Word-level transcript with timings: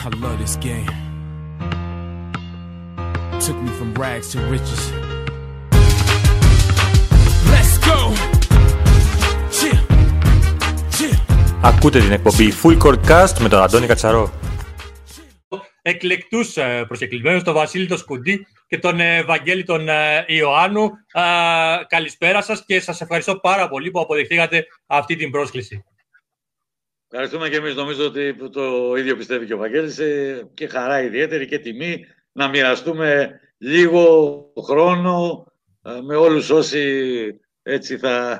I 0.00 0.08
love 0.10 0.38
this 0.38 0.54
game. 0.56 0.86
Took 3.44 3.58
me 3.64 3.70
from 3.78 3.94
rags 3.94 4.30
to 4.32 4.38
riches. 4.54 4.82
Let's 7.52 7.74
go! 7.88 7.98
Cheer! 9.50 9.78
Cheer! 10.90 11.16
Ακούτε 11.62 12.00
την 12.00 12.12
εκπομπή 12.12 12.52
Full 12.62 12.78
Court 12.78 12.98
Cast 13.08 13.38
με 13.38 13.48
τον 13.48 13.62
Αντώνη 13.62 13.86
Κατσαρό. 13.86 14.32
εκλεκτούς 15.82 16.56
ε, 16.56 16.84
προσκεκλημένους, 16.86 17.42
τον 17.42 17.54
Βασίλη 17.54 17.86
τον 17.86 17.98
Σκουντή 17.98 18.46
και 18.66 18.78
τον 18.78 19.00
ε, 19.00 19.22
Βαγγέλη 19.22 19.64
τον 19.64 19.88
ε, 19.88 20.24
Ιωάννου. 20.26 20.84
Ε, 21.12 21.20
καλησπέρα 21.86 22.42
σας 22.42 22.64
και 22.66 22.80
σας 22.80 23.00
ευχαριστώ 23.00 23.36
πάρα 23.36 23.68
πολύ 23.68 23.90
που 23.90 24.00
αποδεχτήκατε 24.00 24.66
αυτή 24.86 25.16
την 25.16 25.30
πρόσκληση. 25.30 25.84
Ευχαριστούμε 27.10 27.48
και 27.48 27.56
εμείς. 27.56 27.74
Νομίζω 27.74 28.06
ότι 28.06 28.34
το 28.50 28.94
ίδιο 28.96 29.16
πιστεύει 29.16 29.46
και 29.46 29.54
ο 29.54 29.58
Βαγγέλης. 29.58 29.98
Ε, 29.98 30.48
και 30.54 30.66
χαρά 30.66 31.02
ιδιαίτερη 31.02 31.46
και 31.46 31.58
τιμή 31.58 32.06
να 32.32 32.48
μοιραστούμε 32.48 33.40
λίγο 33.58 34.42
χρόνο 34.64 35.46
ε, 35.82 36.00
με 36.00 36.16
όλους 36.16 36.50
όσοι 36.50 37.40
έτσι 37.62 37.98
θα, 37.98 38.38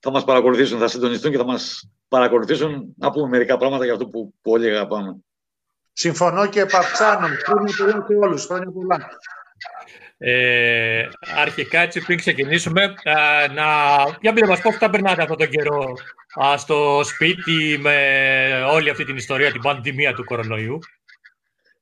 θα 0.00 0.10
μας 0.10 0.24
παρακολουθήσουν, 0.24 0.78
θα 0.78 0.88
συντονιστούν 0.88 1.30
και 1.30 1.36
θα 1.36 1.44
μας 1.44 1.90
παρακολουθήσουν 2.08 2.94
να 2.98 3.10
πούμε 3.10 3.28
μερικά 3.28 3.56
πράγματα 3.56 3.84
για 3.84 3.92
αυτό 3.92 4.06
που, 4.06 4.34
που 4.42 4.50
όλοι 4.50 4.70
αγαπάμε. 4.70 5.16
Συμφωνώ 5.92 6.46
και 6.46 6.60
επαυξάνω. 6.60 7.26
Χρόνια 7.26 7.74
πολλά 7.76 8.04
σε 8.06 8.14
όλους. 8.14 8.44
Χρόνια 8.44 8.70
πολλά. 8.72 9.08
Ε, 10.18 11.08
αρχικά, 11.36 11.80
έτσι, 11.80 12.04
πριν 12.04 12.18
ξεκινήσουμε, 12.18 12.94
ε, 13.02 13.52
να... 13.52 13.64
για 14.20 14.32
πείτε 14.32 14.46
μας 14.46 14.60
πώς 14.60 14.78
τα 14.78 14.90
περνάτε 14.90 15.22
αυτόν 15.22 15.36
τον 15.36 15.48
καιρό 15.48 15.94
α, 16.44 16.56
στο 16.56 17.00
σπίτι 17.04 17.78
με 17.80 17.96
όλη 18.72 18.90
αυτή 18.90 19.04
την 19.04 19.16
ιστορία, 19.16 19.52
την 19.52 19.60
πανδημία 19.60 20.14
του 20.14 20.24
κορονοϊού. 20.24 20.78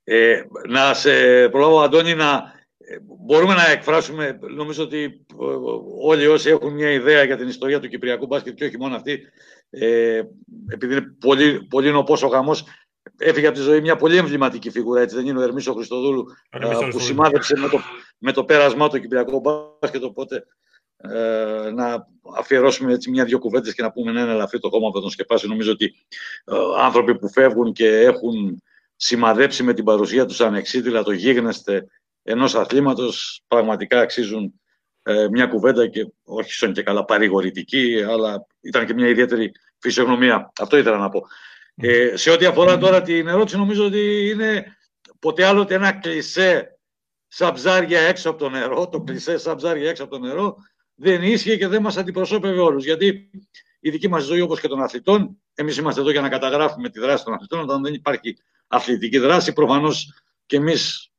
Ε, 0.03 0.41
να 0.67 0.93
σε 0.93 1.49
προλάβω, 1.49 1.81
Αντώνη, 1.81 2.15
να 2.15 2.53
ε, 2.77 2.97
μπορούμε 3.25 3.53
να 3.53 3.71
εκφράσουμε, 3.71 4.39
νομίζω 4.55 4.83
ότι 4.83 5.03
ε, 5.03 5.45
όλοι 6.01 6.27
όσοι 6.27 6.49
έχουν 6.49 6.73
μια 6.73 6.91
ιδέα 6.91 7.23
για 7.23 7.37
την 7.37 7.47
ιστορία 7.47 7.79
του 7.79 7.87
Κυπριακού 7.87 8.25
μπάσκετ 8.25 8.55
και 8.55 8.65
όχι 8.65 8.77
μόνο 8.77 8.95
αυτή, 8.95 9.19
ε, 9.69 10.21
επειδή 10.71 10.93
είναι 10.93 11.15
πολύ, 11.19 11.63
πολύ 11.63 11.91
νοπός 11.91 12.23
ο 12.23 12.27
γαμός, 12.27 12.65
έφυγε 13.17 13.47
από 13.47 13.55
τη 13.55 13.61
ζωή 13.61 13.81
μια 13.81 13.95
πολύ 13.95 14.17
εμβληματική 14.17 14.69
φιγούρα, 14.69 15.01
έτσι 15.01 15.15
δεν 15.15 15.25
είναι 15.25 15.39
ο 15.39 15.41
Ερμής 15.41 15.67
ο 15.67 15.73
Χριστοδούλου, 15.73 16.25
Ερμής 16.49 16.69
ο 16.69 16.71
α, 16.71 16.73
που 16.73 16.81
Χριστοδούλου. 16.81 17.05
σημάδεψε 17.05 17.57
με 17.57 17.69
το, 17.69 17.79
με 18.17 18.31
το 18.31 18.43
πέρασμά 18.43 18.89
του 18.89 18.99
Κυπριακό 18.99 19.39
μπάσκετ, 19.39 20.03
οπότε 20.03 20.45
ε, 20.97 21.69
να 21.71 22.07
αφιερώσουμε 22.37 22.93
έτσι 22.93 23.09
μια-δυο 23.09 23.39
κουβέντες 23.39 23.73
και 23.73 23.81
να 23.81 23.91
πούμε 23.91 24.11
ναι, 24.11 24.21
ένα 24.21 24.31
ελαφρύ 24.31 24.59
το 24.59 24.69
κόμμα 24.69 24.87
που 24.87 24.95
θα 24.95 25.01
τον 25.01 25.09
σκεπάσει. 25.09 25.47
Νομίζω 25.47 25.71
ότι 25.71 25.93
ε, 26.45 26.55
άνθρωποι 26.77 27.19
που 27.19 27.29
φεύγουν 27.29 27.73
και 27.73 27.87
έχουν 27.87 28.63
σημαδέψει 28.95 29.63
με 29.63 29.73
την 29.73 29.83
παρουσία 29.83 30.25
τους 30.25 30.41
ανεξίτηλα 30.41 31.03
το 31.03 31.11
γίγνεσθε 31.11 31.87
ενός 32.23 32.55
αθλήματος 32.55 33.43
πραγματικά 33.47 33.99
αξίζουν 33.99 34.53
ε, 35.03 35.27
μια 35.31 35.45
κουβέντα 35.47 35.87
και 35.87 36.07
όχι 36.23 36.51
σαν 36.51 36.73
και 36.73 36.83
καλά 36.83 37.05
παρηγορητική, 37.05 38.03
αλλά 38.09 38.45
ήταν 38.61 38.85
και 38.85 38.93
μια 38.93 39.07
ιδιαίτερη 39.07 39.51
φυσιογνωμία. 39.77 40.51
Αυτό 40.59 40.77
ήθελα 40.77 40.97
να 40.97 41.09
πω. 41.09 41.21
Ε, 41.75 42.15
σε 42.15 42.29
ό,τι 42.31 42.45
αφορά 42.45 42.77
τώρα 42.77 43.01
την 43.01 43.27
ερώτηση, 43.27 43.57
νομίζω 43.57 43.85
ότι 43.85 44.29
είναι 44.29 44.77
ποτέ 45.19 45.45
άλλοτε 45.45 45.73
ένα 45.73 45.91
κλισέ 45.91 46.79
σαν 47.27 47.53
ψάρια 47.53 47.99
έξω 47.99 48.29
από 48.29 48.39
το 48.39 48.49
νερό, 48.49 48.89
το 48.89 49.01
κλισέ 49.01 49.37
σαν 49.37 49.55
ψάρια 49.55 49.89
έξω 49.89 50.03
από 50.03 50.11
το 50.11 50.25
νερό, 50.25 50.55
δεν 50.95 51.23
ίσχυε 51.23 51.57
και 51.57 51.67
δεν 51.67 51.81
μας 51.81 51.97
αντιπροσώπευε 51.97 52.59
όλους. 52.59 52.83
Γιατί 52.83 53.29
η 53.79 53.89
δική 53.89 54.07
μας 54.07 54.23
ζωή, 54.23 54.41
όπως 54.41 54.59
και 54.59 54.67
των 54.67 54.81
αθλητών, 54.81 55.41
εμείς 55.53 55.77
είμαστε 55.77 56.01
εδώ 56.01 56.11
για 56.11 56.21
να 56.21 56.29
καταγράφουμε 56.29 56.89
τη 56.89 56.99
δράση 56.99 57.23
των 57.23 57.33
αθλητών, 57.33 57.59
όταν 57.59 57.83
δεν 57.83 57.93
υπάρχει 57.93 58.37
αθλητική 58.67 59.17
δράση, 59.17 59.53
προφανώς 59.53 60.13
και 60.45 60.55
εμείς 60.55 61.11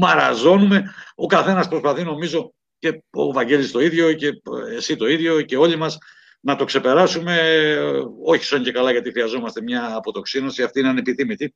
μαραζώνουμε. 0.00 0.94
Ο 1.14 1.26
καθένας 1.26 1.68
προσπαθεί, 1.68 2.02
νομίζω, 2.02 2.54
και 2.78 3.02
ο 3.10 3.32
Βαγγέλης 3.32 3.70
το 3.70 3.80
ίδιο 3.80 4.12
και 4.12 4.42
εσύ 4.76 4.96
το 4.96 5.06
ίδιο 5.06 5.42
και 5.42 5.56
όλοι 5.56 5.76
μας, 5.76 5.98
να 6.46 6.56
το 6.56 6.64
ξεπεράσουμε, 6.64 7.38
ε, 7.38 8.02
όχι 8.24 8.44
σαν 8.44 8.62
και 8.62 8.72
καλά 8.72 8.90
γιατί 8.90 9.10
χρειαζόμαστε 9.10 9.62
μια 9.62 9.94
αποτοξίνωση, 9.94 10.62
αυτή 10.62 10.80
είναι 10.80 10.88
ανεπιθύμητη, 10.88 11.54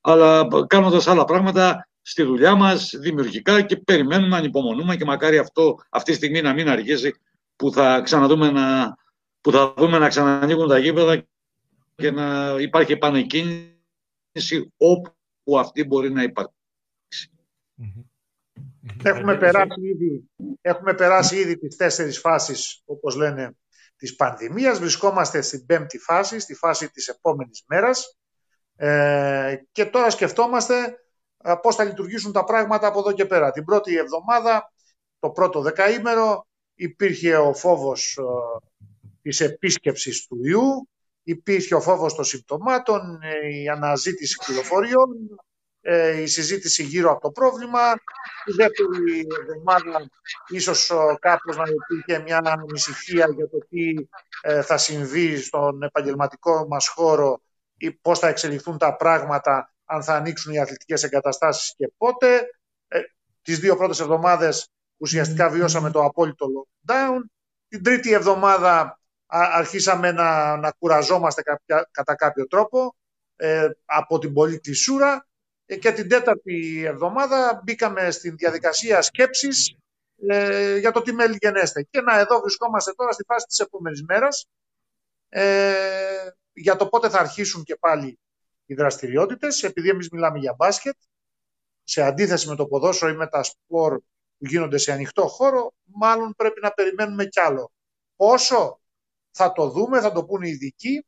αλλά 0.00 0.48
κάνοντας 0.66 1.06
άλλα 1.06 1.24
πράγματα 1.24 1.88
στη 2.02 2.22
δουλειά 2.22 2.54
μας, 2.54 2.94
δημιουργικά 2.98 3.62
και 3.62 3.76
περιμένουμε, 3.76 4.36
ανυπομονούμε 4.36 4.96
και 4.96 5.04
μακάρι 5.04 5.38
αυτό 5.38 5.78
αυτή 5.90 6.10
τη 6.10 6.16
στιγμή 6.16 6.40
να 6.40 6.52
μην 6.52 6.68
αργήσει 6.68 7.14
που 7.56 7.72
θα 7.72 8.00
ξαναδούμε 8.00 8.50
να, 8.50 8.96
που 9.40 9.50
θα 9.50 9.74
δούμε 9.76 9.98
να 9.98 10.08
ξανανοίγουν 10.08 10.68
τα 10.68 10.78
γήπεδα 10.78 11.26
και 11.94 12.10
να 12.10 12.56
υπάρχει 12.60 12.92
επανεκκίνηση 12.92 14.72
όπου 14.76 15.58
αυτή 15.58 15.84
μπορεί 15.84 16.12
να 16.12 16.22
υπάρχει. 16.22 16.52
Έχουμε 19.02 19.36
περάσει, 19.36 19.80
ήδη, 19.80 20.30
έχουμε 20.60 20.94
περάσει 20.94 21.36
ήδη 21.36 21.58
τις 21.58 21.76
τέσσερις 21.76 22.18
φάσεις, 22.18 22.82
όπως 22.84 23.16
λένε, 23.16 23.56
της 23.98 24.16
πανδημίας. 24.16 24.78
Βρισκόμαστε 24.78 25.40
στην 25.40 25.66
πέμπτη 25.66 25.98
φάση, 25.98 26.38
στη 26.38 26.54
φάση 26.54 26.90
της 26.90 27.08
επόμενης 27.08 27.64
μέρας. 27.66 28.18
Ε, 28.76 29.56
και 29.72 29.84
τώρα 29.84 30.10
σκεφτόμαστε 30.10 30.98
ε, 31.44 31.54
πώς 31.62 31.76
θα 31.76 31.84
λειτουργήσουν 31.84 32.32
τα 32.32 32.44
πράγματα 32.44 32.86
από 32.86 32.98
εδώ 32.98 33.12
και 33.12 33.24
πέρα. 33.24 33.50
Την 33.50 33.64
πρώτη 33.64 33.96
εβδομάδα, 33.96 34.72
το 35.18 35.30
πρώτο 35.30 35.60
δεκαήμερο, 35.60 36.46
υπήρχε 36.74 37.36
ο 37.36 37.54
φόβος 37.54 38.16
ε, 38.16 38.22
της 39.22 39.40
επίσκεψης 39.40 40.26
του 40.26 40.44
ιού, 40.44 40.88
υπήρχε 41.22 41.74
ο 41.74 41.80
φόβος 41.80 42.14
των 42.14 42.24
συμπτωμάτων, 42.24 43.18
ε, 43.22 43.60
η 43.60 43.68
αναζήτηση 43.68 44.36
πληροφοριών, 44.46 45.40
ε, 45.80 46.20
η 46.20 46.26
συζήτηση 46.26 46.82
γύρω 46.82 47.10
από 47.10 47.20
το 47.20 47.30
πρόβλημα. 47.30 47.94
Τη 48.48 48.54
δεύτερη 48.54 49.26
εβδομάδα 49.40 50.10
ίσως 50.48 50.90
ε, 50.90 50.94
κάπως 51.20 51.56
να 51.56 51.62
υπήρχε 51.68 52.22
μια 52.22 52.40
ανησυχία 52.44 53.28
για 53.36 53.48
το 53.48 53.58
τι 53.68 53.94
ε, 54.42 54.62
θα 54.62 54.76
συμβεί 54.78 55.36
στον 55.36 55.82
επαγγελματικό 55.82 56.66
μας 56.68 56.88
χώρο 56.88 57.40
ή 57.76 57.92
πώς 57.92 58.18
θα 58.18 58.28
εξελιχθούν 58.28 58.78
τα 58.78 58.96
πράγματα, 58.96 59.72
αν 59.84 60.02
θα 60.02 60.14
ανοίξουν 60.14 60.52
οι 60.52 60.58
αθλητικές 60.60 61.02
εγκαταστάσεις 61.02 61.74
και 61.76 61.90
πότε. 61.96 62.36
Ε, 62.88 63.00
τις 63.42 63.58
δύο 63.58 63.76
πρώτες 63.76 64.00
εβδομάδες 64.00 64.68
ουσιαστικά 64.96 65.48
βιώσαμε 65.48 65.90
το 65.90 66.04
απόλυτο 66.04 66.46
lockdown. 66.46 67.20
Την 67.68 67.82
τρίτη 67.82 68.12
εβδομάδα 68.12 68.80
α- 69.26 69.50
αρχίσαμε 69.54 70.12
να, 70.12 70.56
να 70.56 70.70
κουραζόμαστε 70.78 71.42
κάποια- 71.42 71.88
κατά 71.90 72.14
κάποιο 72.14 72.46
τρόπο 72.46 72.96
ε, 73.36 73.68
από 73.84 74.18
την 74.18 74.32
πολλή 74.32 74.60
κλεισούρα 74.60 75.12
ε, 75.14 75.27
και 75.76 75.92
την 75.92 76.08
τέταρτη 76.08 76.84
εβδομάδα 76.86 77.60
μπήκαμε 77.64 78.10
στην 78.10 78.36
διαδικασία 78.36 79.02
σκέψης 79.02 79.76
ε, 80.26 80.76
για 80.76 80.90
το 80.90 81.02
τι 81.02 81.12
μέλη 81.12 81.36
γενέστε. 81.40 81.82
Και 81.90 82.00
να 82.00 82.18
εδώ 82.18 82.40
βρισκόμαστε 82.40 82.92
τώρα 82.92 83.12
στη 83.12 83.24
φάση 83.26 83.46
της 83.46 83.58
επόμενης 83.58 84.02
μέρας 84.02 84.46
ε, 85.28 85.74
για 86.52 86.76
το 86.76 86.88
πότε 86.88 87.08
θα 87.08 87.18
αρχίσουν 87.18 87.62
και 87.62 87.76
πάλι 87.76 88.18
οι 88.66 88.74
δραστηριότητες, 88.74 89.62
επειδή 89.62 89.88
εμείς 89.88 90.10
μιλάμε 90.10 90.38
για 90.38 90.54
μπάσκετ, 90.54 90.96
σε 91.84 92.02
αντίθεση 92.02 92.48
με 92.48 92.56
το 92.56 92.66
ποδόσφαιρο 92.66 93.12
ή 93.12 93.16
με 93.16 93.26
τα 93.26 93.42
σπορ 93.42 93.98
που 94.38 94.46
γίνονται 94.46 94.78
σε 94.78 94.92
ανοιχτό 94.92 95.26
χώρο, 95.28 95.74
μάλλον 95.84 96.34
πρέπει 96.36 96.60
να 96.60 96.70
περιμένουμε 96.70 97.24
κι 97.24 97.40
άλλο. 97.40 97.72
Πόσο 98.16 98.80
θα 99.30 99.52
το 99.52 99.68
δούμε, 99.68 100.00
θα 100.00 100.12
το 100.12 100.24
πούνε 100.24 100.48
οι 100.48 100.50
ειδικοί. 100.50 101.06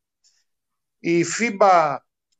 Η 0.98 1.24
FIBA 1.38 1.96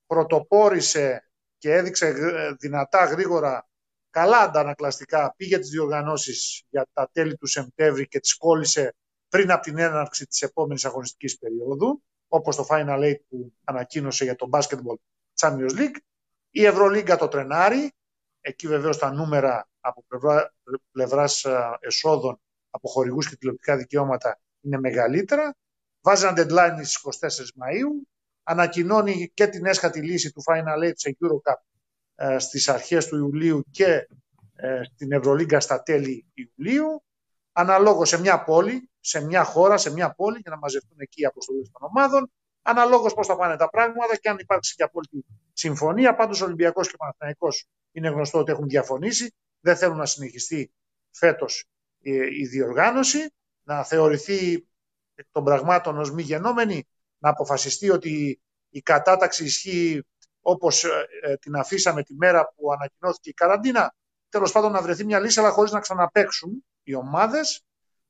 πρωτοπόρησε 0.07 1.30
και 1.61 1.73
έδειξε 1.73 2.07
ε, 2.07 2.53
δυνατά, 2.59 3.05
γρήγορα, 3.05 3.69
καλά 4.11 4.39
αντανακλαστικά, 4.39 5.35
πήγε 5.37 5.59
τις 5.59 5.69
διοργανώσεις 5.69 6.63
για 6.69 6.87
τα 6.93 7.11
τέλη 7.13 7.37
του 7.37 7.47
Σεπτέμβρη 7.47 8.09
και 8.09 8.21
τις 8.21 8.37
κόλλησε 8.37 8.95
πριν 9.29 9.51
από 9.51 9.63
την 9.63 9.79
έναρξη 9.79 10.27
της 10.27 10.43
επόμενης 10.43 10.85
αγωνιστικής 10.85 11.39
περίοδου, 11.39 12.03
όπως 12.29 12.57
το 12.57 12.67
Final 12.71 12.99
Eight 12.99 13.21
που 13.29 13.53
ανακοίνωσε 13.65 14.25
για 14.25 14.37
το 14.37 14.49
Basketball 14.53 14.97
Champions 15.41 15.79
League. 15.79 15.97
Η 16.51 16.65
Ευρωλίγκα 16.65 17.17
το 17.17 17.29
τρενάρει, 17.29 17.93
εκεί 18.41 18.69
βεβαίως 18.69 18.99
τα 18.99 19.13
νούμερα 19.13 19.69
από 19.81 20.05
πλευρά, 20.09 20.55
πλευράς 20.91 21.45
α, 21.45 21.79
εσόδων 21.81 22.41
από 22.71 22.89
χορηγούς 22.89 23.29
και 23.29 23.37
τηλεοπτικά 23.37 23.77
δικαιώματα 23.77 24.41
είναι 24.61 24.79
μεγαλύτερα. 24.79 25.57
Βάζει 26.01 26.27
ένα 26.27 26.35
deadline 26.37 26.85
στις 26.85 26.99
24 27.21 27.63
Μαΐου, 27.63 28.10
ανακοινώνει 28.51 29.31
και 29.35 29.47
την 29.47 29.67
έσχατη 29.67 30.03
λύση 30.03 30.33
του 30.33 30.43
Final 30.47 30.89
Eight 30.89 30.93
σε 30.95 31.17
Eurocup 31.21 31.61
ε, 32.15 32.39
στις 32.39 32.69
αρχές 32.69 33.07
του 33.07 33.17
Ιουλίου 33.17 33.65
και 33.71 34.09
ε, 34.57 34.83
στην 34.83 35.13
Ευρωλίγκα 35.13 35.61
στα 35.61 35.83
τέλη 35.83 36.27
Ιουλίου. 36.35 37.03
Αναλόγως 37.53 38.09
σε 38.09 38.21
μια 38.21 38.45
πόλη, 38.45 38.91
σε 39.01 39.25
μια 39.25 39.45
χώρα, 39.45 39.77
σε 39.77 39.93
μια 39.93 40.15
πόλη 40.15 40.39
για 40.39 40.51
να 40.51 40.57
μαζευτούν 40.57 40.97
εκεί 41.01 41.21
οι 41.21 41.25
αποστολές 41.25 41.71
των 41.71 41.83
ομάδων. 41.83 42.33
Αναλόγως 42.63 43.15
πώς 43.15 43.27
θα 43.27 43.37
πάνε 43.37 43.57
τα 43.57 43.69
πράγματα 43.69 44.17
και 44.17 44.29
αν 44.29 44.39
υπάρξει 44.39 44.75
και 44.75 44.83
απόλυτη 44.83 45.25
συμφωνία. 45.53 46.15
Πάντως 46.15 46.41
ο 46.41 46.45
Ολυμπιακός 46.45 46.89
και 46.89 46.95
ο 46.95 46.99
Παναθηναϊκός 46.99 47.67
είναι 47.93 48.09
γνωστό 48.09 48.39
ότι 48.39 48.53
έχουν 48.53 48.69
διαφωνήσει. 48.69 49.35
Δεν 49.61 49.77
θέλουν 49.77 49.97
να 49.97 50.07
συνεχιστεί 50.07 50.73
φέτος 51.11 51.65
ε, 52.03 52.11
η 52.41 52.47
διοργάνωση, 52.47 53.35
να 53.63 53.85
θεωρηθεί 53.85 54.67
εκ 55.15 55.27
των 55.31 55.45
πραγμάτων 55.45 55.99
ως 55.99 56.13
μη 56.13 56.23
γενόμενη, 56.23 56.87
να 57.21 57.31
αποφασιστεί 57.31 57.91
ότι 57.91 58.41
η 58.71 58.83
κατάταξη 58.83 59.45
ισχύει 59.45 60.05
όπως 60.41 60.85
ε, 60.85 61.07
ε, 61.23 61.37
την 61.37 61.57
αφήσαμε 61.57 62.03
τη 62.03 62.15
μέρα 62.15 62.53
που 62.57 62.73
ανακοινώθηκε 62.73 63.31
η 63.31 63.33
καραντίνα, 63.33 63.95
τέλος 64.29 64.53
πάντων 64.53 64.73
να 64.73 64.83
βρεθεί 64.83 65.05
μια 65.05 65.21
λύση, 65.21 65.41
αλλά 65.41 65.51
χωρίς 65.51 65.73
να 65.73 65.81
ξαναπαίξουν 65.81 66.65
οι 66.83 66.95
ομάδες. 66.95 67.63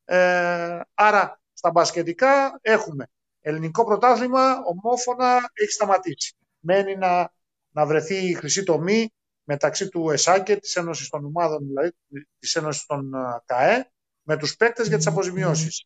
Ε, 0.05 0.81
άρα, 0.95 1.41
στα 1.53 1.71
μπασκετικά 1.71 2.59
έχουμε 2.63 3.07
ελληνικό 3.41 3.85
πρωτάθλημα, 3.85 4.63
ομόφωνα 4.65 5.51
έχει 5.53 5.71
σταματήσει. 5.71 6.37
Μένει 6.59 6.97
να, 6.97 7.33
να 7.71 7.87
βρεθεί 7.87 8.29
η 8.29 8.35
χρυσή 8.35 8.63
τομή 8.63 9.13
μεταξύ 9.45 9.89
του 9.89 10.11
ΕΣΑΚΕ, 10.11 10.57
της 10.57 10.77
Ένωσης 10.77 11.09
των 11.09 11.25
Ομάδων, 11.25 11.67
δηλαδή 11.67 11.93
της 12.39 12.57
Ένωσης 12.57 12.87
των 12.87 13.11
ΚΑΕ, 13.45 13.91
με 14.23 14.37
τους 14.37 14.57
παίκτες 14.57 14.89
για 14.89 14.97
τις 14.97 15.07
αποζημιώσεις. 15.07 15.85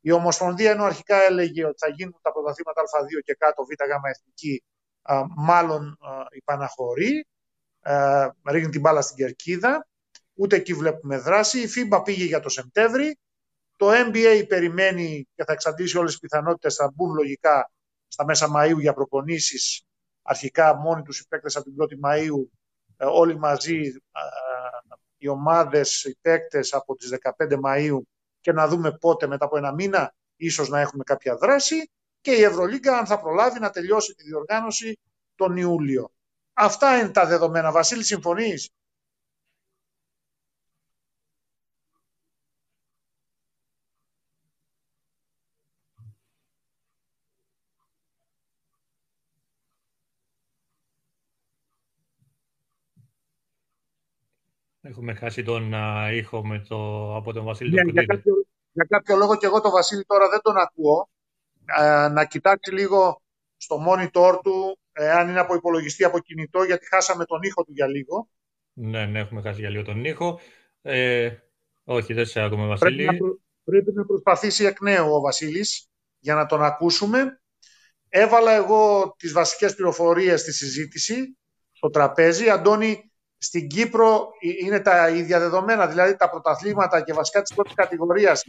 Η 0.00 0.10
Ομοσπονδία 0.10 0.70
ενώ 0.70 0.84
αρχικά 0.84 1.16
έλεγε 1.16 1.64
ότι 1.66 1.78
θα 1.78 1.88
γίνουν 1.88 2.18
τα 2.22 2.32
πρωταθλήματα 2.32 2.80
Α2 2.80 3.22
και 3.24 3.34
κάτω 3.34 3.64
Β, 3.64 3.68
Γ, 3.68 4.08
Εθνική, 4.08 4.64
μάλλον 5.36 5.98
υπαναχωρεί, 6.30 7.26
ρίχνει 8.50 8.70
την 8.70 8.80
μπάλα 8.80 9.00
στην 9.00 9.16
κερκίδα, 9.16 9.88
ούτε 10.34 10.56
εκεί 10.56 10.74
βλέπουμε 10.74 11.18
δράση. 11.18 11.60
Η 11.60 11.68
FIBA 11.74 12.02
πήγε 12.04 12.24
για 12.24 12.40
το 12.40 12.48
Σεπτέμβρη, 12.48 13.18
το 13.76 13.90
NBA 13.90 14.44
περιμένει 14.48 15.28
και 15.34 15.44
θα 15.44 15.52
εξαντλήσει 15.52 15.98
όλες 15.98 16.10
τις 16.10 16.20
πιθανότητες, 16.20 16.74
θα 16.74 16.90
μπουν 16.94 17.14
λογικά 17.14 17.70
στα 18.08 18.24
μέσα 18.24 18.48
Μαΐου 18.56 18.78
για 18.78 18.92
προπονήσεις, 18.92 19.84
αρχικά 20.22 20.76
μόνοι 20.76 21.02
τους 21.02 21.20
οι 21.20 21.28
παίκτες 21.28 21.56
από 21.56 21.64
την 21.64 21.74
1η 21.78 22.08
Μαΐου, 22.08 22.48
ε, 22.96 23.04
όλοι 23.04 23.38
μαζί 23.38 23.80
οι 25.16 25.28
ομάδες, 25.28 26.04
οι 26.04 26.18
παίκτες 26.20 26.72
από 26.74 26.96
τις 26.96 27.08
15 27.08 27.60
Μαΐου 27.64 27.98
και 28.40 28.52
να 28.52 28.68
δούμε 28.68 28.92
πότε 28.92 29.26
μετά 29.26 29.44
από 29.44 29.56
ένα 29.56 29.72
μήνα 29.72 30.14
ίσως 30.36 30.68
να 30.68 30.80
έχουμε 30.80 31.04
κάποια 31.04 31.36
δράση 31.36 31.90
και 32.20 32.30
η 32.30 32.42
Ευρωλίγκα 32.42 32.98
αν 32.98 33.06
θα 33.06 33.20
προλάβει 33.20 33.60
να 33.60 33.70
τελειώσει 33.70 34.14
τη 34.14 34.22
διοργάνωση 34.22 34.98
τον 35.34 35.56
Ιούλιο. 35.56 36.10
Αυτά 36.52 36.98
είναι 36.98 37.08
τα 37.08 37.26
δεδομένα. 37.26 37.72
Βασίλη, 37.72 38.04
συμφωνείς; 38.04 38.70
Έχουμε 54.90 55.14
χάσει 55.14 55.42
τον 55.42 55.72
ήχο 56.12 56.46
με 56.46 56.58
το, 56.68 56.76
από 57.16 57.32
τον 57.32 57.44
Βασίλη 57.44 57.70
ναι, 57.70 57.90
για, 57.92 58.04
κάποιο, 58.04 58.34
για 58.72 58.84
κάποιο 58.88 59.16
λόγο 59.16 59.36
και 59.36 59.46
εγώ 59.46 59.60
τον 59.60 59.70
Βασίλη 59.70 60.04
τώρα 60.04 60.28
δεν 60.28 60.40
τον 60.42 60.56
ακούω. 60.56 61.10
να 62.12 62.24
κοιτάξει 62.24 62.72
λίγο 62.72 63.22
στο 63.56 63.76
monitor 63.88 64.40
του, 64.42 64.78
αν 64.92 65.28
είναι 65.28 65.40
από 65.40 65.54
υπολογιστή, 65.54 66.04
από 66.04 66.18
κινητό, 66.18 66.62
γιατί 66.62 66.86
χάσαμε 66.86 67.24
τον 67.24 67.42
ήχο 67.42 67.64
του 67.64 67.72
για 67.72 67.86
λίγο. 67.86 68.28
Ναι, 68.72 69.06
ναι, 69.06 69.18
έχουμε 69.18 69.40
χάσει 69.40 69.60
για 69.60 69.70
λίγο 69.70 69.82
τον 69.82 70.04
ήχο. 70.04 70.40
Ε, 70.82 71.30
όχι, 71.84 72.12
δεν 72.12 72.26
σε 72.26 72.40
ακούμε, 72.40 72.66
Βασίλη. 72.66 73.04
Πρέπει 73.04 73.22
να, 73.22 73.30
πρέπει 73.64 73.92
να 73.92 74.04
προσπαθήσει 74.04 74.64
εκ 74.64 74.80
νέου 74.80 75.14
ο 75.14 75.20
Βασίλης 75.20 75.88
για 76.18 76.34
να 76.34 76.46
τον 76.46 76.62
ακούσουμε. 76.62 77.40
Έβαλα 78.08 78.52
εγώ 78.52 79.14
τις 79.18 79.32
βασικές 79.32 79.74
πληροφορίες 79.74 80.40
στη 80.40 80.52
συζήτηση 80.52 81.38
στο 81.72 81.90
τραπέζι. 81.90 82.48
Αντώνη, 82.48 83.09
στην 83.42 83.68
Κύπρο 83.68 84.28
είναι 84.64 84.80
τα 84.80 85.08
ίδια 85.08 85.38
δεδομένα, 85.38 85.86
δηλαδή 85.86 86.16
τα 86.16 86.30
πρωταθλήματα 86.30 87.02
και 87.02 87.12
βασικά 87.12 87.42
της 87.42 87.54
πρώτης 87.54 87.74
κατηγορίας 87.74 88.44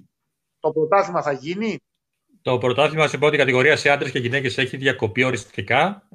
το 0.59 0.71
πρωτάθλημα 0.71 1.21
θα 1.21 1.31
γίνει; 1.31 1.77
Το 2.41 2.57
πρωτάθλημα 2.57 3.07
σε 3.07 3.17
πρώτη 3.17 3.37
κατηγορία 3.37 3.75
σε 3.75 3.89
άντρες 3.89 4.11
και 4.11 4.19
γυναίκες 4.19 4.57
έχει 4.57 4.77
διακοπεί 4.77 5.23
οριστικά. 5.23 6.07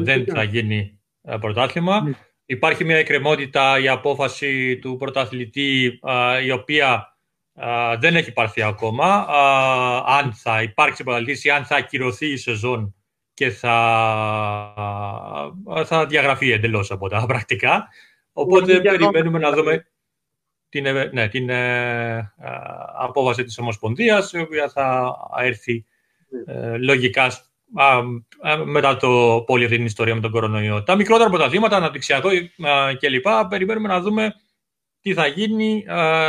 δεν 0.00 0.24
θα 0.26 0.42
γίνει 0.42 1.00
πρωτάθλημα. 1.40 2.00
Ναι. 2.00 2.12
Υπάρχει 2.44 2.84
μια 2.84 2.96
εκκρεμότητα 2.96 3.78
η 3.78 3.88
απόφαση 3.88 4.78
του 4.78 4.96
πρωταθλητή 4.96 6.00
η 6.44 6.50
οποία 6.50 7.18
δεν 7.98 8.16
έχει 8.16 8.32
πάρθει 8.32 8.62
ακόμα. 8.62 9.26
αν 10.06 10.32
θα 10.32 10.62
υπάρξει 10.62 11.04
πρωταθλητής 11.04 11.44
ή 11.44 11.50
αν 11.50 11.64
θα 11.64 11.76
ακυρωθεί 11.76 12.26
η 12.26 12.36
σεζόν 12.36 12.94
και 13.40 13.50
θα, 13.50 13.76
θα 15.84 16.06
διαγραφεί 16.06 16.50
εντελώς 16.50 16.90
από 16.90 17.08
τα 17.08 17.26
πρακτικά. 17.26 17.88
Οπότε 18.32 18.80
περιμένουμε 18.80 19.38
να 19.38 19.52
δούμε 19.52 19.86
την, 20.68 20.86
ε, 20.86 21.10
ναι, 21.12 21.28
την 21.28 21.50
ε, 21.50 22.32
απόβαση 22.98 23.44
της 23.44 23.58
Ομοσπονδίας, 23.58 24.32
η 24.32 24.40
οποία 24.40 24.68
θα 24.68 25.16
έρθει 25.38 25.84
ε, 26.46 26.76
λογικά 26.76 27.30
μετά 28.64 28.96
το 28.96 29.42
πόλη 29.46 29.64
αυτή 29.64 29.76
την 29.76 29.86
ιστορία 29.86 30.14
με 30.14 30.20
τον 30.20 30.30
κορονοϊό. 30.30 30.82
Τα 30.82 30.96
μικρότερα 30.96 31.28
πρωταθλήματα, 31.28 31.76
αναπτυξιακό 31.76 32.28
κλπ. 32.98 33.26
Περιμένουμε 33.48 33.88
να 33.88 34.00
δούμε 34.00 34.34
τι 35.00 35.14
θα 35.14 35.26
γίνει, 35.26 35.84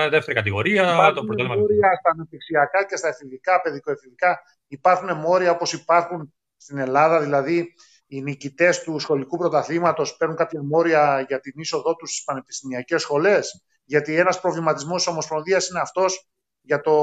δεύτερη 0.10 0.34
κατηγορία. 0.34 0.94
Υπάρχουν 0.94 1.36
το 1.36 1.44
μόρια 1.44 1.92
στα 2.00 2.12
αναπτυξιακά 2.14 2.86
και 2.86 2.96
στα 2.96 3.08
εφηβικά, 3.08 3.62
παιδικοεφηβικά. 3.62 4.40
Υπάρχουν 4.68 5.18
μόρια 5.18 5.52
όπως 5.52 5.74
υπάρχουν 5.74 6.34
στην 6.62 6.78
Ελλάδα, 6.78 7.22
δηλαδή 7.22 7.74
οι 8.08 8.22
νικητές 8.22 8.84
του 8.84 9.00
σχολικού 9.00 9.38
πρωταθλήματος 9.38 10.16
παίρνουν 10.18 10.38
κάποια 10.38 10.64
μόρια 10.64 11.26
για 11.28 11.40
την 11.40 11.54
είσοδό 11.56 11.96
τους 11.96 12.10
στις 12.12 12.24
πανεπιστημιακές 12.24 13.02
σχολές; 13.02 13.64
Γιατί 13.84 14.16
ένας 14.16 14.42
προβληματισμός 14.42 15.04
της 15.04 15.12
Ομοσπονδίας 15.12 15.70
είναι 15.70 15.80
αυτός 15.80 16.30
για 16.62 16.82
το 16.82 16.94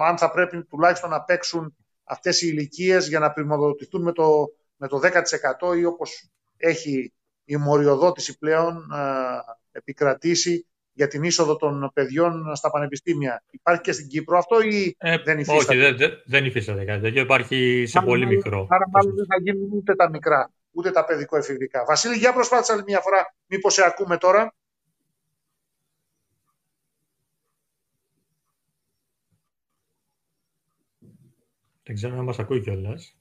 αν 0.00 0.18
θα 0.18 0.30
πρέπει 0.30 0.64
τουλάχιστον 0.64 1.10
να 1.10 1.22
παίξουν 1.22 1.76
αυτές 2.04 2.42
οι 2.42 2.46
ηλικίες 2.50 3.08
για 3.08 3.18
να 3.18 3.32
πρημοδοτηθούν 3.32 4.02
με 4.02 4.12
το, 4.12 4.46
με 4.76 4.88
το 4.88 5.00
10% 5.02 5.76
ή 5.76 5.84
όπως 5.84 6.30
έχει 6.56 7.14
η 7.44 7.56
μοριοδότηση 7.56 8.38
πλέον 8.38 8.76
ε, 8.92 8.98
επικρατήσει 9.72 10.66
για 10.94 11.08
την 11.08 11.22
είσοδο 11.22 11.56
των 11.56 11.90
παιδιών 11.94 12.56
στα 12.56 12.70
πανεπιστήμια. 12.70 13.44
Υπάρχει 13.50 13.80
και 13.80 13.92
στην 13.92 14.08
Κύπρο 14.08 14.38
αυτό 14.38 14.60
ή 14.60 14.96
ε, 14.98 15.18
δεν 15.18 15.38
υφίσταται; 15.38 15.86
Όχι, 15.86 15.94
δεν, 15.94 16.10
δεν 16.24 16.44
υφίσταται 16.44 16.84
κάτι 16.84 17.02
τέτοιο. 17.02 17.22
Υπάρχει 17.22 17.84
σε 17.86 17.98
άρα, 17.98 18.06
πολύ 18.06 18.26
μικρό. 18.26 18.66
Άρα 18.70 18.88
μάλλον 18.92 19.14
δεν 19.14 19.26
θα 19.26 19.36
γίνουν 19.42 19.70
ούτε 19.72 19.94
τα 19.94 20.08
μικρά, 20.10 20.50
ούτε 20.70 20.90
τα 20.90 21.04
παιδικο-εφηβικά. 21.04 21.84
Βασίλη, 21.84 22.16
για 22.16 22.32
προσπάθησε 22.32 22.72
άλλη 22.72 22.82
μια 22.86 23.00
φορά. 23.00 23.34
Μήπως 23.46 23.74
σε 23.74 23.84
ακούμε 23.84 24.16
τώρα. 24.16 24.54
Δεν 31.86 31.94
ξέρω 31.94 32.18
αν 32.18 32.24
μας 32.24 32.38
ακούει 32.38 32.60
κιόλας 32.60 33.16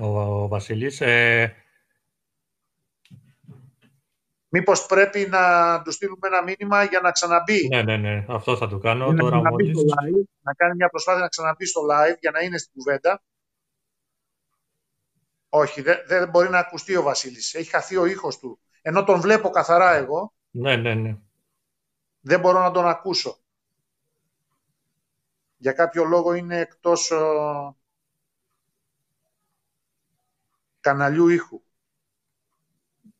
ο, 0.00 0.20
ο 0.20 0.48
Βασίλης. 0.48 1.00
Ε, 1.00 1.54
Μήπως 4.52 4.86
πρέπει 4.86 5.26
να 5.28 5.82
του 5.82 5.92
στείλουμε 5.92 6.26
ένα 6.26 6.42
μήνυμα 6.42 6.84
για 6.84 7.00
να 7.00 7.10
ξαναμπεί. 7.10 7.68
Ναι, 7.68 7.82
ναι, 7.82 7.96
ναι. 7.96 8.24
Αυτό 8.28 8.56
θα 8.56 8.68
το 8.68 8.78
κάνω 8.78 9.14
τώρα 9.14 9.40
να, 9.40 9.50
μόλις. 9.50 9.76
Live, 9.76 10.24
να 10.40 10.54
κάνει 10.54 10.74
μια 10.74 10.88
προσπάθεια 10.88 11.20
να 11.20 11.28
ξαναμπεί 11.28 11.66
στο 11.66 11.80
live 11.80 12.18
για 12.20 12.30
να 12.30 12.40
είναι 12.40 12.58
στην 12.58 12.72
κουβέντα. 12.72 13.22
Όχι, 15.48 15.82
δεν, 15.82 15.96
δεν 16.06 16.28
μπορεί 16.28 16.48
να 16.48 16.58
ακουστεί 16.58 16.96
ο 16.96 17.02
Βασίλης. 17.02 17.54
Έχει 17.54 17.70
χαθεί 17.70 17.96
ο 17.96 18.04
ήχος 18.04 18.38
του. 18.38 18.60
Ενώ 18.82 19.04
τον 19.04 19.20
βλέπω 19.20 19.50
καθαρά 19.50 19.92
εγώ. 19.94 20.32
Ναι, 20.50 20.76
ναι, 20.76 20.94
ναι. 20.94 21.16
Δεν 22.20 22.40
μπορώ 22.40 22.60
να 22.60 22.70
τον 22.70 22.88
ακούσω. 22.88 23.38
Για 25.56 25.72
κάποιο 25.72 26.04
λόγο 26.04 26.32
είναι 26.32 26.58
εκτός 26.58 27.10
ο... 27.10 27.76
καναλιού 30.80 31.28
ήχου. 31.28 31.62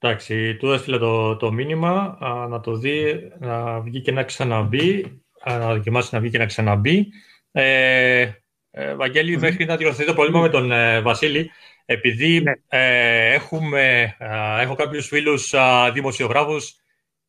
Εντάξει, 0.02 0.57
του 0.57 0.73
έστειλε 0.73 0.99
το, 0.99 1.37
το 1.37 1.52
μήνυμα 1.52 2.19
να 2.50 2.61
το 2.61 2.76
δει, 2.76 3.33
να 3.38 3.80
βγει 3.80 4.00
και 4.00 4.12
να 4.12 4.23
ξαναμπεί, 4.23 5.23
να 5.45 5.75
δοκιμάσει 5.75 6.09
να 6.12 6.21
βγει 6.21 6.30
και 6.30 6.38
να 6.38 6.47
ξαναμπεί. 6.47 7.07
Ε, 7.52 8.30
ε, 8.71 8.95
Βαγγέλη, 8.95 9.37
mm-hmm. 9.37 9.40
μέχρι 9.40 9.64
να 9.64 9.76
διορθωθεί 9.76 10.07
το 10.07 10.14
πρόβλημα 10.14 10.40
με 10.40 10.49
τον 10.49 10.73
ε, 10.73 11.00
Βασίλη, 11.00 11.50
επειδή 11.85 12.40
ναι. 12.40 12.52
ε, 12.69 13.33
έχουμε, 13.33 14.16
έχω 14.61 14.75
κάποιους 14.75 15.07
φίλους 15.07 15.54
δημοσιογράφους, 15.92 16.75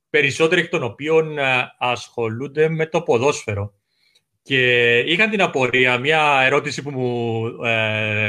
περισσότεροι 0.09 0.61
εκ 0.61 0.69
των 0.69 0.83
οποίων 0.83 1.37
ασχολούνται 1.77 2.69
με 2.69 2.85
το 2.85 3.01
ποδόσφαιρο. 3.01 3.73
Και 4.43 4.97
είχαν 4.99 5.29
την 5.29 5.41
απορία, 5.41 5.97
μια 5.97 6.41
ερώτηση 6.43 6.81
που 6.81 6.91
μου 6.91 7.41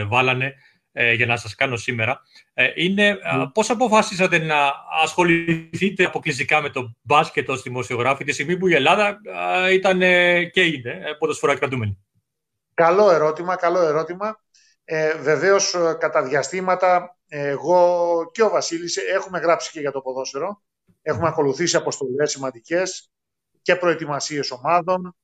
βάλανε 0.09 0.55
για 0.93 1.27
να 1.27 1.37
σας 1.37 1.55
κάνω 1.55 1.77
σήμερα, 1.77 2.21
ε, 2.55 2.73
είναι 2.75 3.19
mm. 3.35 3.51
πώς 3.55 3.71
αποφάσισατε 3.71 4.39
να 4.39 4.73
ασχοληθείτε 5.03 6.05
αποκλειστικά 6.05 6.61
με 6.61 6.71
το 6.71 6.97
μπάσκετ 7.03 7.49
ως 7.49 7.63
δημοσιογράφη 7.63 8.25
τη 8.25 8.33
στιγμή 8.33 8.57
που 8.57 8.69
η 8.69 8.75
Ελλάδα 8.75 9.21
ήταν 9.73 9.99
και 10.51 10.63
είναι 10.63 10.91
ε, 10.91 11.13
ποδοσφορά 11.19 11.59
κρατούμενη. 11.59 11.99
Καλό 12.75 13.11
ερώτημα, 13.11 13.57
καλό 13.57 13.87
ερώτημα. 13.87 14.41
Ε, 14.85 15.15
βεβαίως, 15.15 15.75
κατά 15.99 16.23
διαστήματα, 16.23 17.17
εγώ 17.29 18.31
και 18.33 18.43
ο 18.43 18.49
Βασίλης 18.49 18.97
έχουμε 18.97 19.39
γράψει 19.39 19.71
και 19.71 19.81
για 19.81 19.93
το 19.93 20.01
ποδόσφαιρο. 20.01 20.63
Έχουμε 21.03 21.29
ακολουθήσει 21.29 21.77
αποστολές 21.77 22.31
σημαντικές 22.31 23.11
και 23.63 23.77
προετοιμασίες 23.77 24.51
ομάδων. 24.51 25.17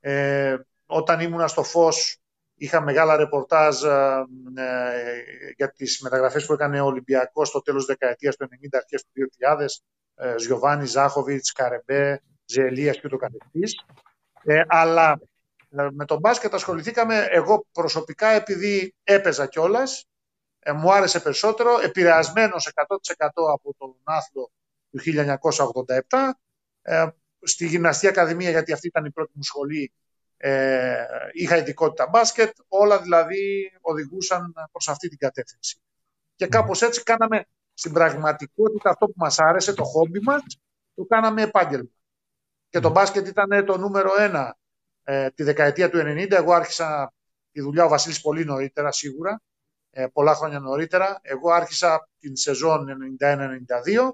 Ε, 0.00 0.56
όταν 0.86 1.20
ήμουνα 1.20 1.46
στο 1.46 1.62
Φως, 1.62 2.18
Είχα 2.58 2.80
μεγάλα 2.80 3.16
ρεπορτάζ 3.16 3.82
ε, 3.82 4.24
ε, 4.56 5.52
για 5.56 5.70
τις 5.70 6.00
μεταγραφές 6.00 6.46
που 6.46 6.52
έκανε 6.52 6.80
ο 6.80 6.84
Ολυμπιακός 6.84 7.48
στο 7.48 7.62
τέλος 7.62 7.86
της 7.86 7.96
δεκαετίας 7.98 8.36
του 8.36 8.48
90, 8.50 8.76
αρχές 8.76 9.02
του 9.02 9.10
2000, 9.14 9.82
ε, 10.14 10.38
Ζιωβάνι, 10.38 10.86
Ζάχοβιτς, 10.86 11.52
Καρεμπέ, 11.52 12.22
Ζελίας 12.44 13.00
και 13.00 13.08
το 13.08 13.16
καθεξής. 13.16 13.84
Ε, 14.44 14.62
αλλά 14.66 15.20
ε, 15.70 15.88
με 15.92 16.04
τον 16.04 16.18
μπάσκετ 16.18 16.54
ασχοληθήκαμε 16.54 17.26
εγώ 17.30 17.66
προσωπικά 17.72 18.28
επειδή 18.28 18.94
έπαιζα 19.04 19.46
κιόλας. 19.46 20.06
Ε, 20.58 20.72
μου 20.72 20.92
άρεσε 20.92 21.20
περισσότερο, 21.20 21.80
επηρεασμένος 21.82 22.72
100% 22.74 23.28
από 23.52 23.74
τον 23.78 23.96
άθλο 24.04 24.50
του 24.90 24.98
1987. 24.98 26.30
Ε, 26.82 27.06
στη 27.42 27.66
Γυμναστική 27.66 28.06
Ακαδημία, 28.06 28.50
γιατί 28.50 28.72
αυτή 28.72 28.86
ήταν 28.86 29.04
η 29.04 29.10
πρώτη 29.10 29.32
μου 29.34 29.42
σχολή, 29.42 29.92
ε, 30.36 31.04
είχα 31.32 31.56
ειδικότητα 31.56 32.08
μπάσκετ. 32.08 32.56
Όλα 32.68 33.02
δηλαδή 33.02 33.72
οδηγούσαν 33.80 34.52
προς 34.72 34.88
αυτή 34.88 35.08
την 35.08 35.18
κατεύθυνση. 35.18 35.80
Και 36.34 36.46
κάπως 36.46 36.82
έτσι 36.82 37.02
κάναμε 37.02 37.44
στην 37.74 37.92
πραγματικότητα 37.92 38.90
αυτό 38.90 39.06
που 39.06 39.14
μας 39.16 39.38
άρεσε, 39.38 39.72
το 39.72 39.84
χόμπι 39.84 40.20
μας, 40.20 40.42
το 40.94 41.04
κάναμε 41.04 41.42
επάγγελμα. 41.42 41.90
Και 42.68 42.80
το 42.80 42.90
μπάσκετ 42.90 43.26
ήταν 43.26 43.64
το 43.64 43.78
νούμερο 43.78 44.10
ένα 44.18 44.56
ε, 45.02 45.30
τη 45.30 45.42
δεκαετία 45.42 45.90
του 45.90 45.98
90. 45.98 46.30
Εγώ 46.30 46.52
άρχισα 46.52 47.14
τη 47.52 47.60
δουλειά 47.60 47.84
ο 47.84 47.88
Βασίλης 47.88 48.20
πολύ 48.20 48.44
νωρίτερα 48.44 48.92
σίγουρα, 48.92 49.42
ε, 49.90 50.06
πολλά 50.06 50.34
χρόνια 50.34 50.60
νωρίτερα. 50.60 51.18
Εγώ 51.22 51.50
άρχισα 51.52 52.08
την 52.18 52.36
σεζόν 52.36 52.86
91-92, 53.20 54.10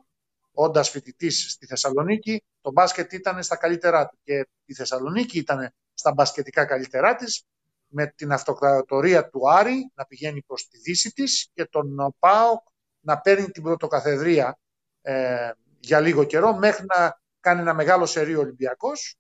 όντας 0.52 0.90
φοιτητής 0.90 1.50
στη 1.50 1.66
Θεσσαλονίκη. 1.66 2.44
Το 2.60 2.70
μπάσκετ 2.70 3.12
ήταν 3.12 3.42
στα 3.42 3.56
καλύτερά 3.56 4.06
του 4.06 4.18
και 4.22 4.48
η 4.64 4.74
Θεσσαλονίκη 4.74 5.38
ήταν 5.38 5.74
στα 5.94 6.12
μπασκετικά 6.12 6.64
καλύτερά 6.64 7.14
της, 7.14 7.44
με 7.86 8.06
την 8.06 8.32
αυτοκρατορία 8.32 9.28
του 9.28 9.50
Άρη 9.50 9.90
να 9.94 10.04
πηγαίνει 10.04 10.42
προς 10.42 10.68
τη 10.68 10.78
δύση 10.78 11.12
της 11.12 11.50
και 11.52 11.64
τον 11.64 12.14
ΠΑΟΚ 12.18 12.62
να 13.00 13.20
παίρνει 13.20 13.50
την 13.50 13.62
πρωτοκαθεδρία 13.62 14.58
ε, 15.02 15.50
για 15.80 16.00
λίγο 16.00 16.24
καιρό 16.24 16.56
μέχρι 16.56 16.86
να 16.94 17.20
κάνει 17.40 17.60
ένα 17.60 17.74
μεγάλο 17.74 18.06
σερίο 18.06 18.40
Ολυμπιακός 18.40 19.16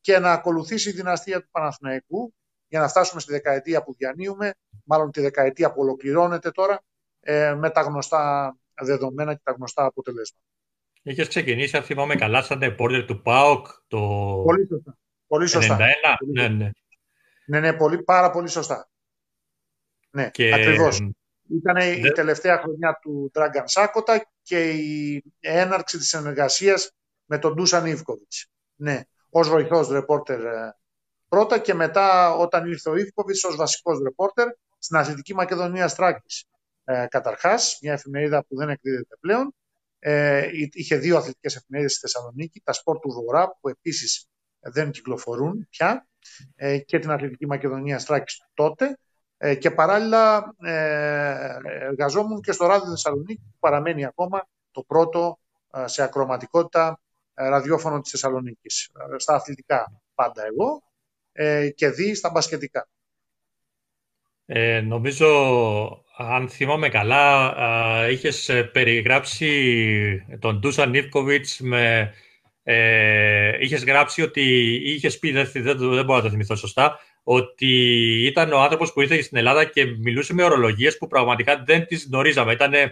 και 0.00 0.18
να 0.18 0.32
ακολουθήσει 0.32 0.88
η 0.88 0.92
δυναστεία 0.92 1.40
του 1.40 1.48
Παναθηναϊκού 1.50 2.34
για 2.68 2.80
να 2.80 2.88
φτάσουμε 2.88 3.20
στη 3.20 3.32
δεκαετία 3.32 3.82
που 3.82 3.94
διανύουμε, 3.94 4.54
μάλλον 4.84 5.10
τη 5.10 5.20
δεκαετία 5.20 5.72
που 5.72 5.80
ολοκληρώνεται 5.80 6.50
τώρα, 6.50 6.82
ε, 7.20 7.54
με 7.54 7.70
τα 7.70 7.80
γνωστά 7.80 8.54
δεδομένα 8.82 9.34
και 9.34 9.40
τα 9.44 9.52
γνωστά 9.52 9.84
αποτελέσματα. 9.84 10.46
Είχε 11.02 11.26
ξεκινήσει, 11.26 11.76
αν 11.76 11.82
θυμάμαι 11.82 12.14
καλά, 12.14 12.42
σαν 12.42 12.58
reporter 12.62 13.04
του 13.06 13.22
ΠΑΟΚ 13.22 13.66
το 13.86 13.98
Πολύ 14.44 14.66
σωστά. 14.66 14.98
Πολύ 15.26 15.46
σωστά. 15.46 15.76
91. 15.76 16.16
Ναι, 16.32 16.48
ναι. 16.48 16.70
Ναι, 17.46 17.60
ναι, 17.60 17.72
πολύ, 17.72 18.02
πάρα 18.02 18.30
πολύ 18.30 18.48
σωστά. 18.48 18.88
Ναι, 20.10 20.30
Και- 20.30 20.54
ακριβώς. 20.54 21.08
Ήταν 21.48 21.76
η 21.76 22.00
Δε- 22.00 22.10
τελευταία 22.10 22.58
χρονιά 22.58 22.98
του 23.02 23.30
Dragan 23.34 23.62
Σάκοτα 23.64 24.30
και 24.42 24.70
η 24.70 25.22
έναρξη 25.40 25.98
της 25.98 26.08
συνεργασίας 26.08 26.92
με 27.24 27.38
τον 27.38 27.54
Ντούσαν 27.54 27.86
Ιβκοβιτς. 27.86 28.46
Ναι, 28.74 29.00
ως 29.30 29.48
βοηθός 29.48 29.88
ρεπόρτερ 29.88 30.44
ε, 30.44 30.76
πρώτα 31.28 31.58
και 31.58 31.74
μετά 31.74 32.34
όταν 32.34 32.66
ήρθε 32.66 32.90
ο 32.90 32.96
Ιβκοβιτς 32.96 33.44
ως 33.44 33.56
βασικός 33.56 33.98
ρεπόρτερ 34.02 34.48
στην 34.78 34.96
Αθλητική 34.96 35.34
Μακεδονία 35.34 35.88
Στράκης. 35.88 36.44
Ε, 36.84 37.06
καταρχάς, 37.08 37.78
μια 37.82 37.92
εφημερίδα 37.92 38.44
που 38.44 38.56
δεν 38.56 38.68
εκδίδεται 38.68 39.16
πλέον. 39.20 39.54
Ε, 40.04 40.48
εί- 40.52 40.74
είχε 40.74 40.96
δύο 40.96 41.16
αθλητικές 41.16 41.56
εφημερίδες 41.56 41.92
στη 41.96 42.00
Θεσσαλονίκη, 42.00 42.60
τα 42.64 42.72
Σπορ 42.72 42.98
του 42.98 43.10
Βορρά 43.10 43.56
που 43.60 43.68
επίσης 43.68 44.26
δεν 44.60 44.90
κυκλοφορούν 44.90 45.66
πια 45.70 46.06
ε, 46.54 46.78
και 46.78 46.98
την 46.98 47.10
Αθλητική 47.10 47.46
Μακεδονία 47.46 47.98
Στράκης 47.98 48.42
τότε 48.54 48.98
ε, 49.36 49.54
και 49.54 49.70
παράλληλα 49.70 50.54
ε, 50.62 51.56
εργαζόμουν 51.64 52.40
και 52.40 52.52
στο 52.52 52.66
Ράδιο 52.66 52.90
Θεσσαλονίκη 52.90 53.42
που 53.50 53.58
παραμένει 53.58 54.04
ακόμα 54.04 54.48
το 54.70 54.82
πρώτο 54.82 55.38
ε, 55.72 55.86
σε 55.86 56.02
ακροματικότητα 56.02 57.00
ε, 57.34 57.48
ραδιόφωνο 57.48 58.00
της 58.00 58.10
Θεσσαλονίκης. 58.10 58.90
Ε, 59.14 59.18
Στα 59.18 59.34
αθλητικά 59.34 60.02
πάντα 60.14 60.44
εγώ 60.46 60.82
ε, 61.32 61.70
και 61.70 61.88
δει 61.88 62.14
στα 62.14 62.30
μπασκετικά. 62.30 62.88
Ε, 64.46 64.80
νομίζω, 64.80 66.01
αν 66.16 66.48
θυμάμαι 66.48 66.88
καλά, 66.88 67.46
α, 67.46 68.08
είχες 68.10 68.48
ε, 68.48 68.62
περιγράψει 68.62 70.26
τον 70.38 70.58
Ντούσαν 70.58 70.90
Νίβκοβιτς 70.90 71.60
με... 71.60 72.12
Ε, 72.64 73.56
είχες 73.60 73.84
γράψει 73.84 74.22
ότι 74.22 74.74
είχες 74.74 75.18
πει, 75.18 75.30
δεν, 75.30 75.50
δεν, 75.52 75.78
δεν 75.78 76.04
μπορώ 76.04 76.16
να 76.16 76.22
το 76.22 76.30
θυμηθώ 76.30 76.56
σωστά, 76.56 77.00
ότι 77.22 77.66
ήταν 78.26 78.52
ο 78.52 78.60
άνθρωπος 78.60 78.92
που 78.92 79.00
ήρθε 79.00 79.22
στην 79.22 79.36
Ελλάδα 79.38 79.64
και 79.64 79.84
μιλούσε 79.84 80.34
με 80.34 80.42
ορολογίες 80.42 80.98
που 80.98 81.06
πραγματικά 81.06 81.62
δεν 81.66 81.86
τις 81.86 82.06
γνωρίζαμε. 82.10 82.52
Ήταν 82.52 82.72
ε, 82.72 82.90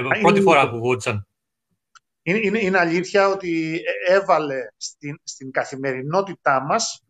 πρώτη 0.00 0.18
είναι 0.20 0.40
φορά 0.40 0.60
αλήθεια. 0.60 0.78
που 0.78 0.84
βούτησαν. 0.84 1.26
Είναι, 2.22 2.38
είναι, 2.42 2.58
είναι 2.58 2.78
αλήθεια 2.78 3.28
ότι 3.28 3.80
έβαλε 4.08 4.56
στην, 4.76 5.20
στην 5.22 5.50
καθημερινότητά 5.50 6.60
μας 6.60 7.04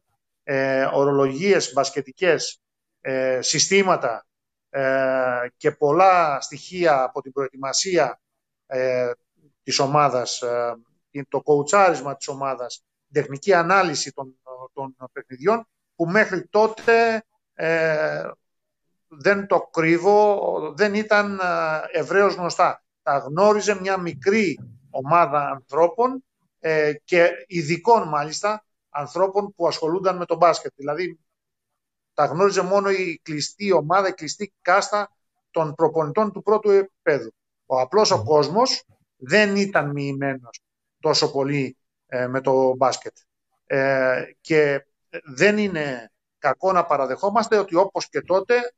ε, 0.45 0.89
ορολογίες 0.93 1.73
μπασκετικές, 1.73 2.61
ε, 3.01 3.39
συστήματα 3.43 4.15
ε, 4.15 4.27
και 5.57 5.71
πολλά 5.71 6.41
στοιχεία 6.41 7.03
από 7.03 7.23
την 7.23 7.33
προετοιμασία 7.33 8.21
ε, 8.67 9.11
της 9.63 9.79
ομάδας, 9.79 10.43
ε, 10.43 10.77
το 11.29 11.41
κοουτσάρισμα 11.43 12.17
της 12.17 12.29
ομάδας, 12.29 12.85
την 13.07 13.23
τεχνική 13.23 13.53
ανάλυση 13.53 14.13
των, 14.13 14.39
των 14.73 14.97
παιχνιδιών 15.13 15.69
που 15.95 16.07
μέχρι 16.07 16.47
τότε 16.47 17.25
ε, 17.55 18.31
δεν 19.09 19.47
το 19.47 19.61
κρύβω, 19.61 20.41
δεν 20.77 20.95
ήταν 20.95 21.39
ε, 21.39 21.99
ευρέως 21.99 22.35
γνωστά. 22.35 22.85
Τα 23.03 23.19
γνώριζε 23.19 23.81
μια 23.81 23.97
μικρή 23.97 24.59
ομάδα 24.91 25.49
ανθρώπων 25.49 26.25
ε, 26.59 26.93
και 27.05 27.31
ειδικών 27.47 28.09
μάλιστα 28.09 28.65
ανθρώπων 28.91 29.55
που 29.55 29.67
ασχολούνταν 29.67 30.17
με 30.17 30.25
το 30.25 30.37
μπάσκετ. 30.37 30.73
Δηλαδή 30.77 31.19
τα 32.17 32.25
γνώριζε 32.25 32.63
μόνο 32.63 32.91
η 32.91 33.21
κλειστή 33.23 33.73
ομάδα, 33.73 34.09
η 34.09 34.13
κλειστή 34.13 34.53
κάστα 34.63 35.11
των 35.51 35.75
προπονητών 35.75 36.33
του 36.33 36.43
πρώτου 36.43 36.71
επίπεδου. 36.71 37.35
Ο 37.67 37.81
απλός 37.81 38.11
ο 38.11 38.23
κόσμος 38.25 38.85
δεν 39.17 39.57
ήταν 39.57 39.91
μοιημένος 39.91 40.61
τόσο 41.01 41.31
πολύ 41.31 41.77
ε, 42.07 42.27
με 42.27 42.41
το 42.41 42.75
μπάσκετ. 42.77 43.17
Ε, 43.67 44.23
και 44.41 44.87
δεν 45.25 45.59
είναι 45.59 46.13
κακό 46.39 46.73
να 46.73 46.85
παραδεχόμαστε 46.85 47.59
ότι 47.59 47.75
όπως 47.75 48.09
και 48.09 48.21
τότε, 48.21 48.75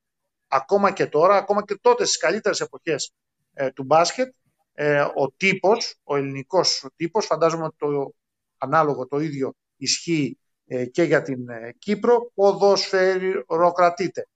ακόμα 0.48 0.92
και 0.92 1.06
τώρα, 1.06 1.36
ακόμα 1.36 1.64
και 1.64 1.78
τότε 1.80 2.04
στις 2.04 2.18
καλύτερες 2.18 2.60
εποχές 2.60 3.12
ε, 3.52 3.70
του 3.70 3.84
μπάσκετ, 3.84 4.34
ε, 4.72 5.00
ο 5.00 5.32
τύπος, 5.36 5.96
ο 6.02 6.16
ελληνικός 6.16 6.86
τύπος, 6.96 7.26
φαντάζομαι 7.26 7.64
ότι 7.64 7.76
το 7.78 8.12
ανάλογο 8.58 9.06
το 9.06 9.18
ίδιο 9.18 9.54
ισχύει 9.76 10.38
ε, 10.38 10.47
και 10.90 11.02
για 11.02 11.22
την 11.22 11.48
ε, 11.48 11.74
Κύπρο, 11.78 12.30
ποδοσφαιροκρατείται. 12.34 14.28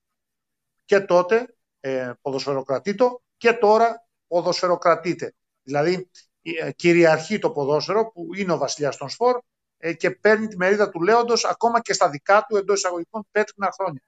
Και 0.84 1.00
τότε 1.00 1.54
ε, 1.80 2.12
ποδοσφαιροκρατήτο 2.20 3.22
και 3.36 3.52
τώρα 3.52 4.06
ποδοσφαιροκρατείται. 4.26 5.34
Δηλαδή 5.62 6.10
ε, 6.42 6.72
κυριαρχεί 6.72 7.38
το 7.38 7.50
ποδόσφαιρο 7.50 8.10
που 8.10 8.34
είναι 8.34 8.52
ο 8.52 8.58
βασιλιάς 8.58 8.96
των 8.96 9.08
σπορ 9.08 9.40
ε, 9.76 9.92
και 9.92 10.10
παίρνει 10.10 10.46
τη 10.46 10.56
μερίδα 10.56 10.90
του 10.90 11.02
λέοντος 11.02 11.44
ακόμα 11.44 11.80
και 11.80 11.92
στα 11.92 12.10
δικά 12.10 12.46
του 12.48 12.56
εντός 12.56 12.78
εισαγωγικών 12.78 13.26
πέτρινα 13.30 13.70
χρόνια. 13.78 14.02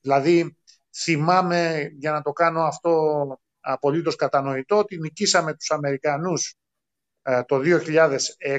Δηλαδή 0.00 0.56
θυμάμαι 0.94 1.90
για 1.98 2.12
να 2.12 2.22
το 2.22 2.32
κάνω 2.32 2.62
αυτό 2.62 3.40
απολύτως 3.60 4.16
κατανοητό 4.16 4.76
ότι 4.78 4.98
νικήσαμε 4.98 5.54
τους 5.54 5.70
Αμερικανούς 5.70 6.54
ε, 7.22 7.42
το 7.42 7.60
2006 7.64 8.18
ε, 8.38 8.58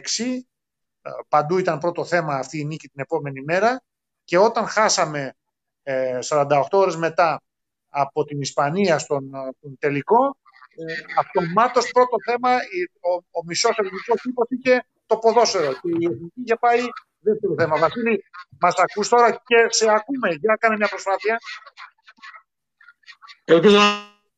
παντού 1.28 1.58
ήταν 1.58 1.80
πρώτο 1.80 2.06
θέμα 2.06 2.36
αυτή 2.36 2.60
η 2.60 2.66
νίκη 2.66 2.88
την 2.88 3.02
επόμενη 3.02 3.42
μέρα 3.42 3.82
και 4.24 4.38
όταν 4.38 4.68
χάσαμε 4.68 5.36
ε, 5.84 6.20
48 6.28 6.62
ώρες 6.72 6.96
μετά 6.96 7.42
από 7.90 8.24
την 8.24 8.42
Ισπανία 8.42 9.00
στον, 9.00 9.32
στον 9.58 9.78
τελικό 9.80 10.38
ε, 10.76 10.94
αυτομάτως 11.20 11.92
πρώτο 11.92 12.16
θέμα 12.26 12.52
ο, 13.00 13.14
ο 13.32 13.44
μισός 13.46 13.78
ελληνικός 13.78 14.22
τύπος 14.22 14.48
είχε 14.50 14.86
το 15.06 15.18
ποδόσφαιρο 15.18 15.72
και 15.72 15.90
η 16.00 16.06
εθνική 16.06 16.42
είχε 16.44 16.56
πάει 16.56 16.82
δεύτερο 17.24 17.54
θέμα. 17.58 17.78
Βασίλη, 17.78 18.24
μας 18.60 18.76
ακούς 18.76 19.10
τώρα 19.10 19.32
και 19.32 19.68
σε 19.70 19.90
ακούμε. 19.90 20.30
Για 20.30 20.56
κάνε 20.60 20.76
μια 20.76 20.88
προσπάθεια. 20.88 21.38
Ελπίζω 23.46 23.78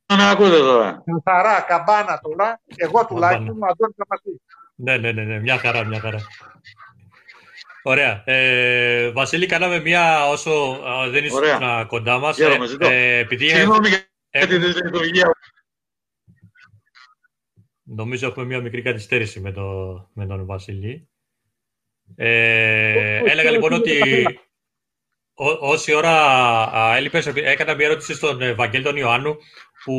να 0.05 0.15
με 0.15 0.29
ακούτε 0.29 0.57
τώρα. 0.57 1.03
Καθαρά, 1.23 1.61
καμπάνα 1.61 2.19
τώρα. 2.19 2.61
Εγώ 2.75 3.05
τουλάχιστον, 3.05 3.61
ο 3.61 3.65
Αντώνης 3.69 3.95
θα 3.95 4.05
μας 4.09 4.21
πει. 4.23 4.41
Ναι, 4.75 4.97
ναι, 4.97 5.11
ναι, 5.11 5.23
ναι, 5.23 5.39
μια 5.39 5.57
χαρά, 5.57 5.83
μια 5.85 5.99
χαρά. 5.99 6.19
Ωραία. 7.83 8.23
Ε, 8.25 9.09
Βασίλη, 9.11 9.45
κάναμε 9.45 9.79
μια 9.79 10.27
όσο 10.29 10.81
ε, 11.05 11.09
δεν 11.09 11.23
ήσουν 11.25 11.37
Ωραία. 11.37 11.85
κοντά 11.87 12.19
μας. 12.19 12.35
Χαίρομαι, 12.35 12.67
ζητώ. 12.67 12.87
ε, 12.87 13.17
επειδή 13.17 13.49
Συγγνώμη 13.49 13.87
για 13.87 14.07
έχουμε- 14.29 14.59
την 14.59 14.83
λειτουργία. 14.85 15.35
Νομίζω 17.83 18.27
έχουμε 18.27 18.45
μια 18.45 18.61
μικρή 18.61 18.81
καθυστέρηση 18.81 19.39
με, 19.39 19.51
το, 19.51 19.63
με 20.13 20.25
τον 20.25 20.45
Βασίλη. 20.45 21.09
Ε, 22.15 23.17
έλεγα 23.25 23.51
λοιπόν 23.51 23.73
ότι 23.73 24.01
Ό, 25.37 25.49
όση 25.49 25.93
ώρα 25.93 26.95
έλειπες, 26.95 27.27
έκανα 27.27 27.75
μια 27.75 27.85
ερώτηση 27.85 28.13
στον 28.13 28.41
ε, 28.41 28.53
Βαγγέλη 28.53 28.83
τον 28.83 28.95
Ιωάννου 28.95 29.35
που 29.83 29.93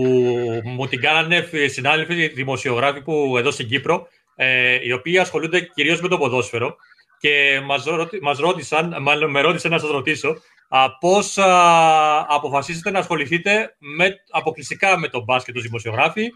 μου 0.65 0.87
την 0.87 1.01
κάνανε 1.01 1.49
συνάδελφοι 1.67 2.29
δημοσιογράφοι 2.29 3.03
που 3.03 3.37
εδώ 3.39 3.51
στην 3.51 3.69
Κύπρο, 3.69 4.09
ε, 4.37 4.79
οι 4.83 4.93
οποίοι 4.93 5.19
ασχολούνται 5.19 5.61
κυρίως 5.61 6.01
με 6.01 6.09
το 6.09 6.19
ποδόσφαιρο 6.19 6.77
και 7.19 7.61
μας, 7.65 7.85
μας 8.21 8.39
ρώτησαν, 8.39 8.97
μάλλον 9.03 9.31
με 9.31 9.41
ρώτησαν 9.41 9.71
να 9.71 9.79
σας 9.79 9.91
ρωτήσω 9.91 10.37
α, 10.69 10.99
πώς 10.99 11.39
α, 11.39 12.27
αποφασίσετε 12.29 12.91
να 12.91 12.99
ασχοληθείτε 12.99 13.77
με, 13.79 14.15
αποκλειστικά 14.31 14.99
με 14.99 15.09
τον 15.09 15.23
μπάσκετ 15.23 15.57
ως 15.57 15.63
δημοσιογράφοι 15.63 16.31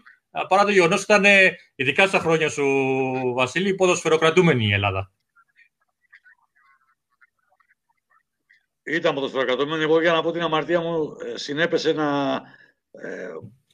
παρά 0.47 0.63
το 0.63 0.71
γεγονός 0.71 1.03
ότι 1.03 1.13
ήταν 1.13 1.55
ειδικά 1.75 2.07
στα 2.07 2.19
χρόνια 2.19 2.49
σου, 2.49 2.65
Βασίλη, 3.35 3.75
ποδοσφαιροκρατούμενη 3.75 4.65
η 4.65 4.73
Ελλάδα. 4.73 5.11
Ήταν 8.83 9.13
ποδοσφαιροκρατούμενη. 9.13 9.83
Εγώ 9.83 10.01
για 10.01 10.11
να 10.11 10.21
πω 10.21 10.31
την 10.31 10.41
αμαρτία 10.41 10.81
μου 10.81 11.15
ε, 11.25 11.37
συνέπεσε 11.37 11.91
να... 11.93 12.35
Ε, 12.91 13.29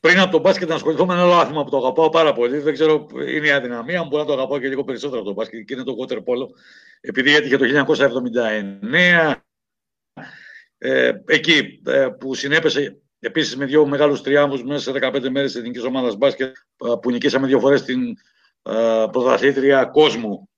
πριν 0.08 0.20
από 0.20 0.32
τον 0.32 0.42
μπάσκετ 0.42 0.70
να 0.70 0.76
ασχοληθώ 0.76 1.06
με 1.06 1.14
ένα 1.14 1.22
άλλο 1.22 1.34
άθλημα 1.34 1.64
που 1.64 1.70
το 1.70 1.78
αγαπάω 1.78 2.10
πάρα 2.10 2.34
πολύ. 2.34 2.58
Δεν 2.58 2.74
ξέρω, 2.74 3.08
είναι 3.14 3.48
η 3.48 3.52
αδυναμία 3.52 4.02
μου. 4.02 4.08
Μπορεί 4.08 4.22
να 4.22 4.28
το 4.28 4.34
αγαπάω 4.34 4.60
και 4.60 4.68
λίγο 4.68 4.84
περισσότερο 4.84 5.18
από 5.18 5.28
τον 5.28 5.36
μπάσκετ. 5.36 5.66
Και 5.66 5.74
είναι 5.74 5.84
το 5.84 5.96
water 6.00 6.18
polo. 6.18 6.48
Επειδή 7.02 7.36
έτυχε 7.36 7.58
το 7.58 7.86
1979. 8.82 9.34
Ε, 10.78 11.12
εκεί 11.26 11.82
ε, 11.86 12.08
που 12.20 12.36
συνέπεσε 12.36 13.02
επίσης 13.20 13.58
με 13.58 13.66
δύο 13.66 13.86
μεγάλους 13.86 14.22
τριάμβους 14.22 14.64
μέσα 14.64 14.92
σε 14.92 15.00
15 15.02 15.30
μέρες 15.30 15.52
της 15.52 15.56
εθνικής 15.56 15.84
ομάδας 15.84 16.16
μπάσκετ 16.16 16.56
που 17.02 17.12
νικήσαμε 17.12 17.48
δύο 17.48 17.60
φορές 17.60 17.84
την 17.84 18.02
ε, 18.62 19.06
πρωταθλήτρια 19.12 19.86
κόσμου 19.86 20.50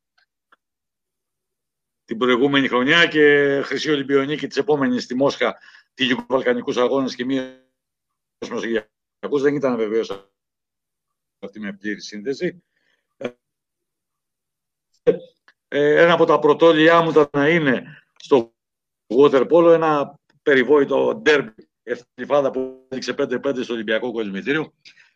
την 2.05 2.17
προηγούμενη 2.17 2.67
χρονιά 2.67 3.05
και 3.05 3.61
χρυσή 3.63 3.91
Ολυμπιονίκη 3.91 4.47
της 4.47 4.57
επόμενης 4.57 5.03
στη 5.03 5.15
Μόσχα 5.15 5.57
τη 5.93 6.05
Βαλκανικούς 6.27 6.77
Αγώνες 6.77 7.15
και 7.15 7.25
μία 7.25 7.67
Μεσογειακού. 8.49 8.97
Δεν 9.19 9.55
ήταν 9.55 9.77
βεβαίως 9.77 10.29
αυτή 11.39 11.59
με 11.59 11.73
πλήρη 11.73 12.01
σύνδεση. 12.01 12.63
Ε, 15.67 16.01
ένα 16.01 16.13
από 16.13 16.25
τα 16.25 16.39
πρωτόλια 16.39 17.01
μου 17.01 17.09
ήταν 17.09 17.29
να 17.31 17.49
είναι 17.49 18.03
στο 18.17 18.53
water 19.07 19.47
polo, 19.47 19.73
ένα 19.73 20.19
περιβόητο 20.43 21.21
derby 21.25 21.49
ευθυφάδα 21.83 22.51
που 22.51 22.85
έδειξε 22.89 23.15
5-5 23.17 23.63
στο 23.63 23.73
Ολυμπιακό 23.73 24.11
Κοσμητήριο. 24.11 24.73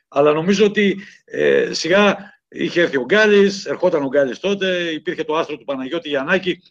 Αλλά 0.07 0.33
νομίζω 0.33 0.65
ότι 0.65 0.99
ε, 1.25 1.73
σιγά 1.73 2.17
είχε 2.47 2.81
έρθει 2.81 2.97
ο 2.97 3.03
Γκάλης, 3.03 3.65
ερχόταν 3.65 4.03
ο 4.03 4.07
Γκάλης 4.07 4.39
τότε, 4.39 4.91
υπήρχε 4.91 5.23
το 5.23 5.35
άστρο 5.35 5.57
του 5.57 5.63
Παναγιώτη 5.63 6.09
Γιαννάκη. 6.09 6.61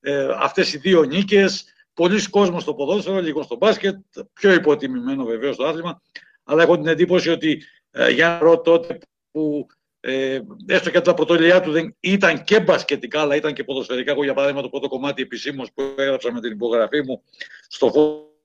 Ε, 0.00 0.28
αυτές 0.38 0.72
οι 0.72 0.78
δύο 0.78 1.02
νίκες, 1.02 1.64
πολλοί 1.94 2.28
κόσμος 2.28 2.62
στο 2.62 2.74
ποδόσφαιρο, 2.74 3.20
λίγο 3.20 3.42
στο 3.42 3.56
μπάσκετ, 3.56 3.96
πιο 4.32 4.52
υποτιμημένο 4.52 5.24
βεβαίως 5.24 5.54
στο 5.54 5.64
άθλημα. 5.64 6.02
Αλλά 6.50 6.62
έχω 6.62 6.76
την 6.76 6.86
εντύπωση 6.86 7.30
ότι 7.30 7.62
ε, 7.90 8.10
για 8.10 8.38
να 8.42 8.60
τότε 8.60 8.98
που 9.30 9.66
ε, 10.00 10.40
έστω 10.66 10.90
και 10.90 11.00
τα 11.00 11.14
πρωτόλια 11.14 11.60
του 11.60 11.72
δεν 11.72 11.96
ήταν 12.00 12.44
και 12.44 12.60
μπασκετικά, 12.60 13.20
αλλά 13.20 13.36
ήταν 13.36 13.52
και 13.52 13.64
ποδοσφαιρικά. 13.64 14.12
Εγώ, 14.12 14.24
για 14.24 14.34
παράδειγμα, 14.34 14.62
το 14.62 14.68
πρώτο 14.68 14.88
κομμάτι 14.88 15.22
επισήμως 15.22 15.72
που 15.72 15.94
έγραψα 15.96 16.32
με 16.32 16.40
την 16.40 16.52
υπογραφή 16.52 17.02
μου 17.02 17.22
στο 17.68 17.88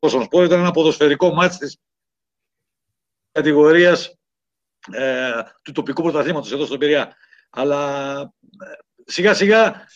στον 0.08 0.24
σπορ 0.24 0.44
ήταν 0.44 0.60
ένα 0.60 0.72
ποδοσφαιρικό 0.72 1.34
μάτι 1.34 1.58
της 1.58 1.78
κατηγορίας 3.32 4.18
ε, 4.92 5.32
του 5.62 5.72
τοπικού 5.72 6.02
πρωταθλήματος 6.02 6.52
εδώ 6.52 6.66
στον 6.66 6.78
Πειραιά. 6.78 7.16
Αλλά 7.50 8.20
ε, 8.60 8.66
σιγά 9.06 9.34
σιγά 9.34 9.88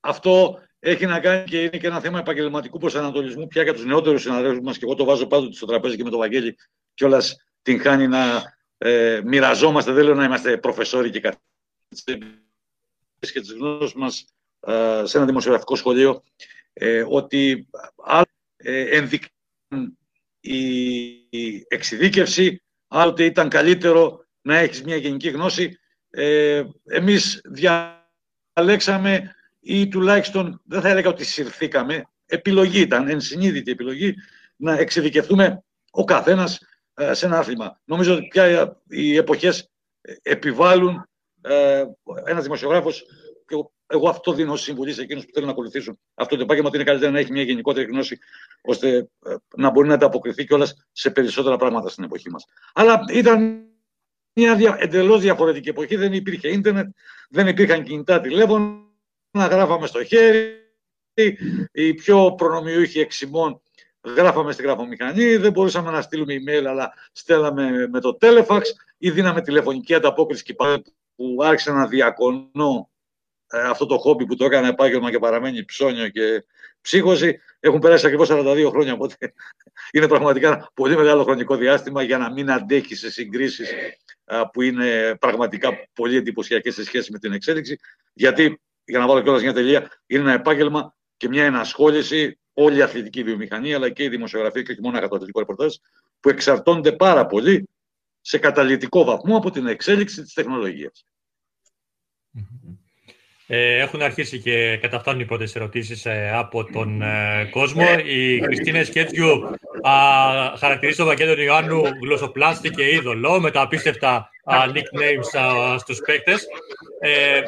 αυτό 0.00 0.60
έχει 0.86 1.06
να 1.06 1.20
κάνει 1.20 1.44
και 1.44 1.62
είναι 1.62 1.78
και 1.78 1.86
ένα 1.86 2.00
θέμα 2.00 2.18
επαγγελματικού 2.18 2.78
προσανατολισμού 2.78 3.46
πια 3.46 3.62
για 3.62 3.74
τους 3.74 3.84
νεότερους 3.84 4.22
συναδέλφους 4.22 4.60
μας. 4.60 4.78
Και 4.78 4.84
εγώ 4.84 4.94
το 4.94 5.04
βάζω 5.04 5.26
πάντοτε 5.26 5.54
στο 5.54 5.66
τραπέζι 5.66 5.96
και 5.96 6.04
με 6.04 6.10
τον 6.10 6.18
Βαγγέλη 6.18 6.56
κιόλας 6.94 7.36
την 7.62 7.80
χάνει 7.80 8.08
να 8.08 8.42
ε, 8.78 9.20
μοιραζόμαστε. 9.24 9.92
Δεν 9.92 10.04
λέω 10.04 10.14
να 10.14 10.24
είμαστε 10.24 10.58
προφεσόροι 10.58 11.10
και 11.10 11.20
καθηγητές 11.20 13.32
και 13.32 13.40
τις 13.40 13.52
γνώσεις 13.52 13.94
μας 13.94 14.24
ε, 14.60 15.02
σε 15.04 15.16
ένα 15.16 15.26
δημοσιογραφικό 15.26 15.76
σχολείο. 15.76 16.22
Ε, 16.72 17.04
ότι 17.08 17.68
ε, 18.56 18.96
ενδεικτούν 18.96 19.98
η 20.40 21.64
εξειδίκευση, 21.68 22.62
άλλοτε 22.88 23.24
ήταν 23.24 23.48
καλύτερο 23.48 24.26
να 24.40 24.56
έχεις 24.56 24.82
μια 24.82 24.96
γενική 24.96 25.28
γνώση. 25.28 25.78
Ε, 26.10 26.64
εμείς 26.84 27.40
διαλέξαμε 27.44 29.34
ή 29.64 29.88
τουλάχιστον 29.88 30.60
δεν 30.64 30.80
θα 30.80 30.88
έλεγα 30.88 31.08
ότι 31.08 31.24
συρθήκαμε, 31.24 32.04
επιλογή 32.26 32.80
ήταν, 32.80 33.08
ενσυνείδητη 33.08 33.70
επιλογή, 33.70 34.14
να 34.56 34.78
εξειδικευτούμε 34.78 35.64
ο 35.90 36.04
καθένας 36.04 36.60
ε, 36.94 37.14
σε 37.14 37.26
ένα 37.26 37.38
άθλημα. 37.38 37.80
Νομίζω 37.84 38.14
ότι 38.14 38.26
πια 38.26 38.76
οι 38.88 39.16
εποχές 39.16 39.70
επιβάλλουν 40.22 41.08
ε, 41.40 41.84
ένας 42.24 42.42
δημοσιογράφος 42.42 43.04
και 43.46 43.54
εγώ 43.86 44.08
αυτό 44.08 44.32
δίνω 44.32 44.52
ως 44.52 44.62
συμβουλή 44.62 44.92
σε 44.92 45.02
εκείνους 45.02 45.24
που 45.24 45.30
θέλουν 45.32 45.48
να 45.48 45.52
ακολουθήσουν 45.52 45.98
αυτό 46.14 46.36
το 46.36 46.42
επάγγελμα 46.42 46.68
ότι 46.68 46.76
είναι 46.76 46.86
καλύτερα 46.86 47.12
να 47.12 47.18
έχει 47.18 47.32
μια 47.32 47.42
γενικότερη 47.42 47.86
γνώση 47.86 48.18
ώστε 48.62 48.96
ε, 49.26 49.34
να 49.56 49.70
μπορεί 49.70 49.88
να 49.88 49.94
ανταποκριθεί 49.94 50.44
κιόλας 50.44 50.86
σε 50.92 51.10
περισσότερα 51.10 51.56
πράγματα 51.56 51.88
στην 51.88 52.04
εποχή 52.04 52.30
μας. 52.30 52.44
Αλλά 52.74 53.00
ήταν 53.12 53.64
μια 54.34 54.76
εντελώς 54.78 55.20
διαφορετική 55.20 55.68
εποχή. 55.68 55.96
Δεν 55.96 56.12
υπήρχε 56.12 56.48
ίντερνετ, 56.48 56.88
δεν 57.28 57.46
υπήρχαν 57.46 57.84
κινητά 57.84 58.20
τηλέφωνα, 58.20 58.83
γράφαμε 59.34 59.86
στο 59.86 60.04
χέρι. 60.04 60.58
Οι 61.72 61.94
πιο 61.94 62.34
προνομιούχοι 62.34 63.00
εξημών 63.00 63.62
γράφαμε 64.04 64.52
στην 64.52 64.64
γραφομηχανή, 64.64 65.36
δεν 65.36 65.52
μπορούσαμε 65.52 65.90
να 65.90 66.00
στείλουμε 66.00 66.34
email, 66.34 66.64
αλλά 66.64 66.92
στέλναμε 67.12 67.88
με 67.88 68.00
το 68.00 68.18
telefax 68.20 68.60
ή 68.98 69.10
δίναμε 69.10 69.40
τηλεφωνική 69.40 69.94
ανταπόκριση 69.94 70.42
και 70.42 70.54
που 71.16 71.36
άρχισε 71.42 71.72
να 71.72 71.86
διακονώ 71.86 72.90
ε, 73.46 73.60
αυτό 73.60 73.86
το 73.86 73.98
χόμπι 73.98 74.26
που 74.26 74.36
το 74.36 74.44
έκανα 74.44 74.68
επάγγελμα 74.68 75.10
και 75.10 75.18
παραμένει 75.18 75.64
ψώνιο 75.64 76.08
και 76.08 76.44
ψύχωση. 76.80 77.40
Έχουν 77.60 77.78
περάσει 77.78 78.06
ακριβώς 78.06 78.28
42 78.30 78.66
χρόνια, 78.70 78.92
οπότε 78.92 79.16
είναι 79.94 80.08
πραγματικά 80.08 80.70
πολύ 80.74 80.96
μεγάλο 80.96 81.22
χρονικό 81.22 81.56
διάστημα 81.56 82.02
για 82.02 82.18
να 82.18 82.32
μην 82.32 82.50
αντέχεις 82.50 82.98
σε 82.98 83.10
συγκρίσεις 83.10 83.72
που 84.52 84.62
είναι 84.62 85.16
πραγματικά 85.20 85.88
πολύ 85.92 86.16
εντυπωσιακές 86.16 86.74
σε 86.74 86.84
σχέση 86.84 87.12
με 87.12 87.18
την 87.18 87.32
εξέλιξη. 87.32 87.78
Γιατί, 88.12 88.60
για 88.84 88.98
να 88.98 89.06
βάλω 89.06 89.22
κιόλας 89.22 89.42
μια 89.42 89.52
τελεία, 89.52 89.90
είναι 90.06 90.20
ένα 90.20 90.32
επάγγελμα 90.32 90.94
και 91.16 91.28
μια 91.28 91.44
ενασχόληση 91.44 92.38
όλη 92.52 92.76
η 92.76 92.82
αθλητική 92.82 93.22
βιομηχανία, 93.22 93.76
αλλά 93.76 93.90
και 93.90 94.02
η 94.02 94.08
δημοσιογραφία 94.08 94.62
και 94.62 94.72
όχι 94.72 94.80
μόνο 94.80 95.00
το 95.00 95.14
αθλητικό 95.14 95.38
ρεπορτάζ, 95.38 95.74
που 96.20 96.28
εξαρτώνται 96.28 96.92
πάρα 96.92 97.26
πολύ 97.26 97.68
σε 98.20 98.38
καταλητικό 98.38 99.04
βαθμό 99.04 99.36
από 99.36 99.50
την 99.50 99.66
εξέλιξη 99.66 100.22
της 100.22 100.32
τεχνολογίας. 100.32 101.06
Ε, 103.46 103.76
έχουν 103.78 104.02
αρχίσει 104.02 104.38
και 104.38 104.78
καταφτάνουν 104.80 105.20
οι 105.20 105.24
πρώτες 105.24 105.56
ερωτήσεις 105.56 106.06
ε, 106.06 106.30
από 106.34 106.64
τον 106.64 107.02
ε, 107.02 107.48
κόσμο. 107.50 107.86
Η 108.04 108.38
Κριστίνα 108.40 108.84
Σκέτζιου 108.84 109.50
χαρακτηρίζει 110.58 110.96
τον 110.96 111.06
Βαγγέλιο 111.06 111.42
Ιωάννου 111.42 111.82
γλωσσοπλάστη 112.02 112.70
και 112.70 112.94
είδωλο 112.94 113.40
με 113.40 113.50
τα 113.50 113.60
απίστευτα 113.60 114.28
nicknames 114.46 115.40
α, 115.40 115.78
στους 115.78 115.98
παίκτες. 116.06 116.46
Ε, 117.00 117.40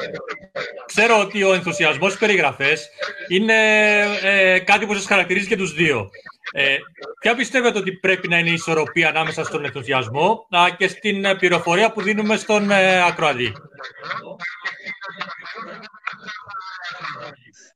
ξέρω 0.85 1.19
ότι 1.19 1.43
ο 1.43 1.53
ενθουσιασμός 1.53 2.11
στις 2.11 2.27
περιγραφές 2.27 2.89
είναι 3.27 3.55
κάτι 4.63 4.85
που 4.85 4.93
σας 4.93 5.05
χαρακτηρίζει 5.05 5.47
και 5.47 5.57
τους 5.57 5.73
δύο. 5.73 6.09
Ε, 6.51 6.77
ποια 7.19 7.35
πιστεύετε 7.35 7.77
ότι 7.77 7.91
πρέπει 7.91 8.27
να 8.27 8.37
είναι 8.37 8.49
η 8.49 8.53
ισορροπία 8.53 9.09
ανάμεσα 9.09 9.43
στον 9.43 9.65
ενθουσιασμό 9.65 10.47
και 10.77 10.87
στην 10.87 11.37
πληροφορία 11.37 11.91
που 11.91 12.01
δίνουμε 12.01 12.37
στον 12.37 12.71
ε, 12.71 13.03
ακροατή; 13.03 13.53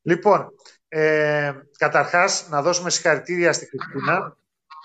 Λοιπόν, 0.01 0.47
ε, 0.87 1.51
καταρχάς 1.77 2.47
να 2.49 2.61
δώσουμε 2.61 2.89
συγχαρητήρια 2.89 3.53
στη 3.53 3.67
Χριστίνα 3.67 4.37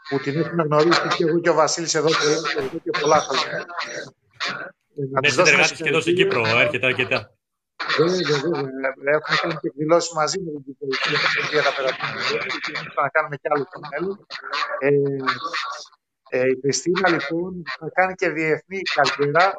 που 0.08 0.18
την 0.18 0.40
έχουμε 0.40 0.62
γνωρίσει 0.62 1.00
και 1.16 1.24
εγώ 1.24 1.40
και 1.40 1.50
ο 1.50 1.54
Βασίλης 1.54 1.94
εδώ 1.94 2.08
και, 2.08 2.78
και 2.82 2.98
πολλά 3.00 3.20
χρόνια. 3.20 3.66
Ναι, 5.22 5.28
συνεργάτης 5.28 5.82
και 5.82 5.88
εδώ 5.88 6.00
στην 6.00 6.14
Κύπρο, 6.14 6.46
έρχεται 6.46 6.86
αρκετά. 6.86 7.35
Έχουμε 9.16 9.36
κάνει 9.42 9.54
και 9.60 9.68
εκδηλώσεις 9.70 10.12
μαζί 10.12 10.38
με 10.40 10.50
την 10.50 10.62
Κυπριακή 10.64 11.56
τα 11.66 11.72
περασμένα 11.76 12.46
και 12.64 12.72
να 13.02 13.08
κάνουμε 13.08 13.36
κι 13.36 13.48
άλλο 13.52 13.64
στο 13.70 13.80
μέλλον. 13.90 14.26
Ε, 14.78 14.88
ε, 16.28 16.40
η 16.54 16.58
Χριστίνα 16.60 17.08
λοιπόν 17.10 17.62
θα 17.78 17.88
κάνει 17.94 18.14
και 18.14 18.28
διεθνή 18.28 18.80
καριέρα. 18.94 19.54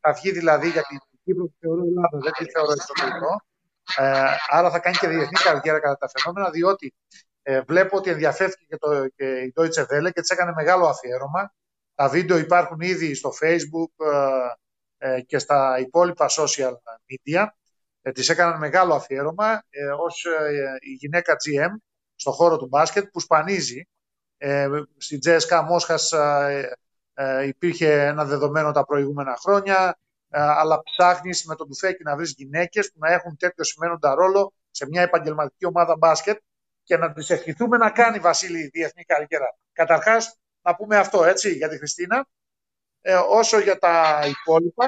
Θα 0.00 0.12
βγει 0.12 0.30
δηλαδή 0.30 0.68
για 0.68 0.82
την 0.82 0.98
Κύπρο 1.24 1.44
που 1.44 1.56
θεωρώ 1.60 1.82
Ελλάδα, 1.90 2.18
δεν 2.24 2.32
τη 2.32 2.44
θεωρώ 2.50 2.72
εξωτερικό. 2.78 3.32
Ε, 3.96 4.24
άρα 4.48 4.70
θα 4.70 4.78
κάνει 4.78 4.96
και 4.96 5.08
διεθνή 5.08 5.38
καριέρα 5.44 5.80
κατά 5.80 5.96
τα 5.96 6.08
φαινόμενα, 6.14 6.50
διότι 6.50 6.94
ε, 7.42 7.60
βλέπω 7.60 7.96
ότι 7.96 8.10
ενδιαφέρθηκε 8.10 8.64
και, 8.68 8.76
το, 8.76 9.08
και 9.16 9.24
η 9.24 9.52
Deutsche 9.56 9.82
Welle 9.82 10.10
και 10.12 10.20
της 10.20 10.30
έκανε 10.30 10.52
μεγάλο 10.54 10.86
αφιέρωμα. 10.86 11.52
Τα 11.94 12.08
βίντεο 12.08 12.38
υπάρχουν 12.38 12.80
ήδη 12.80 13.14
στο 13.14 13.30
Facebook 13.40 14.06
ε, 14.12 14.52
και 15.26 15.38
στα 15.38 15.78
υπόλοιπα 15.78 16.26
social 16.28 16.72
media. 17.06 17.46
Ε, 18.02 18.12
της 18.12 18.28
έκαναν 18.28 18.58
μεγάλο 18.58 18.94
αφιέρωμα 18.94 19.62
ε, 19.70 19.84
ως 19.86 20.26
η 20.80 20.92
γυναίκα 20.92 21.32
GM 21.32 21.76
στον 22.14 22.32
χώρο 22.32 22.56
του 22.56 22.66
μπάσκετ 22.66 23.08
που 23.12 23.20
σπανίζει. 23.20 23.88
Ε, 24.36 24.68
στην 24.96 25.18
JSK 25.24 25.64
Μόσχας 25.68 26.12
ε, 26.12 26.76
ε, 27.14 27.46
υπήρχε 27.46 28.06
ένα 28.06 28.24
δεδομένο 28.24 28.72
τα 28.72 28.84
προηγούμενα 28.84 29.36
χρόνια, 29.36 29.98
ε, 30.28 30.40
αλλά 30.40 30.82
ψάχνεις 30.82 31.44
με 31.44 31.54
τον 31.54 31.68
τουφέκι 31.68 32.02
να 32.02 32.16
βρεις 32.16 32.34
γυναίκες 32.36 32.92
που 32.92 32.98
να 32.98 33.12
έχουν 33.12 33.36
τέτοιο 33.36 33.64
σημαίνοντα 33.64 34.14
ρόλο 34.14 34.52
σε 34.70 34.86
μια 34.86 35.02
επαγγελματική 35.02 35.66
ομάδα 35.66 35.96
μπάσκετ 35.96 36.38
και 36.82 36.96
να 36.96 37.12
τις 37.12 37.30
ευχηθούμε 37.30 37.76
να 37.76 37.90
κάνει 37.90 38.18
Βασίλη 38.18 38.68
διεθνή 38.68 39.04
καριέρα. 39.04 39.56
Καταρχάς, 39.72 40.36
να 40.62 40.74
πούμε 40.74 40.96
αυτό 40.96 41.24
έτσι 41.24 41.52
για 41.52 41.68
τη 41.68 41.76
Χριστίνα. 41.76 42.26
Ε, 43.06 43.14
όσο 43.14 43.58
για 43.58 43.78
τα 43.78 44.22
υπόλοιπα, 44.26 44.84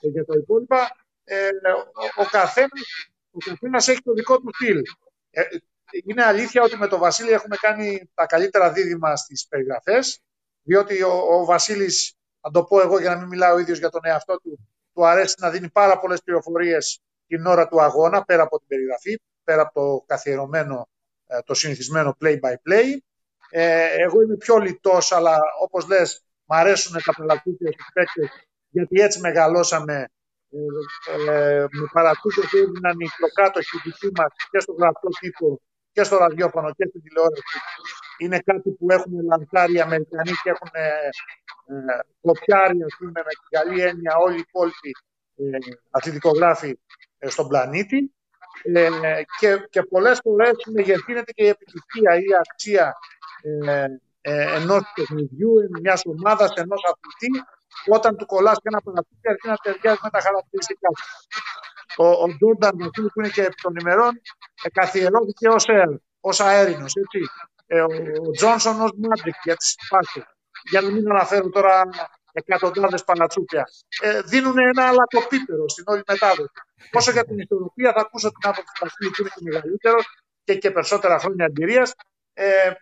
ε, 0.00 0.08
για 0.08 0.24
τα 0.24 0.34
υπόλοιπα 0.36 0.96
ε, 1.24 1.46
ο, 1.46 2.22
ο, 2.22 2.24
καθένας, 2.30 2.80
ο 3.30 3.38
καθένας 3.38 3.88
έχει 3.88 4.02
το 4.02 4.12
δικό 4.12 4.40
του 4.40 4.50
στυλ. 4.54 4.82
Ε, 5.30 5.42
είναι 6.04 6.24
αλήθεια 6.24 6.62
ότι 6.62 6.76
με 6.76 6.88
τον 6.88 6.98
Βασίλη 6.98 7.30
έχουμε 7.30 7.56
κάνει 7.56 8.10
τα 8.14 8.26
καλύτερα 8.26 8.72
δίδυμα 8.72 9.16
στις 9.16 9.46
περιγραφές, 9.48 10.20
διότι 10.62 11.02
ο, 11.02 11.12
ο 11.12 11.44
Βασίλης, 11.44 12.14
να 12.40 12.50
το 12.50 12.64
πω 12.64 12.80
εγώ 12.80 12.98
για 13.00 13.10
να 13.10 13.16
μην 13.16 13.28
μιλάω 13.28 13.54
ο 13.54 13.58
ίδιος 13.58 13.78
για 13.78 13.90
τον 13.90 14.00
εαυτό 14.04 14.40
του, 14.40 14.68
του 14.94 15.06
αρέσει 15.06 15.34
να 15.38 15.50
δίνει 15.50 15.70
πάρα 15.70 15.98
πολλές 15.98 16.22
πληροφορίες 16.22 17.00
την 17.26 17.46
ώρα 17.46 17.68
του 17.68 17.82
αγώνα, 17.82 18.24
πέρα 18.24 18.42
από 18.42 18.58
την 18.58 18.66
περιγραφή, 18.66 19.20
πέρα 19.44 19.62
από 19.62 19.72
το 19.72 20.04
καθιερωμένο, 20.06 20.88
ε, 21.26 21.38
το 21.44 21.54
συνηθισμένο 21.54 22.16
play-by-play. 22.20 22.96
Ε, 23.50 23.86
εγώ 24.02 24.22
είμαι 24.22 24.36
πιο 24.36 24.58
λιτός, 24.58 25.12
αλλά 25.12 25.38
όπως 25.60 25.86
λες, 25.86 26.24
μ' 26.52 26.58
αρέσουν 26.60 27.02
τα 27.04 27.12
παλατούκια 27.12 27.72
στους 27.72 27.88
παίκτες, 27.94 28.28
γιατί 28.68 29.00
έτσι 29.00 29.20
μεγαλώσαμε 29.20 29.96
ε, 30.50 31.30
ε, 31.30 31.60
με 31.60 31.86
παρατούκια 31.92 32.42
που 32.50 32.56
έδιναν 32.56 32.96
οι 33.00 33.08
προκάτοχοι 33.18 33.76
δικοί 33.84 34.10
μας 34.16 34.30
και 34.50 34.60
στο 34.60 34.72
γραφτό 34.72 35.08
τύπο 35.20 35.60
και 35.92 36.02
στο 36.02 36.16
ραδιόφωνο 36.16 36.68
και 36.76 36.86
στην 36.88 37.02
τηλεόραση. 37.02 37.58
Είναι 38.18 38.38
κάτι 38.38 38.70
που 38.70 38.86
έχουν 38.90 39.12
λανθάρει 39.30 39.74
οι 39.74 39.80
Αμερικανοί 39.80 40.32
και 40.42 40.50
έχουν 40.50 40.70
ε, 40.72 40.88
ε, 41.72 41.98
κοπιάρει, 42.20 42.76
πούμε, 42.98 43.20
με 43.28 43.32
την 43.40 43.48
καλή 43.56 43.80
έννοια 43.82 44.12
όλοι 44.24 44.36
οι 44.36 44.44
υπόλοιποι 44.48 44.92
ε, 45.36 45.58
αθλητικογράφοι 45.90 46.78
ε, 47.18 47.28
στον 47.28 47.48
πλανήτη. 47.48 48.14
Ε, 48.62 48.88
και, 49.40 49.66
και 49.70 49.82
πολλές 49.82 50.20
φορές 50.22 50.52
μεγεθύνεται 50.72 51.32
και 51.32 51.44
η 51.44 51.48
επιτυχία 51.48 52.16
ή 52.16 52.22
η 52.22 52.34
αξία 52.40 52.94
ε, 53.42 53.86
ε, 54.22 54.56
ενός 54.56 54.82
παιχνιδιού, 54.94 55.52
μιας 55.80 56.02
ομάδας, 56.04 56.50
ενός 56.54 56.82
αθλητή, 56.90 57.44
όταν 57.96 58.16
του 58.16 58.26
κολλάς 58.26 58.56
και 58.56 58.68
ένα 58.72 58.80
παραθήκη 58.80 59.28
αρχίζει 59.28 59.54
να 59.54 59.56
ταιριάζει 59.56 60.00
με 60.02 60.10
τα 60.10 60.20
χαρακτηριστικά 60.20 60.88
του. 60.96 61.04
Ο, 61.96 62.06
ο 62.06 62.26
Τζόρνταν 62.36 62.76
που 63.12 63.20
είναι 63.20 63.28
και 63.28 63.42
επί 63.42 63.54
των 63.62 63.76
ημερών 63.80 64.12
ε, 64.62 64.68
καθιερώθηκε 64.68 65.48
ως, 65.48 65.64
ε, 65.68 66.00
ως 66.20 66.40
αέρινος. 66.40 66.92
Έτσι. 66.94 67.20
Ε, 67.66 67.80
ο, 67.80 67.88
ο 68.28 68.30
Τζόνσον 68.30 68.80
ως 68.80 68.92
Μάντρικ 68.96 69.34
για 69.44 69.56
τις 69.56 69.74
συμπάθειες. 69.78 70.24
Για 70.70 70.80
να 70.80 70.90
μην 70.90 71.10
αναφέρω 71.10 71.48
τώρα 71.50 71.82
εκατοντάδες 72.32 73.04
παλατσούκια. 73.04 73.64
Ε, 74.00 74.20
δίνουν 74.20 74.58
ένα 74.58 74.88
αλατοπίπερο 74.88 75.68
στην 75.68 75.84
όλη 75.86 76.02
μετάδοση. 76.06 76.52
Όσο 76.92 77.10
για 77.10 77.24
την 77.24 77.38
ιστορία, 77.38 77.92
θα 77.92 78.00
ακούσω 78.00 78.28
την 78.28 78.50
άποψη 78.50 78.72
του 78.74 78.80
Βασίλη 78.80 79.10
που 79.10 79.20
είναι 79.20 79.30
και 79.34 79.40
μεγαλύτερος 79.42 80.04
και, 80.44 80.54
και 80.54 80.70
περισσότερα 80.70 81.18
χρόνια 81.18 81.44
εμπειρίας. 81.44 81.92
Ε, 82.32 82.72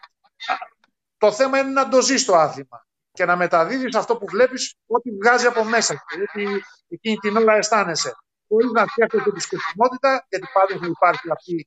το 1.20 1.32
θέμα 1.32 1.58
είναι 1.58 1.70
να 1.70 1.88
το 1.88 2.02
ζεις 2.02 2.24
το 2.24 2.34
άθλημα 2.36 2.86
και 3.12 3.24
να 3.24 3.36
μεταδίδεις 3.36 3.94
αυτό 3.94 4.16
που 4.16 4.26
βλέπεις, 4.26 4.74
ό,τι 4.86 5.10
βγάζει 5.10 5.46
από 5.46 5.64
μέσα 5.64 5.92
σου, 5.92 6.20
ό,τι 6.22 6.44
εκείνη 6.88 7.16
την 7.16 7.36
ώρα 7.36 7.54
αισθάνεσαι. 7.54 8.12
Χωρίς 8.48 8.70
να 8.70 8.86
φτιάχνετε 8.86 9.30
τη 9.32 9.40
σκοπιμότητα, 9.40 10.26
γιατί 10.28 10.46
πάντα 10.52 10.80
θα 10.80 10.86
υπάρχει 10.86 11.30
αυτή 11.30 11.66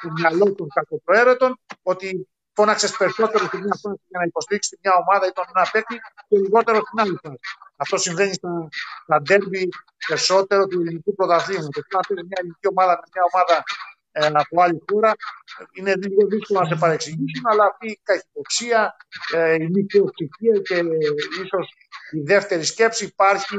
το 0.00 0.10
μυαλό 0.16 0.54
των 0.54 0.68
κακοπροαίρετων, 0.68 1.60
ότι 1.82 2.28
φώναξες 2.52 2.96
περισσότερο 2.96 3.44
στην 3.46 3.58
μια 3.58 3.76
φάση 3.82 4.00
για 4.10 4.18
να 4.20 4.24
υποστηρίξεις 4.24 4.78
μια 4.82 4.92
ομάδα 5.02 5.26
ή 5.26 5.32
τον 5.32 5.44
ένα 5.54 5.68
παίκτη 5.72 5.96
και 6.28 6.36
λιγότερο 6.38 6.78
στην 6.86 7.00
άλλη 7.00 7.16
φάση. 7.22 7.38
Αυτό 7.76 7.96
συμβαίνει 7.96 8.34
στα, 8.34 8.68
στα 9.04 9.16
ντέρμπι 9.22 9.68
περισσότερο 10.06 10.66
του 10.66 10.80
ελληνικού 10.80 11.14
πρωταθλήματος. 11.14 11.82
Όταν 11.88 12.02
παίζεις 12.08 12.26
μια 12.30 12.38
ελληνική 12.40 12.66
ομάδα 12.74 12.92
με 13.00 13.06
μια 13.14 13.24
ομάδα 13.30 13.54
ε, 13.56 13.62
από 14.12 14.62
άλλη 14.62 14.82
χώρα, 14.90 15.12
είναι 15.72 15.94
λίγο 15.94 16.26
δύσκολο 16.26 16.60
να 16.60 16.66
σε 16.66 16.74
παρεξηγήσουν, 16.74 17.44
αλλά 17.50 17.64
αυτή 17.64 17.86
η 17.86 18.00
καχυποψία, 18.02 18.96
ε, 19.34 19.54
η 19.54 19.68
μικροψυχία 19.70 20.56
και 20.68 20.74
ίσω 21.42 21.58
η 22.10 22.20
δεύτερη 22.20 22.64
σκέψη 22.64 23.04
υπάρχει 23.04 23.56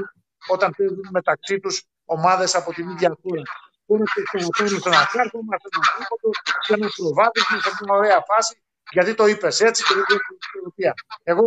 όταν 0.47 0.73
παίζουν 0.77 1.07
μεταξύ 1.11 1.59
του 1.59 1.71
ομάδε 2.05 2.47
από 2.53 2.73
την 2.73 2.89
ίδια 2.89 3.17
χώρα. 3.21 3.41
Μπορεί 3.85 4.01
να 4.01 4.23
ξαναφέρουν 4.23 4.81
σε 4.81 4.89
ένα 4.89 5.09
κάρτομα, 5.11 5.55
σε 5.61 5.67
ένα 5.73 5.85
τρίποτο, 5.95 6.29
σε 6.65 6.73
ένα 6.73 6.87
προβάδισμα, 6.95 7.57
σε 7.61 7.71
μια 7.83 7.93
ωραία 7.95 8.23
φάση 8.29 8.61
γιατί 8.91 9.13
το 9.13 9.25
είπες 9.25 9.59
έτσι 9.59 9.83
και 9.83 9.93
δεν 9.93 10.05
το 10.07 10.15
την 10.15 10.37
ισορροπία. 10.39 10.93
Εγώ 11.23 11.45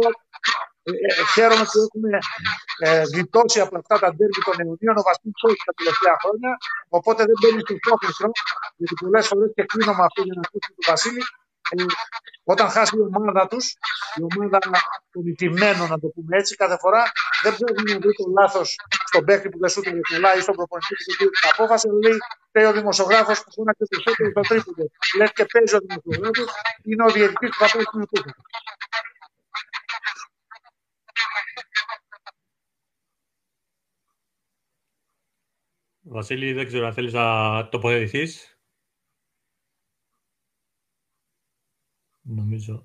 ε, 0.86 0.90
ε, 0.90 1.24
χαίρομαι 1.34 1.64
που 1.70 1.78
έχουμε 1.84 2.18
ε, 2.86 3.02
γλιτώσει 3.12 3.60
από 3.60 3.74
αυτά 3.80 3.94
τα 4.02 4.08
ντέρμπι 4.14 4.40
των 4.46 4.56
Ιουνίων 4.64 4.96
ο 5.00 5.02
Βασίλης 5.08 5.40
όχι 5.48 5.62
τα 5.68 5.72
τελευταία 5.78 6.16
χρόνια. 6.22 6.50
Οπότε 6.98 7.20
δεν 7.28 7.36
μπαίνει 7.40 7.60
στο 7.64 7.74
πρόθεσμο, 7.84 8.30
γιατί 8.78 8.94
πολλές 9.02 9.24
φορές 9.30 9.50
και 9.56 9.64
κλείνω 9.70 9.92
με 9.98 10.04
αυτό 10.08 10.20
για 10.26 10.34
να 10.38 10.42
ακούσω 10.46 10.68
τον 10.76 10.84
Βασίλη. 10.90 11.22
Ε, 11.70 11.84
όταν 12.44 12.68
χάσει 12.68 12.96
η 12.96 13.00
ομάδα 13.00 13.46
τους, 13.46 13.76
η 14.16 14.22
ομάδα 14.22 14.58
των 15.12 15.26
ηττημένων, 15.26 15.88
να 15.88 15.98
το 16.00 16.08
πούμε 16.08 16.36
έτσι, 16.36 16.56
κάθε 16.56 16.76
φορά 16.78 17.02
δεν 17.42 17.56
πρέπει 17.56 17.92
να 17.92 17.98
βρει 17.98 18.12
το 18.14 18.24
λάθος 18.38 18.76
στον 19.04 19.24
παίκτη 19.24 19.48
που 19.48 19.58
δεν 19.58 19.68
σου 19.68 19.80
το 19.82 19.90
ή 20.38 20.40
στον 20.40 20.54
προπονητή 20.54 20.94
που 20.94 21.14
δεν 21.18 21.28
την 21.28 21.48
απόφαση. 21.52 21.88
Λέει, 21.88 22.18
λέει 22.52 22.64
ο 22.64 22.72
δημοσιογράφος 22.72 23.44
που 23.44 23.52
φώναξε 23.52 23.84
περισσότερο 23.88 24.30
στο 24.30 24.40
τρίποντο. 24.40 24.84
Λες 25.18 25.32
και 25.32 25.44
παίζει 25.52 25.74
ο 25.76 25.80
δημοσιογράφος, 25.84 26.54
είναι 26.84 27.04
ο 27.04 27.10
διαιτητής 27.10 27.50
που 27.50 27.58
θα 27.62 27.68
παίζει 27.72 27.86
την 27.90 28.00
απόφαση. 28.00 28.34
Βασίλη, 36.06 36.52
δεν 36.52 36.66
ξέρω 36.66 36.86
αν 36.86 36.92
θέλεις 36.92 37.12
να 37.12 37.68
τοποθετηθείς. 37.68 38.53
Νομίζω. 42.24 42.84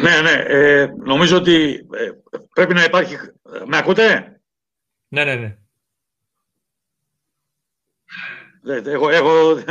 Ναι, 0.00 0.20
ναι. 0.20 0.42
Ε, 0.46 0.92
νομίζω 0.98 1.36
ότι 1.36 1.86
ε, 1.92 2.10
πρέπει 2.52 2.74
να 2.74 2.84
υπάρχει... 2.84 3.16
Με 3.66 3.76
ακούτε; 3.76 4.40
Ναι, 5.08 5.24
ναι, 5.24 5.34
ναι. 5.34 5.56
Έχω, 8.90 9.10
έχω 9.10 9.62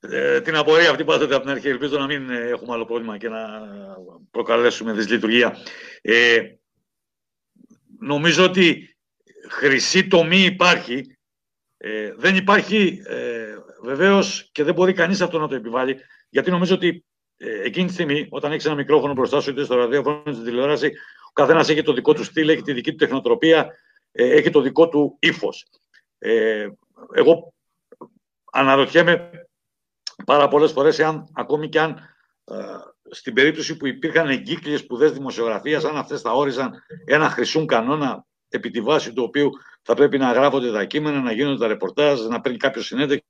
ε, 0.00 0.40
την 0.40 0.56
απορία 0.56 0.90
αυτή 0.90 1.04
που 1.04 1.12
από 1.12 1.40
την 1.40 1.50
αρχή. 1.50 1.68
Ελπίζω 1.68 1.98
να 1.98 2.06
μην 2.06 2.30
έχουμε 2.30 2.72
άλλο 2.72 2.84
πρόβλημα 2.84 3.18
και 3.18 3.28
να 3.28 3.66
προκαλέσουμε 4.30 4.92
δυσλειτουργία. 4.92 5.56
Ε, 6.02 6.40
νομίζω 7.98 8.44
ότι 8.44 8.96
χρυσή 9.48 10.06
τομή 10.06 10.40
υπάρχει. 10.40 11.18
Ε, 11.76 12.14
δεν 12.16 12.36
υπάρχει 12.36 13.02
ε, 13.06 13.54
βεβαίως 13.82 14.48
και 14.52 14.64
δεν 14.64 14.74
μπορεί 14.74 14.92
κανείς 14.92 15.20
αυτό 15.20 15.38
να 15.38 15.48
το 15.48 15.54
επιβάλλει, 15.54 15.96
γιατί 16.28 16.50
νομίζω 16.50 16.74
ότι 16.74 17.04
ε, 17.36 17.62
εκείνη 17.62 17.86
τη 17.86 17.92
στιγμή, 17.92 18.26
όταν 18.30 18.52
έχεις 18.52 18.64
ένα 18.64 18.74
μικρόφωνο 18.74 19.12
μπροστά 19.12 19.40
σου, 19.40 19.50
είτε 19.50 19.64
στο 19.64 19.74
ραδιόφωνο, 19.74 20.20
είτε 20.20 20.32
στη 20.32 20.44
τηλεόραση, 20.44 20.86
ο 21.28 21.32
καθένας 21.32 21.68
έχει 21.68 21.82
το 21.82 21.92
δικό 21.92 22.12
του 22.12 22.24
στυλ, 22.24 22.48
έχει 22.48 22.62
τη 22.62 22.72
δική 22.72 22.90
του 22.90 22.96
τεχνοτροπία, 22.96 23.70
ε, 24.12 24.30
έχει 24.30 24.50
το 24.50 24.60
δικό 24.60 24.88
του 24.88 25.16
ύφος. 25.20 25.66
Ε, 26.18 26.68
εγώ 27.12 27.54
αναρωτιέμαι 28.52 29.30
πάρα 30.26 30.48
πολλές 30.48 30.72
φορές 30.72 30.98
εάν 30.98 31.28
ακόμη 31.32 31.68
και 31.68 31.80
αν 31.80 31.96
ε, 32.44 32.54
στην 33.10 33.34
περίπτωση 33.34 33.76
που 33.76 33.86
υπήρχαν 33.86 34.28
εγκύκλειες 34.28 34.80
σπουδές 34.80 35.12
δημοσιογραφίας, 35.12 35.84
αν 35.84 35.96
αυτές 35.96 36.20
θα 36.20 36.32
όριζαν 36.32 36.72
ένα 37.04 37.30
χρυσούν 37.30 37.66
κανόνα 37.66 38.24
επί 38.48 38.70
τη 38.70 38.80
βάση 38.80 39.12
του 39.12 39.22
οποίου 39.22 39.50
θα 39.82 39.94
πρέπει 39.94 40.18
να 40.18 40.32
γράφονται 40.32 40.72
τα 40.72 40.84
κείμενα, 40.84 41.20
να 41.20 41.32
γίνονται 41.32 41.58
τα 41.58 41.66
ρεπορτάζ, 41.66 42.20
να 42.20 42.40
παίρνει 42.40 42.58
κάποιος 42.58 42.86
συνέντευξη 42.86 43.26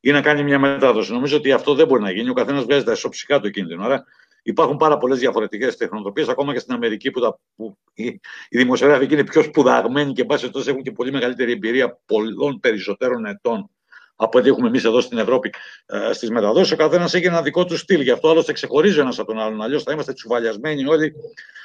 ή 0.00 0.10
να 0.10 0.20
κάνει 0.20 0.42
μια 0.42 0.58
μετάδοση. 0.58 1.12
Νομίζω 1.12 1.36
ότι 1.36 1.52
αυτό 1.52 1.74
δεν 1.74 1.86
μπορεί 1.86 2.02
να 2.02 2.10
γίνει. 2.10 2.28
Ο 2.28 2.32
καθένας 2.32 2.64
βγάζει 2.64 2.84
τα 2.84 2.92
ισοψυχά 2.92 3.40
του 3.40 3.46
εκείνη 3.46 3.66
την 3.66 3.80
ώρα. 3.80 4.04
Υπάρχουν 4.42 4.76
πάρα 4.76 4.98
πολλές 4.98 5.18
διαφορετικές 5.18 5.76
τεχνοτροπίε, 5.76 6.24
ακόμα 6.28 6.52
και 6.52 6.58
στην 6.58 6.74
Αμερική 6.74 7.10
που, 7.10 7.20
τα, 7.20 7.38
που 7.56 7.78
οι, 7.94 8.04
οι 8.48 8.58
δημοσιογράφοι 8.58 9.08
είναι 9.10 9.24
πιο 9.24 9.42
σπουδαγμένοι 9.42 10.12
και 10.12 10.24
πάση 10.24 10.50
τόσο 10.50 10.70
έχουν 10.70 10.82
και 10.82 10.92
πολύ 10.92 11.12
μεγαλύτερη 11.12 11.52
εμπειρία 11.52 12.00
πολλών 12.06 12.60
περισσότερων 12.60 13.26
ετών 13.26 13.70
από 14.16 14.38
ό,τι 14.38 14.48
έχουμε 14.48 14.68
εμείς 14.68 14.84
εδώ 14.84 15.00
στην 15.00 15.18
Ευρώπη 15.18 15.52
ε, 15.86 16.12
στις 16.12 16.30
μεταδόσεις. 16.30 16.72
Ο 16.72 16.76
καθένας 16.76 17.14
έχει 17.14 17.26
ένα 17.26 17.42
δικό 17.42 17.64
του 17.64 17.76
στυλ. 17.76 18.00
Γι' 18.00 18.10
αυτό 18.10 18.30
άλλωστε 18.30 18.52
ξεχωρίζει 18.52 18.98
ένας 18.98 19.18
από 19.18 19.32
τον 19.32 19.42
άλλον. 19.42 19.62
Αλλιώς 19.62 19.82
θα 19.82 19.92
είμαστε 19.92 20.12
τσουβαλιασμένοι 20.12 20.86
όλοι 20.86 21.14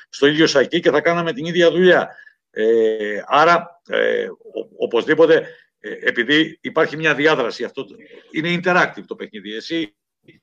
στο 0.10 0.28
ίδιο 0.28 0.48
σακί 0.48 0.80
και 0.80 0.92
θα 0.92 1.02
κάναμε 1.02 1.34
την 1.34 1.46
ίδια 1.46 1.72
δουλειά. 1.72 2.10
Ε, 2.52 3.22
άρα, 3.28 3.82
ε, 3.88 4.28
οπωσδήποτε, 4.78 5.36
ε, 5.36 5.46
επειδή 6.02 6.58
υπάρχει 6.62 6.98
μια 6.98 7.16
διάδραση, 7.16 7.64
αυτό 7.64 7.86
είναι 8.32 8.60
interactive 8.64 9.04
το 9.08 9.16
παιχνίδι. 9.16 9.54
Εσύ 9.54 9.96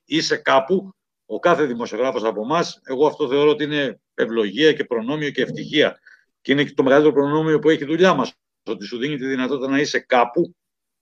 είσαι 0.05 0.37
κάπου, 0.37 0.95
ο 1.25 1.39
κάθε 1.39 1.65
δημοσιογράφος 1.65 2.23
από 2.23 2.41
εμάς, 2.41 2.81
εγώ 2.83 3.07
αυτό 3.07 3.27
θεωρώ 3.27 3.49
ότι 3.49 3.63
είναι 3.63 3.99
ευλογία 4.13 4.73
και 4.73 4.83
προνόμιο 4.85 5.29
και 5.31 5.41
ευτυχία. 5.41 5.99
Και 6.41 6.51
είναι 6.51 6.63
και 6.63 6.73
το 6.73 6.83
μεγαλύτερο 6.83 7.13
προνόμιο 7.13 7.59
που 7.59 7.69
έχει 7.69 7.83
η 7.83 7.85
δουλειά 7.85 8.13
μας, 8.13 8.33
ότι 8.63 8.85
σου 8.85 8.97
δίνει 8.97 9.17
τη 9.17 9.25
δυνατότητα 9.27 9.67
να 9.67 9.79
είσαι 9.79 9.99
κάπου 9.99 10.55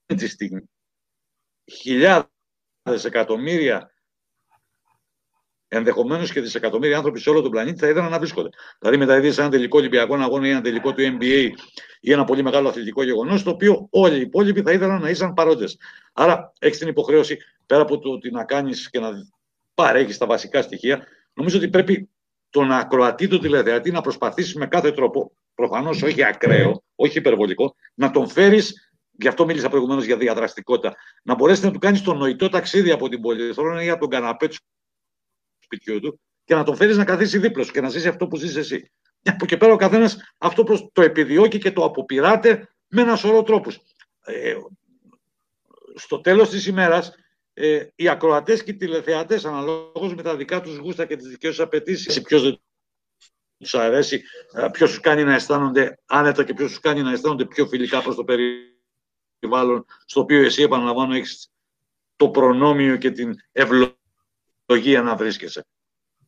τη 0.06 0.28
στιγμή. 0.28 0.70
Χιλιάδες 1.72 3.04
εκατομμύρια 3.04 3.93
ενδεχομένως 5.76 6.32
και 6.32 6.40
δισεκατομμύρια 6.40 6.96
άνθρωποι 6.96 7.20
σε 7.20 7.30
όλο 7.30 7.40
τον 7.40 7.50
πλανήτη 7.50 7.78
θα 7.78 7.88
ήθελαν 7.88 8.10
να 8.10 8.18
βρίσκονται. 8.18 8.48
Δηλαδή, 8.78 8.96
μεταδίδει 8.96 9.40
ένα 9.40 9.50
τελικό 9.50 9.78
Ολυμπιακό 9.78 10.14
αγώνα 10.14 10.46
ή 10.46 10.50
ένα 10.50 10.60
τελικό 10.60 10.92
του 10.92 11.02
NBA 11.02 11.48
ή 12.00 12.12
ένα 12.12 12.24
πολύ 12.24 12.42
μεγάλο 12.42 12.68
αθλητικό 12.68 13.02
γεγονός, 13.02 13.42
το 13.42 13.50
οποίο 13.50 13.86
όλοι 13.90 14.16
οι 14.16 14.20
υπόλοιποι 14.20 14.62
θα 14.62 14.72
ήθελαν 14.72 15.00
να 15.00 15.08
ήσαν 15.10 15.34
παρόντες. 15.34 15.78
Άρα, 16.12 16.52
έχεις 16.58 16.78
την 16.78 16.88
υποχρέωση 16.88 17.38
πέρα 17.66 17.82
από 17.82 17.98
το 17.98 18.10
ότι 18.10 18.30
να 18.30 18.44
κάνεις 18.44 18.90
και 18.90 19.00
να 19.00 19.10
παρέχεις 19.74 20.18
τα 20.18 20.26
βασικά 20.26 20.62
στοιχεία, 20.62 21.06
νομίζω 21.34 21.56
ότι 21.56 21.68
πρέπει 21.68 22.08
τον 22.50 22.72
ακροατή, 22.72 23.28
τον 23.28 23.40
τηλεθεατή 23.40 23.90
να 23.90 24.00
προσπαθήσεις 24.00 24.54
με 24.54 24.66
κάθε 24.66 24.92
τρόπο, 24.92 25.32
προφανώς 25.54 26.02
όχι 26.02 26.24
ακραίο, 26.24 26.82
όχι 26.94 27.18
υπερβολικό, 27.18 27.74
να 27.94 28.10
τον 28.10 28.28
φέρεις 28.28 28.88
Γι' 29.18 29.28
αυτό 29.28 29.44
μίλησα 29.44 29.68
προηγουμένως 29.68 30.04
για 30.04 30.16
διαδραστικότητα. 30.16 30.94
Να 31.22 31.34
μπορέσεις 31.34 31.64
να 31.64 31.70
του 31.70 31.78
κάνεις 31.78 32.02
το 32.02 32.14
νοητό 32.14 32.48
ταξίδι 32.48 32.90
από 32.90 33.08
την 33.08 33.20
πολυθρόνα 33.20 33.82
ή 33.82 33.88
από 33.88 34.00
τον 34.00 34.08
καναπέ 34.08 34.48
τους 34.48 34.60
σπιτιού 35.64 36.00
του 36.00 36.20
και 36.44 36.54
να 36.54 36.64
τον 36.64 36.76
φέρεις 36.76 36.96
να 36.96 37.04
καθίσει 37.04 37.38
δίπλα 37.38 37.64
σου 37.64 37.72
και 37.72 37.80
να 37.80 37.88
ζήσει 37.88 38.08
αυτό 38.08 38.26
που 38.26 38.36
ζεις 38.36 38.56
εσύ. 38.56 38.90
Από 39.24 39.44
εκεί 39.44 39.56
πέρα 39.56 39.72
ο 39.72 39.76
καθένας 39.76 40.16
αυτό 40.38 40.64
προς 40.64 40.88
το 40.92 41.02
επιδιώκει 41.02 41.58
και 41.58 41.72
το 41.72 41.84
αποπειράται 41.84 42.68
με 42.88 43.02
ένα 43.02 43.16
σωρό 43.16 43.42
τρόπους. 43.42 43.78
Ε, 44.24 44.54
στο 45.94 46.20
τέλος 46.20 46.48
της 46.48 46.66
ημέρας, 46.66 47.14
ε, 47.52 47.86
οι 47.94 48.08
ακροατές 48.08 48.62
και 48.62 48.70
οι 48.70 48.76
τηλεθεατές, 48.76 49.44
αναλόγως 49.44 50.14
με 50.14 50.22
τα 50.22 50.36
δικά 50.36 50.60
τους 50.60 50.76
γούστα 50.76 51.06
και 51.06 51.16
τις 51.16 51.28
δικές 51.28 51.50
τους 51.50 51.60
απαιτήσεις, 51.60 52.22
ποιος 52.22 52.42
δεν 52.42 52.60
τους 53.58 53.74
αρέσει, 53.74 54.22
ε, 54.52 54.68
ποιος 54.72 54.90
τους 54.90 55.00
κάνει 55.00 55.24
να 55.24 55.34
αισθάνονται 55.34 55.98
άνετα 56.06 56.44
και 56.44 56.54
ποιος 56.54 56.70
τους 56.70 56.80
κάνει 56.80 57.02
να 57.02 57.12
αισθάνονται 57.12 57.44
πιο 57.44 57.66
φιλικά 57.66 58.02
προς 58.02 58.14
το 58.14 58.24
περιβάλλον, 58.24 59.84
στο 60.04 60.20
οποίο 60.20 60.42
εσύ, 60.42 60.62
επαναλαμβάνω, 60.62 61.14
έχεις 61.14 61.48
το 62.16 62.28
προνόμιο 62.28 62.96
και 62.96 63.10
την 63.10 63.34
ευλογία 63.52 63.96
ευλογία 64.66 65.02
να 65.02 65.16
βρίσκεσαι. 65.16 65.66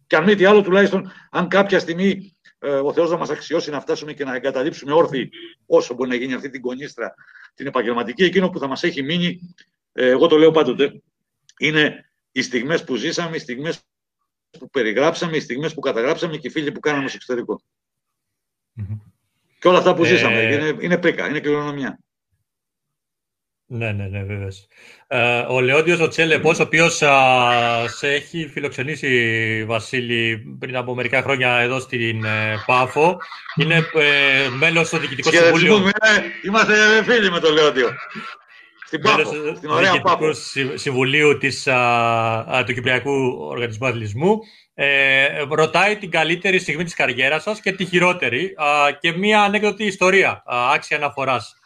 Και 0.06 0.16
αν 0.16 0.24
μη 0.24 0.34
τι 0.34 0.44
άλλο, 0.44 0.62
τουλάχιστον 0.62 1.12
αν 1.30 1.48
κάποια 1.48 1.78
στιγμή 1.78 2.36
ε, 2.58 2.70
ο 2.70 2.92
Θεός 2.92 3.10
να 3.10 3.16
μας 3.16 3.30
αξιώσει 3.30 3.70
να 3.70 3.80
φτάσουμε 3.80 4.12
και 4.12 4.24
να 4.24 4.34
εγκαταλείψουμε 4.34 4.92
όρθιοι 4.92 5.30
όσο 5.66 5.94
μπορεί 5.94 6.08
να 6.08 6.14
γίνει 6.14 6.34
αυτή 6.34 6.50
την 6.50 6.60
κονίστρα 6.60 7.14
την 7.54 7.66
επαγγελματική, 7.66 8.24
εκείνο 8.24 8.50
που 8.50 8.58
θα 8.58 8.66
μας 8.66 8.82
έχει 8.82 9.02
μείνει, 9.02 9.54
ε, 9.92 10.08
εγώ 10.08 10.26
το 10.26 10.36
λέω 10.36 10.50
πάντοτε, 10.50 11.02
είναι 11.58 12.10
οι 12.32 12.42
στιγμές 12.42 12.84
που 12.84 12.94
ζήσαμε, 12.94 13.36
οι 13.36 13.38
στιγμές 13.38 13.80
που 14.58 14.70
περιγράψαμε, 14.70 15.36
οι 15.36 15.40
στιγμές 15.40 15.74
που 15.74 15.80
καταγράψαμε 15.80 16.36
και 16.36 16.46
οι 16.46 16.50
φίλοι 16.50 16.72
που 16.72 16.80
κάναμε 16.80 17.08
στο 17.08 17.16
εξωτερικό. 17.16 17.62
Mm-hmm. 18.76 19.00
Και 19.58 19.68
όλα 19.68 19.78
αυτά 19.78 19.94
που 19.94 20.04
ε... 20.04 20.06
ζήσαμε. 20.06 20.42
Είναι, 20.42 20.76
είναι 20.80 20.98
πρίκα, 20.98 21.28
είναι 21.28 21.40
κληρονομιά. 21.40 21.98
Ναι, 23.68 23.92
ναι, 23.92 24.06
ναι, 24.06 24.22
βέβαια. 24.22 24.48
Ε, 25.06 25.44
ο 25.48 25.60
Λεόντιος 25.60 26.00
ο 26.00 26.08
Τσέλεπος, 26.08 26.58
ο 26.58 26.62
οποίος 26.62 27.02
σε 27.86 28.08
έχει 28.08 28.50
φιλοξενήσει, 28.52 29.64
Βασίλη, 29.66 30.56
πριν 30.58 30.76
από 30.76 30.94
μερικά 30.94 31.22
χρόνια 31.22 31.56
εδώ 31.56 31.80
στην 31.80 32.24
ε, 32.24 32.62
Πάφο, 32.66 33.18
είναι 33.56 33.74
ε, 33.74 34.48
μέλος 34.48 34.86
στο 34.86 34.98
Διοικητικό 34.98 35.30
Συμβούλιο. 35.30 35.90
Είμαστε 36.44 36.74
φίλοι 37.04 37.30
με 37.30 37.40
τον 37.40 37.52
Λεόντιο. 37.52 37.88
Στην 38.86 39.00
Πάφο, 39.00 39.54
στην 39.56 39.70
ωραία 39.70 40.00
Πάφο. 40.00 40.32
Συμβουλίου 40.74 41.38
της, 41.38 41.66
α, 41.66 42.64
του 42.66 42.72
Κυπριακού 42.72 43.36
Οργανισμού 43.38 43.86
Αθλητισμού. 43.86 44.38
Ε, 44.74 45.26
ρωτάει 45.50 45.96
την 45.96 46.10
καλύτερη 46.10 46.58
στιγμή 46.58 46.84
της 46.84 46.94
καριέρας 46.94 47.42
σας 47.42 47.60
και 47.60 47.72
τη 47.72 47.84
χειρότερη 47.84 48.54
και 49.00 49.12
μία 49.12 49.40
ανέκδοτη 49.40 49.84
ιστορία, 49.84 50.42
άξια 50.74 50.96
αναφοράς. 50.96 51.56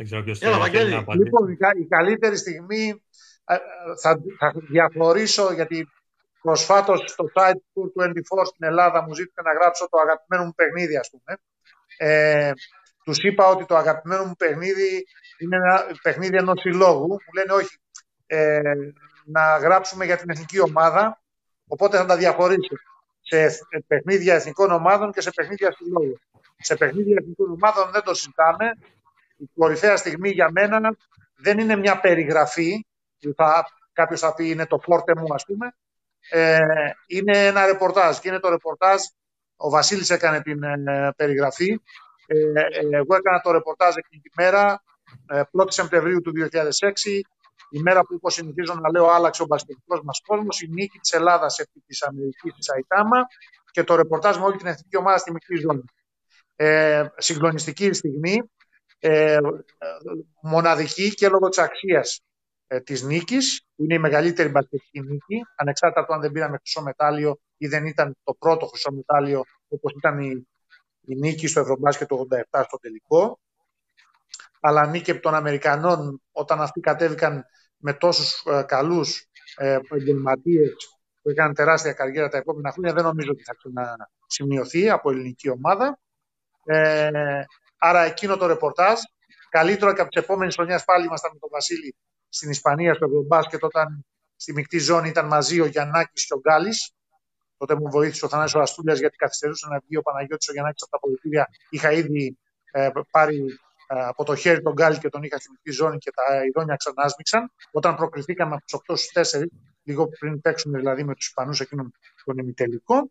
Δεν 0.00 0.08
ξέρω 0.08 0.22
ποιος 0.24 0.38
θέλει 0.38 0.90
να 0.90 1.14
Λοιπόν, 1.14 1.50
η 1.80 1.86
καλύτερη 1.86 2.36
στιγμή 2.36 3.02
ε, 3.44 3.56
θα, 4.02 4.20
θα 4.38 4.52
διαφορήσω 4.70 5.52
γιατί 5.52 5.88
προσφάτως 6.42 7.04
στο 7.06 7.24
site 7.34 7.60
του 7.72 7.92
24 7.96 8.10
στην 8.44 8.66
Ελλάδα 8.66 9.02
μου 9.02 9.14
ζήτησε 9.14 9.40
να 9.44 9.52
γράψω 9.52 9.88
το 9.90 9.98
αγαπημένο 9.98 10.44
μου 10.44 10.54
παιχνίδι, 10.54 10.96
ας 10.96 11.10
πούμε. 11.10 11.38
Ε, 11.96 12.52
τους 13.04 13.18
είπα 13.18 13.46
ότι 13.46 13.64
το 13.64 13.76
αγαπημένο 13.76 14.24
μου 14.24 14.34
παιχνίδι 14.38 15.06
είναι 15.38 15.56
ένα 15.56 15.86
παιχνίδι 16.02 16.36
ενός 16.36 16.60
συλλόγου. 16.60 17.08
Μου 17.08 17.32
λένε 17.34 17.52
όχι, 17.52 17.78
ε, 18.26 18.60
να 19.24 19.56
γράψουμε 19.56 20.04
για 20.04 20.16
την 20.16 20.30
εθνική 20.30 20.60
ομάδα, 20.60 21.22
οπότε 21.66 21.96
θα 21.96 22.06
τα 22.06 22.16
διαχωρίσω 22.16 22.74
σε 23.20 23.84
παιχνίδια 23.86 24.34
εθνικών 24.34 24.70
ομάδων 24.70 25.12
και 25.12 25.20
σε 25.20 25.30
παιχνίδια 25.30 25.72
συλλόγου. 25.72 26.20
Σε 26.58 26.76
παιχνίδια 26.76 27.16
εθνικών 27.18 27.50
ομάδων 27.50 27.90
δεν 27.92 28.02
το 28.02 28.14
συζητάμε, 28.14 28.72
η 29.40 29.50
κορυφαία 29.54 29.96
στιγμή 29.96 30.30
για 30.30 30.50
μένα 30.50 30.96
δεν 31.36 31.58
είναι 31.58 31.76
μια 31.76 32.00
περιγραφή, 32.00 32.86
που 33.20 33.32
θα, 33.36 33.64
κάποιος 33.92 34.20
θα 34.20 34.34
πει 34.34 34.50
είναι 34.50 34.66
το 34.66 34.78
φόρτε 34.78 35.12
μου 35.16 35.34
ας 35.34 35.44
πούμε, 35.44 35.74
ε, 36.30 36.58
είναι 37.06 37.46
ένα 37.46 37.66
ρεπορτάζ 37.66 38.18
και 38.18 38.28
είναι 38.28 38.38
το 38.38 38.48
ρεπορτάζ, 38.48 39.00
ο 39.56 39.70
Βασίλης 39.70 40.10
έκανε 40.10 40.40
την 40.40 40.62
ε, 40.62 41.12
περιγραφή, 41.16 41.80
ε, 42.26 42.60
ε, 42.60 42.96
εγώ 42.96 43.14
έκανα 43.16 43.40
το 43.40 43.50
ρεπορτάζ 43.50 43.96
εκείνη 43.96 44.22
τη 44.22 44.30
μέρα, 44.36 44.82
1η 45.52 45.66
Σεπτεμβρίου 45.68 46.20
του 46.20 46.32
2006, 46.32 47.20
η 47.70 47.80
μέρα 47.82 48.00
που 48.00 48.14
όπως 48.14 48.34
συνηθίζω 48.34 48.74
να 48.74 48.90
λέω 48.90 49.06
άλλαξε 49.06 49.42
ο 49.42 49.46
μπασκετικός 49.46 50.00
μας 50.04 50.20
κόσμος, 50.26 50.60
η 50.60 50.68
νίκη 50.68 50.98
της 50.98 51.12
Ελλάδας 51.12 51.58
επί 51.58 51.82
της 51.86 52.02
Αμερικής 52.02 52.54
της 52.54 52.70
Αϊτάμα 52.70 53.26
και 53.70 53.84
το 53.84 53.94
ρεπορτάζ 53.94 54.36
με 54.36 54.44
όλη 54.44 54.56
την 54.56 54.66
εθνική 54.66 54.96
ομάδα 54.96 55.18
στη 55.18 55.32
μικρή 55.32 55.56
ζώνη. 55.56 55.84
Ε, 56.56 57.04
συγκλονιστική 57.16 57.92
στιγμή 57.92 58.50
ε, 59.00 59.38
μοναδική 60.42 61.14
και 61.14 61.28
λόγω 61.28 61.48
της 61.48 61.58
αξίας 61.58 62.20
ε, 62.66 62.80
της 62.80 63.02
νίκης, 63.02 63.66
που 63.76 63.82
είναι 63.82 63.94
η 63.94 63.98
μεγαλύτερη 63.98 64.48
μπασκετική 64.48 65.00
νίκη, 65.00 65.42
ανεξάρτητα 65.56 66.00
από 66.00 66.14
αν 66.14 66.20
δεν 66.20 66.32
πήραμε 66.32 66.56
χρυσό 66.56 66.82
μετάλλιο 66.82 67.40
ή 67.56 67.66
δεν 67.66 67.86
ήταν 67.86 68.16
το 68.24 68.34
πρώτο 68.34 68.66
χρυσό 68.66 68.92
μετάλλιο, 68.92 69.42
όπως 69.68 69.92
ήταν 69.96 70.18
η, 70.18 70.48
η 71.00 71.14
νίκη 71.14 71.46
στο 71.46 71.60
Ευρωμπάσκετ 71.60 72.08
το 72.08 72.26
87 72.30 72.62
στο 72.66 72.78
τελικό. 72.80 73.40
Αλλά 74.60 74.86
νίκη 74.86 75.10
από 75.10 75.20
των 75.20 75.34
Αμερικανών, 75.34 76.22
όταν 76.32 76.60
αυτοί 76.60 76.80
κατέβηκαν 76.80 77.44
με 77.76 77.92
τόσους 77.92 78.42
ε, 78.46 78.62
καλούς 78.62 79.28
ε, 79.56 79.72
επαγγελματίες 79.72 80.74
που 81.22 81.30
έκαναν 81.30 81.54
τεράστια 81.54 81.92
καριέρα 81.92 82.28
τα 82.28 82.38
επόμενα 82.38 82.72
χρόνια, 82.72 82.92
δεν 82.92 83.04
νομίζω 83.04 83.30
ότι 83.30 83.42
θα 83.42 83.54
ξανασημειωθεί 83.54 84.90
από 84.90 85.10
ελληνική 85.10 85.48
ομάδα. 85.48 85.98
Ε, 86.64 87.10
Άρα 87.82 88.00
εκείνο 88.00 88.36
το 88.36 88.46
ρεπορτάζ, 88.46 88.98
καλύτερο 89.48 89.92
και 89.92 90.00
από 90.00 90.10
τις 90.10 90.22
επόμενες 90.22 90.54
χρονιές 90.54 90.84
πάλι 90.84 91.04
ήμασταν 91.04 91.30
με 91.32 91.38
τον 91.38 91.48
Βασίλη 91.52 91.96
στην 92.28 92.50
Ισπανία, 92.50 92.94
στο 92.94 93.04
Ευρωμπάσκετ, 93.04 93.64
όταν 93.64 94.06
στη 94.36 94.52
μεικτή 94.52 94.78
ζώνη 94.78 95.08
ήταν 95.08 95.26
μαζί 95.26 95.60
ο 95.60 95.66
Γιαννάκης 95.66 96.26
και 96.26 96.34
ο 96.34 96.38
Γκάλης. 96.38 96.92
Τότε 97.56 97.74
μου 97.74 97.90
βοήθησε 97.90 98.24
ο 98.24 98.28
Θανάσης 98.28 98.54
Αστούλιας 98.54 98.98
γιατί 98.98 99.16
καθυστερούσε 99.16 99.66
να 99.70 99.80
βγει 99.86 99.96
ο 99.96 100.02
Παναγιώτης 100.02 100.48
ο 100.48 100.52
Γιαννάκης 100.52 100.82
από 100.82 100.90
τα 100.90 100.98
πολιτήρια. 100.98 101.48
Είχα 101.70 101.92
ήδη 101.92 102.38
ε, 102.70 102.90
πάρει 103.10 103.44
ε, 103.86 104.04
από 104.04 104.24
το 104.24 104.34
χέρι 104.34 104.62
τον 104.62 104.72
Γκάλη 104.72 104.98
και 104.98 105.08
τον 105.08 105.22
είχα 105.22 105.38
στη 105.38 105.50
μεικτή 105.50 105.70
ζώνη 105.70 105.98
και 105.98 106.10
τα 106.10 106.44
ειδόνια 106.44 106.76
ξανάσμιξαν. 106.76 107.52
Όταν 107.70 107.94
προκριθήκαμε 107.94 108.54
από 108.54 108.64
του 108.66 108.92
8 108.92 108.98
στου 108.98 109.38
4, 109.38 109.44
λίγο 109.82 110.08
πριν 110.08 110.40
παίξουμε 110.40 110.78
δηλαδή 110.78 111.04
με 111.04 111.14
τους 111.14 111.26
Ισπανούς 111.26 111.60
εκείνον 111.60 111.92
τον 112.24 112.38
ημιτελικό. 112.38 113.08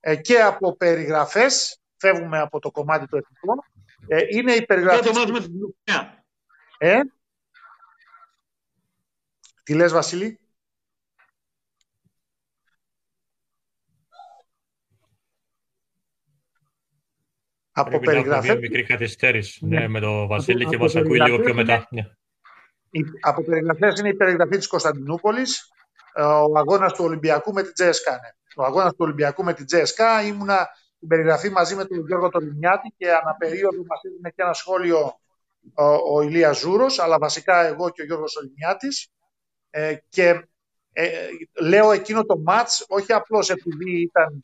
Ε, 0.00 0.16
και 0.16 0.40
από 0.40 0.76
περιγραφές, 0.76 1.78
φεύγουμε 1.96 2.38
από 2.38 2.58
το 2.58 2.70
κομμάτι 2.70 3.06
του 3.06 3.16
εθνικού, 3.16 3.64
ε, 4.08 4.18
είναι 4.28 4.52
η 4.52 4.64
περιγραφή... 4.64 5.08
Ε; 6.78 7.00
Τι 9.62 9.74
λες, 9.74 9.92
Βασίλη; 9.92 10.38
Από 17.76 17.98
περιγραφές... 17.98 18.58
μικρή 18.58 18.82
καθυστέρηση 18.82 19.66
ναι. 19.66 19.78
ναι. 19.78 19.88
με 19.88 20.00
τον 20.00 20.26
Βασίλη 20.26 20.66
και 20.66 20.78
μας 20.78 20.96
ακούει 20.96 21.20
λίγο 21.20 21.38
πιο 21.38 21.54
μετά. 21.54 21.86
Ναι. 21.90 22.02
Από 23.20 23.44
περιγραφές 23.44 23.98
είναι 23.98 24.08
η 24.08 24.14
περιγραφή 24.14 24.56
της 24.56 24.66
Κωνσταντινούπολης, 24.66 25.70
ε, 26.14 26.22
ο 26.22 26.58
αγώνας 26.58 26.92
του 26.92 27.04
Ολυμπιακού 27.04 27.52
με 27.52 27.62
την 27.62 27.72
Τζέσκα. 27.72 28.10
Ναι. 28.10 28.28
Ο 28.56 28.64
αγώνας 28.64 28.90
του 28.90 28.98
Ολυμπιακού 28.98 29.44
με 29.44 29.54
την 29.54 29.66
Τζέσκα 29.66 30.22
ήμουνα 30.22 30.68
την 31.04 31.16
περιγραφή 31.16 31.50
μαζί 31.50 31.74
με 31.74 31.84
τον 31.84 32.06
Γιώργο 32.06 32.28
Τολινιάτη 32.28 32.94
και 32.96 33.12
αναπερίοδο 33.12 33.84
μας 33.86 34.00
έδινε 34.02 34.30
και 34.30 34.42
ένα 34.42 34.52
σχόλιο 34.52 35.18
ο, 35.74 35.84
ο 35.84 36.22
Ηλίας 36.22 36.58
Ζούρος, 36.58 36.98
αλλά 36.98 37.18
βασικά 37.18 37.66
εγώ 37.66 37.90
και 37.90 38.02
ο 38.02 38.04
Γιώργος 38.04 38.32
Τολινιάτης. 38.32 39.08
Ε, 39.70 39.94
και 40.08 40.46
ε, 40.92 41.10
λέω 41.60 41.92
εκείνο 41.92 42.24
το 42.24 42.38
μάτς, 42.38 42.84
όχι 42.88 43.12
απλώς 43.12 43.50
επειδή 43.50 44.00
ήταν 44.00 44.40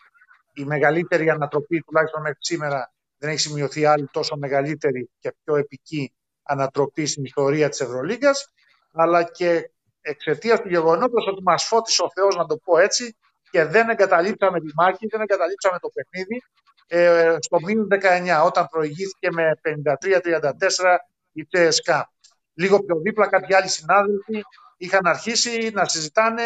η 0.53 0.65
μεγαλύτερη 0.65 1.31
ανατροπή, 1.31 1.81
τουλάχιστον 1.81 2.23
μέχρι 2.23 2.39
σήμερα, 2.41 2.93
δεν 3.19 3.31
έχει 3.31 3.39
σημειωθεί 3.39 3.85
άλλη 3.85 4.09
τόσο 4.13 4.37
μεγαλύτερη 4.37 5.11
και 5.19 5.35
πιο 5.45 5.57
επική 5.57 6.13
ανατροπή 6.43 7.07
στην 7.07 7.25
ιστορία 7.25 7.69
της 7.69 7.81
Ευρωλίγκας, 7.81 8.53
αλλά 8.93 9.23
και 9.23 9.71
εξαιτίας 10.01 10.61
του 10.61 10.69
γεγονότος 10.69 11.27
ότι 11.27 11.43
μας 11.43 11.65
φώτισε 11.65 12.03
ο 12.03 12.11
Θεός, 12.15 12.37
να 12.37 12.47
το 12.47 12.57
πω 12.57 12.79
έτσι, 12.79 13.17
και 13.51 13.65
δεν 13.65 13.89
εγκαταλείψαμε 13.89 14.61
τη 14.61 14.67
μάχη, 14.75 15.07
δεν 15.07 15.21
εγκαταλείψαμε 15.21 15.79
το 15.79 15.89
παιχνίδι 15.89 16.43
ε, 16.87 17.37
στο 17.41 17.61
μείον 17.61 17.89
19 17.91 18.43
όταν 18.45 18.67
προηγήθηκε 18.71 19.29
με 19.31 19.53
53-34 19.63 20.97
η 21.33 21.47
ΤΕΣΚΑ. 21.47 22.13
Λίγο 22.55 22.83
πιο 22.83 22.97
δίπλα 23.01 23.29
κάποιοι 23.29 23.55
άλλοι 23.55 23.69
συνάδελφοι 23.69 24.43
είχαν 24.77 25.07
αρχίσει 25.07 25.71
να 25.73 25.85
συζητάνε 25.85 26.43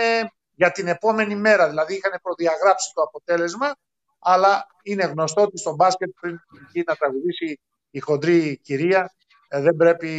για 0.55 0.71
την 0.71 0.89
επόμενη 0.89 1.37
μέρα, 1.37 1.69
δηλαδή 1.69 1.95
είχαν 1.95 2.19
προδιαγράψει 2.23 2.93
το 2.95 3.03
αποτέλεσμα, 3.03 3.75
αλλά 4.19 4.67
είναι 4.83 5.05
γνωστό 5.05 5.43
ότι 5.43 5.59
στο 5.59 5.75
μπάσκετ 5.75 6.11
πριν 6.21 6.39
να 6.87 6.95
τραγουδήσει 6.95 7.61
η 7.91 8.01
χοντρή 8.01 8.59
κυρία 8.63 9.15
ε, 9.49 9.61
δεν 9.61 9.77
πρέπει 9.77 10.11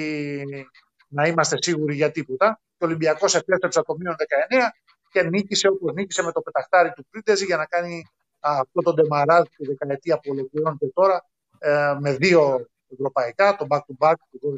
να 1.08 1.28
είμαστε 1.28 1.58
σίγουροι 1.62 1.96
για 1.96 2.12
τίποτα. 2.12 2.60
Το 2.78 2.86
Ολυμπιακός 2.86 3.36
επέστρεψε 3.36 3.80
από 3.80 3.88
το 3.88 3.98
μείον 4.00 4.16
19 4.50 4.70
και 5.16 5.24
νίκησε 5.24 5.68
όπως 5.68 5.94
νίκησε 5.94 6.24
με 6.24 6.32
το 6.32 6.42
πεταχτάρι 6.42 6.92
του 6.92 7.06
Πρίτεζη 7.10 7.46
για 7.46 7.58
να 7.58 7.66
κάνει 7.66 8.04
αυτό 8.40 8.82
το 8.82 8.94
ντεμαράζ 8.94 9.44
τη 9.58 9.66
δεκαετία 9.66 10.16
που 10.16 10.32
ολοκληρώνεται 10.32 10.88
τώρα 10.94 11.26
ε, 11.60 11.96
με 12.00 12.16
δύο 12.16 12.68
ευρωπαϊκά, 12.88 13.56
το 13.56 13.66
back-to-back 13.70 14.14
του 14.32 14.58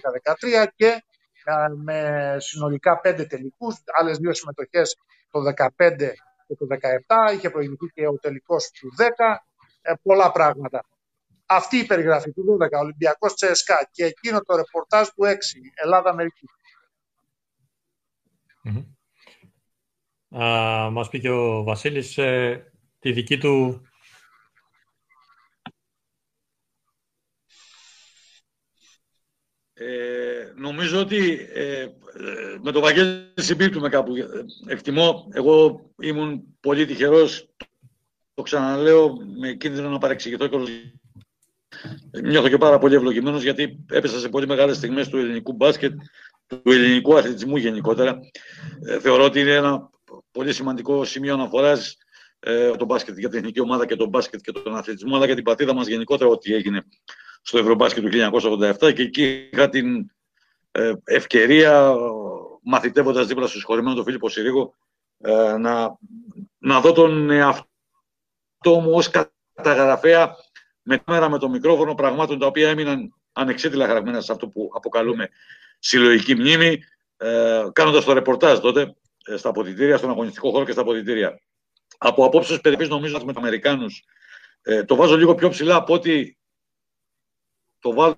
2013 0.62 0.66
και 0.76 1.04
ε, 1.44 1.54
με 1.76 2.36
συνολικά 2.40 3.00
πέντε 3.00 3.26
τελικούς, 3.26 3.76
άλλες 4.00 4.18
δύο 4.18 4.34
συμμετοχές 4.34 4.98
το 5.30 5.40
2015 5.78 5.98
και 6.48 6.56
το 6.56 6.68
2017, 7.30 7.34
είχε 7.34 7.50
προηγηθεί 7.50 7.86
και 7.94 8.08
ο 8.08 8.18
τελικός 8.20 8.72
του 8.72 8.90
10, 8.98 9.04
ε, 9.82 9.94
πολλά 10.02 10.32
πράγματα. 10.32 10.86
Αυτή 11.46 11.78
η 11.78 11.86
περιγραφή 11.86 12.32
του 12.32 12.58
12, 12.62 12.80
Ολυμπιακός 12.80 13.34
Τσέσκα 13.34 13.90
και 13.92 14.06
εκείνο 14.06 14.42
το 14.42 14.56
ρεπορτάζ 14.56 15.08
του 15.08 15.24
6, 15.26 15.36
Ελλάδα-Αμερική. 15.76 16.46
Mm-hmm. 18.64 18.97
Μας 20.92 21.10
πει 21.10 21.20
και 21.20 21.30
ο 21.30 21.64
Βασίλης 21.64 22.18
ε, 22.18 22.72
τη 23.00 23.12
δική 23.12 23.38
του 23.38 23.82
Ε, 29.80 30.54
νομίζω 30.56 31.00
ότι 31.00 31.48
ε, 31.54 31.88
με 32.62 32.72
το 32.72 32.80
Βαγγέλη 32.80 33.34
συμπίπτουμε 33.36 33.90
κάπου. 33.90 34.14
Εκτιμώ, 34.68 35.28
εγώ 35.34 35.82
ήμουν 36.02 36.58
πολύ 36.60 36.86
τυχερός, 36.86 37.50
το 38.34 38.42
ξαναλέω, 38.42 39.18
με 39.40 39.54
κίνδυνο 39.54 39.90
να 39.90 39.98
παρεξηγηθώ 39.98 40.48
και 40.48 40.58
Νιώθω 42.22 42.50
και 42.50 42.58
πάρα 42.58 42.78
πολύ 42.78 42.96
ευλογημένος 42.96 43.44
γιατί 43.44 43.86
έπεσα 43.92 44.20
σε 44.20 44.30
πολύ 44.30 44.48
μεγάλες 44.48 44.78
στιγμές 44.78 45.10
του 45.10 45.18
ελληνικού 45.18 45.54
μπάσκετ, 45.54 45.94
του 46.48 46.72
ελληνικού 46.72 47.18
αθλητισμού 47.18 47.58
γενικότερα. 47.58 48.20
Ε, 48.86 49.00
θεωρώ 49.00 49.24
ότι 49.24 49.40
είναι 49.40 49.54
ένα 49.54 49.90
πολύ 50.38 50.54
σημαντικό 50.54 51.06
σημείο 51.06 51.34
αναφοράς 51.34 51.98
ε, 52.40 52.72
το 52.72 52.86
μπάσκετ 52.86 53.18
για 53.18 53.30
την 53.30 53.40
εθνική 53.40 53.60
ομάδα 53.60 53.86
και 53.86 53.96
τον 53.96 54.10
μπάσκετ 54.10 54.42
και 54.42 54.52
τον 54.52 54.76
αθλητισμό, 54.76 55.16
αλλά 55.16 55.26
για 55.26 55.36
την 55.36 55.44
πατρίδα 55.44 55.74
μας 55.74 55.88
γενικότερα 55.88 56.30
ό,τι 56.30 56.54
έγινε 56.54 56.86
στο 57.42 57.58
Ευρωμπάσκετ 57.58 58.04
του 58.04 58.32
1987 58.82 58.94
και 58.94 59.02
εκεί 59.02 59.50
είχα 59.52 59.70
την 59.70 60.12
ε, 60.72 60.94
ευκαιρία, 61.04 61.94
μαθητεύοντας 62.64 63.28
δίπλα 63.28 63.48
στο 63.48 63.58
συγχωρημένο 63.58 63.96
τον 63.96 64.04
Φίλιππο 64.04 64.30
Συρίγο, 64.30 64.74
ε, 65.18 65.58
να, 65.58 65.98
να 66.58 66.80
δω 66.82 66.92
τον 66.92 67.30
εαυτό 67.30 67.66
μου 68.66 68.92
ως 68.92 69.10
καταγραφέα 69.54 70.36
με 70.82 70.98
κάμερα, 70.98 71.30
με 71.30 71.38
το 71.38 71.50
μικρόφωνο, 71.50 71.94
πραγμάτων 71.94 72.40
τα 72.40 72.46
οποία 72.46 72.70
έμειναν 72.70 73.14
ανεξίτηλα 73.32 73.88
χαραγμένα 73.88 74.22
σε 74.22 74.32
αυτό 74.32 74.48
που 74.48 74.72
αποκαλούμε 74.74 75.30
συλλογική 75.80 76.36
μνήμη, 76.36 76.80
ε, 77.18 77.64
κάνοντας 77.74 78.04
το 78.04 78.14
ρεπορτάζ 78.14 78.60
τότε. 78.60 78.82
ε, 78.82 78.92
στα 79.36 79.50
αποδητήρια, 79.50 79.98
στον 79.98 80.10
αγωνιστικό 80.10 80.52
χώρο 80.52 80.66
και 80.66 80.72
στα 80.72 80.82
αποδητήρια. 80.82 81.42
Από 81.98 82.26
απόψε 82.26 82.60
περιπτώσει, 82.60 82.90
νομίζω 82.90 83.20
με 83.20 83.34
τους 83.34 83.42
Αμερικάνους, 83.42 84.04
ε, 84.62 84.84
το 84.84 84.96
βάζω 84.96 85.18
λίγο 85.18 85.36
πιο 85.36 85.50
ψηλά 85.50 85.76
από 85.76 85.94
ότι 85.94 86.38
το 87.80 87.94
βάλω 87.94 88.16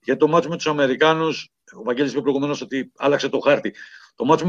για 0.00 0.16
το 0.16 0.28
μάτσο 0.28 0.48
με 0.48 0.56
τους 0.56 0.66
Αμερικάνους. 0.66 1.50
Ο 1.72 1.82
Βαγγέλης 1.82 2.12
είπε 2.12 2.20
προηγουμένως 2.20 2.60
ότι 2.60 2.92
άλλαξε 2.96 3.28
το 3.28 3.38
χάρτη. 3.38 3.74
Το 4.14 4.24
μάτσο 4.24 4.46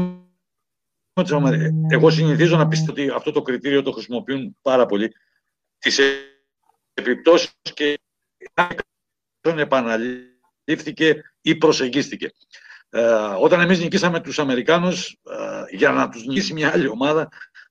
με 1.14 1.22
τους 1.22 1.32
Αμερικάνου. 1.32 1.86
Εγώ 1.90 2.10
συνηθίζω 2.10 2.56
να 2.56 2.68
πιστεύω 2.68 2.90
ότι 2.90 3.10
αυτό 3.10 3.32
το 3.32 3.42
κριτήριο 3.42 3.82
το 3.82 3.92
χρησιμοποιούν 3.92 4.56
πάρα 4.62 4.86
πολύ. 4.86 5.12
Τις 5.78 6.00
επιπτώσεις 6.94 7.52
και 7.74 8.00
επαναλήφθηκε 9.42 11.32
ή 11.40 11.56
προσεγγίστηκε. 11.56 12.32
Ε, 12.90 13.02
όταν 13.40 13.60
εμείς 13.60 13.80
νικήσαμε 13.80 14.20
τους 14.20 14.38
Αμερικάνους, 14.38 15.08
ε, 15.08 15.76
για 15.76 15.90
να 15.90 16.08
τους 16.08 16.24
νικήσει 16.24 16.52
μια 16.52 16.70
άλλη 16.72 16.88
ομάδα, 16.88 17.28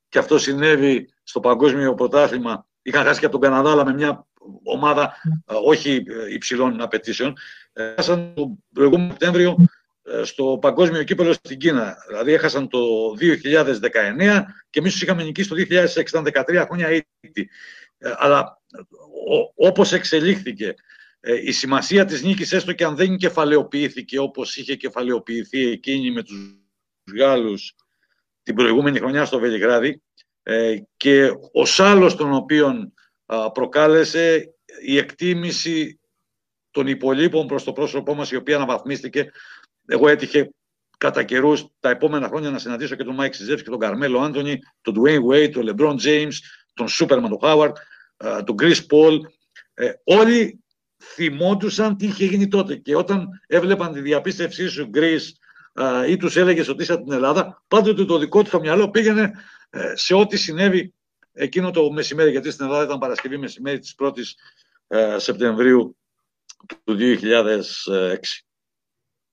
και 0.10 0.19
αυτό 0.19 0.38
συνέβη 0.38 1.10
στο 1.23 1.39
παγκόσμιο 1.39 1.93
πρωτάθλημα, 1.93 2.65
είχαν 2.82 3.06
χάσει 3.06 3.19
και 3.19 3.25
από 3.25 3.39
τον 3.39 3.49
Καναδά, 3.49 3.71
αλλά 3.71 3.86
με 3.86 3.93
μια 3.93 4.27
ομάδα 4.63 5.13
ε, 5.45 5.53
όχι 5.63 6.03
ε, 6.08 6.34
υψηλών 6.34 6.82
απαιτήσεων. 6.82 7.38
Έχασαν 7.73 8.34
τον 8.36 8.63
προηγούμενο 8.73 9.10
Σεπτέμβριο 9.10 9.56
ε, 10.03 10.23
στο 10.23 10.58
παγκόσμιο 10.62 11.03
κύπελο 11.03 11.34
στην 11.34 11.58
Κίνα. 11.58 11.95
Δηλαδή 12.08 12.34
έχασαν 12.34 12.67
το 12.69 12.80
2019 13.19 14.43
και 14.69 14.80
εμείς 14.80 14.91
τους 14.91 15.01
είχαμε 15.01 15.23
νικήσει 15.23 15.49
το 15.49 15.56
2013 15.69 16.63
χρόνια 16.65 16.91
ήδη. 17.19 17.49
Αλλά 18.17 18.62
όπως 19.56 19.91
εξελίχθηκε 19.93 20.75
η 21.43 21.51
σημασία 21.51 22.06
της 22.06 22.23
νίκης 22.23 22.51
έστω 22.51 22.73
και 22.73 22.84
αν 22.84 22.95
δεν 22.95 23.17
κεφαλαιοποιήθηκε 23.17 24.19
όπως 24.19 24.58
είχε 24.58 24.75
κεφαλαιοποιηθεί 24.75 25.67
εκείνη 25.67 26.12
με 26.12 26.23
τους 26.23 26.56
Γάλλους 27.17 27.75
την 28.43 28.56
προηγούμενη 28.56 28.99
χρονιά 28.99 29.25
στο 29.25 29.39
Βελιγράδι 29.39 30.01
και 30.97 31.32
ο 31.51 31.65
σάλος 31.65 32.15
των 32.15 32.34
οποίων 32.34 32.93
προκάλεσε 33.53 34.53
η 34.82 34.97
εκτίμηση 34.97 35.99
των 36.71 36.88
υπολοίπων 36.88 37.47
προς 37.47 37.63
το 37.63 37.73
πρόσωπό 37.73 38.13
μας, 38.13 38.32
η 38.32 38.36
οποία 38.36 38.56
αναβαθμίστηκε. 38.56 39.32
Εγώ 39.88 40.08
έτυχε 40.08 40.49
κατά 40.97 41.23
καιρούς 41.23 41.65
τα 41.80 41.89
επόμενα 41.89 42.27
χρόνια 42.27 42.49
να 42.49 42.60
συναντήσω 42.60 42.95
και 42.95 43.03
τον 43.03 43.15
Μάικ 43.15 43.34
Σιζέφσκι 43.34 43.63
και 43.63 43.69
τον 43.69 43.80
Καρμέλο 43.80 44.19
Άντονι, 44.19 44.60
τον 44.82 44.95
Dwayne 44.97 45.23
Wade, 45.32 45.51
τον 45.51 45.69
LeBron 45.69 45.95
James, 46.06 46.34
τον 46.73 46.88
Σούπερμαν 46.88 47.30
τον 47.30 47.39
Χάουαρντ, 47.41 47.78
τον 48.17 48.56
Chris 48.62 48.75
Paul. 48.91 49.19
Ε, 49.73 49.91
όλοι 50.03 50.63
θυμόντουσαν 51.03 51.97
τι 51.97 52.05
είχε 52.05 52.25
γίνει 52.25 52.47
τότε. 52.47 52.75
Και 52.75 52.95
όταν 52.95 53.27
έβλεπαν 53.47 53.93
τη 53.93 54.01
διαπίστευσή 54.01 54.67
σου, 54.67 54.89
Chris, 54.93 55.21
ή 56.07 56.17
τους 56.17 56.36
έλεγες 56.36 56.67
ότι 56.67 56.83
είσαι 56.83 56.93
από 56.93 57.03
την 57.03 57.13
Ελλάδα, 57.13 57.63
πάντοτε 57.67 58.05
το 58.05 58.17
δικό 58.17 58.43
του 58.43 58.49
το 58.49 58.60
μυαλό 58.60 58.89
πήγαινε 58.89 59.33
ε, 59.69 59.95
σε 59.95 60.13
ό,τι 60.13 60.38
συνέβη 60.38 60.93
εκείνο 61.33 61.71
το 61.71 61.91
μεσημέρι, 61.91 62.31
γιατί 62.31 62.51
στην 62.51 62.65
Ελλάδα 62.65 62.83
ήταν 62.83 62.97
Παρασκευή 62.99 63.38
μεσημέρι 63.38 63.79
της 63.79 63.95
1ης 63.99 64.33
ε, 64.88 65.19
Σεπτεμβρίου 65.19 65.97
του 66.83 66.97
2006. 66.99 68.15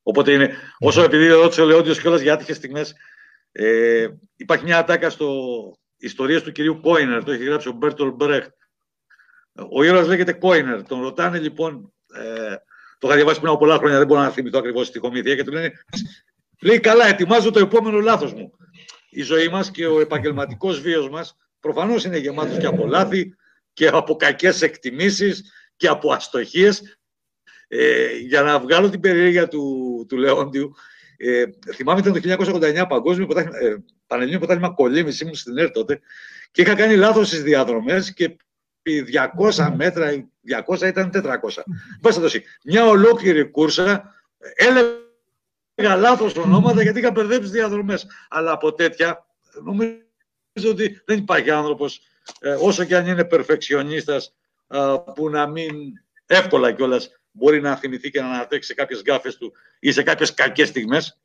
Οπότε 0.03 0.33
είναι, 0.33 0.57
όσο 0.79 1.03
επειδή 1.03 1.27
ρώτησε 1.27 1.62
ο 1.62 1.64
Λεόντιος 1.64 2.00
κιόλας 2.00 2.20
για 2.20 2.33
άτυχες 2.33 2.57
στιγμές, 2.57 2.94
ε, 3.53 4.09
υπάρχει 4.37 4.64
μια 4.64 4.79
ατάκα 4.79 5.11
στο 5.11 5.29
ιστορίες 5.96 6.42
του 6.42 6.53
κυρίου 6.53 6.81
Κόινερ, 6.81 7.24
το 7.24 7.33
έχει 7.33 7.44
γράψει 7.44 7.68
ο 7.68 7.72
Μπέρτολ 7.72 8.12
Μπρέχτ. 8.12 8.53
Ο 9.71 9.83
ήρωας 9.85 10.07
λέγεται 10.07 10.33
Κόινερ. 10.33 10.83
Τον 10.83 11.03
ρωτάνε 11.03 11.38
λοιπόν, 11.38 11.93
ε, 12.14 12.55
το 12.99 13.09
είχα 13.09 13.17
διαβάσει 13.17 13.40
πριν 13.40 13.51
από 13.51 13.59
πολλά 13.59 13.77
χρόνια, 13.77 13.99
δεν 13.99 14.07
μπορώ 14.07 14.21
να 14.21 14.31
θυμηθώ 14.31 14.59
ακριβώς 14.59 14.90
τη 14.90 14.99
κομιδία 14.99 15.35
και 15.35 15.45
του 15.45 15.53
λένε, 15.53 15.73
λέει 16.62 16.81
καλά, 16.81 17.07
ετοιμάζω 17.07 17.51
το 17.51 17.59
επόμενο 17.59 18.01
λάθος 18.01 18.33
μου. 18.33 18.53
Η 19.11 19.23
ζωή 19.23 19.49
μας 19.49 19.71
και 19.71 19.87
ο 19.87 20.01
επαγγελματικός 20.01 20.81
βίος 20.81 21.09
μας 21.09 21.37
προφανώς 21.61 22.05
είναι 22.05 22.19
γεμάτος 22.19 22.59
και 22.59 22.67
από 22.67 22.87
λάθη 22.87 23.35
και 23.73 23.88
από 23.88 24.17
κακές 24.17 24.62
εκτιμήσεις 24.62 25.53
και 25.77 25.88
από 25.88 26.12
αστοχίες. 26.12 26.99
Ε, 27.69 28.17
για 28.17 28.43
να 28.43 28.61
βγάλω 28.61 28.90
την 28.90 29.01
περιέργεια 29.01 29.49
του, 29.49 30.07
του 30.09 30.17
Λεόντιου, 30.17 30.75
ε, 31.17 31.45
θυμάμαι 31.75 32.01
ήταν 32.01 32.12
το 32.12 32.19
1989 32.19 32.87
παγκόσμιο 32.87 33.27
πρωτάθλημα, 33.27 33.59
ε, 33.59 33.85
πανελλήνιο 34.07 34.38
πρωτάθλημα 34.38 34.75
κολλήμης, 34.75 35.21
ήμουν 35.21 35.35
στην 35.35 35.59
ΕΡΤ 35.59 35.73
τότε 35.73 36.01
και 36.51 36.62
είχα 36.62 36.75
κάνει 36.75 36.97
λάθος 36.97 37.27
στις 37.27 37.42
διαδρομές 37.42 38.13
και 38.15 38.37
200 38.85 39.73
μέτρα, 39.77 40.29
200 40.67 40.87
ήταν 40.87 41.11
400. 41.11 41.63
Πες 42.01 42.21
μια 42.65 42.87
ολόκληρη 42.87 43.51
κούρσα 43.51 44.15
έλεγα 44.55 45.97
λάθος 45.97 46.37
ονόματα 46.37 46.83
γιατί 46.83 46.99
είχα 46.99 47.11
μπερδέψει 47.11 47.51
διαδρομές. 47.51 48.07
Αλλά 48.29 48.53
από 48.53 48.75
τέτοια 48.75 49.27
νομίζω 49.63 50.71
ότι 50.71 51.03
δεν 51.05 51.19
υπάρχει 51.19 51.51
άνθρωπος, 51.51 52.01
ε, 52.41 52.57
όσο 52.61 52.85
και 52.85 52.97
αν 52.97 53.07
είναι 53.07 53.25
περφεξιονίστας, 53.25 54.35
ε, 54.69 54.95
που 55.15 55.31
να 55.31 55.47
μην 55.47 55.73
εύκολα 56.27 56.73
κιόλας 56.73 57.11
μπορεί 57.31 57.61
να 57.61 57.77
θυμηθεί 57.77 58.11
και 58.11 58.21
να 58.21 58.27
ανατέξει 58.27 58.69
σε 58.69 58.75
κάποιες 58.75 59.03
γκάφες 59.03 59.37
του 59.37 59.53
ή 59.81 59.93
σε 59.93 60.03
κάποιες 60.03 60.35
κακές 60.35 60.69
στιγμές. 60.69 61.19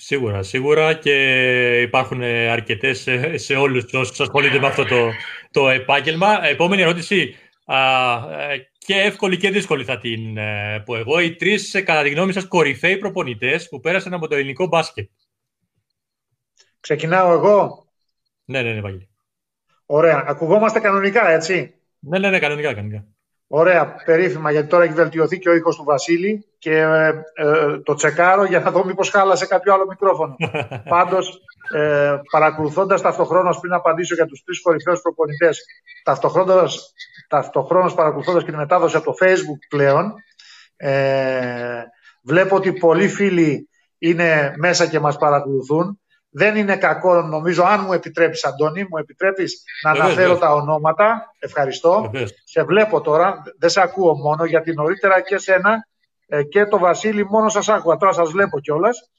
Σίγουρα, 0.00 0.42
σίγουρα 0.42 0.94
και 0.94 1.80
υπάρχουν 1.80 2.22
αρκετές 2.22 3.08
σε 3.34 3.54
όλους 3.54 3.92
όσους 3.92 4.20
ασχολούνται 4.20 4.58
με 4.58 4.66
αυτό 4.66 4.84
το, 4.84 5.10
το 5.50 5.68
επάγγελμα. 5.68 6.46
Επόμενη 6.46 6.82
ερώτηση, 6.82 7.34
ε, 7.66 8.56
και 8.78 8.94
εύκολη 8.94 9.36
και 9.36 9.50
δύσκολη 9.50 9.84
θα 9.84 9.98
την 9.98 10.38
πω 10.84 10.96
εγώ. 10.96 11.20
Οι 11.20 11.34
τρεις, 11.34 11.82
κατά 11.84 12.02
τη 12.02 12.10
γνώμη 12.10 12.32
σας, 12.32 12.46
κορυφαίοι 12.46 12.96
προπονητές 12.96 13.68
που 13.68 13.80
πέρασαν 13.80 14.14
από 14.14 14.28
το 14.28 14.34
ελληνικό 14.34 14.66
μπάσκετ. 14.66 15.10
Ξεκινάω 16.80 17.32
εγώ; 17.32 17.86
Ναι, 18.44 18.62
ναι, 18.62 18.72
ναι, 18.72 18.80
Βαγγέλη. 18.80 19.08
Ωραία. 19.86 20.24
Ακουγόμαστε 20.26 20.80
κανονικά, 20.80 21.28
έτσι; 21.28 21.74
Ναι, 21.98 22.18
ναι, 22.18 22.30
ναι, 22.30 22.38
κανονικά, 22.38 22.74
κανονικά. 22.74 23.06
Ωραία, 23.50 23.94
περίφημα, 24.04 24.50
γιατί 24.50 24.68
τώρα 24.68 24.84
έχει 24.84 24.92
βελτιωθεί 24.92 25.38
και 25.38 25.48
ο 25.48 25.54
ήχος 25.54 25.76
του 25.76 25.84
Βασίλη 25.84 26.46
και 26.58 26.76
ε, 26.78 27.08
ε, 27.34 27.78
το 27.78 27.94
τσεκάρω 27.94 28.44
για 28.44 28.60
να 28.60 28.70
δω 28.70 28.84
μήπως 28.84 29.10
χάλασε 29.10 29.46
κάποιο 29.46 29.74
άλλο 29.74 29.86
μικρόφωνο. 29.88 30.36
Πάντως, 30.94 31.40
ε, 31.74 32.20
παρακολουθώντας 32.30 33.00
ταυτοχρόνως, 33.00 33.60
πριν 33.60 33.72
απαντήσω 33.72 34.14
για 34.14 34.26
τους 34.26 34.42
τρεις 34.44 34.62
κορυφαίους 34.62 35.00
προπονητές, 35.00 35.64
ταυτοχρόνως, 36.04 36.92
ταυτοχρόνως 37.28 37.94
παρακολουθώντας 37.94 38.44
και 38.44 38.50
τη 38.50 38.56
μετάδοση 38.56 38.96
από 38.96 39.04
το 39.04 39.14
Facebook 39.20 39.66
πλέον, 39.68 40.14
ε, 40.76 41.82
βλέπω 42.22 42.56
ότι 42.56 42.72
πολλοί 42.72 43.08
φίλοι 43.08 43.68
είναι 43.98 44.54
μέσα 44.56 44.86
και 44.86 45.00
μας 45.00 45.16
παρακολουθούν. 45.16 46.00
Δεν 46.30 46.56
είναι 46.56 46.76
κακό, 46.76 47.22
νομίζω, 47.22 47.62
αν 47.64 47.84
μου 47.84 47.92
επιτρέπεις, 47.92 48.44
Αντώνη, 48.44 48.86
μου 48.90 48.96
επιτρέπεις 48.98 49.62
να 49.82 49.92
Βεβαίως, 49.92 50.06
αναφέρω 50.06 50.32
βεβαίως. 50.34 50.50
τα 50.50 50.54
ονόματα. 50.62 51.34
Ευχαριστώ. 51.38 52.08
Βεβαίως. 52.12 52.32
Σε 52.44 52.62
βλέπω 52.62 53.00
τώρα, 53.00 53.42
δεν 53.58 53.70
σε 53.70 53.80
ακούω 53.80 54.16
μόνο, 54.16 54.44
γιατί 54.44 54.72
νωρίτερα 54.72 55.20
και 55.20 55.38
σένα 55.38 55.86
ε, 56.26 56.42
και 56.42 56.64
το 56.64 56.78
Βασίλη 56.78 57.24
μόνο 57.24 57.48
σας 57.48 57.68
άκουγα. 57.68 57.96
Τώρα 57.96 58.12
σας 58.12 58.30
βλέπω 58.30 58.60
κιόλας. 58.60 59.10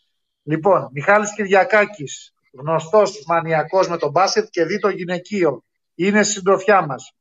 Λοιπόν, 0.43 0.89
Μιχάλης 0.91 1.34
Κυριακάκης, 1.34 2.34
γνωστός 2.53 3.24
μανιακός 3.28 3.88
με 3.88 3.97
τον 3.97 4.12
μπάσκετ 4.12 4.47
και 4.49 4.64
δει 4.66 4.80
το 4.80 4.89
γυναικείο. 4.89 5.64
Είναι 5.95 6.24
στη 6.24 6.34
συντροφιά 6.34 6.86
μας. 6.86 7.14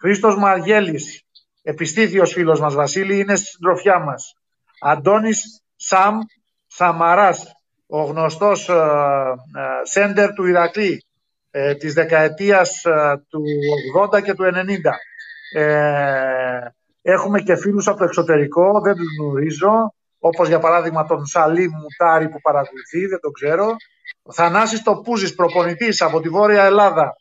Χρήστος 0.00 0.36
Μαργέλης, 0.36 1.22
επιστήθιος 1.62 2.32
φίλος 2.32 2.60
μας 2.60 2.74
Βασίλη, 2.74 3.18
είναι 3.18 3.36
στη 3.36 3.46
συντροφιά 3.46 3.98
μας. 3.98 4.34
Αντώνης 4.80 5.62
Σαμ 5.76 6.18
Σαμαράς, 6.66 7.52
ο 7.96 8.02
γνωστός 8.02 8.68
ε, 8.68 8.72
ε, 8.72 9.82
σέντερ 9.82 10.32
του 10.32 10.46
Ηρακλή 10.46 11.04
ε, 11.50 11.74
της 11.74 11.94
δεκαετίας 11.94 12.84
ε, 12.84 13.22
του 13.28 13.42
80 14.14 14.22
και 14.22 14.34
του 14.34 14.44
90. 14.44 14.50
Ε, 15.56 16.58
έχουμε 17.02 17.40
και 17.40 17.56
φίλους 17.56 17.88
από 17.88 17.98
το 17.98 18.04
εξωτερικό, 18.04 18.80
δεν 18.80 18.94
τους 18.94 19.06
γνωρίζω, 19.20 19.94
όπως 20.18 20.48
για 20.48 20.58
παράδειγμα 20.58 21.06
τον 21.06 21.26
Σαλίμ 21.26 21.70
Μουτάρη 21.70 22.28
που 22.28 22.40
παρακολουθεί, 22.40 23.06
δεν 23.06 23.20
τον 23.20 23.32
ξέρω. 23.32 23.76
Ο 24.22 24.32
Θανάσης 24.32 24.82
Τοπούζης, 24.82 25.34
προπονητής 25.34 26.02
από 26.02 26.20
τη 26.20 26.28
Βόρεια 26.28 26.64
Ελλάδα, 26.64 27.16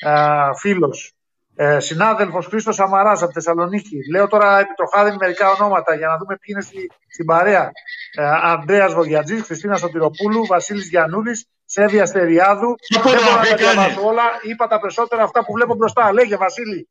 ε, 0.00 0.10
φίλος. 0.58 1.12
Ε, 1.60 1.80
συνάδελφος 1.80 2.46
Χρήστος 2.46 2.74
Σαμαράς 2.74 3.22
από 3.22 3.32
Θεσσαλονίκη. 3.32 3.96
Λέω 4.10 4.26
τώρα 4.26 4.58
επιτροχάδι 4.58 5.16
μερικά 5.20 5.50
ονόματα 5.50 5.94
για 5.94 6.06
να 6.06 6.16
δούμε 6.16 6.36
ποιοι 6.40 6.46
είναι 6.46 6.60
στη, 6.60 6.90
στην 7.08 7.24
παρέα. 7.24 7.70
Ε, 8.16 8.24
Ανδρέας 8.42 8.94
Βογιατζής, 8.94 9.42
Χριστίνα 9.42 9.76
Σωτηροπούλου, 9.76 10.46
Βασίλης 10.46 10.88
Γιαννούλης, 10.88 11.46
Σέβια 11.64 12.06
Στεριάδου. 12.06 12.74
Από 12.96 13.08
Δεν 13.08 13.18
εδώ, 13.18 13.24
μπορώ 13.24 13.36
να 13.36 13.42
τα 13.42 13.48
έκανε. 13.48 13.72
διαβάσω 13.72 14.06
όλα. 14.06 14.22
Είπα 14.42 14.66
τα 14.66 14.80
περισσότερα 14.80 15.22
αυτά 15.22 15.44
που 15.44 15.52
βλέπω 15.52 15.74
μπροστά. 15.74 16.12
Λέγε 16.12 16.36
Βασίλη. 16.36 16.88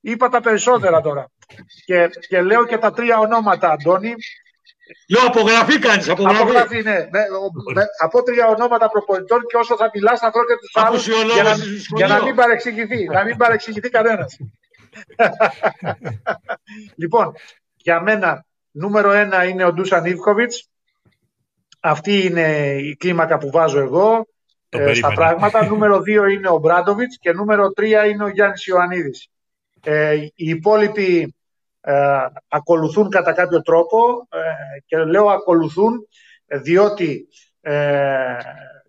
Είπα 0.00 0.28
τα 0.28 0.40
περισσότερα 0.40 1.00
τώρα. 1.00 1.30
Και, 1.84 2.08
και 2.28 2.42
λέω 2.42 2.66
και 2.66 2.78
τα 2.78 2.90
τρία 2.90 3.18
ονόματα, 3.18 3.70
Αντώνη. 3.70 4.14
Λέω 5.08 5.26
απογραφή 5.26 5.78
κάνεις, 5.78 6.08
απογραφή. 6.08 6.40
Απογραφή, 6.42 6.82
ναι. 6.82 6.94
Με, 7.10 7.20
ο- 7.20 7.72
με, 7.74 7.84
θα 8.00 8.08
πω 8.08 8.22
τρία 8.22 8.46
ονόματα 8.46 8.88
προπονητών 8.90 9.40
και 9.46 9.56
όσο 9.56 9.76
θα 9.76 9.90
μιλάς 9.94 10.18
θα 10.20 10.30
βρω 10.30 10.44
και 10.44 10.54
τους 10.60 10.70
άλλους 10.76 10.88
Απουσιολόγος 10.88 11.34
για 11.34 11.42
να, 11.42 11.54
στη 11.54 11.80
σχολείο. 11.80 12.06
για 12.06 12.16
να 12.16 12.24
μην 12.24 12.34
παρεξηγηθεί. 12.34 13.04
να 13.04 13.24
μην 13.24 13.36
παρεξηγηθεί 13.36 13.88
κανένας. 13.90 14.36
λοιπόν, 16.96 17.34
για 17.76 18.00
μένα 18.00 18.44
νούμερο 18.70 19.12
ένα 19.12 19.44
είναι 19.44 19.64
ο 19.64 19.72
Ντούσαν 19.72 20.04
Ιβκοβιτς. 20.04 20.68
Αυτή 21.80 22.24
είναι 22.26 22.76
η 22.80 22.96
κλίμακα 22.96 23.38
που 23.38 23.50
βάζω 23.50 23.78
εγώ 23.78 24.26
Το 24.68 24.78
ε, 24.78 24.94
στα 24.94 25.08
περίμενα. 25.08 25.14
πράγματα. 25.14 25.66
νούμερο 25.72 26.00
δύο 26.00 26.26
είναι 26.26 26.48
ο 26.48 26.58
Μπράντοβιτς 26.58 27.18
και 27.20 27.32
νούμερο 27.32 27.72
τρία 27.72 28.06
είναι 28.06 28.24
ο 28.24 28.28
Γιάννης 28.28 28.66
Ιωαννίδης. 28.66 29.28
Ε, 29.84 30.14
οι 30.14 30.32
υπόλοιποι 30.34 31.20
ε, 31.22 31.28
ακολουθούν 32.48 33.10
κατά 33.10 33.32
κάποιο 33.32 33.62
τρόπο 33.62 34.28
ε, 34.30 34.38
και 34.86 34.96
λέω 34.96 35.28
ακολουθούν 35.28 36.08
ε, 36.46 36.58
διότι 36.58 37.28
ε, 37.60 38.36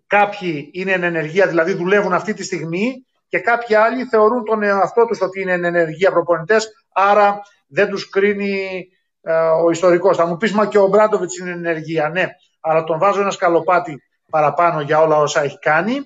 κάποιοι 0.06 0.70
είναι 0.72 0.92
εν 0.92 1.02
ενεργεία, 1.02 1.46
δηλαδή 1.46 1.72
δουλεύουν 1.72 2.12
αυτή 2.12 2.34
τη 2.34 2.44
στιγμή 2.44 3.06
και 3.28 3.38
κάποιοι 3.38 3.74
άλλοι 3.74 4.04
θεωρούν 4.04 4.44
τον 4.44 4.62
εαυτό 4.62 5.04
τους 5.04 5.20
ότι 5.20 5.40
είναι 5.40 5.52
εν 5.52 5.64
ενεργεία 5.64 6.10
προπονητές, 6.10 6.68
άρα 6.92 7.40
δεν 7.66 7.88
τους 7.88 8.08
κρίνει 8.08 8.88
ε, 9.22 9.32
ο 9.32 9.70
ιστορικός. 9.70 10.16
Θα 10.16 10.26
μου 10.26 10.36
πεις, 10.36 10.52
μα 10.52 10.66
και 10.66 10.78
ο 10.78 10.86
Μπράντοβιτς 10.86 11.38
είναι 11.38 11.50
εν 11.50 11.56
ενεργεία. 11.56 12.08
Ναι, 12.08 12.26
αλλά 12.60 12.84
τον 12.84 12.98
βάζω 12.98 13.20
ένα 13.20 13.30
σκαλοπάτι 13.30 14.02
παραπάνω 14.30 14.80
για 14.80 15.00
όλα 15.00 15.16
όσα 15.16 15.42
έχει 15.42 15.58
κάνει. 15.58 16.00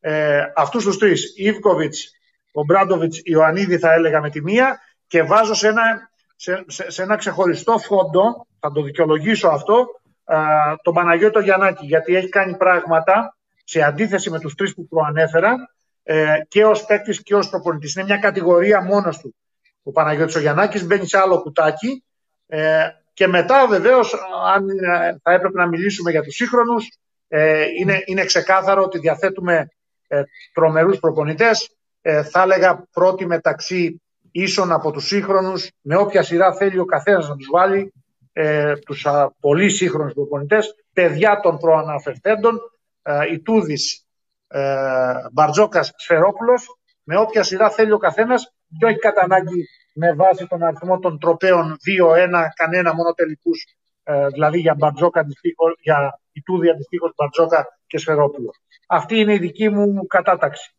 Ε, 0.00 0.42
αυτούς 0.56 0.84
τους 0.84 0.98
τρεις, 0.98 1.32
Ιβκοβιτς, 1.36 2.10
ο 2.52 2.64
Μπράντοβιτς, 2.64 3.20
Ιωαννίδη 3.24 3.78
θα 3.78 3.92
έλεγα 3.92 4.20
με 4.20 4.30
τη 4.30 4.42
μία 4.42 4.78
και 5.06 5.22
βάζω 5.22 5.54
σε 5.54 5.68
ένα, 5.68 6.10
σε, 6.44 6.64
σε, 6.66 6.90
σε 6.90 7.02
ένα 7.02 7.16
ξεχωριστό 7.16 7.78
φόντο, 7.78 8.46
θα 8.60 8.72
το 8.72 8.82
δικαιολογήσω 8.82 9.48
αυτό, 9.48 9.86
α, 10.24 10.38
τον 10.82 10.94
Παναγιώτο 10.94 11.40
Γιαννάκη, 11.40 11.86
γιατί 11.86 12.16
έχει 12.16 12.28
κάνει 12.28 12.56
πράγματα 12.56 13.36
σε 13.64 13.82
αντίθεση 13.82 14.30
με 14.30 14.40
τους 14.40 14.54
τρεις 14.54 14.74
που 14.74 14.88
προανέφερα 14.88 15.56
ε, 16.02 16.38
και 16.48 16.64
ως 16.64 16.84
παίκτης 16.84 17.22
και 17.22 17.34
ως 17.34 17.50
προπονητής. 17.50 17.94
Είναι 17.94 18.04
μια 18.04 18.16
κατηγορία 18.16 18.82
μόνος 18.82 19.18
του. 19.18 19.34
Ο 19.82 19.92
Παναγιώτης 19.92 20.34
ο 20.34 20.40
Γιαννάκης 20.40 20.86
μπαίνει 20.86 21.08
σε 21.08 21.18
άλλο 21.18 21.40
κουτάκι 21.42 22.04
ε, 22.46 22.88
και 23.12 23.26
μετά 23.26 23.66
βεβαίως 23.66 24.14
αν 24.54 24.68
ε, 24.68 25.16
θα 25.22 25.32
έπρεπε 25.32 25.58
να 25.58 25.66
μιλήσουμε 25.66 26.10
για 26.10 26.22
τους 26.22 26.34
σύγχρονους 26.34 26.98
ε, 27.28 27.64
είναι, 27.80 28.02
είναι 28.04 28.24
ξεκάθαρο 28.24 28.82
ότι 28.82 28.98
διαθέτουμε 28.98 29.68
ε, 30.08 30.22
τρομερούς 30.52 30.98
προπονητές 30.98 31.76
ε, 32.02 32.22
θα 32.22 32.42
έλεγα 32.42 32.86
πρώτη 32.92 33.26
μεταξύ 33.26 34.02
ίσων 34.36 34.72
από 34.72 34.90
τους 34.90 35.06
σύγχρονους 35.06 35.70
με 35.80 35.96
όποια 35.96 36.22
σειρά 36.22 36.54
θέλει 36.54 36.78
ο 36.78 36.84
καθένας 36.84 37.28
να 37.28 37.36
τους 37.36 37.48
βάλει 37.52 37.92
ε, 38.32 38.76
τους 38.76 39.06
α, 39.06 39.34
πολύ 39.40 39.70
σύγχρονους 39.70 40.12
προπονητές 40.12 40.74
παιδιά 40.92 41.40
των 41.40 41.58
προαναφερθέντων 41.58 42.58
ε, 43.02 43.32
Ιτούδης, 43.32 44.06
ε, 44.48 45.14
Μπαρτζόκας, 45.32 45.92
Σφερόπουλος 45.96 46.78
με 47.02 47.16
όποια 47.16 47.42
σειρά 47.42 47.70
θέλει 47.70 47.92
ο 47.92 47.98
καθένας 47.98 48.54
και 48.78 48.84
όχι 48.84 48.98
κατά 48.98 49.22
ανάγκη 49.22 49.68
με 49.94 50.14
βάση 50.14 50.46
τον 50.46 50.62
αριθμό 50.62 50.98
των 50.98 51.18
τροπέων 51.18 51.76
2-1 52.02 52.44
κανένα 52.54 52.94
μόνο 52.94 53.12
τελικούς 53.12 53.76
ε, 54.02 54.26
δηλαδή 54.26 54.58
για 54.58 54.74
Μπαρτζόκα 54.74 55.20
αντιστοίχως, 55.20 55.78
για 55.80 56.20
Ιτούδη 56.32 56.70
αντιστοίχως 56.70 57.12
Μπαρτζόκα 57.16 57.78
και 57.86 57.98
Σφερόπουλο. 57.98 58.50
Αυτή 58.86 59.18
είναι 59.18 59.34
η 59.34 59.38
δική 59.38 59.68
μου 59.68 60.06
κατάταξη. 60.06 60.74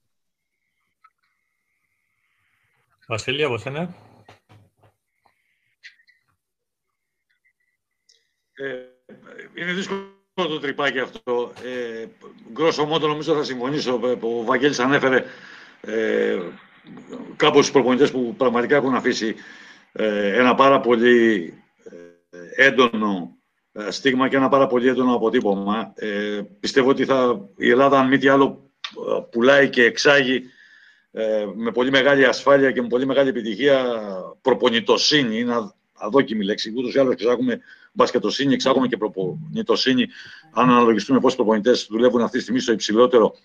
Βασίλη, 3.07 3.43
από 3.43 3.57
σένα. 3.57 3.95
Ε, 8.53 8.75
είναι 9.53 9.73
δύσκολο 9.73 10.09
το 10.33 10.59
τρυπάκι 10.59 10.99
αυτό. 10.99 11.53
Ε, 11.63 12.05
γκρόσο 12.51 12.85
μότο 12.85 13.07
νομίζω 13.07 13.35
θα 13.35 13.43
συμφωνήσω. 13.43 13.99
Ε, 14.03 14.17
Ο 14.21 14.43
Βαγγέλης 14.43 14.79
ανέφερε 14.79 15.23
ε, 15.81 16.39
κάποιους 17.35 17.71
προπονητές 17.71 18.11
που 18.11 18.35
πραγματικά 18.37 18.75
έχουν 18.75 18.95
αφήσει 18.95 19.35
ε, 19.91 20.39
ένα 20.39 20.55
πάρα 20.55 20.79
πολύ 20.79 21.53
ε, 22.29 22.65
έντονο 22.65 23.37
ε, 23.71 23.91
στίγμα 23.91 24.29
και 24.29 24.35
ένα 24.35 24.49
πάρα 24.49 24.67
πολύ 24.67 24.87
έντονο 24.87 25.15
αποτύπωμα. 25.15 25.93
Ε, 25.95 26.41
πιστεύω 26.59 26.89
ότι 26.89 27.05
θα, 27.05 27.49
η 27.57 27.69
Ελλάδα, 27.69 27.99
αν 27.99 28.07
μη 28.07 28.17
τι 28.17 28.27
άλλο, 28.27 28.71
ε, 29.07 29.21
πουλάει 29.31 29.69
και 29.69 29.83
εξάγει 29.83 30.43
ε, 31.17 31.45
με 31.55 31.71
πολύ 31.71 31.89
μεγάλη 31.89 32.25
ασφάλεια 32.25 32.71
και 32.71 32.81
με 32.81 32.87
πολύ 32.87 33.05
μεγάλη 33.05 33.29
επιτυχία 33.29 33.95
προπονητοσύνη. 34.41 35.39
Είναι 35.39 35.53
α- 35.53 35.75
αδόκιμη 35.93 36.43
λέξη. 36.43 36.73
Ούτως 36.77 36.93
ή 36.93 36.99
άλλως 36.99 37.13
εξάγουμε 37.13 37.59
μπασκετοσύνη, 37.91 38.53
εξάγουμε 38.53 38.87
και 38.87 38.97
προπονητοσύνη. 38.97 40.07
Αν 40.53 40.69
αναλογιστούμε 40.69 41.19
πόσοι 41.19 41.35
προπονητές 41.35 41.87
δουλεύουν 41.89 42.21
αυτή 42.21 42.37
τη 42.37 42.41
στιγμή 42.41 42.59
στο 42.59 42.71
υψηλότερο 42.71 43.35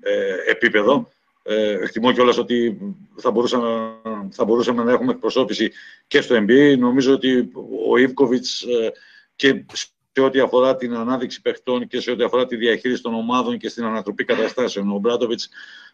ε, 0.00 0.50
επίπεδο, 0.50 1.08
ε, 1.42 1.72
εκτιμώ 1.72 2.12
κιόλας 2.12 2.38
ότι 2.38 2.78
θα 3.16 3.30
μπορούσαμε, 3.30 3.92
θα 4.30 4.44
μπορούσαμε 4.44 4.82
να 4.84 4.92
έχουμε 4.92 5.12
εκπροσώπηση 5.12 5.72
και 6.06 6.20
στο 6.20 6.36
NBA. 6.36 6.76
Νομίζω 6.78 7.12
ότι 7.12 7.50
ο 7.88 7.96
Ιβκοβιτς 7.96 8.62
ε, 8.62 8.92
και 9.36 9.64
σε 10.12 10.20
ό,τι 10.20 10.40
αφορά 10.40 10.76
την 10.76 10.94
ανάδειξη 10.94 11.40
παιχτών 11.40 11.86
και 11.86 12.00
σε 12.00 12.10
ό,τι 12.10 12.22
αφορά 12.22 12.46
τη 12.46 12.56
διαχείριση 12.56 13.02
των 13.02 13.14
ομάδων 13.14 13.58
και 13.58 13.68
στην 13.68 13.84
ανατροπή 13.84 14.24
καταστάσεων. 14.24 14.90
Ο 14.90 14.98
Μπράτοβιτς, 14.98 15.48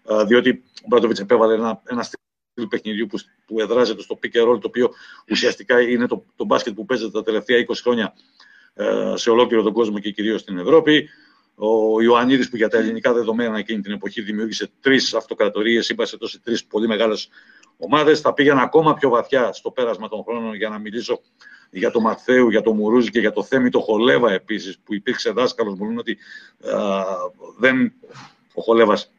ε, 0.08 0.24
διότι 0.24 0.62
ο 0.82 0.86
Μπράτοβιτς 0.86 1.20
επέβαλε 1.20 1.54
ένα, 1.54 1.82
ένα 1.84 2.02
στυλ 2.02 2.66
παιχνιδιού 2.68 3.06
που, 3.06 3.18
που 3.46 3.60
εδράζεται 3.60 4.02
στο 4.02 4.18
pick 4.22 4.36
and 4.36 4.52
roll, 4.52 4.60
το 4.60 4.66
οποίο 4.66 4.90
ουσιαστικά 5.30 5.80
είναι 5.80 6.06
το, 6.06 6.24
το 6.36 6.44
μπάσκετ 6.44 6.74
που 6.74 6.84
παίζεται 6.84 7.10
τα 7.10 7.22
τελευταία 7.22 7.64
20 7.68 7.72
χρόνια 7.82 8.14
ε, 8.74 9.12
σε 9.14 9.30
ολόκληρο 9.30 9.62
τον 9.62 9.72
κόσμο 9.72 9.98
και 9.98 10.10
κυρίως 10.10 10.40
στην 10.40 10.58
Ευρώπη. 10.58 11.08
Ο 11.54 12.02
Ιωαννίδης 12.02 12.48
που 12.48 12.56
για 12.56 12.68
τα 12.68 12.78
ελληνικά 12.78 13.12
δεδομένα 13.12 13.58
εκείνη 13.58 13.80
την 13.80 13.92
εποχή 13.92 14.22
δημιούργησε 14.22 14.70
τρεις 14.80 15.14
αυτοκρατορίες, 15.14 15.88
είπα 15.88 16.06
σε 16.06 16.18
τόσες 16.18 16.40
τρεις 16.40 16.64
πολύ 16.64 16.86
μεγάλες 16.86 17.28
ομάδες. 17.77 18.20
Θα 18.20 18.33
πήγαινα 18.33 18.62
ακόμα 18.62 18.95
πιο 18.95 19.09
βαθιά 19.09 19.53
στο 19.53 19.70
πέρασμα 19.70 20.09
των 20.09 20.22
χρόνων 20.22 20.55
για 20.55 20.68
να 20.68 20.79
μιλήσω 20.79 21.20
για 21.70 21.91
το 21.91 22.01
Μαθαίου, 22.01 22.51
για 22.51 22.62
το 22.62 22.72
Μουρούζι 22.72 23.11
και 23.11 23.20
για 23.20 23.33
το 23.33 23.43
Θέμη 23.43 23.70
το 23.70 23.81
Χολέβα 23.81 24.33
επίσης 24.33 24.79
που 24.79 24.95
υπήρξε 24.95 25.31
δάσκαλος 25.31 25.79
μου 25.79 25.85
λένε 25.85 25.99
ότι 25.99 26.18
α, 26.74 27.05
δεν, 27.59 27.93
ο 28.55 28.62
Χολέβας 28.62 29.11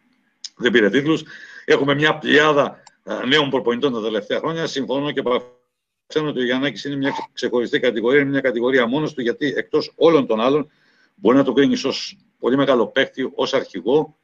δεν 0.57 0.71
πήρε 0.71 0.89
τίτλους. 0.89 1.23
Έχουμε 1.65 1.93
μια 1.93 2.17
πλειάδα 2.17 2.83
ε, 3.03 3.25
νέων 3.25 3.49
προπονητών 3.49 3.93
τα 3.93 4.01
τελευταία 4.01 4.39
χρόνια. 4.39 4.67
Συμφωνώ 4.67 5.11
και 5.11 5.21
παραξένω 5.21 6.29
ότι 6.29 6.39
ο 6.39 6.43
Γιαννάκης 6.43 6.83
είναι 6.83 6.95
μια 6.95 7.11
ξεχωριστή 7.33 7.79
κατηγορία, 7.79 8.21
είναι 8.21 8.29
μια 8.29 8.41
κατηγορία 8.41 8.87
μόνος 8.87 9.13
του, 9.13 9.21
γιατί 9.21 9.53
εκτός 9.57 9.93
όλων 9.95 10.27
των 10.27 10.39
άλλων 10.39 10.71
μπορεί 11.15 11.37
να 11.37 11.43
το 11.43 11.53
κρίνεις 11.53 11.83
ως 11.83 12.17
πολύ 12.39 12.57
μεγάλο 12.57 12.87
παίκτη, 12.87 13.31
ως 13.35 13.53
αρχηγό, 13.53 14.17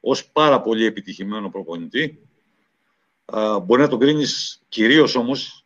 ως 0.00 0.30
πάρα 0.30 0.60
πολύ 0.60 0.84
επιτυχημένο 0.84 1.50
προπονητή. 1.50 2.28
Μπορεί 3.62 3.80
να 3.82 3.88
τον 3.88 3.98
κρίνεις 3.98 4.62
κυρίως 4.68 5.14
όμως 5.14 5.64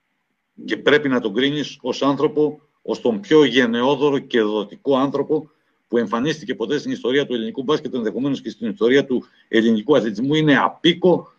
και 0.65 0.77
πρέπει 0.77 1.09
να 1.09 1.21
τον 1.21 1.35
κρίνεις 1.35 1.79
ως 1.81 2.03
άνθρωπο, 2.03 2.61
ως 2.83 3.01
τον 3.01 3.21
πιο 3.21 3.45
γενναιόδωρο 3.45 4.19
και 4.19 4.41
δοτικό 4.41 4.97
άνθρωπο 4.97 5.51
που 5.89 5.99
εμφανίστηκε 5.99 6.55
ποτέ 6.55 6.79
στην 6.79 6.93
ιστορία 6.93 7.27
του 7.27 7.35
ελληνικού 7.35 7.63
μπάσκετ, 7.63 7.95
ενδεχομένως 7.95 8.41
και 8.41 8.51
στην 8.51 8.71
ιστορία 8.71 9.05
του 9.05 9.25
ελληνικού 9.49 9.97
αθλητισμού. 9.97 10.35
Είναι 10.35 10.59
απίκο, 10.59 11.33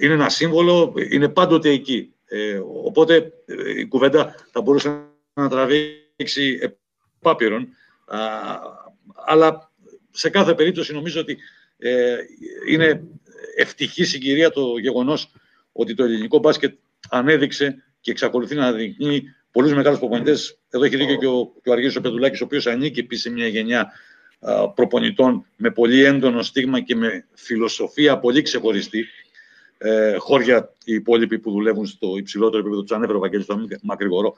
είναι 0.00 0.12
ένα 0.12 0.28
σύμβολο, 0.28 0.94
είναι 1.10 1.28
πάντοτε 1.28 1.70
εκεί. 1.70 2.12
Ε, 2.24 2.60
οπότε 2.84 3.32
ε, 3.46 3.80
η 3.80 3.86
κουβέντα 3.86 4.34
θα 4.52 4.60
μπορούσε 4.60 5.02
να 5.34 5.48
τραβήξει 5.48 6.58
επάπειρον. 7.20 7.68
αλλά 9.26 9.72
σε 10.10 10.30
κάθε 10.30 10.54
περίπτωση 10.54 10.92
νομίζω 10.92 11.20
ότι 11.20 11.38
ε, 11.78 12.16
είναι 12.68 13.04
ευτυχή 13.56 14.04
συγκυρία 14.04 14.50
το 14.50 14.78
γεγονός 14.78 15.32
ότι 15.72 15.94
το 15.94 16.04
ελληνικό 16.04 16.38
μπάσκετ 16.38 16.74
ανέδειξε 17.08 17.82
και 18.00 18.10
εξακολουθεί 18.10 18.54
να 18.54 18.72
δείχνει 18.72 19.22
πολλούς 19.50 19.74
μεγάλους 19.74 19.98
προπονητές. 19.98 20.58
Εδώ 20.70 20.84
έχει 20.84 20.96
δίκιο 20.96 21.16
και 21.16 21.26
ο, 21.26 21.52
και 21.62 21.68
ο 21.68 21.72
Αργύρης 21.72 21.96
ο 21.96 22.00
Πεδουλάκης, 22.00 22.40
ο 22.40 22.44
οποίος 22.44 22.66
ανήκει 22.66 23.00
επίσης 23.00 23.24
σε 23.24 23.30
μια 23.30 23.46
γενιά 23.46 23.92
προπονητών 24.74 25.46
με 25.56 25.70
πολύ 25.70 26.04
έντονο 26.04 26.42
στίγμα 26.42 26.80
και 26.80 26.94
με 26.94 27.26
φιλοσοφία 27.34 28.18
πολύ 28.18 28.42
ξεχωριστή. 28.42 29.06
Ε, 29.78 30.16
χώρια 30.16 30.72
οι 30.84 30.94
υπόλοιποι 30.94 31.38
που 31.38 31.50
δουλεύουν 31.50 31.86
στο 31.86 32.16
υψηλότερο 32.16 32.58
επίπεδο, 32.58 32.82
τους 32.82 32.92
ανέφερε 32.92 33.16
ο 33.16 33.20
Βαγγέλης, 33.20 33.46
το 33.46 33.66
μακρηγορό. 33.82 34.36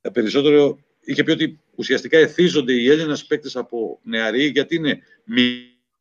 Ε, 0.00 0.08
περισσότερο 0.08 0.78
είχε 1.00 1.24
πει 1.24 1.30
ότι 1.30 1.60
ουσιαστικά 1.74 2.18
εθίζονται 2.18 2.72
οι 2.72 2.90
Έλληνες 2.90 3.24
παίκτες 3.24 3.56
από 3.56 4.00
νεαροί, 4.02 4.46
γιατί 4.46 4.74
είναι 4.76 4.98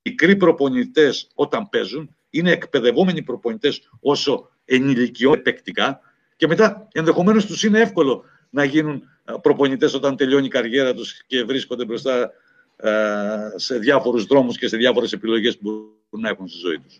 μικροί 0.04 0.36
προπονητές 0.36 1.28
όταν 1.34 1.70
παίζουν, 1.70 2.16
είναι 2.30 2.52
εκπαιδευόμενοι 2.52 3.22
προπονητές 3.22 3.90
όσο 4.00 4.50
ενηλικιώνουν 4.66 5.40
επεκτικά 5.40 6.00
και 6.36 6.48
μετά 6.48 6.88
ενδεχομένως 6.92 7.46
τους 7.46 7.64
είναι 7.64 7.80
εύκολο 7.80 8.24
να 8.50 8.64
γίνουν 8.64 9.04
προπονητές 9.42 9.94
όταν 9.94 10.16
τελειώνει 10.16 10.46
η 10.46 10.50
καριέρα 10.50 10.94
τους 10.94 11.24
και 11.28 11.44
βρίσκονται 11.44 11.86
μπροστά 11.86 12.32
σε 13.56 13.78
διάφορους 13.78 14.26
δρόμους 14.26 14.58
και 14.58 14.68
σε 14.68 14.78
διάφορες 14.78 15.12
επιλογές 15.14 15.58
που 15.58 15.62
μπορούν 15.64 16.26
να 16.26 16.30
έχουν 16.30 16.48
στη 16.48 16.58
ζωή 16.58 16.80
τους. 16.80 17.00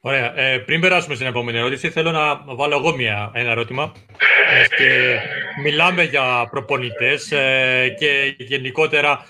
Ωραία. 0.00 0.38
Ε, 0.38 0.58
πριν 0.58 0.80
περάσουμε 0.80 1.14
στην 1.14 1.26
επόμενη 1.26 1.58
ερώτηση, 1.58 1.90
θέλω 1.90 2.10
να 2.10 2.54
βάλω 2.54 2.76
εγώ 2.76 2.96
μια, 2.96 3.30
ένα 3.34 3.50
ερώτημα. 3.50 3.92
Και 4.78 5.18
μιλάμε 5.62 6.02
για 6.02 6.48
προπονητές 6.50 7.32
ε, 7.32 7.94
και 7.98 8.34
γενικότερα 8.38 9.24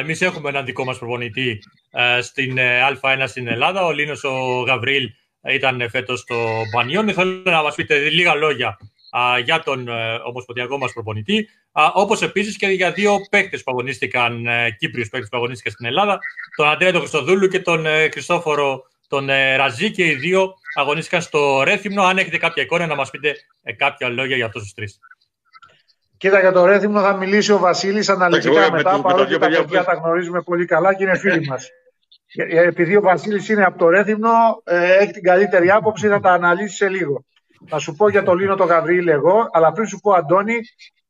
εμείς 0.00 0.20
έχουμε 0.20 0.48
έναν 0.48 0.64
δικό 0.64 0.84
μας 0.84 0.98
προπονητή 0.98 1.62
ε, 1.90 2.20
στην 2.20 2.58
ε, 2.58 2.80
Α1 3.00 3.24
στην 3.26 3.48
Ελλάδα. 3.48 3.84
Ο 3.84 3.92
Λίνος 3.92 4.24
ο 4.24 4.60
Γαβρίλ 4.66 5.10
ήταν 5.48 5.90
φέτος 5.90 6.20
στο 6.20 6.36
Μπανιόν. 6.74 7.12
Θέλω 7.12 7.42
να 7.44 7.62
μας 7.62 7.74
πείτε 7.74 7.98
λίγα 7.98 8.34
λόγια 8.34 8.78
για 9.44 9.62
τον 9.62 9.88
ομοσπονδιακό 10.26 10.78
μας 10.78 10.92
προπονητή, 10.92 11.48
όπως 11.94 12.22
επίσης 12.22 12.56
και 12.56 12.66
για 12.66 12.92
δύο 12.92 13.16
παίκτες 13.30 13.62
που 13.62 13.70
αγωνίστηκαν, 13.70 14.46
Κύπριους 14.78 15.08
παίκτες 15.08 15.28
που 15.28 15.36
αγωνίστηκαν 15.36 15.72
στην 15.72 15.86
Ελλάδα, 15.86 16.18
τον 16.56 16.68
Αντρέα 16.68 16.90
τον 16.92 17.00
Χριστοδούλου 17.00 17.48
και 17.48 17.60
τον 17.60 17.86
Χριστόφορο 18.10 18.82
τον 19.08 19.26
Ραζί 19.56 19.90
και 19.90 20.06
οι 20.06 20.14
δύο 20.14 20.54
αγωνίστηκαν 20.74 21.22
στο 21.22 21.62
Ρέθυμνο. 21.62 22.02
Αν 22.02 22.18
έχετε 22.18 22.38
κάποια 22.38 22.62
εικόνα 22.62 22.86
να 22.86 22.94
μας 22.94 23.10
πείτε 23.10 23.36
κάποια 23.76 24.08
λόγια 24.08 24.36
για 24.36 24.46
αυτούς 24.46 24.62
τους 24.62 24.72
τρεις. 24.74 24.98
Κοίτα, 26.18 26.40
για 26.40 26.52
το 26.52 26.64
Ρέθυμνο 26.64 27.00
θα 27.00 27.16
μιλήσει 27.16 27.52
ο 27.52 27.58
Βασίλης 27.58 28.08
αναλυτικά 28.08 28.72
μετά, 28.72 29.00
παρότι 29.00 29.38
τα 29.38 29.48
παιδιά 29.48 29.84
τα 29.84 29.92
γνωρίζουμε 29.94 30.42
πολύ 30.42 30.64
καλά 30.64 30.94
και 30.94 31.02
είναι 31.02 31.16
φίλοι 31.18 31.46
μας. 31.46 31.68
Επειδή 32.50 32.96
ο 32.96 33.00
Βασίλης 33.00 33.48
είναι 33.48 33.64
από 33.64 33.78
το 33.78 33.88
Ρέθυμνο, 33.88 34.30
ε, 34.64 34.92
έχει 34.92 35.12
την 35.12 35.22
καλύτερη 35.22 35.70
άποψη, 35.70 36.08
θα 36.08 36.20
τα 36.20 36.32
αναλύσει 36.32 36.76
σε 36.76 36.88
λίγο. 36.88 37.24
Θα 37.66 37.78
σου 37.78 37.94
πω 37.94 38.08
για 38.08 38.22
το 38.22 38.34
Λίνο 38.34 38.54
τον 38.54 38.66
Γαβρίλ 38.66 39.08
εγώ, 39.08 39.48
αλλά 39.52 39.72
πριν 39.72 39.86
σου 39.86 40.00
πω, 40.00 40.12
Αντώνη, 40.12 40.60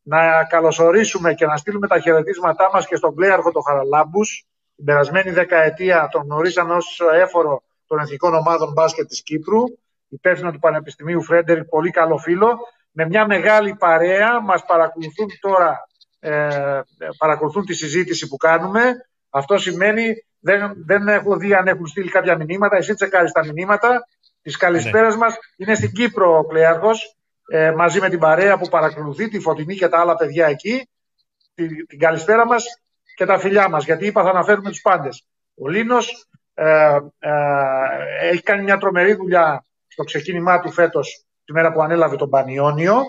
να 0.02 0.44
καλωσορίσουμε 0.44 1.34
και 1.34 1.46
να 1.46 1.56
στείλουμε 1.56 1.86
τα 1.86 1.98
χαιρετίσματά 1.98 2.70
μας 2.72 2.86
και 2.86 2.96
στον 2.96 3.14
πλέαρχο 3.14 3.52
τον 3.52 3.62
Χαραλάμπους. 3.62 4.46
Την 4.76 4.84
περασμένη 4.84 5.30
δεκαετία 5.30 6.08
τον 6.10 6.22
γνωρίσαν 6.22 6.70
ως 6.70 7.00
έφορο 7.14 7.62
των 7.86 7.98
εθνικών 7.98 8.34
ομάδων 8.34 8.72
μπάσκετ 8.72 9.06
της 9.06 9.22
Κύπρου, 9.22 9.62
υπεύθυνο 10.08 10.50
του 10.50 10.58
Πανεπιστημίου 10.58 11.22
Φρέντερ, 11.22 11.64
πολύ 11.64 11.90
καλό 11.90 12.18
φίλο 12.18 12.58
με 12.96 13.06
μια 13.06 13.26
μεγάλη 13.26 13.74
παρέα 13.74 14.40
μας 14.40 14.64
παρακολουθούν 14.64 15.28
τώρα, 15.40 15.88
ε, 16.18 16.80
παρακολουθούν 17.18 17.64
τη 17.64 17.74
συζήτηση 17.74 18.28
που 18.28 18.36
κάνουμε. 18.36 18.92
Αυτό 19.30 19.58
σημαίνει, 19.58 20.14
δεν, 20.38 20.72
δεν 20.86 21.08
έχω 21.08 21.36
δει 21.36 21.54
αν 21.54 21.66
έχουν 21.66 21.86
στείλει 21.86 22.10
κάποια 22.10 22.36
μηνύματα, 22.36 22.76
εσύ 22.76 22.94
τσεκάρεις 22.94 23.32
τα 23.32 23.44
μηνύματα. 23.44 24.06
Της 24.42 24.56
καλησπέρας 24.56 25.14
ναι. 25.14 25.20
μας 25.20 25.34
είναι 25.56 25.74
στην 25.74 25.92
Κύπρο 25.92 26.38
ο 26.38 26.44
Κλέαρχος, 26.44 27.16
ε, 27.48 27.70
μαζί 27.70 28.00
με 28.00 28.08
την 28.08 28.18
παρέα 28.18 28.58
που 28.58 28.68
παρακολουθεί, 28.68 29.28
τη 29.28 29.40
Φωτεινή 29.40 29.76
και 29.76 29.88
τα 29.88 30.00
άλλα 30.00 30.16
παιδιά 30.16 30.46
εκεί. 30.46 30.88
Την, 31.54 31.86
την 31.86 31.98
καλησπέρα 31.98 32.46
μας 32.46 32.64
και 33.16 33.24
τα 33.24 33.38
φιλιά 33.38 33.68
μας, 33.68 33.84
γιατί 33.84 34.06
είπα 34.06 34.22
θα 34.22 34.30
αναφέρουμε 34.30 34.68
τους 34.68 34.80
πάντες. 34.80 35.26
Ο 35.54 35.68
Λίνος 35.68 36.28
ε, 36.54 36.98
ε, 37.18 37.30
έχει 38.20 38.42
κάνει 38.42 38.62
μια 38.62 38.78
τρομερή 38.78 39.14
δουλειά 39.14 39.64
στο 39.86 40.04
ξεκίνημά 40.04 40.60
του 40.60 40.72
φέτος 40.72 41.26
τη 41.46 41.52
μέρα 41.52 41.72
που 41.72 41.82
ανέλαβε 41.82 42.16
τον 42.16 42.30
Πανιόνιο. 42.30 43.02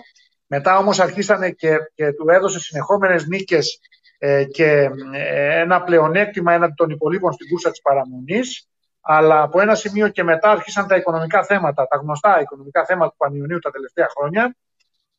Μετά 0.46 0.78
όμως 0.78 1.00
αρχίσανε 1.00 1.50
και, 1.50 1.76
και 1.94 2.12
του 2.12 2.28
έδωσε 2.28 2.60
συνεχόμενες 2.60 3.26
νίκες 3.26 3.80
ε, 4.18 4.44
και 4.44 4.90
ε, 5.12 5.60
ένα 5.60 5.82
πλεονέκτημα 5.82 6.52
έναντι 6.52 6.74
των 6.76 6.90
υπολείπων 6.90 7.32
στην 7.32 7.48
κούρσα 7.48 7.70
της 7.70 7.80
παραμονής. 7.80 8.68
Αλλά 9.00 9.42
από 9.42 9.60
ένα 9.60 9.74
σημείο 9.74 10.08
και 10.08 10.22
μετά 10.22 10.50
άρχισαν 10.50 10.86
τα 10.86 10.96
οικονομικά 10.96 11.44
θέματα, 11.44 11.86
τα 11.86 11.96
γνωστά 11.96 12.40
οικονομικά 12.40 12.84
θέματα 12.84 13.10
του 13.10 13.16
Πανιωνίου 13.16 13.58
τα 13.58 13.70
τελευταία 13.70 14.06
χρόνια, 14.16 14.56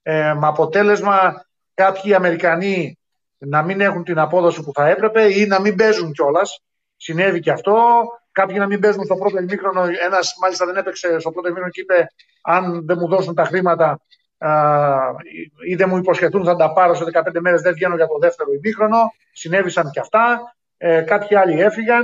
ε, 0.02 0.34
με 0.34 0.48
αποτέλεσμα 0.48 1.46
κάποιοι 1.74 2.14
Αμερικανοί 2.14 3.00
να 3.38 3.62
μην 3.62 3.82
έχουν 3.82 4.04
την 4.04 4.20
απόδοση 4.20 4.64
που 4.64 4.72
θα 4.74 4.88
έπρεπε 4.88 5.34
ή 5.34 5.46
να 5.46 5.62
μην 5.62 5.76
παίζουν 5.76 6.12
κιόλας. 6.12 6.64
Συνέβη 6.98 7.40
και 7.40 7.52
αυτό. 7.52 7.76
Κάποιοι 8.40 8.56
να 8.60 8.66
μην 8.66 8.80
παίζουν 8.80 9.04
στο 9.04 9.16
πρώτο 9.16 9.38
ημίχρονο. 9.38 9.82
Ένας 10.06 10.34
μάλιστα 10.42 10.66
δεν 10.66 10.76
έπαιξε 10.76 11.20
στο 11.20 11.32
πρώτο 11.32 11.48
ημίχρονο 11.48 11.72
και 11.72 11.82
είπε: 11.82 12.08
Αν 12.42 12.86
δεν 12.86 12.98
μου 13.00 13.08
δώσουν 13.08 13.36
τα 13.36 13.44
χρήματα 13.44 14.02
ή 15.68 15.76
δεν 15.76 15.90
μου 15.90 15.98
υποσχεθούν 15.98 16.44
θα 16.46 16.56
τα 16.56 16.74
πάρω 16.74 16.94
σε 16.94 17.04
15 17.14 17.40
μέρες, 17.40 17.62
δεν 17.62 17.74
βγαίνω 17.74 17.96
για 17.96 18.08
το 18.08 18.18
δεύτερο 18.20 18.52
ημίχρονο. 18.52 18.98
Συνέβησαν 19.32 19.92
και 19.92 20.00
αυτά. 20.00 20.56
Ε, 20.78 21.02
κάποιοι 21.02 21.38
άλλοι 21.38 21.62
έφυγαν 21.62 22.04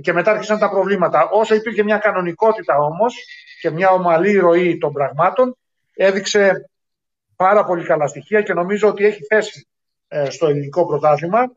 και 0.00 0.12
μετά 0.12 0.30
άρχισαν 0.30 0.58
τα 0.58 0.70
προβλήματα. 0.70 1.28
Όσο 1.30 1.54
υπήρχε 1.54 1.82
μια 1.82 1.98
κανονικότητα 1.98 2.76
όμως 2.76 3.14
και 3.60 3.70
μια 3.70 3.90
ομαλή 3.90 4.38
ροή 4.38 4.78
των 4.78 4.92
πραγμάτων, 4.92 5.56
έδειξε 5.94 6.70
πάρα 7.36 7.64
πολύ 7.64 7.84
καλά 7.84 8.06
στοιχεία 8.06 8.42
και 8.42 8.52
νομίζω 8.52 8.88
ότι 8.88 9.04
έχει 9.04 9.24
θέση 9.24 9.66
ε, 10.08 10.30
στο 10.30 10.46
ελληνικό 10.46 10.86
πρωτάθλημα. 10.86 11.52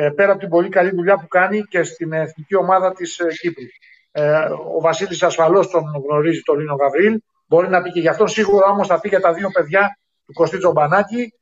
Ε, 0.00 0.10
πέρα 0.10 0.30
από 0.30 0.40
την 0.40 0.48
πολύ 0.48 0.68
καλή 0.68 0.90
δουλειά 0.90 1.16
που 1.18 1.28
κάνει 1.28 1.62
και 1.62 1.82
στην 1.82 2.12
εθνική 2.12 2.56
ομάδα 2.56 2.92
της 2.92 3.18
ε, 3.18 3.26
Κύπρου. 3.40 3.64
Ε, 4.10 4.38
ο 4.76 4.80
Βασίλης 4.80 5.22
ασφαλώς 5.22 5.70
τον 5.70 5.82
γνωρίζει 6.08 6.40
τον 6.40 6.58
Λίνο 6.58 6.74
Γαβρίλ, 6.74 7.20
μπορεί 7.46 7.68
να 7.68 7.82
πει 7.82 7.90
και 7.90 8.00
γι' 8.00 8.08
αυτό, 8.08 8.26
σίγουρα 8.26 8.66
όμως 8.66 8.86
θα 8.86 9.00
πει 9.00 9.08
για 9.08 9.20
τα 9.20 9.32
δύο 9.32 9.50
παιδιά 9.50 9.98
του 10.26 10.32
Κωστή 10.32 10.58
Τζομπανάκη 10.58 11.32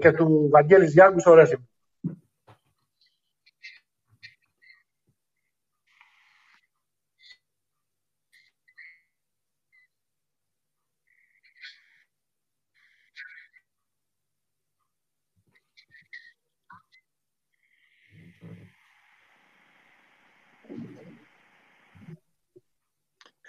και 0.00 0.12
του 0.12 0.48
Βαγγέλης 0.52 0.92
Διάγκου 0.92 1.20
στο 1.20 1.34
Ρέθιμο. 1.34 1.68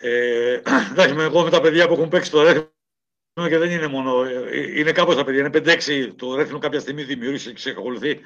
Ε, 0.06 0.62
εντάξει, 0.92 1.16
εγώ 1.20 1.44
με 1.44 1.50
τα 1.50 1.62
παιδιά 1.62 1.88
που 1.88 1.94
έχουν 1.94 2.10
παίξει 2.10 2.32
το 2.32 2.44
Ρέθινο 2.44 2.70
και 3.50 3.58
δεν 3.58 3.72
είναι 3.72 3.88
μόνο. 3.88 4.30
Είναι 4.76 4.92
κάπως 4.92 5.16
τα 5.16 5.24
παιδιά. 5.24 5.40
Είναι 5.40 5.78
5-6. 5.88 6.14
Το 6.16 6.36
Ρέθινο 6.36 6.60
κάποια 6.60 6.80
στιγμή 6.80 7.04
δημιούργησε 7.04 7.50
και 7.50 7.56
ξεκολουθεί 7.56 8.20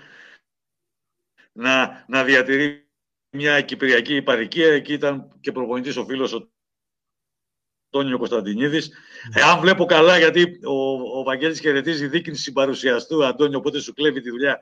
να, 1.52 2.06
να 2.08 2.24
διατηρεί 2.24 2.88
μια 3.30 3.62
κυπριακή 3.62 4.16
υπαρικία. 4.16 4.74
Εκεί 4.74 4.94
ήταν 4.94 5.38
και 5.40 5.52
προπονητής 5.52 5.98
ο 5.98 6.06
φίλος 6.06 6.34
ο 6.34 6.50
Τόνιο 7.90 8.18
Κωνσταντινίδης. 8.18 8.92
Εάν 9.34 9.60
βλέπω 9.60 9.86
καλά, 9.86 10.18
γιατί 10.18 10.60
ο, 10.64 10.92
ο 11.20 11.24
Βαγγέλης 11.24 11.60
χαιρετίζει 11.60 12.08
δίκη 12.08 12.34
συμπαρουσιαστού, 12.34 13.26
Αντώνιο, 13.26 13.58
οπότε 13.58 13.80
σου 13.80 13.94
κλέβει 13.94 14.22
τη 14.22 14.30
δουλειά 14.30 14.62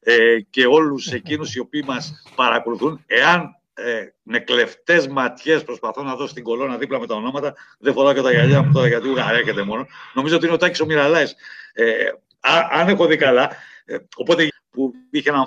ε, 0.00 0.40
και 0.40 0.66
όλους 0.66 1.12
εκείνους 1.18 1.54
οι 1.54 1.58
οποίοι 1.58 1.82
μας 1.86 2.22
παρακολουθούν. 2.34 3.04
Εάν 3.06 3.61
ε, 3.74 4.06
με 4.22 4.38
κλεφτές 4.38 5.08
ματιές 5.08 5.64
προσπαθώ 5.64 6.02
να 6.02 6.16
δώσω 6.16 6.34
την 6.34 6.42
κολόνα 6.42 6.76
δίπλα 6.76 6.98
με 6.98 7.06
τα 7.06 7.14
ονόματα. 7.14 7.54
Δεν 7.78 7.92
φοράω 7.92 8.12
και 8.12 8.20
τα 8.20 8.32
γυαλιά 8.32 8.62
μου 8.62 8.72
τώρα 8.72 8.86
γιατί 8.86 9.08
Ουγγαρία 9.08 9.38
έρχεται 9.38 9.62
μόνο. 9.62 9.86
Νομίζω 10.14 10.36
ότι 10.36 10.44
είναι 10.44 10.54
ο 10.54 10.58
Τάκης 10.58 10.80
ο 10.80 10.86
Μυραλάης. 10.86 11.34
Ε, 11.72 12.10
αν 12.70 12.88
έχω 12.88 13.06
δει 13.06 13.16
καλά. 13.16 13.50
Ε, 13.84 13.96
οπότε 14.16 14.48
που 14.70 14.92
είχε 15.10 15.30
έναν 15.30 15.46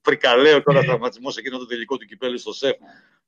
φρικαλαίο 0.00 0.62
τώρα 0.62 0.82
τραυματισμός 0.82 1.32
σε 1.32 1.40
εκείνο 1.40 1.58
το 1.58 1.66
τελικό 1.66 1.96
του 1.96 2.06
κυπέλου 2.06 2.38
στο 2.38 2.52
ΣΕΦ. 2.52 2.76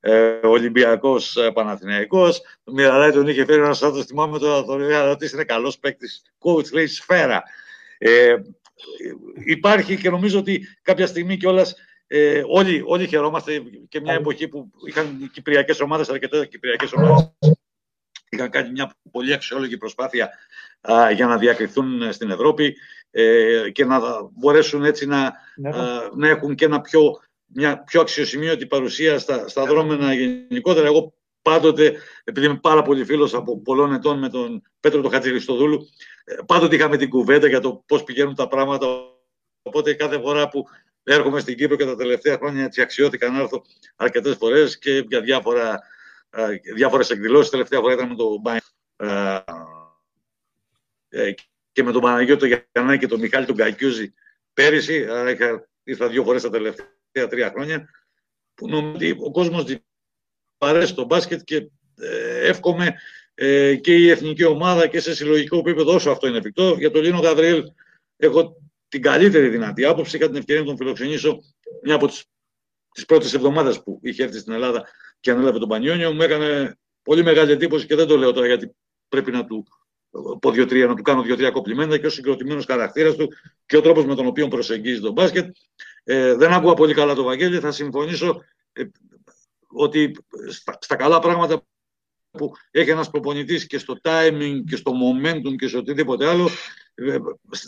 Ε, 0.00 0.38
Ολυμπιακός 0.42 1.36
ε, 1.36 1.50
Παναθηναϊκός. 1.50 2.40
Ο 2.64 2.72
Μυραλάη 2.72 3.12
τον 3.12 3.26
είχε 3.26 3.44
φέρει 3.44 3.60
ένας 3.60 3.82
άνθρωπος. 3.82 4.06
Θυμάμαι 4.06 4.38
τώρα 4.38 4.64
τον 4.64 4.88
είχα 4.88 5.04
ρωτήσει 5.04 5.34
είναι 5.34 5.44
καλός 5.44 5.78
παίκτης. 5.78 6.22
Coach 6.38 6.72
λέει 6.72 6.86
σφαίρα. 6.86 7.42
Ε, 7.98 8.36
υπάρχει 9.44 9.96
και 9.96 10.10
νομίζω 10.10 10.38
ότι 10.38 10.78
κάποια 10.82 11.06
στιγμή 11.06 11.36
κιόλας 11.36 11.74
ε, 12.10 12.42
όλοι, 12.46 12.82
όλοι 12.86 13.06
χαιρόμαστε 13.06 13.62
και 13.88 14.00
μια 14.00 14.12
εποχή 14.12 14.48
που 14.48 14.70
είχαν 14.86 15.18
οι 15.22 15.28
κυπριακές 15.28 15.80
ομάδες, 15.80 16.08
αρκετές 16.08 16.48
κυπριακές 16.48 16.92
ομάδες, 16.92 17.34
είχαν 18.28 18.50
κάνει 18.50 18.70
μια 18.70 18.94
πολύ 19.10 19.32
αξιόλογη 19.32 19.76
προσπάθεια 19.76 20.30
α, 20.80 21.10
για 21.10 21.26
να 21.26 21.38
διακριθούν 21.38 22.12
στην 22.12 22.30
Ευρώπη 22.30 22.76
ε, 23.10 23.70
και 23.72 23.84
να 23.84 24.00
μπορέσουν 24.32 24.84
έτσι 24.84 25.06
να, 25.06 25.32
ναι. 25.56 25.68
α, 25.68 26.10
να 26.14 26.28
έχουν 26.28 26.54
και 26.54 26.64
ένα 26.64 26.80
πιο, 26.80 27.20
μια 27.46 27.82
πιο 27.82 28.00
αξιοσημείωτη 28.00 28.66
παρουσία 28.66 29.18
στα, 29.18 29.48
στα 29.48 29.64
δρόμενα 29.64 30.14
γενικότερα. 30.14 30.86
Εγώ 30.86 31.14
πάντοτε, 31.42 31.96
επειδή 32.24 32.46
είμαι 32.46 32.58
πάρα 32.62 32.82
πολύ 32.82 33.04
φίλος 33.04 33.34
από 33.34 33.60
πολλών 33.60 33.92
ετών 33.92 34.18
με 34.18 34.28
τον 34.28 34.62
Πέτρο 34.80 35.00
τον 35.00 35.10
Χατζηριστοδούλου, 35.10 35.88
ε, 36.24 36.34
πάντοτε 36.46 36.76
είχαμε 36.76 36.96
την 36.96 37.08
κουβέντα 37.08 37.48
για 37.48 37.60
το 37.60 37.82
πώς 37.86 38.04
πηγαίνουν 38.04 38.34
τα 38.34 38.48
πράγματα. 38.48 38.86
Οπότε 39.62 39.94
κάθε 39.94 40.20
φορά 40.20 40.48
που 40.48 40.64
έρχομαι 41.14 41.40
στην 41.40 41.56
Κύπρο 41.56 41.76
και 41.76 41.84
τα 41.84 41.96
τελευταία 41.96 42.36
χρόνια 42.36 42.64
έτσι 42.64 42.80
αξιώθηκα 42.80 43.30
να 43.30 43.40
έρθω 43.40 43.64
αρκετές 43.96 44.36
φορές 44.36 44.78
και 44.78 45.04
για 45.08 45.20
διάφορα, 45.20 45.80
διάφορες 46.74 47.10
εκδηλώσεις. 47.10 47.50
Τελευταία 47.50 47.80
φορά 47.80 47.92
ήταν 47.92 48.08
με 48.08 48.14
τον 48.14 48.40
ε, 51.08 51.34
και 51.72 51.82
με 51.82 51.92
τον 51.92 52.00
Παναγιώτο 52.00 52.46
Γιαννάκη 52.46 52.98
και 52.98 53.06
τον 53.06 53.20
Μιχάλη 53.20 53.46
τον 53.46 53.56
Κακιούζη 53.56 54.14
πέρυσι. 54.52 55.06
Είχα, 55.30 55.68
ήρθα 55.82 56.08
δύο 56.08 56.24
φορές 56.24 56.42
τα 56.42 56.50
τελευταία 56.50 57.28
τρία 57.28 57.50
χρόνια 57.50 57.88
που 58.54 58.68
νομίζω 58.68 58.94
ότι 58.94 59.16
ο 59.20 59.30
κόσμος 59.30 59.76
παρέσει 60.58 60.94
το 60.94 61.04
μπάσκετ 61.04 61.40
και 61.44 61.56
ε, 61.96 62.48
εύχομαι 62.48 62.94
ε, 63.34 63.76
και 63.76 63.94
η 63.94 64.10
εθνική 64.10 64.44
ομάδα 64.44 64.86
και 64.86 65.00
σε 65.00 65.14
συλλογικό 65.14 65.58
επίπεδο 65.58 65.94
όσο 65.94 66.10
αυτό 66.10 66.26
είναι 66.28 66.38
εφικτό. 66.38 66.74
Για 66.78 66.90
τον 66.90 67.02
Λίνο 67.02 67.20
Γαβριέλ 67.20 67.64
έχω 68.16 68.56
την 68.88 69.02
καλύτερη 69.02 69.48
δυνατή 69.48 69.84
άποψη. 69.84 70.16
Είχα 70.16 70.26
την 70.26 70.36
ευκαιρία 70.36 70.62
να 70.62 70.68
τον 70.68 70.76
φιλοξενήσω 70.76 71.38
μια 71.82 71.94
από 71.94 72.06
τις 72.06 72.24
τις 72.98 73.06
πρώτες 73.06 73.34
εβδομάδες 73.34 73.82
που 73.82 74.00
είχε 74.02 74.22
έρθει 74.22 74.38
στην 74.38 74.52
Ελλάδα 74.52 74.88
και 75.20 75.30
ανέλαβε 75.30 75.58
τον 75.58 75.68
Πανιόνιο. 75.68 76.12
Μου 76.12 76.22
έκανε 76.22 76.78
πολύ 77.02 77.22
μεγάλη 77.22 77.52
εντύπωση 77.52 77.86
και 77.86 77.94
δεν 77.94 78.06
το 78.06 78.16
λέω 78.16 78.32
τώρα 78.32 78.46
γιατί 78.46 78.74
πρέπει 79.08 79.30
να 79.30 79.44
του 79.44 79.66
πω 80.40 80.50
δύο-τρία, 80.50 80.86
να 80.86 80.94
του 80.94 81.02
κάνω 81.02 81.22
δύο-τρία 81.22 81.50
κοπλιμέντα 81.50 81.98
και 81.98 82.06
ο 82.06 82.10
συγκροτημένος 82.10 82.64
χαρακτήρας 82.64 83.16
του 83.16 83.32
και 83.66 83.76
ο 83.76 83.80
τρόπος 83.80 84.04
με 84.04 84.14
τον 84.14 84.26
οποίο 84.26 84.48
προσεγγίζει 84.48 85.00
τον 85.00 85.12
μπάσκετ. 85.12 85.56
Ε, 86.04 86.34
δεν 86.34 86.52
άκουγα 86.52 86.74
πολύ 86.74 86.94
καλά 86.94 87.14
το 87.14 87.22
Βαγγέλη. 87.22 87.58
Θα 87.58 87.72
συμφωνήσω 87.72 88.42
ε, 88.72 88.84
ότι 89.66 90.16
στα, 90.48 90.78
στα 90.80 90.96
καλά 90.96 91.18
πράγματα 91.18 91.62
που 92.38 92.52
έχει 92.70 92.90
ένας 92.90 93.10
προπονητής 93.10 93.66
και 93.66 93.78
στο 93.78 94.00
timing 94.02 94.54
και 94.66 94.76
στο 94.76 94.92
momentum 94.92 95.56
και 95.58 95.68
σε 95.68 95.76
οτιδήποτε 95.76 96.28
άλλο 96.28 96.48
ε, 96.94 97.16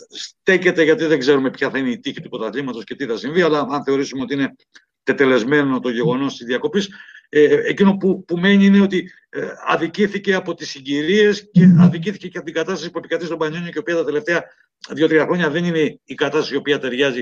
στέκεται 0.09 0.83
γιατί 0.83 1.05
δεν 1.05 1.19
ξέρουμε 1.19 1.49
ποια 1.49 1.69
θα 1.69 1.77
είναι 1.77 1.89
η 1.89 1.99
τύχη 1.99 2.21
του 2.21 2.29
πρωταθλήματος 2.29 2.83
και 2.83 2.95
τι 2.95 3.05
θα 3.05 3.17
συμβεί 3.17 3.41
αλλά 3.41 3.67
αν 3.69 3.83
θεωρήσουμε 3.83 4.21
ότι 4.21 4.33
είναι 4.33 4.55
τετελεσμένο 5.03 5.79
το 5.79 5.89
γεγονός 5.89 6.37
της 6.37 6.45
διακοπής 6.45 6.89
ε, 7.29 7.59
εκείνο 7.63 7.97
που, 7.97 8.25
που 8.25 8.37
μένει 8.37 8.65
είναι 8.65 8.81
ότι 8.81 9.11
ε, 9.29 9.47
αδικήθηκε 9.67 10.33
από 10.33 10.53
τις 10.53 10.69
συγκυρίες 10.69 11.49
και 11.51 11.75
αδικήθηκε 11.79 12.27
και 12.27 12.37
από 12.37 12.45
την 12.45 12.55
κατάσταση 12.55 12.91
που 12.91 12.97
επικρατεί 12.97 13.25
στον 13.25 13.37
Πανιόνιο 13.37 13.67
και 13.67 13.77
η 13.77 13.79
οποία 13.79 13.95
τα 13.95 14.05
τελευταία 14.05 14.43
δύο-τρία 14.89 15.23
χρόνια 15.23 15.49
δεν 15.49 15.65
είναι 15.65 15.99
η 16.03 16.13
κατάσταση 16.15 16.53
η 16.53 16.57
οποία 16.57 16.79
ταιριάζει 16.79 17.21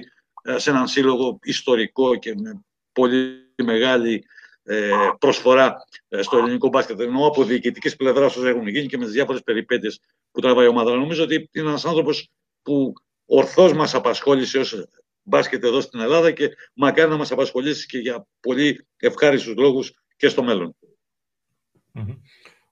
σε 0.56 0.70
έναν 0.70 0.88
σύλλογο 0.88 1.40
ιστορικό 1.44 2.16
και 2.16 2.36
με 2.38 2.64
πολύ 2.92 3.54
μεγάλη 3.64 4.26
ε, 4.70 4.92
προσφορά 5.20 5.76
ε, 6.08 6.22
στο 6.22 6.38
ελληνικό 6.38 6.68
μπάσκετ. 6.68 7.00
Εννοώ 7.00 7.28
από 7.28 7.44
διοικητικής 7.44 7.96
πλευράς 7.96 8.36
όσο 8.36 8.48
έχουν 8.48 8.68
γίνει 8.68 8.88
και 8.88 8.98
με 8.98 9.04
τις 9.04 9.14
διάφορες 9.14 9.42
περιπέτειες 9.44 10.00
που 10.32 10.42
τραβάει 10.42 10.66
η 10.66 10.68
ομάδα. 10.68 10.96
Νομίζω 10.96 11.24
ότι 11.24 11.50
είναι 11.52 11.70
ένας 11.70 11.86
άνθρωπος 11.86 12.30
που 12.62 12.94
ορθώς 13.26 13.74
μας 13.74 13.94
απασχόλησε 13.94 14.58
ως 14.58 14.86
μπάσκετ 15.24 15.64
εδώ 15.64 15.82
στην 15.82 16.00
Ελλάδα 16.00 16.32
και 16.32 16.50
μακάρι 16.74 17.10
να 17.10 17.18
μας 17.18 17.32
απασχολήσει 17.32 17.86
και 17.86 17.98
για 17.98 18.28
πολύ 18.40 18.88
ευχάριστους 18.98 19.56
λόγους 19.56 19.94
και 20.16 20.28
στο 20.28 20.44
μέλλον. 20.44 20.76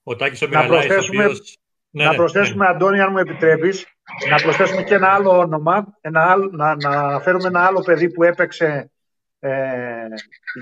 Ο 0.04 0.16
Τάκης 0.16 0.42
ο 0.42 0.48
να 0.48 0.68
προσθέσουμε, 0.68 1.24
οποίος... 1.24 1.58
ναι, 1.90 2.04
να 2.04 2.10
ναι, 2.10 2.16
προσθέσουμε 2.16 2.66
ναι. 2.66 2.72
Αντώνη, 2.72 3.00
αν 3.00 3.12
μου 3.12 3.18
επιτρέπεις, 3.18 3.86
να 4.30 4.36
προσθέσουμε 4.36 4.84
και 4.84 4.94
ένα 4.94 5.14
άλλο 5.14 5.38
όνομα, 5.38 5.98
ένα 6.02 6.36
να, 6.52 6.76
να 6.76 7.20
φέρουμε 7.20 7.48
ένα 7.48 7.66
άλλο 7.66 7.80
παιδί 7.80 8.12
που 8.12 8.24
έπαιξε 8.24 8.66
ε, 8.66 8.86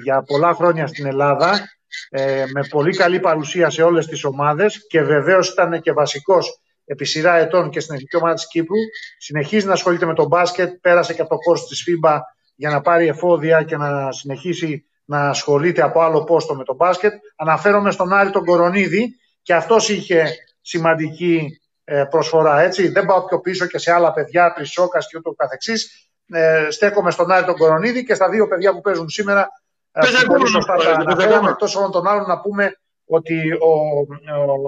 για 0.03 0.23
πολλά 0.23 0.53
χρόνια 0.53 0.87
στην 0.87 1.05
Ελλάδα 1.05 1.59
ε, 2.09 2.43
με 2.53 2.61
πολύ 2.69 2.95
καλή 2.95 3.19
παρουσία 3.19 3.69
σε 3.69 3.83
όλες 3.83 4.07
τις 4.07 4.23
ομάδες 4.23 4.87
και 4.87 5.01
βεβαίως 5.01 5.49
ήταν 5.49 5.81
και 5.81 5.91
βασικός 5.91 6.59
επί 6.85 7.05
σειρά 7.05 7.35
ετών 7.35 7.69
και 7.69 7.79
στην 7.79 7.95
εθνική 7.95 8.15
ομάδα 8.15 8.33
της 8.33 8.47
Κύπρου. 8.47 8.77
Συνεχίζει 9.17 9.65
να 9.65 9.73
ασχολείται 9.73 10.05
με 10.05 10.13
το 10.13 10.25
μπάσκετ, 10.25 10.73
πέρασε 10.81 11.13
και 11.13 11.21
από 11.21 11.29
το 11.29 11.37
κόρς 11.37 11.67
της 11.67 11.83
FIBA 11.87 12.19
για 12.55 12.69
να 12.69 12.81
πάρει 12.81 13.07
εφόδια 13.07 13.63
και 13.63 13.77
να 13.77 14.11
συνεχίσει 14.11 14.85
να 15.05 15.29
ασχολείται 15.29 15.81
από 15.81 16.01
άλλο 16.01 16.23
πόστο 16.23 16.55
με 16.55 16.63
το 16.63 16.75
μπάσκετ. 16.75 17.13
Αναφέρομαι 17.35 17.91
στον 17.91 18.13
Άρη 18.13 18.29
τον 18.29 18.45
Κορονίδη 18.45 19.15
και 19.41 19.53
αυτός 19.53 19.89
είχε 19.89 20.35
σημαντική 20.61 21.59
ε, 21.83 22.03
προσφορά. 22.09 22.61
Έτσι. 22.61 22.87
Δεν 22.87 23.05
πάω 23.05 23.25
πιο 23.25 23.39
πίσω 23.39 23.65
και 23.65 23.77
σε 23.77 23.91
άλλα 23.91 24.13
παιδιά, 24.13 24.53
Τρισόκας 24.53 25.07
και 25.07 25.17
ούτω 25.17 25.31
καθεξής 25.31 26.04
ε, 26.33 26.67
στέκομαι 26.69 27.11
στον 27.11 27.31
Άρη 27.31 27.45
τον 27.45 27.55
Κορονίδη 27.55 28.05
και 28.05 28.13
στα 28.13 28.29
δύο 28.29 28.47
παιδιά 28.47 28.73
που 28.73 28.81
παίζουν 28.81 29.09
σήμερα. 29.09 29.47
Ε, 29.91 30.01
πολύ 30.27 30.47
σωστά 30.47 30.75
τα 30.75 30.91
αναφέραμε. 30.91 31.49
Εκτός 31.49 31.75
όλων 31.75 31.91
των 31.91 32.07
άλλων, 32.07 32.27
να 32.27 32.39
πούμε 32.39 32.79
ότι 33.05 33.51
ο, 33.51 33.71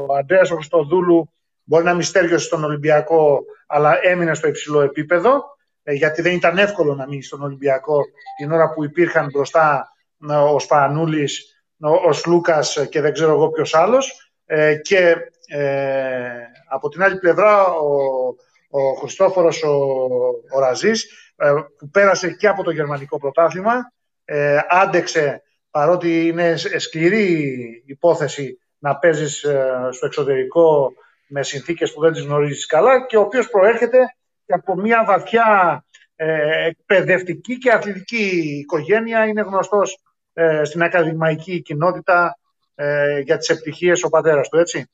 ο 0.07 0.15
Αντρέας 0.15 0.49
Χριστοδούλου 0.49 1.33
μπορεί 1.63 1.83
να 1.83 1.93
μυστέριωσε 1.93 2.45
στον 2.45 2.63
Ολυμπιακό, 2.63 3.43
αλλά 3.67 3.97
έμεινε 4.01 4.33
στο 4.33 4.47
υψηλό 4.47 4.81
επίπεδο. 4.81 5.43
Ε, 5.83 5.93
γιατί 5.93 6.21
δεν 6.21 6.33
ήταν 6.33 6.57
εύκολο 6.57 6.95
να 6.95 7.07
μείνει 7.07 7.23
στον 7.23 7.41
Ολυμπιακό 7.41 8.01
την 8.37 8.51
ώρα 8.51 8.73
που 8.73 8.83
υπήρχαν 8.83 9.29
μπροστά 9.33 9.91
ε, 10.29 10.35
ο 10.35 10.59
Σπανούλης, 10.59 11.63
ο, 11.81 11.89
ο 11.89 12.13
Σλούκας 12.13 12.87
και 12.89 13.01
δεν 13.01 13.13
ξέρω 13.13 13.31
εγώ 13.31 13.49
ποιος 13.49 13.75
άλλος. 13.75 14.31
Ε, 14.45 14.75
και 14.75 15.15
ε, 15.47 16.29
από 16.69 16.89
την 16.89 17.03
άλλη 17.03 17.17
πλευρά 17.17 17.65
ο, 17.65 17.95
ο 18.69 18.93
Χριστόφορος 18.99 19.63
ο, 19.63 19.75
ο 20.55 20.59
Ραζής 20.59 21.03
ε, 21.03 21.26
που 21.77 21.89
πέρασε 21.89 22.31
και 22.31 22.47
από 22.47 22.63
το 22.63 22.71
γερμανικό 22.71 23.19
πρωτάθλημα. 23.19 23.91
Ε, 24.25 24.59
άντεξε, 24.69 25.41
παρότι 25.71 26.27
είναι 26.27 26.55
σκληρή 26.55 27.83
υπόθεση 27.85 28.59
να 28.77 28.97
παίζεις 28.97 29.43
ε, 29.43 29.89
στο 29.91 30.05
εξωτερικό 30.05 30.93
με 31.27 31.43
συνθήκες 31.43 31.93
που 31.93 32.01
δεν 32.01 32.13
τις 32.13 32.21
γνωρίζεις 32.21 32.65
καλά 32.65 33.05
και 33.05 33.17
ο 33.17 33.21
οποίος 33.21 33.49
προέρχεται 33.49 33.97
από 34.47 34.75
μια 34.75 35.03
βαθιά 35.05 35.83
ε, 36.15 36.65
εκπαιδευτική 36.65 37.57
και 37.57 37.71
αθλητική 37.71 38.57
οικογένεια. 38.59 39.25
Είναι 39.25 39.41
γνωστός 39.41 39.97
ε, 40.33 40.63
στην 40.63 40.83
ακαδημαϊκή 40.83 41.61
κοινότητα 41.61 42.37
ε, 42.75 43.19
για 43.19 43.37
τις 43.37 43.49
επιτυχίες 43.49 44.03
ο 44.03 44.09
πατέρας 44.09 44.49
του, 44.49 44.57
έτσι. 44.57 44.89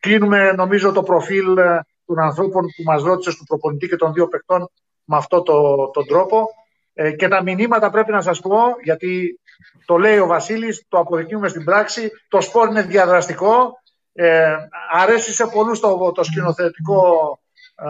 Κλείνουμε 0.00 0.52
νομίζω 0.52 0.92
το 0.92 1.02
προφίλ 1.02 1.58
των 2.06 2.18
ανθρώπων 2.18 2.64
που 2.64 2.82
μας 2.84 3.02
ρώτησες 3.02 3.36
του 3.36 3.44
προπονητή 3.44 3.88
και 3.88 3.96
των 3.96 4.12
δύο 4.12 4.28
παιχτών 4.28 4.70
με 5.04 5.16
αυτόν 5.16 5.44
το, 5.44 5.90
τον 5.90 6.06
τρόπο. 6.06 6.48
Ε, 6.94 7.12
και 7.12 7.28
τα 7.28 7.42
μηνύματα 7.42 7.90
πρέπει 7.90 8.12
να 8.12 8.20
σας 8.20 8.40
πω, 8.40 8.58
γιατί 8.82 9.40
το 9.84 9.96
λέει 9.96 10.18
ο 10.18 10.26
Βασίλης, 10.26 10.84
το 10.88 10.98
αποδεικνύουμε 10.98 11.48
στην 11.48 11.64
πράξη, 11.64 12.10
το 12.28 12.40
σπορ 12.40 12.68
είναι 12.68 12.82
διαδραστικό, 12.82 13.80
ε, 14.12 14.56
αρέσει 14.92 15.34
σε 15.34 15.46
πολλούς 15.46 15.80
το, 15.80 16.12
το 16.14 16.22
σκηνοθετικό 16.22 17.38
ε, 17.76 17.86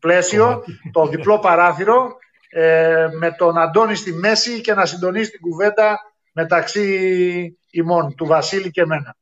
πλαίσιο, 0.00 0.64
το 0.92 1.06
διπλό 1.06 1.38
παράθυρο, 1.38 2.16
ε, 2.48 3.08
με 3.18 3.30
τον 3.30 3.58
Αντώνη 3.58 3.94
στη 3.94 4.12
μέση 4.12 4.60
και 4.60 4.74
να 4.74 4.86
συντονίσει 4.86 5.30
την 5.30 5.40
κουβέντα 5.40 6.00
μεταξύ 6.32 7.58
ημών, 7.70 8.14
του 8.14 8.26
Βασίλη 8.26 8.70
και 8.70 8.80
εμένα. 8.80 9.16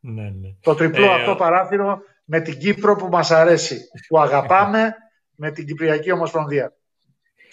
Ναι, 0.00 0.22
ναι. 0.22 0.48
Το 0.60 0.74
τριπλό 0.74 1.04
ε, 1.04 1.14
αυτό 1.14 1.34
παράθυρο 1.34 2.02
με 2.32 2.40
την 2.40 2.58
Κύπρο 2.58 2.96
που 2.96 3.08
μας 3.08 3.30
αρέσει, 3.30 3.80
που 4.08 4.20
αγαπάμε, 4.20 4.94
με 5.34 5.50
την 5.50 5.66
Κυπριακή 5.66 6.12
Ομοσπονδία. 6.12 6.72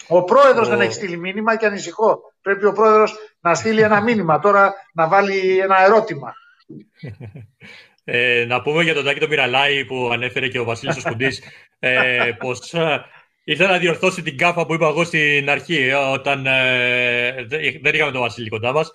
Ο 0.08 0.24
πρόεδρος 0.24 0.68
δεν 0.68 0.80
έχει 0.80 0.92
στείλει 0.92 1.16
μήνυμα 1.16 1.56
και 1.56 1.66
ανησυχώ. 1.66 2.20
Πρέπει 2.42 2.64
ο 2.64 2.72
πρόεδρος 2.72 3.16
να 3.40 3.54
στείλει 3.54 3.80
ένα 3.80 4.02
μήνυμα, 4.02 4.38
τώρα 4.38 4.74
να 4.92 5.08
βάλει 5.08 5.58
ένα 5.58 5.84
ερώτημα. 5.84 6.32
Ε, 8.04 8.44
να 8.48 8.62
πούμε 8.62 8.82
για 8.82 8.94
τον 8.94 9.04
Τάκη 9.04 9.20
τον 9.20 9.28
Μυραλάη 9.28 9.84
που 9.84 10.08
ανέφερε 10.12 10.48
και 10.48 10.58
ο 10.58 10.64
Βασίλης 10.64 10.96
ο 10.96 11.00
Σκουντής 11.00 11.42
ε, 11.78 12.30
πως 12.38 12.74
Ήθελα 13.44 13.70
να 13.70 13.78
διορθώσει 13.78 14.22
την 14.22 14.36
κάφα 14.36 14.66
που 14.66 14.74
είπα 14.74 14.88
εγώ 14.88 15.04
στην 15.04 15.50
αρχή, 15.50 15.76
ε, 15.76 15.94
όταν 15.94 16.46
ε, 16.46 17.46
δεν 17.82 17.94
είχαμε 17.94 18.12
τον 18.12 18.20
Βασίλη 18.20 18.48
κοντά 18.48 18.72
μας. 18.72 18.92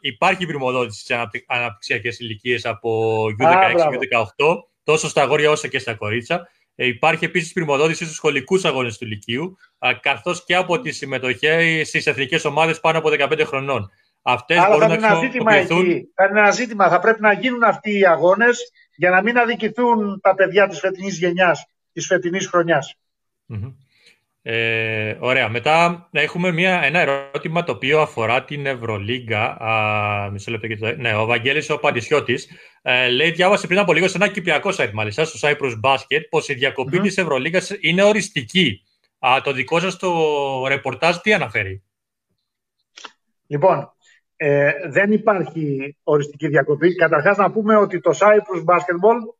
Υπάρχει 0.00 0.46
πρημοδότηση 0.46 1.04
σε 1.04 1.28
αναπτυξιακές 1.46 2.18
ηλικίες 2.18 2.64
από 2.64 3.24
U16 3.24 3.74
και 3.74 3.98
U18, 4.36 4.56
τόσο 4.84 5.08
στα 5.08 5.22
αγόρια 5.22 5.50
όσο 5.50 5.68
και 5.68 5.78
στα 5.78 5.94
κορίτσα. 5.94 6.48
Ε, 6.74 6.86
υπάρχει 6.86 7.24
επίσης 7.24 7.52
πρημοδότηση 7.52 8.04
στους 8.04 8.16
σχολικούς 8.16 8.64
αγώνες 8.64 8.98
του 8.98 9.06
Λυκείου, 9.06 9.56
καθώς 10.00 10.44
και 10.44 10.54
από 10.54 10.80
τη 10.80 10.92
συμμετοχή 10.92 11.82
στις 11.84 12.06
εθνικές 12.06 12.44
ομάδες 12.44 12.80
πάνω 12.80 12.98
από 12.98 13.08
15 13.08 13.44
χρονών. 13.44 13.90
Αυτές 14.22 14.58
μπορούν 14.70 15.00
να 15.00 15.08
χρησιμοποιηθούν. 15.08 15.86
Θα 16.14 16.24
είναι 16.24 16.40
ένα 16.40 16.50
ζήτημα. 16.50 16.88
Θα 16.88 16.98
πρέπει 16.98 17.20
να 17.20 17.32
γίνουν 17.32 17.62
αυτοί 17.62 17.98
οι 17.98 18.06
αγώνες 18.06 18.70
για 18.96 19.10
να 19.10 19.22
μην 19.22 19.38
αδικηθούν 19.38 20.20
τα 20.20 20.34
παιδιά 20.34 20.68
της 20.68 20.78
φετινής 20.78 21.18
γενιάς, 21.18 21.66
της 21.92 22.06
φετινής 22.06 22.46
χρονιάς. 22.46 22.96
Ε, 24.42 25.16
ωραία. 25.18 25.48
Μετά 25.48 26.08
έχουμε 26.12 26.52
μια, 26.52 26.82
ένα 26.82 27.00
ερώτημα 27.00 27.64
το 27.64 27.72
οποίο 27.72 28.00
αφορά 28.00 28.44
την 28.44 28.66
Ευρωλίγκα. 28.66 29.44
Α, 29.44 30.30
μισό 30.30 30.50
λεπτό 30.50 30.66
και 30.66 30.76
το... 30.76 30.96
Ναι, 30.96 31.16
ο 31.16 31.26
Βαγγέλης 31.26 31.70
ο 31.70 31.78
Παντισιώτης 31.78 32.48
ε, 32.82 33.08
λέει, 33.08 33.30
διάβασε 33.30 33.66
πριν 33.66 33.78
από 33.78 33.92
λίγο 33.92 34.08
σε 34.08 34.16
ένα 34.16 34.28
κυπριακό 34.28 34.70
site 34.76 34.90
μάλιστα, 34.92 35.24
στο 35.24 35.48
Cyprus 35.48 35.80
Basket, 35.82 36.20
πως 36.30 36.48
η 36.48 36.54
διακοπή 36.54 36.98
mm-hmm. 36.98 37.02
της 37.02 37.18
Ευρωλίγκας 37.18 37.72
είναι 37.80 38.02
οριστική. 38.02 38.84
Α, 39.18 39.40
το 39.44 39.52
δικό 39.52 39.80
σας 39.80 39.96
το 39.96 40.66
ρεπορτάζ 40.66 41.16
τι 41.16 41.32
αναφέρει; 41.32 41.82
Λοιπόν, 43.46 43.92
ε, 44.36 44.72
δεν 44.88 45.12
υπάρχει 45.12 45.96
οριστική 46.02 46.48
διακοπή. 46.48 46.94
Καταρχάς 46.94 47.36
να 47.36 47.50
πούμε 47.50 47.76
ότι 47.76 48.00
το 48.00 48.10
Cyprus 48.20 48.64
Basketball 48.64 49.34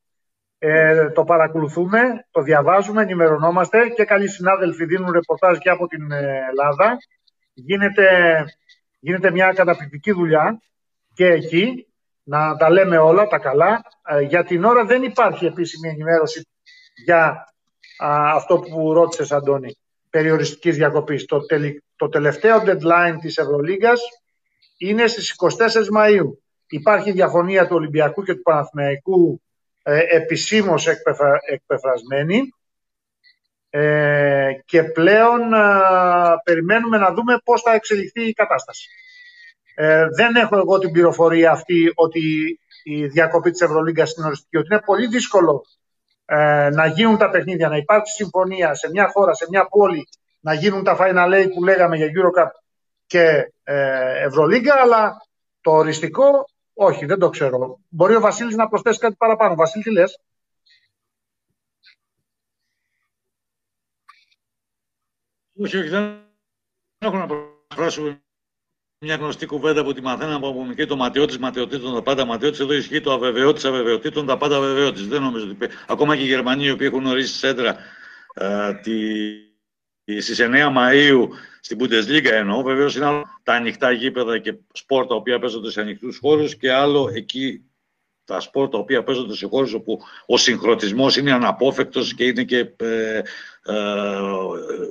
ε, 0.63 1.11
το 1.11 1.25
παρακολουθούμε, 1.25 2.27
το 2.31 2.43
διαβάζουμε, 2.43 3.03
ενημερωνόμαστε 3.03 3.89
και 3.89 4.05
καλοί 4.05 4.29
συνάδελφοι 4.29 4.85
δίνουν 4.85 5.11
ρεπορτάζ 5.11 5.59
και 5.59 5.71
από 5.71 5.87
την 5.87 6.13
ε, 6.13 6.39
Ελλάδα. 6.51 6.97
Γίνεται, 7.53 8.07
γίνεται 8.99 9.31
μια 9.31 9.53
καταπληκτική 9.53 10.13
δουλειά 10.13 10.61
και 11.15 11.27
εκεί 11.27 11.87
να 12.23 12.57
τα 12.57 12.71
λέμε 12.71 12.99
όλα 12.99 13.27
τα 13.27 13.39
καλά. 13.39 13.83
Ε, 14.09 14.21
για 14.21 14.45
την 14.45 14.65
ώρα 14.65 14.85
δεν 14.85 15.03
υπάρχει 15.03 15.47
επίσημη 15.47 15.89
ενημέρωση 15.89 16.47
για 17.05 17.45
αυτό 18.35 18.59
που 18.59 18.93
ρώτησες 18.93 19.33
Αντώνη, 19.33 19.77
περιοριστικής 20.11 20.77
διακοπής. 20.77 21.25
Το, 21.25 21.41
το 21.97 22.09
τελευταίο 22.09 22.63
deadline 22.67 23.17
της 23.21 23.37
Ευρωλίγκας 23.39 24.01
είναι 24.79 25.07
στις 25.07 25.35
24 25.39 25.99
Μαΐου. 25.99 26.39
Υπάρχει 26.69 27.13
διαφωνία 27.13 27.67
του 27.67 27.77
Ολυμπιακού 27.77 28.23
και 28.23 28.35
του 28.35 28.43
Παναθηναϊκού 28.43 29.41
ε, 29.91 30.17
επισήμως 30.17 30.87
εκπεφρασμένη 31.47 32.55
ε, 33.71 34.53
και 34.65 34.83
πλέον 34.83 35.53
ε, 35.53 35.59
περιμένουμε 36.45 36.99
να 36.99 37.13
δούμε 37.13 37.41
πώς 37.45 37.63
θα 37.63 37.73
εξελιχθεί 37.73 38.29
η 38.29 38.33
κατάσταση. 38.33 38.89
Ε, 39.75 40.07
δεν 40.17 40.35
έχω 40.35 40.57
εγώ 40.57 40.79
την 40.79 40.93
πληροφορία 40.93 41.51
αυτή 41.51 41.93
ότι 41.95 42.21
η 42.83 43.07
διακοπή 43.07 43.51
της 43.51 43.61
Ευρωλίγκας 43.61 44.15
είναι 44.17 44.27
οριστική, 44.27 44.57
ότι 44.57 44.69
είναι 44.71 44.83
πολύ 44.85 45.07
δύσκολο 45.07 45.65
ε, 46.25 46.69
να 46.71 46.87
γίνουν 46.87 47.19
τα 47.19 47.31
παιχνίδια, 47.31 47.69
να 47.69 47.77
υπάρξει 47.77 48.15
συμφωνία 48.15 48.75
σε 48.75 48.91
μια 48.91 49.09
χώρα, 49.09 49.35
σε 49.35 49.47
μια 49.51 49.67
πόλη, 49.69 50.09
να 50.41 50.55
γίνουν 50.55 50.85
τα 50.85 50.97
Final 51.01 51.35
Eight 51.35 51.49
που 51.55 51.65
λέγαμε 51.65 51.97
για 51.97 52.07
Eurocup 52.07 52.51
και 53.07 53.53
ε, 53.65 54.25
Ευρωλίγκα, 54.25 54.75
αλλά 54.83 55.17
το 55.61 55.71
οριστικό 55.71 56.45
όχι, 56.83 57.07
δεν 57.07 57.19
το 57.19 57.29
ξέρω. 57.29 57.81
Μπορεί 57.89 58.15
ο 58.15 58.21
Βασίλης 58.21 58.57
να 58.57 58.69
προσθέσει 58.69 58.99
κάτι 58.99 59.17
παραπάνω. 59.17 59.55
Βασίλη, 59.55 59.83
τι 59.83 59.91
λες; 59.91 60.21
Όχι, 65.57 65.77
όχι, 65.77 65.89
δεν 65.89 66.23
έχω 66.99 67.17
να 67.17 67.27
προσθέσω 67.27 68.21
μια 68.99 69.17
γνωστή 69.17 69.47
κουβέντα 69.47 69.85
που 69.85 69.93
τη 69.93 70.01
μαθαίναμε 70.03 70.47
από 70.47 70.65
μικρή 70.65 70.87
το 70.87 70.97
ματιώτη 70.97 71.39
ματιωτήτων, 71.39 71.95
τα 71.95 72.03
πάντα 72.03 72.25
ματιώτη. 72.25 72.63
Εδώ 72.63 72.73
ισχύει 72.73 73.01
το 73.01 73.13
αβεβαιώτη 73.13 73.67
αβεβαιωτήτων, 73.67 74.27
τα 74.27 74.37
πάντα 74.37 74.57
αβεβαιώτη. 74.57 75.03
Δεν 75.03 75.23
νομίζω 75.23 75.51
ότι. 75.51 75.69
Ακόμα 75.89 76.17
και 76.17 76.23
οι 76.23 76.27
Γερμανοί, 76.27 76.65
οι 76.65 76.71
οποίοι 76.71 76.89
έχουν 76.91 77.07
ορίσει 77.07 77.35
σέντρα 77.35 77.77
ε, 78.35 78.75
τη, 78.75 78.93
Στις 80.21 80.41
9 80.41 80.69
Μαου 80.73 81.29
στην 81.61 81.79
Bundesliga 81.81 82.31
εννοώ, 82.31 82.63
βεβαίως 82.63 82.97
είναι 82.97 83.05
άλλο 83.05 83.25
τα 83.43 83.55
ανοιχτά 83.55 83.93
γήπεδα 83.93 84.39
και 84.39 84.55
σπορ 84.73 85.07
τα 85.07 85.15
οποία 85.15 85.39
παίζονται 85.39 85.71
σε 85.71 85.81
ανοιχτούς 85.81 86.19
χώρους 86.19 86.57
και 86.57 86.73
άλλο 86.73 87.11
εκεί 87.15 87.65
τα 88.25 88.41
σπορ 88.41 88.69
τα 88.69 88.79
οποία 88.79 89.03
παίζονται 89.03 89.35
σε 89.35 89.47
χώρους 89.47 89.73
όπου 89.73 90.01
ο 90.27 90.37
συγχρονισμός 90.37 91.17
είναι 91.17 91.33
αναπόφευκτος 91.33 92.15
και 92.15 92.25
είναι 92.25 92.45
και 92.45 92.59
ε, 92.77 93.17
ε, 93.17 93.23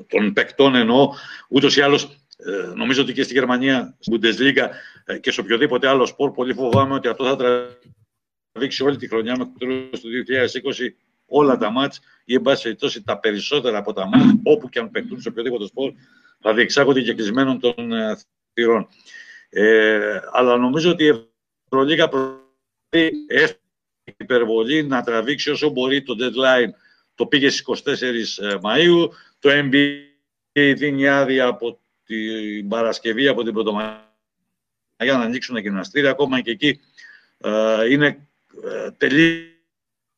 των 0.07 0.34
παικτών 0.34 0.76
εννοώ. 0.76 1.09
Ούτως 1.49 1.78
ή 1.78 1.82
άλλως, 1.82 2.03
ε, 2.38 2.74
νομίζω 2.76 3.01
ότι 3.01 3.13
και 3.13 3.24
στη 3.24 3.34
Γερμανία, 3.34 3.95
στην 3.99 4.20
Bundesliga 4.20 4.67
ε, 5.05 5.17
και 5.17 5.32
σε 5.32 5.39
οποιοδήποτε 5.39 5.88
άλλο 5.88 6.05
σπορ, 6.05 6.32
πολύ 6.32 6.53
φοβάμαι 6.53 6.93
ότι 6.93 7.07
αυτό 7.07 7.26
θα 7.26 7.36
τραβήξει 8.53 8.84
όλη 8.84 8.97
τη 8.97 9.07
χρονιά 9.07 9.38
μέχρι 9.38 9.53
το 9.57 9.65
τέλος 9.65 9.99
του 9.99 10.09
2020 10.63 11.09
όλα 11.30 11.57
τα 11.57 11.69
μάτς 11.69 11.99
ή 12.25 12.34
εν 12.34 12.41
πάση 12.41 12.63
περιπτώσει 12.63 13.03
τα 13.03 13.19
περισσότερα 13.19 13.77
από 13.77 13.93
τα 13.93 14.07
μάτς 14.07 14.34
όπου 14.43 14.69
και 14.69 14.80
αν 14.80 14.91
παιχτούν 14.91 15.21
σε 15.21 15.30
οποιοδήποτε 15.30 15.65
σπορ 15.65 15.93
θα 16.39 16.53
διεξάγονται 16.53 17.01
και 17.01 17.13
κλεισμένων 17.13 17.59
των 17.59 17.93
ε, 17.93 18.17
θυρών. 18.53 18.88
Ε, 19.49 20.19
αλλά 20.32 20.57
νομίζω 20.57 20.91
ότι 20.91 21.03
η 21.03 21.30
Ευρωλίγα 21.65 22.09
προσπαθεί 22.09 23.11
υπερβολή 24.17 24.84
να 24.84 25.03
τραβήξει 25.03 25.49
όσο 25.49 25.69
μπορεί 25.69 26.03
το 26.03 26.15
deadline. 26.19 26.69
Το 27.15 27.25
πήγε 27.25 27.49
στις 27.49 27.84
24 28.38 28.45
ε, 28.45 28.57
Μαΐου, 28.61 29.09
το 29.39 29.49
NBA 29.49 29.97
δίνει 30.75 31.07
άδεια 31.07 31.45
από 31.45 31.80
την 32.05 32.67
Παρασκευή, 32.67 33.27
από 33.27 33.43
την 33.43 33.53
Πρωτομαγιά 33.53 34.09
για 35.03 35.17
να 35.17 35.23
ανοίξουν 35.23 35.55
τα 35.55 35.61
γυμναστήρια. 35.61 36.09
Ακόμα 36.09 36.41
και 36.41 36.51
εκεί 36.51 36.80
ε, 37.38 37.91
είναι 37.91 38.27
ε, 38.63 38.91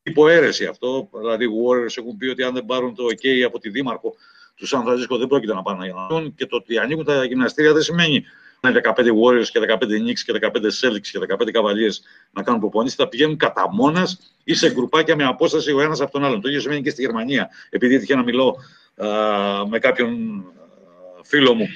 υποαίρεση 0.02 0.64
αυτό. 0.66 1.08
Δηλαδή, 1.12 1.44
οι 1.44 1.48
Warriors 1.48 1.98
έχουν 1.98 2.16
πει 2.16 2.26
ότι 2.26 2.42
αν 2.42 2.54
δεν 2.54 2.64
πάρουν 2.64 2.94
το 2.94 3.04
OK 3.04 3.42
από 3.46 3.58
τη 3.58 3.68
Δήμαρχο 3.68 4.14
του 4.54 4.66
Σαν 4.66 4.82
Φρανσίσκο 4.82 5.18
δεν 5.18 5.26
πρόκειται 5.26 5.54
να 5.54 5.62
πάνε 5.62 5.78
να 5.78 5.86
γίνουν. 5.86 6.34
Και 6.34 6.46
το 6.46 6.56
ότι 6.56 6.78
ανοίγουν 6.78 7.04
τα 7.04 7.24
γυμναστήρια 7.24 7.72
δεν 7.72 7.82
σημαίνει 7.82 8.24
να 8.60 8.70
είναι 8.70 8.80
15 8.84 8.90
Warriors 8.98 9.46
και 9.52 9.60
15 9.68 9.74
Knicks 9.74 10.20
και 10.24 10.32
15 10.40 10.46
Celtics 10.46 11.08
και 11.10 11.18
15 11.28 11.60
Cavaliers 11.60 11.96
να 12.30 12.42
κάνουν 12.42 12.60
προπονήσεις. 12.60 12.96
Θα 12.96 13.08
πηγαίνουν 13.08 13.36
κατά 13.36 13.68
μόνας 13.72 14.18
ή 14.44 14.54
σε 14.54 14.72
γκρουπάκια 14.72 15.16
με 15.16 15.24
απόσταση 15.24 15.72
ο 15.72 15.80
ένας 15.80 16.00
από 16.00 16.12
τον 16.12 16.24
άλλον. 16.24 16.40
Το 16.40 16.48
ίδιο 16.48 16.60
σημαίνει 16.60 16.82
και 16.82 16.90
στη 16.90 17.02
Γερμανία. 17.02 17.50
Επειδή 17.70 17.94
έτυχε 17.94 18.14
να 18.14 18.22
μιλώ 18.22 18.56
α, 18.96 19.06
με 19.66 19.78
κάποιον 19.78 20.44
φίλο 21.22 21.54
μου 21.54 21.68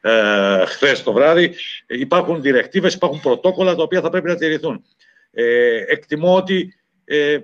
ε, 0.00 0.64
χθες 0.66 1.02
το 1.02 1.12
βράδυ, 1.12 1.54
υπάρχουν 1.86 2.42
διρεκτίβες, 2.42 2.94
υπάρχουν 2.94 3.20
πρωτόκολλα 3.20 3.74
τα 3.74 3.82
οποία 3.82 4.00
θα 4.00 4.10
πρέπει 4.10 4.28
να 4.28 4.36
τηρηθούν. 4.36 4.84
Ε, 5.30 5.76
εκτιμώ 5.86 6.36
ότι 6.36 6.74
ε, 7.04 7.38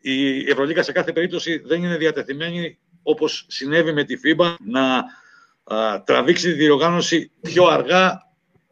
η 0.00 0.50
Ευρωλίγα 0.50 0.82
σε 0.82 0.92
κάθε 0.92 1.12
περίπτωση 1.12 1.58
δεν 1.58 1.82
είναι 1.82 1.96
διατεθειμένη, 1.96 2.78
όπως 3.02 3.46
συνέβη 3.48 3.92
με 3.92 4.04
τη 4.04 4.14
FIBA, 4.24 4.54
να 4.64 5.04
τραβήξει 6.04 6.46
τη 6.46 6.52
διοργάνωση 6.52 7.30
πιο 7.40 7.64
αργά 7.64 8.28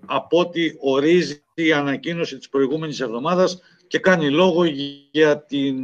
από 0.07 0.39
ό,τι 0.39 0.72
ορίζει 0.81 1.43
η 1.55 1.72
ανακοίνωση 1.72 2.37
της 2.39 2.49
προηγούμενης 2.49 3.01
εβδομάδας 3.01 3.61
και 3.87 3.99
κάνει 3.99 4.31
λόγο 4.31 4.64
για 5.11 5.43
την 5.43 5.76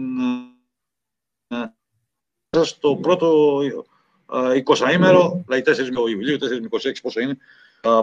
στο 2.62 2.96
πρώτο 2.96 3.58
20ήμερο, 4.64 5.44
δηλαδή 5.46 5.62
4 5.64 6.08
Ιουλίου, 6.10 6.36
4 6.36 6.88
26 6.88 6.92
πόσο 7.02 7.20
είναι, 7.20 7.36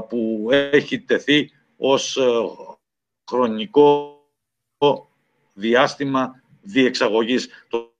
που 0.09 0.47
έχει 0.51 0.99
τεθεί 0.99 1.51
ως 1.77 2.17
χρονικό 3.29 4.19
διάστημα 5.53 6.40
διεξαγωγής. 6.61 7.49
Το 7.67 7.93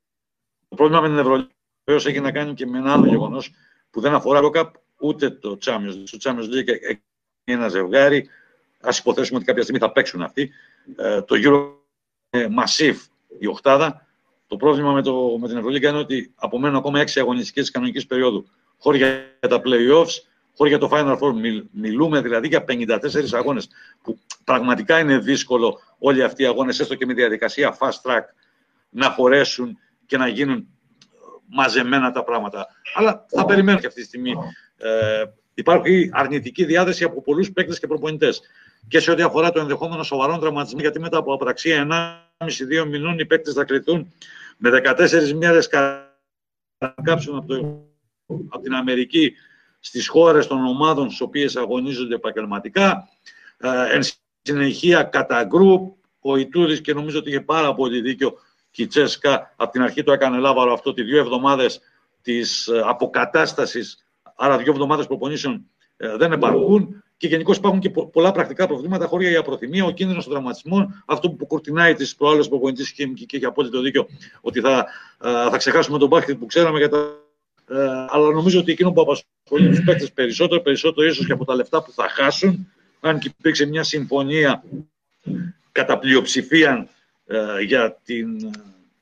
πρόβλημα 0.76 1.02
με 1.02 1.08
την 1.08 1.18
Ευρωλίγα 1.18 1.50
βεβαίω 1.84 2.10
έχει 2.10 2.20
να 2.20 2.32
κάνει 2.32 2.54
και 2.54 2.66
με 2.66 2.78
ένα 2.78 2.94
άλλο 2.94 3.06
γεγονός 3.06 3.52
που 3.90 4.02
δεν 4.02 4.14
αφορά 4.14 4.42
το 4.42 4.50
ΚΑΠ 4.50 4.76
ούτε 5.00 5.30
το 5.30 5.58
Champions 5.66 5.94
League. 5.94 6.04
Στο 6.04 6.18
Champions 6.22 6.44
League 6.44 6.68
έχει 6.68 7.02
ένα 7.44 7.68
ζευγάρι. 7.68 8.30
Α 8.80 8.90
υποθέσουμε 9.00 9.38
ότι 9.38 9.46
κάποια 9.46 9.62
στιγμή 9.62 9.80
θα 9.80 9.92
παίξουν 9.92 10.22
αυτοί. 10.22 10.52
Ε, 10.96 11.22
το 11.22 11.36
Euro 11.44 11.82
είναι 12.30 12.48
massive 12.60 12.98
η 13.40 13.48
οχτάδα. 13.48 14.06
Το 14.48 14.58
πρόβλημα 14.58 14.92
με, 14.94 15.02
το, 15.02 15.38
με 15.40 15.48
την 15.48 15.58
Ευρωλίγα 15.58 15.90
είναι 15.90 15.98
ότι 15.98 16.34
απομένουν 16.36 16.78
ακόμα 16.78 17.00
έξι 17.00 17.20
αγωνιστικές 17.20 17.64
της 17.64 17.72
κανονικής 17.72 18.06
περίοδου. 18.06 18.48
Χώρια 18.78 19.08
για 19.40 19.50
τα 19.50 19.62
playoffs, 19.66 20.14
χώρια 20.56 20.78
για 20.78 20.88
το 20.88 20.90
Final 20.92 21.18
Four. 21.18 21.34
Μιλούμε 21.72 22.22
δηλαδή 22.22 22.48
για 22.48 22.66
54 22.68 22.98
αγώνες. 23.32 23.70
Που 24.02 24.20
πραγματικά 24.44 25.00
είναι 25.00 25.18
δύσκολο 25.18 25.80
όλοι 26.00 26.24
αυτοί 26.24 26.44
οι 26.44 26.46
αγώνες, 26.46 26.80
έστω 26.80 26.96
και 26.96 27.06
με 27.06 27.14
διαδικασία 27.14 27.78
fast 27.80 28.10
track, 28.10 28.24
να 28.92 29.10
χωρέσουν 29.10 29.78
και 30.06 30.18
να 30.18 30.28
γίνουν 30.28 30.68
μαζεμένα 31.46 32.12
τα 32.12 32.24
πράγματα. 32.24 32.68
Αλλά 32.96 33.26
θα 33.30 33.46
περιμένω 33.46 33.80
και 33.80 33.88
αυτή 33.88 34.02
τη 34.02 34.08
στιγμή. 34.08 34.34
Ε, 34.78 35.24
υπάρχει 35.54 36.10
αρνητική 36.14 36.66
διάθεση 36.66 37.04
από 37.04 37.22
πολλούς 37.22 37.52
παίκτες 37.52 37.80
και 37.80 37.88
προπονητές. 37.88 38.42
Και 38.88 39.00
σε 39.00 39.12
ό,τι 39.12 39.22
αφορά 39.22 39.52
το 39.52 39.60
ενδεχόμενο 39.60 40.04
σοβαρών 40.04 40.40
τραυματισμών, 40.40 40.82
γιατί 40.82 41.00
μετά 41.00 41.18
από 41.18 41.34
απραξία 41.34 41.88
1,5-2 42.38 42.86
μηνών 42.88 43.20
οι 43.20 43.26
παίκτες 43.26 43.54
θα 43.54 43.64
κρυθούν 43.64 44.14
με 44.58 44.70
14 44.84 45.32
μέρε 45.34 45.60
ανακάψουν 46.78 47.36
από, 47.36 47.48
το, 47.48 47.86
από 48.50 48.64
την 48.64 48.74
Αμερική 48.74 49.34
στις 49.80 50.08
χώρες 50.08 50.48
των 50.48 50.66
ομάδων 50.66 51.08
στις 51.08 51.22
οποίες 51.22 51.56
αγωνίζονται 51.56 52.16
επαγγελματικά. 52.16 53.10
Ε, 53.58 53.96
εν 53.96 54.02
συνεχεία 54.42 55.04
κατά 55.04 55.44
γκρουπ, 55.44 55.94
ο 56.20 56.36
Ιτούδης 56.36 56.82
και 56.82 56.94
νομίζω 56.94 57.20
ότι 57.20 57.30
είχε 57.30 57.42
πάρα 57.42 57.74
πολύ 57.74 58.02
δίκιο 58.02 58.34
και 58.72 58.82
η 58.82 58.88
Τσέσκα 58.88 59.54
από 59.56 59.72
την 59.72 59.82
αρχή 59.82 60.04
το 60.04 60.12
έκανε 60.12 60.38
λάβαρο 60.38 60.74
αυτό, 60.74 60.90
ότι 60.90 61.04
δύο 61.04 61.20
εβδομάδες 61.20 61.82
της 62.22 62.68
ε, 62.68 62.82
αποκατάστασης, 62.86 64.06
άρα 64.36 64.58
δύο 64.58 64.72
εβδομάδες 64.72 65.08
προπονήσεων 65.08 65.66
ε, 65.98 66.16
δεν 66.16 66.32
επαρκούν 66.32 67.04
και 67.18 67.28
γενικώς 67.28 67.58
υπάρχουν 67.58 67.80
και 67.80 67.90
πολλά 67.90 68.32
πρακτικά 68.32 68.68
προβλήματα, 68.68 69.08
χώρια 69.08 69.30
για 69.30 69.42
προθυμία, 69.42 69.86
ο 69.86 69.92
κίνδυνος 69.92 70.24
των 70.24 70.34
τραυματισμών, 70.34 71.04
αυτό 71.06 71.30
που 71.30 71.46
κουρτινάει 71.46 71.94
τις 71.94 72.16
προάλλες 72.16 72.48
προπονητή 72.48 72.94
και, 72.94 73.06
και 73.06 73.36
έχει 73.36 73.46
απόλυτο 73.46 73.82
δίκιο 73.82 74.08
ότι 74.42 74.60
θα, 74.60 74.86
θα 75.50 75.58
ξεχάσουμε 75.58 75.98
τον 75.98 76.08
μπάσκετ 76.08 76.38
που 76.38 76.46
ξέραμε 76.46 76.78
για 76.78 76.90
τα. 76.90 76.98
Ε, 77.70 78.06
αλλά 78.10 78.32
νομίζω 78.32 78.60
ότι 78.60 78.72
εκείνο 78.72 78.92
που 78.92 79.02
απασχολεί 79.02 79.70
τους 79.70 79.84
παίκτες 79.84 80.12
περισσότερο, 80.12 80.62
περισσότερο 80.62 81.08
ίσως 81.08 81.26
και 81.26 81.32
από 81.32 81.46
τα 81.46 81.56
λεφτά 81.56 81.84
που 81.84 81.92
θα 81.92 82.10
χάσουν, 82.10 82.68
αν 83.00 83.20
και 83.20 83.32
υπήρξε 83.38 83.66
μια 83.66 83.84
συμφωνία 83.84 84.64
κατά 85.72 86.00
πλειοψηφία 86.00 86.88
ε, 87.32 87.62
για 87.62 88.00
την 88.04 88.52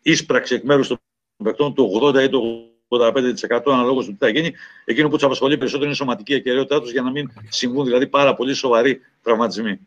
ίσπραξη 0.01 0.55
εκ 0.55 0.63
μέρους 0.63 0.87
των 0.87 0.99
παικτών 1.43 1.73
του 1.73 2.01
80 2.03 2.23
ή 2.23 2.29
του 2.29 2.69
85% 2.87 3.61
αναλόγως 3.65 4.05
του 4.05 4.11
τι 4.11 4.17
θα 4.17 4.29
γίνει. 4.29 4.53
Εκείνο 4.85 5.07
που 5.07 5.15
τους 5.15 5.23
απασχολεί 5.23 5.57
περισσότερο 5.57 5.85
είναι 5.85 5.93
η 5.93 5.97
σωματική 5.97 6.35
ακαιρεότητά 6.35 6.81
τους 6.81 6.91
για 6.91 7.01
να 7.01 7.11
μην 7.11 7.31
συμβούν 7.49 7.85
δηλαδή 7.85 8.07
πάρα 8.07 8.33
πολύ 8.33 8.53
σοβαροί 8.53 8.99
τραυματισμοί. 9.23 9.79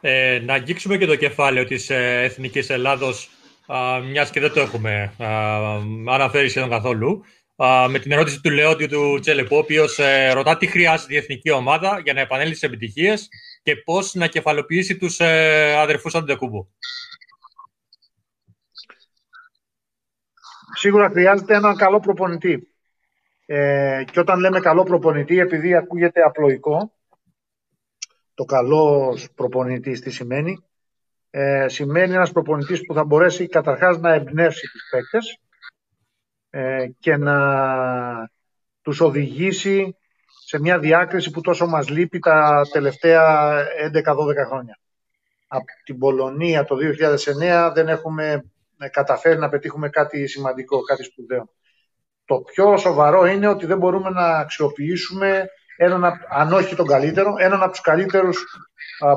Ε, 0.00 0.42
να 0.44 0.54
αγγίξουμε 0.54 0.96
και 0.96 1.06
το 1.06 1.16
κεφάλαιο 1.16 1.64
της 1.64 1.90
ε, 1.90 2.22
Εθνικής 2.22 2.70
Ελλάδος, 2.70 3.30
μιας 4.10 4.30
και 4.30 4.40
δεν 4.40 4.52
το 4.52 4.60
έχουμε 4.60 5.12
α, 5.18 6.14
αναφέρει 6.14 6.48
σχεδόν 6.48 6.70
καθόλου. 6.70 7.24
Α, 7.56 7.88
με 7.88 7.98
την 7.98 8.12
ερώτηση 8.12 8.40
του 8.40 8.50
Λεόντιου 8.50 8.88
του 8.88 9.18
Τσέλεπου, 9.20 9.56
ο 9.56 9.58
οποίος 9.58 9.98
ε, 9.98 10.32
ρωτά 10.32 10.56
τι 10.56 10.66
χρειάζεται 10.66 11.14
η 11.14 11.16
εθνική 11.16 11.50
ομάδα 11.50 12.00
για 12.04 12.12
να 12.12 12.20
επανέλθει 12.20 12.54
στι 12.54 12.66
επιτυχίες 12.66 13.28
και 13.62 13.76
πώς 13.76 14.14
να 14.14 14.26
κεφαλοποιήσει 14.26 14.96
τους 14.96 15.20
ε, 15.20 15.74
αδερφούς 15.76 16.14
Αντεκούμπο. 16.14 16.66
σίγουρα 20.80 21.08
χρειάζεται 21.10 21.54
έναν 21.54 21.76
καλό 21.76 22.00
προπονητή. 22.00 22.74
Ε, 23.46 24.04
και 24.12 24.20
όταν 24.20 24.40
λέμε 24.40 24.60
καλό 24.60 24.82
προπονητή, 24.82 25.38
επειδή 25.38 25.74
ακούγεται 25.74 26.22
απλοϊκό, 26.22 26.94
το 28.34 28.44
καλός 28.44 29.30
προπονητής 29.34 30.00
τι 30.00 30.10
σημαίνει, 30.10 30.64
ε, 31.30 31.68
σημαίνει 31.68 32.14
ένας 32.14 32.32
προπονητής 32.32 32.80
που 32.86 32.94
θα 32.94 33.04
μπορέσει 33.04 33.48
καταρχάς 33.48 33.98
να 33.98 34.12
εμπνεύσει 34.12 34.66
τους 34.72 34.82
παίκτες 34.90 35.40
ε, 36.50 36.88
και 36.98 37.16
να 37.16 37.36
τους 38.82 39.00
οδηγήσει 39.00 39.96
σε 40.50 40.60
μια 40.60 40.78
διάκριση 40.78 41.30
που 41.30 41.40
τόσο 41.40 41.66
μας 41.66 41.88
λείπει 41.88 42.18
τα 42.18 42.62
τελευταία 42.72 43.56
11-12 43.60 44.46
χρόνια. 44.46 44.78
Από 45.46 45.64
την 45.84 45.98
Πολωνία 45.98 46.64
το 46.64 46.76
2009 47.68 47.70
δεν 47.74 47.88
έχουμε 47.88 48.44
καταφέρει 48.90 49.38
να 49.38 49.48
πετύχουμε 49.48 49.88
κάτι 49.88 50.26
σημαντικό, 50.26 50.80
κάτι 50.80 51.02
σπουδαίο. 51.02 51.48
Το 52.24 52.40
πιο 52.40 52.76
σοβαρό 52.76 53.26
είναι 53.26 53.46
ότι 53.46 53.66
δεν 53.66 53.78
μπορούμε 53.78 54.10
να 54.10 54.26
αξιοποιήσουμε 54.26 55.48
έναν, 55.76 56.12
αν 56.28 56.52
όχι 56.52 56.74
τον 56.76 56.86
καλύτερο, 56.86 57.34
έναν 57.38 57.62
από 57.62 57.70
τους 57.70 57.80
καλύτερους 57.80 58.44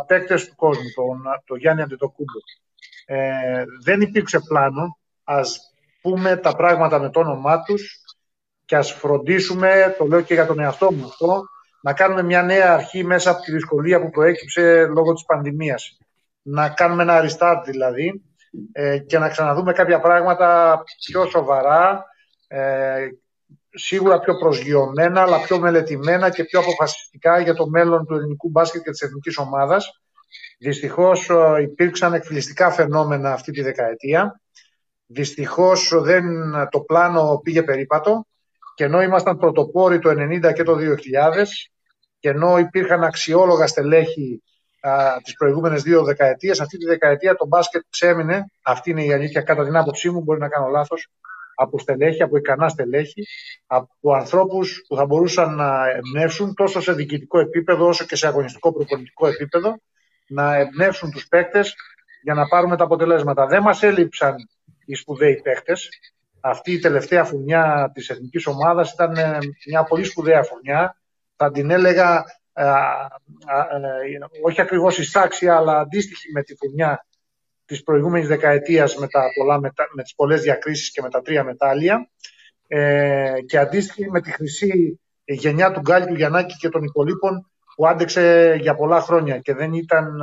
παίκτες 0.08 0.48
του 0.48 0.56
κόσμου, 0.56 0.92
τον, 0.96 1.22
τον 1.46 1.58
Γιάννη 1.58 1.82
Αντιτοκούμπο. 1.82 2.40
Ε, 3.06 3.64
δεν 3.84 4.02
υπήρξε 4.02 4.40
πλάνο, 4.40 4.98
ας 5.24 5.60
πούμε 6.02 6.36
τα 6.36 6.56
πράγματα 6.56 7.00
με 7.00 7.10
το 7.10 7.20
όνομά 7.20 7.64
τους 7.64 8.03
και 8.74 8.80
ας 8.80 8.92
φροντίσουμε, 8.92 9.96
το 9.98 10.06
λέω 10.06 10.22
και 10.22 10.34
για 10.34 10.46
τον 10.46 10.60
εαυτό 10.60 10.92
μου 10.92 11.06
αυτό, 11.06 11.44
να 11.82 11.94
κάνουμε 11.94 12.24
μια 12.24 12.44
νέα 12.44 12.74
αρχή 12.74 13.04
μέσα 13.04 13.32
από 13.32 13.42
τη 13.42 13.52
δυσκολία 13.52 14.02
που 14.02 14.10
προέκυψε 14.10 14.86
λόγω 14.86 15.14
της 15.14 15.26
πανδημίας. 15.26 15.98
Να 16.42 16.70
κάνουμε 16.70 17.04
ένα 17.04 17.26
restart 17.26 17.62
δηλαδή, 17.66 18.24
ε, 18.72 18.98
και 18.98 19.18
να 19.20 19.30
ξαναδούμε 19.30 19.74
κάποια 19.74 20.00
πράγματα 20.00 20.84
πιο 21.06 21.26
σοβαρά, 21.26 22.06
ε, 22.48 23.08
σίγουρα 23.70 24.20
πιο 24.20 24.36
προσγειωμένα, 24.38 25.22
αλλά 25.22 25.42
πιο 25.42 25.60
μελετημένα 25.60 26.30
και 26.30 26.44
πιο 26.44 26.60
αποφασιστικά 26.60 27.40
για 27.40 27.54
το 27.54 27.70
μέλλον 27.70 28.06
του 28.06 28.16
ελληνικού 28.16 28.50
μπάσκετ 28.50 28.82
και 28.84 28.92
της 28.92 29.02
εθνικής 29.02 29.38
ομάδας. 29.38 30.02
Δυστυχώς 30.60 31.30
ε, 31.30 31.62
υπήρξαν 31.62 32.14
εκφυλιστικά 32.14 32.72
φαινόμενα 32.72 33.34
αυτή 33.34 33.52
τη 33.52 33.62
δεκαετία. 33.62 34.42
Δυστυχώς 35.06 35.94
δεν, 36.02 36.26
το 36.70 36.80
πλάνο 36.80 37.40
πήγε 37.44 37.64
περίπατο 37.64 38.26
και 38.76 38.84
ενώ 38.84 39.02
ήμασταν 39.02 39.38
πρωτοπόροι 39.38 40.00
το 40.00 40.10
1990 40.10 40.54
και 40.54 40.64
το 40.64 40.76
2000 40.76 40.78
και 42.20 42.30
ενώ 42.30 42.58
υπήρχαν 42.58 43.04
αξιόλογα 43.04 43.68
στελέχη 43.68 44.44
τις 45.24 45.34
προηγούμενες 45.34 45.82
δύο 45.82 46.04
δεκαετίες. 46.04 46.62
Αυτή 46.62 46.78
τη 46.78 46.86
δεκαετία 46.86 47.36
το 47.36 47.48
μπάσκετ 47.48 47.82
ξέμεινε, 47.90 48.46
αυτή 48.62 48.90
είναι 48.90 49.04
η 49.04 49.14
αλήθεια 49.14 49.42
κατά 49.42 49.64
την 49.64 49.76
άποψή 49.76 50.10
μου, 50.10 50.22
μπορεί 50.22 50.40
να 50.40 50.50
κάνω 50.50 50.68
λάθος, 50.68 51.10
από 51.56 51.80
στελέχη, 51.80 52.24
από 52.24 52.38
ικανά 52.38 52.70
στελέχη, 52.70 53.26
από 53.68 54.14
ανθρώπους 54.14 54.84
που 54.88 54.96
θα 54.96 55.06
μπορούσαν 55.06 55.56
να 55.56 55.90
εμπνεύσουν 55.90 56.54
τόσο 56.54 56.82
σε 56.82 56.94
διοικητικό 56.94 57.40
επίπεδο 57.40 57.88
όσο 57.88 58.06
και 58.06 58.16
σε 58.16 58.28
αγωνιστικό 58.28 58.74
προπονητικό 58.74 59.28
επίπεδο, 59.28 59.78
να 60.28 60.56
εμπνεύσουν 60.56 61.12
τους 61.12 61.28
παίκτες 61.28 61.76
για 62.22 62.34
να 62.34 62.48
πάρουμε 62.48 62.78
τα 62.78 62.84
αποτελέσματα. 62.84 63.46
Δεν 63.46 63.62
μας 63.62 63.84
έλειψαν 63.84 64.36
οι 64.86 64.96
σπουδαίοι 64.96 65.42
παίκτες. 65.42 65.90
Αυτή 66.46 66.72
η 66.72 66.80
τελευταία 66.80 67.24
φουνιά 67.24 67.92
της 67.94 68.10
εθνικής 68.10 68.46
ομάδας 68.46 68.92
ήταν 68.92 69.16
ε, 69.18 69.38
μια 69.68 69.84
πολύ 69.84 70.04
σπουδαία 70.04 70.44
φουνιά. 70.44 70.98
Θα 71.36 71.52
την 71.52 71.72
έλεγα 71.72 72.24
ε, 72.54 72.64
όχι 74.44 74.62
ακριβώς 74.62 74.98
εισάξια, 74.98 75.56
αλλά 75.56 75.80
αντίστοιχη 75.80 76.32
με 76.32 76.44
τη 76.44 76.56
φουρνιά 76.56 77.06
της 77.66 77.84
προηγούμενης 77.84 78.28
δεκαετίας 78.28 78.96
με, 78.96 79.08
τα 79.08 79.22
πολλά, 79.38 79.60
με, 79.60 79.72
με 79.96 80.04
τις 80.04 80.16
πολλές 80.16 80.42
διακρίσεις 80.42 80.92
και 80.92 81.02
με 81.02 81.10
τα 81.10 81.22
τρία 81.22 81.44
μετάλλια 81.44 82.10
ε, 82.68 83.36
και 83.46 83.58
αντίστοιχη 83.58 84.10
με 84.10 84.22
τη 84.22 84.32
χρυσή 84.32 85.00
γενιά 85.26 85.72
του 85.72 85.80
Γκάλη, 85.80 86.06
του 86.06 86.16
Γιαννάκη 86.16 86.56
και 86.56 86.70
των 86.70 86.84
υπολείπων 86.84 87.52
που 87.76 87.88
άντεξε 87.88 88.58
για 88.62 88.76
πολλά 88.76 89.02
χρόνια 89.02 89.40
και 89.40 89.54
δεν 89.54 89.74
ήταν 89.74 90.22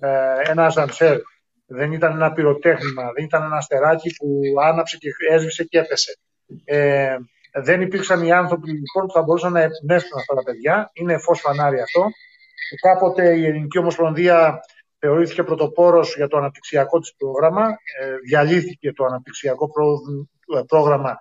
ε, 0.00 0.50
ένας 0.50 0.76
ασανσέρ, 0.76 1.18
δεν 1.66 1.92
ήταν 1.92 2.12
ένα 2.12 2.32
πυροτέχνημα, 2.32 3.12
δεν 3.12 3.24
ήταν 3.24 3.42
ένα 3.42 3.56
αστεράκι 3.56 4.14
που 4.16 4.40
άναψε 4.62 4.96
και 4.96 5.08
έσβησε 5.30 5.64
και 5.64 5.78
έπεσε. 5.78 6.18
Ε, 6.64 7.16
δεν 7.52 7.80
υπήρξαν 7.80 8.22
οι 8.22 8.32
άνθρωποι 8.32 8.70
λοιπόν 8.70 9.06
που 9.06 9.12
θα 9.12 9.22
μπορούσαν 9.22 9.52
να 9.52 9.60
εμπνεύσουν 9.60 10.18
αυτά 10.18 10.34
τα 10.34 10.42
παιδιά. 10.42 10.90
Είναι 10.92 11.18
φως 11.18 11.40
φανάρι 11.40 11.80
αυτό. 11.80 12.06
Κάποτε 12.80 13.36
η 13.36 13.46
Ελληνική 13.46 13.78
Ομοσπονδία 13.78 14.60
θεωρήθηκε 14.98 15.42
πρωτοπόρος 15.42 16.16
για 16.16 16.28
το 16.28 16.36
αναπτυξιακό 16.36 16.98
της 16.98 17.14
πρόγραμμα. 17.16 17.66
Ε, 18.00 18.16
διαλύθηκε 18.26 18.92
το 18.92 19.04
αναπτυξιακό 19.04 19.70
ε, 20.56 20.60
πρόγραμμα 20.66 21.18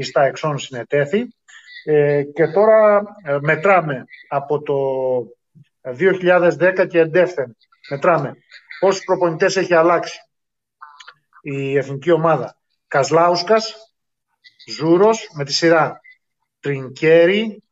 στα 0.00 0.22
εξών 0.22 0.58
συνετέθη. 0.58 1.26
Ε, 1.84 2.22
και 2.22 2.46
τώρα 2.46 3.02
μετράμε 3.40 4.04
από 4.28 4.62
το 4.62 4.74
2010 5.98 6.86
και 6.88 6.98
εντεύθεν. 6.98 7.56
Μετράμε 7.90 8.36
πόσους 8.80 9.04
προπονητές 9.04 9.56
έχει 9.56 9.74
αλλάξει 9.74 10.18
η 11.42 11.76
εθνική 11.76 12.10
ομάδα. 12.10 12.56
Κασλάουσκας, 12.88 13.94
Ζούρος 14.68 15.30
με 15.34 15.44
τη 15.44 15.52
σειρά 15.52 16.00
Τρινκέρι, 16.60 17.62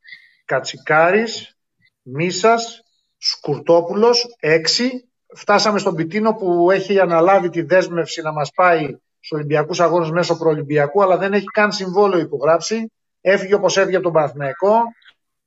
Κατσικάρης, 0.45 1.57
Μίσας, 2.01 2.83
Σκουρτόπουλος, 3.17 4.35
έξι. 4.39 5.09
Φτάσαμε 5.35 5.79
στον 5.79 5.95
Πιτίνο 5.95 6.33
που 6.33 6.71
έχει 6.71 6.99
αναλάβει 6.99 7.49
τη 7.49 7.61
δέσμευση 7.61 8.21
να 8.21 8.31
μας 8.31 8.51
πάει 8.55 8.85
στους 9.19 9.31
Ολυμπιακούς 9.31 9.79
Αγώνες 9.79 10.09
μέσω 10.09 10.37
προολυμπιακού, 10.37 11.03
αλλά 11.03 11.17
δεν 11.17 11.33
έχει 11.33 11.45
καν 11.45 11.71
συμβόλαιο 11.71 12.19
υπογράψει. 12.19 12.91
Έφυγε 13.21 13.53
όπως 13.53 13.77
έφυγε 13.77 13.95
από 13.95 14.03
τον 14.03 14.13
Παναθηναϊκό. 14.13 14.81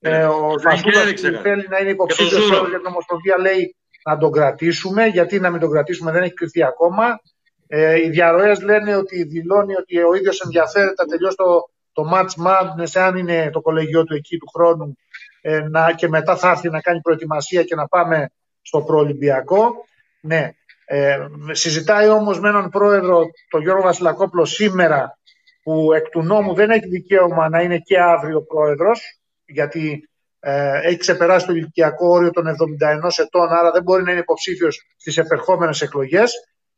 Ε, 0.00 0.24
ο 0.24 0.58
Φασούλας 0.58 1.12
που 1.12 1.42
θέλει 1.42 1.68
να 1.68 1.78
είναι 1.78 1.90
υποψήφιος 1.90 2.48
για 2.48 2.78
την 2.78 2.86
Ομοσπονδία 2.86 3.38
λέει 3.38 3.76
να 4.04 4.18
τον 4.18 4.32
κρατήσουμε. 4.32 5.06
Γιατί 5.06 5.40
να 5.40 5.50
μην 5.50 5.60
τον 5.60 5.70
κρατήσουμε 5.70 6.12
δεν 6.12 6.22
έχει 6.22 6.34
κρυφτεί 6.34 6.64
ακόμα. 6.64 7.20
Ε, 7.66 8.04
οι 8.04 8.08
διαρροές 8.08 8.62
λένε 8.62 8.96
ότι 8.96 9.24
δηλώνει 9.24 9.74
ότι 9.76 10.02
ο 10.02 10.14
ίδιος 10.14 10.40
ενδιαφέρεται 10.40 11.02
να 11.02 11.08
τελειώσει 11.08 11.36
το, 11.36 11.70
το 11.92 12.10
match 12.14 12.46
madness, 12.46 13.00
αν 13.00 13.16
είναι 13.16 13.50
το 13.50 13.60
κολεγιό 13.60 14.04
του 14.04 14.14
εκεί 14.14 14.36
του 14.38 14.50
χρόνου, 14.54 14.96
ε, 15.40 15.60
να, 15.60 15.92
και 15.92 16.08
μετά 16.08 16.36
θα 16.36 16.50
έρθει 16.50 16.70
να 16.70 16.80
κάνει 16.80 17.00
προετοιμασία 17.00 17.62
και 17.62 17.74
να 17.74 17.88
πάμε 17.88 18.30
στο 18.62 18.82
προολυμπιακό. 18.82 19.84
Ναι. 20.20 20.50
Ε, 20.84 21.26
συζητάει 21.50 22.08
όμως 22.08 22.40
με 22.40 22.48
έναν 22.48 22.68
πρόεδρο, 22.68 23.24
τον 23.48 23.62
Γιώργο 23.62 23.82
Βασιλακόπλο, 23.82 24.44
σήμερα, 24.44 25.18
που 25.62 25.92
εκ 25.92 26.08
του 26.08 26.22
νόμου 26.22 26.54
δεν 26.54 26.70
έχει 26.70 26.88
δικαίωμα 26.88 27.48
να 27.48 27.60
είναι 27.60 27.78
και 27.78 28.00
αύριο 28.00 28.42
πρόεδρος, 28.42 29.20
γιατί 29.44 30.10
ε, 30.44 30.80
έχει 30.82 30.96
ξεπεράσει 30.96 31.46
το 31.46 31.52
ηλικιακό 31.52 32.08
όριο 32.08 32.30
των 32.30 32.44
71 32.46 33.08
ετών, 33.18 33.48
άρα 33.48 33.70
δεν 33.70 33.82
μπορεί 33.82 34.02
να 34.02 34.10
είναι 34.10 34.20
υποψήφιος 34.20 34.86
στις 34.96 35.16
επερχόμενες 35.16 35.80
εκλογές 35.80 36.32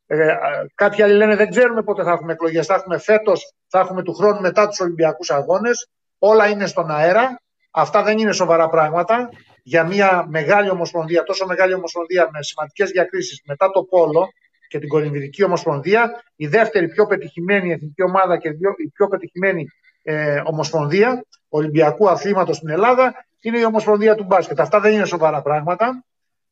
Ε, 0.07 0.35
κάποιοι 0.75 1.03
άλλοι 1.03 1.15
λένε 1.15 1.37
δεν 1.37 1.51
ξέρουμε 1.51 1.83
πότε 1.83 2.03
θα 2.03 2.11
έχουμε 2.11 2.33
εκλογές. 2.33 2.67
Θα 2.67 2.75
έχουμε 2.75 2.99
φέτος, 2.99 3.55
θα 3.69 3.79
έχουμε 3.79 4.03
του 4.03 4.15
χρόνου 4.15 4.41
μετά 4.41 4.69
τους 4.69 4.81
Ολυμπιακούς 4.81 5.31
Αγώνες. 5.31 5.89
Όλα 6.19 6.49
είναι 6.49 6.67
στον 6.67 6.91
αέρα. 6.91 7.41
Αυτά 7.71 8.03
δεν 8.03 8.19
είναι 8.19 8.33
σοβαρά 8.33 8.69
πράγματα. 8.69 9.29
Για 9.63 9.85
μια 9.85 10.27
μεγάλη 10.29 10.71
ομοσπονδία, 10.71 11.23
τόσο 11.23 11.47
μεγάλη 11.47 11.75
ομοσπονδία 11.75 12.29
με 12.33 12.43
σημαντικές 12.43 12.91
διακρίσεις 12.91 13.43
μετά 13.45 13.71
το 13.71 13.83
Πόλο 13.83 14.29
και 14.69 14.79
την 14.79 14.89
Κολυμβητική 14.89 15.45
Ομοσπονδία, 15.45 16.23
η 16.37 16.47
δεύτερη 16.47 16.89
πιο 16.89 17.07
πετυχημένη 17.07 17.73
εθνική 17.73 18.03
ομάδα 18.03 18.39
και 18.39 18.49
η 18.49 18.89
πιο 18.93 19.09
πετυχημένη 19.09 19.67
ε, 20.03 20.41
ομοσπονδία 20.45 21.25
Ολυμπιακού 21.49 22.09
αθλήματος 22.11 22.57
στην 22.57 22.69
Ελλάδα 22.69 23.15
είναι 23.45 23.59
η 23.59 23.65
Ομοσπονδία 23.65 24.15
του 24.15 24.25
Μπάσκετ. 24.25 24.61
Αυτά 24.61 24.81
δεν 24.81 24.93
είναι 24.93 25.05
σοβαρά 25.05 25.43
πράγματα. 25.43 26.05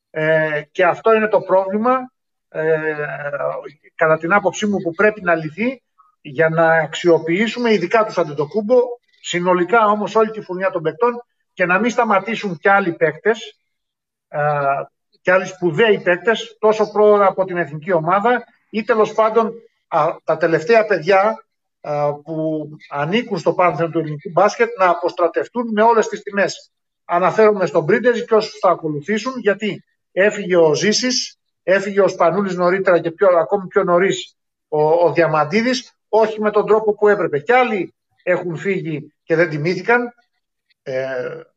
Ε, 0.09 0.61
και 0.71 0.85
αυτό 0.85 1.13
είναι 1.13 1.27
το 1.27 1.39
πρόβλημα 1.39 2.11
ε, 2.49 2.95
κατά 3.95 4.17
την 4.17 4.33
άποψή 4.33 4.65
μου 4.65 4.77
που 4.77 4.91
πρέπει 4.91 5.21
να 5.21 5.35
λυθεί 5.35 5.83
για 6.21 6.49
να 6.49 6.73
αξιοποιήσουμε 6.73 7.73
ειδικά 7.73 8.05
τους 8.05 8.17
Αντετοκούμπο, 8.17 8.77
συνολικά 9.21 9.85
όμως 9.85 10.15
όλη 10.15 10.29
τη 10.29 10.41
φουρνιά 10.41 10.69
των 10.69 10.81
παικτών 10.81 11.23
και 11.53 11.65
να 11.65 11.79
μην 11.79 11.91
σταματήσουν 11.91 12.57
κι 12.57 12.69
άλλοι 12.69 12.93
παίκτες 12.93 13.59
ε, 14.27 14.39
και 15.21 15.31
άλλοι 15.31 15.45
σπουδαίοι 15.45 15.99
παίκτες 15.99 16.57
τόσο 16.59 16.91
πρόωρα 16.91 17.27
από 17.27 17.45
την 17.45 17.57
εθνική 17.57 17.91
ομάδα 17.91 18.43
ή 18.69 18.83
τέλος 18.83 19.13
πάντων 19.13 19.53
τα 20.23 20.37
τελευταία 20.37 20.85
παιδιά 20.85 21.45
που 22.23 22.67
ανήκουν 22.89 23.37
στο 23.37 23.53
πάνθεν 23.53 23.91
του 23.91 23.99
ελληνικού 23.99 24.29
μπάσκετ 24.31 24.69
να 24.77 24.89
αποστρατευτούν 24.89 25.71
με 25.71 25.81
όλες 25.81 26.07
τις 26.07 26.21
τιμές. 26.21 26.73
Αναφέρομαι 27.05 27.65
στον 27.65 27.85
Πρίντεζ 27.85 28.21
και 28.21 28.35
όσους 28.35 28.59
θα 28.59 28.69
ακολουθήσουν 28.69 29.33
γιατί 29.39 29.83
έφυγε 30.11 30.55
ο 30.55 30.73
Ζήσης, 30.73 31.37
έφυγε 31.63 32.01
ο 32.01 32.07
Σπανούλης 32.07 32.55
νωρίτερα 32.55 32.99
και 32.99 33.11
πιο, 33.11 33.27
ακόμη 33.37 33.67
πιο 33.67 33.83
νωρίς 33.83 34.35
ο, 34.67 34.81
ο 34.81 35.13
Διαμαντίδης, 35.13 35.93
όχι 36.09 36.41
με 36.41 36.51
τον 36.51 36.65
τρόπο 36.65 36.93
που 36.93 37.07
έπρεπε. 37.07 37.39
Κι 37.39 37.51
άλλοι 37.51 37.93
έχουν 38.23 38.55
φύγει 38.57 39.13
και 39.23 39.35
δεν 39.35 39.49
τιμήθηκαν. 39.49 40.13
Ε, 40.83 41.01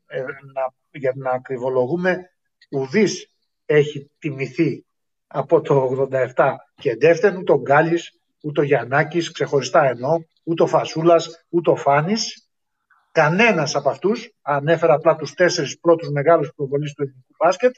ε, 0.07 0.21
να, 0.53 0.73
για 0.91 1.13
να 1.15 1.31
ακριβολογούμε, 1.31 2.29
ουδής 2.71 3.31
έχει 3.65 4.11
τιμηθεί 4.19 4.85
από 5.27 5.61
το 5.61 6.07
87 6.35 6.55
και 6.75 6.95
δεύτερον, 6.95 7.37
ούτε 7.37 7.51
ο 7.51 7.59
Γκάλης, 7.61 8.19
ούτε 8.43 8.61
ο 8.61 8.63
Γιαννάκης, 8.63 9.31
ξεχωριστά 9.31 9.83
εννοώ, 9.83 10.19
ούτε 10.43 10.63
ο 10.63 10.67
Φασούλας, 10.67 11.45
ούτε 11.49 11.69
ο 11.69 11.75
Φάνης. 11.75 12.46
Κανένας 13.17 13.75
από 13.75 13.89
αυτούς, 13.89 14.31
ανέφερα 14.41 14.93
απλά 14.93 15.15
τους 15.15 15.33
τέσσερις 15.33 15.79
πρώτους 15.79 16.09
μεγάλους 16.09 16.51
προβολείς 16.55 16.93
του 16.93 17.01
ελληνικού 17.01 17.35
μπάσκετ, 17.37 17.75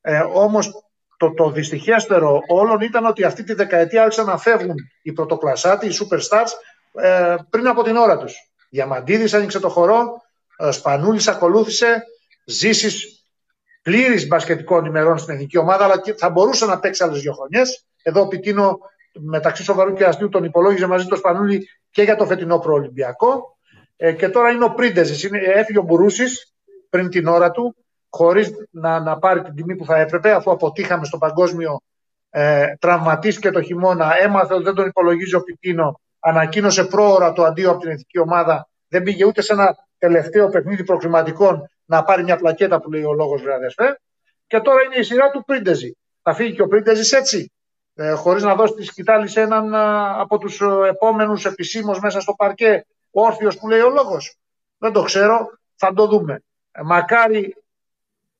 ε, 0.00 0.20
όμως 0.32 0.72
το, 1.16 1.34
το 1.34 1.50
δυστυχέστερο 1.50 2.40
όλων 2.48 2.80
ήταν 2.80 3.04
ότι 3.04 3.24
αυτή 3.24 3.44
τη 3.44 3.54
δεκαετία 3.54 4.02
άρχισαν 4.02 4.26
να 4.26 4.38
φεύγουν 4.38 4.74
οι 5.02 5.12
πρωτοκλασσάτοι, 5.12 5.86
οι 5.86 5.92
superstars, 6.00 6.48
ε, 7.02 7.36
πριν 7.50 7.66
από 7.66 7.82
την 7.82 7.96
ώρα 7.96 8.18
τους. 8.18 8.34
Διαμαντίδης 8.70 9.34
άνοιξε 9.34 9.58
το 9.60 9.68
χορό, 9.68 10.22
ε, 10.56 10.70
Σπανούλης 10.70 11.28
ακολούθησε, 11.28 12.04
Ζήσης 12.44 13.24
πλήρης 13.82 14.26
μπασκετικών 14.26 14.84
ημερών 14.84 15.18
στην 15.18 15.34
εθνική 15.34 15.58
ομάδα, 15.58 15.84
αλλά 15.84 16.02
θα 16.16 16.30
μπορούσε 16.30 16.66
να 16.66 16.78
παίξει 16.78 17.02
άλλες 17.02 17.20
δύο 17.20 17.32
χρονιές. 17.32 17.86
Εδώ 18.02 18.20
ο 18.20 18.28
Πιτίνο 18.28 18.78
μεταξύ 19.12 19.62
σοβαρού 19.62 19.92
και 19.92 20.04
αστείου 20.04 20.28
τον 20.28 20.44
υπολόγιζε 20.44 20.86
μαζί 20.86 21.06
το 21.06 21.16
Σπανούλη 21.16 21.68
και 21.90 22.02
για 22.02 22.16
το 22.16 22.26
φετινό 22.26 22.58
προολυμπιακό. 22.58 23.58
Ε, 24.02 24.12
και 24.12 24.28
τώρα 24.28 24.50
είναι 24.50 24.64
ο 24.64 24.72
Πρίντεζης, 24.72 25.30
έφυγε 25.54 25.78
ο 25.78 25.82
Μπουρούσης 25.82 26.52
πριν 26.90 27.08
την 27.08 27.26
ώρα 27.26 27.50
του, 27.50 27.76
χωρίς 28.08 28.50
να, 28.70 29.00
να 29.00 29.18
πάρει 29.18 29.42
την 29.42 29.54
τιμή 29.54 29.76
που 29.76 29.84
θα 29.84 29.98
έπρεπε, 29.98 30.30
αφού 30.30 30.50
αποτύχαμε 30.50 31.04
στο 31.04 31.18
παγκόσμιο 31.18 31.80
ε, 32.30 32.74
τραυματίστηκε 32.78 33.50
το 33.50 33.62
χειμώνα, 33.62 34.18
έμαθε 34.20 34.54
ότι 34.54 34.62
δεν 34.62 34.74
τον 34.74 34.86
υπολογίζει 34.86 35.34
ο 35.34 35.42
Πιτίνο, 35.42 36.00
ανακοίνωσε 36.18 36.84
πρόωρα 36.84 37.32
το 37.32 37.44
αντίο 37.44 37.70
από 37.70 37.80
την 37.80 37.90
εθνική 37.90 38.18
ομάδα, 38.18 38.68
δεν 38.88 39.02
πήγε 39.02 39.24
ούτε 39.24 39.42
σε 39.42 39.52
ένα 39.52 39.76
τελευταίο 39.98 40.48
παιχνίδι 40.48 40.84
προκριματικών 40.84 41.70
να 41.84 42.02
πάρει 42.02 42.22
μια 42.22 42.36
πλακέτα 42.36 42.80
που 42.80 42.90
λέει 42.90 43.02
ο 43.02 43.12
λόγος 43.12 43.42
Βραδεσφέ. 43.42 44.00
Και 44.46 44.60
τώρα 44.60 44.82
είναι 44.82 44.96
η 44.96 45.02
σειρά 45.02 45.30
του 45.30 45.44
Πρίντεζη. 45.44 45.96
Θα 46.22 46.34
φύγει 46.34 46.54
και 46.54 46.62
ο 46.62 46.66
Πρίντεζης 46.66 47.12
έτσι, 47.12 47.52
ε, 47.94 48.12
χωρίς 48.12 48.42
να 48.42 48.54
δώσει 48.54 48.74
τη 48.74 48.84
σκητάλη 48.84 49.28
σε 49.28 49.40
έναν 49.40 49.74
από 50.20 50.38
τους 50.38 50.60
επόμενους 50.88 51.44
επισήμως 51.44 52.00
μέσα 52.00 52.20
στο 52.20 52.32
παρκέ, 52.32 52.84
όρθιος 53.10 53.58
που 53.58 53.68
λέει 53.68 53.80
ο 53.80 53.90
λόγος. 53.90 54.36
Δεν 54.78 54.92
το 54.92 55.02
ξέρω, 55.02 55.58
θα 55.76 55.92
το 55.94 56.06
δούμε. 56.06 56.42
Ε, 56.72 56.82
μακάρι 56.82 57.56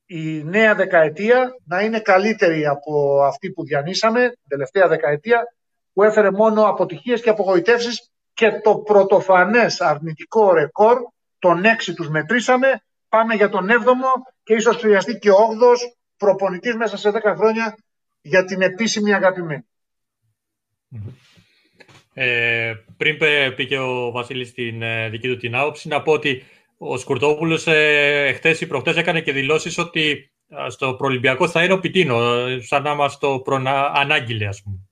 η 0.05 0.43
νέα 0.43 0.75
δεκαετία 0.75 1.55
να 1.65 1.81
είναι 1.81 1.99
καλύτερη 1.99 2.65
από 2.65 3.23
αυτή 3.23 3.51
που 3.51 3.63
διανύσαμε, 3.63 4.29
την 4.29 4.47
τελευταία 4.47 4.87
δεκαετία, 4.87 5.43
που 5.93 6.03
έφερε 6.03 6.31
μόνο 6.31 6.63
αποτυχίες 6.67 7.21
και 7.21 7.29
απογοητεύσεις 7.29 8.11
και 8.33 8.51
το 8.63 8.77
πρωτοφανές 8.77 9.81
αρνητικό 9.81 10.53
ρεκόρ, 10.53 10.97
τον 11.39 11.65
έξι 11.65 11.93
τους 11.93 12.09
μετρήσαμε, 12.09 12.81
πάμε 13.09 13.35
για 13.35 13.49
τον 13.49 13.69
έβδομο 13.69 14.07
και 14.43 14.53
ίσως 14.53 14.77
χρειαστεί 14.77 15.17
και 15.17 15.29
ο 15.29 15.35
όγδος 15.35 15.95
προπονητής 16.17 16.75
μέσα 16.75 16.97
σε 16.97 17.09
δέκα 17.09 17.35
χρόνια 17.35 17.77
για 18.21 18.45
την 18.45 18.61
επίσημη 18.61 19.13
αγαπημένη. 19.13 19.65
Ε, 22.13 22.73
πριν 23.01 23.17
πει 23.55 23.65
και 23.65 23.77
ο 23.77 24.11
Βασίλης 24.11 24.53
την 24.53 24.81
ε, 24.81 25.09
δική 25.09 25.27
του 25.27 25.37
την 25.37 25.55
άποψη, 25.55 25.87
να 25.87 26.01
πω 26.01 26.11
ότι 26.11 26.43
ο 26.77 26.97
Σκουρτόπουλος 26.97 27.67
ε, 27.67 28.33
χθε 28.35 28.57
ή 28.59 28.65
προχτές 28.65 28.95
έκανε 28.95 29.21
και 29.21 29.31
δηλώσεις 29.31 29.77
ότι 29.77 30.31
στο 30.67 30.93
προολυμπιακό 30.93 31.47
θα 31.47 31.63
είναι 31.63 31.73
ο 31.73 31.79
Πιτίνο, 31.79 32.23
ε, 32.23 32.61
σαν 32.61 32.83
να 32.83 32.95
μας 32.95 33.17
το 33.17 33.43
ανάγγειλε, 33.93 34.47
ας 34.47 34.61
πούμε. 34.63 34.90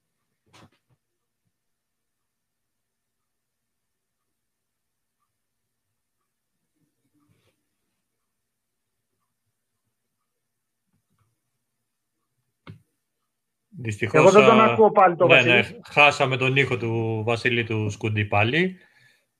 Δυστυχώς, 13.81 14.19
Εγώ 14.19 14.31
δεν 14.31 14.45
τον 14.45 14.61
ακούω 14.61 14.91
πάλι 14.91 15.15
το 15.15 15.27
ναι, 15.27 15.33
Βασίλη. 15.33 15.53
Ναι, 15.53 15.67
χάσαμε 15.89 16.37
τον 16.37 16.55
ήχο 16.55 16.77
του 16.77 17.23
Βασίλη 17.25 17.63
του 17.63 17.89
Σκουντή 17.89 18.25
πάλι. 18.25 18.77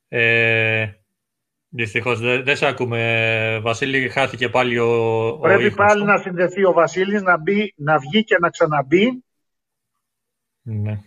Ε, 0.08 0.88
Δυστυχώς 1.72 2.20
δεν 2.20 2.44
δε 2.44 2.56
σε 2.56 2.66
ακούμε, 2.66 3.60
Βασίλη. 3.64 4.10
Χάθηκε 4.10 4.50
πάλι 4.50 4.80
ο. 4.80 5.40
Πρέπει 5.42 5.66
ο 5.66 5.74
πάλι 5.76 6.04
να 6.04 6.18
συνδεθεί 6.18 6.66
ο 6.66 6.72
Βασίλης, 6.72 7.22
να, 7.22 7.36
να 7.76 7.98
βγει 8.00 8.24
και 8.24 8.38
να 8.40 8.50
ξαναμπεί. 8.50 9.24
Ναι. 10.62 11.00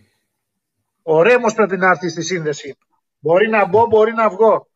Ο 1.03 1.21
Ρέμος 1.21 1.53
πρέπει 1.53 1.77
να 1.77 1.89
έρθει 1.89 2.09
στη 2.09 2.21
σύνδεση. 2.21 2.77
Μπορεί 3.19 3.49
να 3.49 3.65
μπω, 3.65 3.85
μπορεί 3.85 4.13
να 4.13 4.29
βγω. 4.29 4.67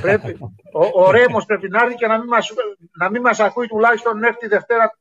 πρέπει, 0.00 0.38
ο, 0.72 1.04
ο 1.04 1.10
Ρέμος 1.10 1.44
πρέπει 1.44 1.68
να 1.68 1.82
έρθει 1.82 1.94
και 1.94 2.06
να 2.06 2.18
μην, 2.18 2.28
μας, 2.28 2.52
να 2.98 3.10
μην 3.10 3.20
μας 3.20 3.40
ακούει 3.40 3.66
τουλάχιστον 3.66 4.18
μέχρι 4.18 4.36
τη 4.36 4.46
Δευτέρα 4.46 4.98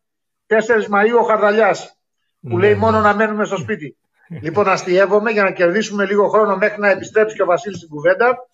4 0.47 0.53
Μαΐου 0.55 1.19
ο 1.21 1.23
Χαρδαλιάς 1.23 1.97
που 2.49 2.57
λέει 2.57 2.73
ναι, 2.73 2.79
μόνο 2.79 2.97
ναι. 2.97 3.03
να 3.03 3.15
μένουμε 3.15 3.45
στο 3.45 3.57
σπίτι. 3.57 3.95
λοιπόν, 4.45 4.67
αστείευομαι 4.67 5.31
για 5.31 5.43
να 5.43 5.51
κερδίσουμε 5.51 6.05
λίγο 6.05 6.29
χρόνο 6.29 6.57
μέχρι 6.57 6.79
να 6.79 6.89
επιστρέψει 6.89 7.35
και 7.35 7.41
ο 7.41 7.45
Βασίλης 7.45 7.77
στην 7.77 7.89
κουβέντα 7.89 8.47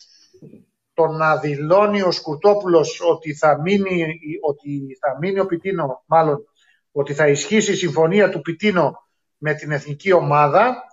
το 0.94 1.08
να 1.08 1.38
δηλώνει 1.38 2.02
ο 2.02 2.12
Σκουρτόπουλος 2.12 3.02
ότι 3.02 3.34
θα 3.34 3.62
μείνει, 3.62 4.20
ότι 4.42 4.98
θα 5.00 5.18
μείνει 5.20 5.40
ο 5.40 5.46
Πιτίνο, 5.46 6.04
μάλλον 6.06 6.46
ότι 6.92 7.14
θα 7.14 7.28
ισχύσει 7.28 7.72
η 7.72 7.76
συμφωνία 7.76 8.30
του 8.30 8.42
Πιτίνο 8.42 9.08
με 9.38 9.54
την 9.54 9.72
εθνική 9.72 10.12
ομάδα, 10.12 10.84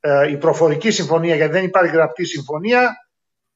ε, 0.00 0.30
η 0.30 0.36
προφορική 0.36 0.90
συμφωνία, 0.90 1.34
γιατί 1.34 1.52
δεν 1.52 1.64
υπάρχει 1.64 1.92
γραπτή 1.92 2.24
συμφωνία, 2.24 2.96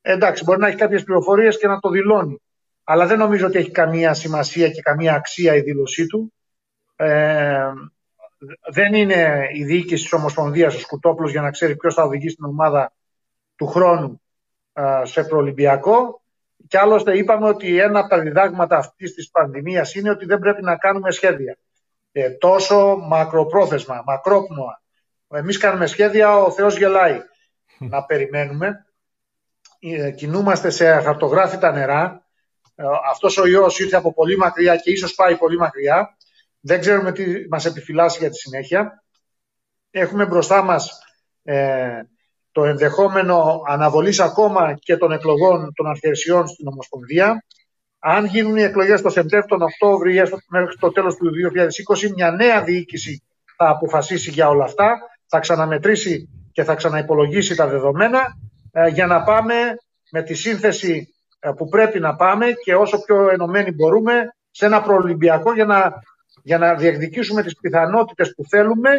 εντάξει, 0.00 0.44
μπορεί 0.44 0.60
να 0.60 0.66
έχει 0.66 0.76
κάποιες 0.76 1.04
πληροφορίες 1.04 1.58
και 1.58 1.66
να 1.66 1.78
το 1.78 1.88
δηλώνει. 1.90 2.42
Αλλά 2.84 3.06
δεν 3.06 3.18
νομίζω 3.18 3.46
ότι 3.46 3.58
έχει 3.58 3.70
καμία 3.70 4.14
σημασία 4.14 4.70
και 4.70 4.82
καμία 4.82 5.14
αξία 5.14 5.54
η 5.54 5.60
δήλωσή 5.60 6.06
του. 6.06 6.32
Ε, 6.96 7.72
δεν 8.72 8.94
είναι 8.94 9.48
η 9.52 9.64
διοίκηση 9.64 10.02
της 10.02 10.12
Ομοσπονδίας 10.12 10.74
ο 10.74 10.78
Σκουρτόπουλος 10.78 11.30
για 11.30 11.40
να 11.40 11.50
ξέρει 11.50 11.76
ποιος 11.76 11.94
θα 11.94 12.02
οδηγήσει 12.02 12.34
την 12.34 12.44
ομάδα 12.44 12.92
του 13.56 13.66
χρόνου 13.66 14.22
σε 15.02 15.24
προολυμπιακό. 15.24 16.22
Και 16.68 16.78
άλλωστε 16.78 17.16
είπαμε 17.16 17.48
ότι 17.48 17.78
ένα 17.78 17.98
από 17.98 18.08
τα 18.08 18.20
διδάγματα 18.20 18.76
αυτής 18.76 19.14
της 19.14 19.30
πανδημίας 19.30 19.94
είναι 19.94 20.10
ότι 20.10 20.26
δεν 20.26 20.38
πρέπει 20.38 20.62
να 20.62 20.76
κάνουμε 20.76 21.10
σχέδια. 21.10 21.58
Ε, 22.12 22.30
τόσο 22.30 22.96
μακροπρόθεσμα, 22.96 24.02
μακρόπνοα. 24.06 24.82
Εμείς 25.28 25.58
κάνουμε 25.58 25.86
σχέδια, 25.86 26.36
ο 26.36 26.50
Θεός 26.50 26.76
γελάει. 26.76 27.20
να 27.78 28.04
περιμένουμε. 28.04 28.86
Ε, 29.80 30.10
κινούμαστε 30.10 30.70
σε 30.70 31.00
χαρτογράφητα 31.00 31.72
νερά. 31.72 32.26
Ε, 32.74 32.84
αυτός 33.10 33.38
ο 33.38 33.46
ιός 33.46 33.78
ήρθε 33.78 33.96
από 33.96 34.14
πολύ 34.14 34.36
μακριά 34.36 34.76
και 34.76 34.90
ίσως 34.90 35.14
πάει 35.14 35.36
πολύ 35.36 35.56
μακριά. 35.56 36.16
Δεν 36.66 36.80
ξέρουμε 36.80 37.12
τι 37.12 37.48
μας 37.48 37.64
επιφυλάσσει 37.64 38.18
για 38.18 38.30
τη 38.30 38.36
συνέχεια. 38.36 39.02
Έχουμε 39.90 40.26
μπροστά 40.26 40.62
μας 40.62 40.98
ε, 41.42 42.00
το 42.52 42.64
ενδεχόμενο 42.64 43.62
αναβολής 43.66 44.20
ακόμα 44.20 44.74
και 44.74 44.96
των 44.96 45.12
εκλογών 45.12 45.72
των 45.74 45.86
αρχαιρισιών 45.86 46.48
στην 46.48 46.66
Ομοσπονδία. 46.66 47.44
Αν 47.98 48.24
γίνουν 48.24 48.56
οι 48.56 48.62
εκλογές 48.62 49.02
το 49.02 49.08
Σεπτέμβριο, 49.08 49.48
τον 49.48 49.62
Οκτώβριο 49.62 50.24
ή 50.24 50.28
μέχρι 50.48 50.76
το 50.78 50.92
τέλος 50.92 51.16
του 51.16 51.30
2020, 52.06 52.10
μια 52.14 52.30
νέα 52.30 52.62
διοίκηση 52.62 53.22
θα 53.56 53.68
αποφασίσει 53.68 54.30
για 54.30 54.48
όλα 54.48 54.64
αυτά. 54.64 54.98
θα 55.26 55.38
ξαναμετρήσει 55.38 56.28
και 56.52 56.64
θα 56.64 56.74
ξαναυπολογίσει 56.74 57.54
τα 57.54 57.66
δεδομένα 57.66 58.20
ε, 58.72 58.88
για 58.88 59.06
να 59.06 59.22
πάμε 59.22 59.54
με 60.10 60.22
τη 60.22 60.34
σύνθεση 60.34 61.14
ε, 61.38 61.50
που 61.56 61.68
πρέπει 61.68 62.00
να 62.00 62.16
πάμε 62.16 62.46
και 62.64 62.74
όσο 62.74 63.00
πιο 63.00 63.28
ενωμένοι 63.30 63.72
μπορούμε 63.72 64.34
σε 64.50 64.66
ένα 64.66 64.82
προολυμπιακό 64.82 65.54
για 65.54 65.64
να, 65.64 65.92
για 66.44 66.58
να 66.58 66.74
διεκδικήσουμε 66.74 67.42
τις 67.42 67.56
πιθανότητες 67.60 68.34
που 68.34 68.44
θέλουμε 68.48 68.90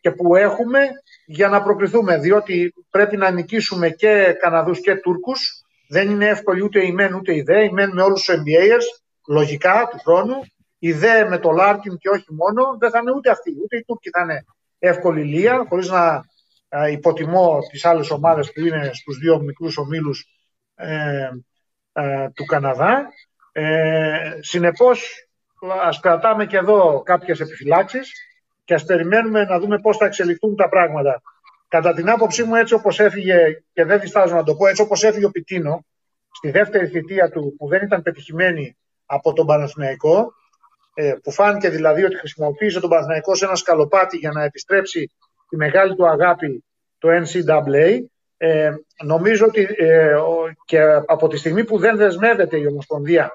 και 0.00 0.10
που 0.10 0.36
έχουμε 0.36 0.88
για 1.26 1.48
να 1.48 1.62
προκριθούμε. 1.62 2.18
Διότι 2.18 2.74
πρέπει 2.90 3.16
να 3.16 3.30
νικήσουμε 3.30 3.90
και 3.90 4.36
Καναδούς 4.40 4.80
και 4.80 4.94
Τούρκους. 4.94 5.64
Δεν 5.88 6.10
είναι 6.10 6.26
εύκολη 6.26 6.62
ούτε 6.62 6.86
η 6.86 6.92
ΜΕΝ 6.92 7.14
ούτε 7.14 7.34
η 7.34 7.42
ΔΕ. 7.42 7.64
Η 7.64 7.70
ΜΕΝ 7.70 7.90
με 7.92 8.02
όλους 8.02 8.22
τους 8.22 8.34
NBAers, 8.34 9.02
λογικά 9.28 9.88
του 9.90 9.98
χρόνου. 9.98 10.34
Η 10.78 10.92
ΔΕ 10.92 11.28
με 11.28 11.38
το 11.38 11.50
Λάρκιν 11.50 11.96
και 11.96 12.08
όχι 12.08 12.26
μόνο. 12.28 12.76
Δεν 12.78 12.90
θα 12.90 12.98
είναι 12.98 13.12
ούτε 13.12 13.30
αυτοί. 13.30 13.50
Ούτε 13.62 13.76
οι 13.76 13.84
Τούρκοι 13.86 14.10
θα 14.10 14.20
είναι 14.20 14.44
εύκολη 14.78 15.24
λία, 15.24 15.66
χωρίς 15.68 15.88
να 15.88 16.24
υποτιμώ 16.90 17.58
τις 17.70 17.84
άλλες 17.84 18.10
ομάδες 18.10 18.52
που 18.52 18.60
είναι 18.60 18.90
στους 18.92 19.18
δύο 19.18 19.40
μικρούς 19.40 19.76
ομίλους 19.76 20.26
ε, 20.74 21.28
ε, 21.92 22.28
του 22.34 22.44
Καναδά. 22.44 23.08
Ε, 23.52 24.38
συνεπώς, 24.40 25.28
ας 25.82 26.00
κρατάμε 26.00 26.46
και 26.46 26.56
εδώ 26.56 27.02
κάποιες 27.04 27.40
επιφυλάξεις 27.40 28.12
και 28.64 28.74
ας 28.74 28.84
περιμένουμε 28.84 29.44
να 29.44 29.58
δούμε 29.58 29.78
πώς 29.78 29.96
θα 29.96 30.06
εξελιχθούν 30.06 30.56
τα 30.56 30.68
πράγματα. 30.68 31.22
Κατά 31.68 31.94
την 31.94 32.10
άποψή 32.10 32.44
μου, 32.44 32.54
έτσι 32.54 32.74
όπως 32.74 33.00
έφυγε, 33.00 33.62
και 33.72 33.84
δεν 33.84 34.00
διστάζω 34.00 34.34
να 34.34 34.42
το 34.42 34.54
πω, 34.54 34.66
έτσι 34.66 34.82
όπως 34.82 35.02
έφυγε 35.02 35.24
ο 35.24 35.30
Πιτίνο, 35.30 35.86
στη 36.30 36.50
δεύτερη 36.50 36.86
θητεία 36.86 37.30
του, 37.30 37.54
που 37.58 37.68
δεν 37.68 37.82
ήταν 37.82 38.02
πετυχημένη 38.02 38.76
από 39.06 39.32
τον 39.32 39.46
Παναθηναϊκό, 39.46 40.32
ε, 40.94 41.14
που 41.22 41.32
φάνηκε 41.32 41.68
δηλαδή 41.68 42.04
ότι 42.04 42.16
χρησιμοποίησε 42.16 42.80
τον 42.80 42.90
Παναθηναϊκό 42.90 43.34
σε 43.34 43.44
ένα 43.44 43.54
σκαλοπάτι 43.54 44.16
για 44.16 44.30
να 44.30 44.42
επιστρέψει 44.42 45.10
τη 45.48 45.56
μεγάλη 45.56 45.94
του 45.94 46.08
αγάπη 46.08 46.64
το 46.98 47.08
NCAA. 47.08 47.98
Ε, 48.36 48.70
νομίζω 49.04 49.46
ότι 49.46 49.68
ε, 49.78 50.14
και 50.64 50.80
από 51.06 51.28
τη 51.28 51.36
στιγμή 51.36 51.64
που 51.64 51.78
δεν 51.78 51.96
δεσμεύεται 51.96 52.56
η 52.56 52.66
Ομοσπονδία, 52.66 53.32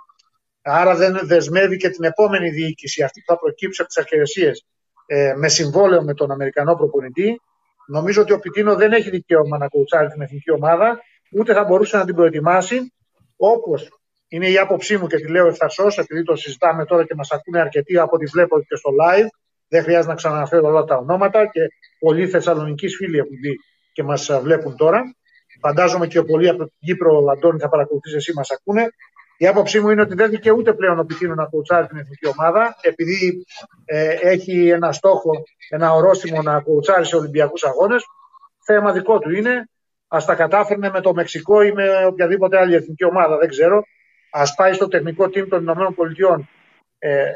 άρα 0.72 0.96
δεν 0.96 1.20
δεσμεύει 1.24 1.78
και 1.78 1.90
την 1.90 2.04
επόμενη 2.04 2.50
διοίκηση, 2.50 3.04
αυτή 3.04 3.20
που 3.26 3.34
θα 3.34 3.40
προκύψει 3.40 3.82
από 3.82 3.90
τις 3.90 3.98
αρχαιρεσίες, 3.98 4.66
ε, 5.06 5.34
με 5.36 5.48
συμβόλαιο 5.48 6.04
με 6.04 6.14
τον 6.14 6.32
Αμερικανό 6.32 6.76
προπονητή, 6.76 7.42
νομίζω 7.88 8.22
ότι 8.22 8.34
ο 8.34 8.40
Πιτίνο 8.40 8.76
δεν 8.76 8.92
έχει 8.92 9.10
δικαίωμα 9.10 9.58
να 9.58 9.68
κουτσάρει 9.68 10.08
την 10.08 10.22
εθνική 10.22 10.52
ομάδα, 10.52 11.00
ούτε 11.32 11.54
θα 11.54 11.64
μπορούσε 11.64 11.98
να 11.98 12.06
την 12.06 12.16
προετοιμάσει, 12.16 12.94
όπως 13.38 13.90
είναι 14.28 14.50
η 14.50 14.58
άποψή 14.58 14.98
μου 14.98 15.08
και 15.08 15.18
τη 15.18 15.28
λέω 15.28 15.48
ευθαρσώς, 15.48 15.98
επειδή 15.98 16.24
το 16.24 16.36
συζητάμε 16.36 16.86
τώρα 16.86 17.06
και 17.06 17.16
μας 17.16 17.32
ακούνε 17.32 17.60
αρκετοί 17.60 17.98
από 17.98 18.16
ό,τι 18.16 18.26
βλέπω 18.26 18.60
και 18.60 18.76
στο 18.76 18.90
live. 19.02 19.28
Δεν 19.68 19.84
χρειάζεται 19.84 20.08
να 20.08 20.16
ξαναφέρω 20.16 20.68
όλα 20.68 20.84
τα 20.84 20.96
ονόματα 20.96 21.46
και 21.46 21.62
πολλοί 22.00 22.28
Θεσσαλονικοί 22.28 22.90
φίλοι 22.90 23.18
έχουν 23.18 23.36
δει 23.42 23.56
και 23.94 24.04
μας 24.04 24.40
βλέπουν 24.42 24.76
τώρα. 24.76 25.02
Φαντάζομαι 25.62 26.08
και 26.08 26.22
πολλοί 26.22 26.50
από 26.50 26.58
την 26.58 26.74
Κύπρο, 26.80 27.26
Αντώνη, 27.32 27.60
θα 27.60 27.70
παρακολουθήσει 27.70 28.16
εσύ, 28.16 28.34
μας 28.36 28.52
ακούνε. 28.52 28.88
Η 29.42 29.48
άποψή 29.48 29.80
μου 29.80 29.90
είναι 29.90 30.02
ότι 30.02 30.16
δεν 30.16 30.30
δικαιούται 30.30 30.74
πλέον 30.74 31.00
ο 31.00 31.04
Πιτίνο 31.04 31.34
να 31.34 31.46
κοουτσάρει 31.46 31.88
την 31.88 31.98
εθνική 31.98 32.28
ομάδα, 32.28 32.76
επειδή 32.82 33.46
ε, 33.86 34.16
έχει 34.22 34.70
ένα 34.70 34.92
στόχο, 34.92 35.32
ένα 35.70 35.94
ορόσημο 35.94 36.42
να 36.42 36.62
κοουτσάρει 36.62 37.06
σε 37.06 37.16
Ολυμπιακούς 37.16 37.64
Αγώνες. 37.64 38.04
Θέμα 38.66 38.92
δικό 38.92 39.20
του 39.20 39.32
είναι. 39.32 39.70
Α 40.08 40.18
τα 40.26 40.36
κατάφερνε 40.36 40.90
με 40.90 41.02
το 41.02 41.14
Μεξικό 41.14 41.62
ή 41.62 41.72
με 41.72 42.06
οποιαδήποτε 42.06 42.58
άλλη 42.60 42.76
εθνική 42.76 43.06
ομάδα, 43.06 43.38
δεν 43.38 43.50
ξέρω. 43.50 43.84
Α 44.32 44.54
πάει 44.56 44.74
στο 44.74 44.88
τεχνικό 44.88 45.26
team 45.26 45.48
των 45.50 45.64
ΗΠΑ. 45.64 46.48
Ε, 46.98 47.32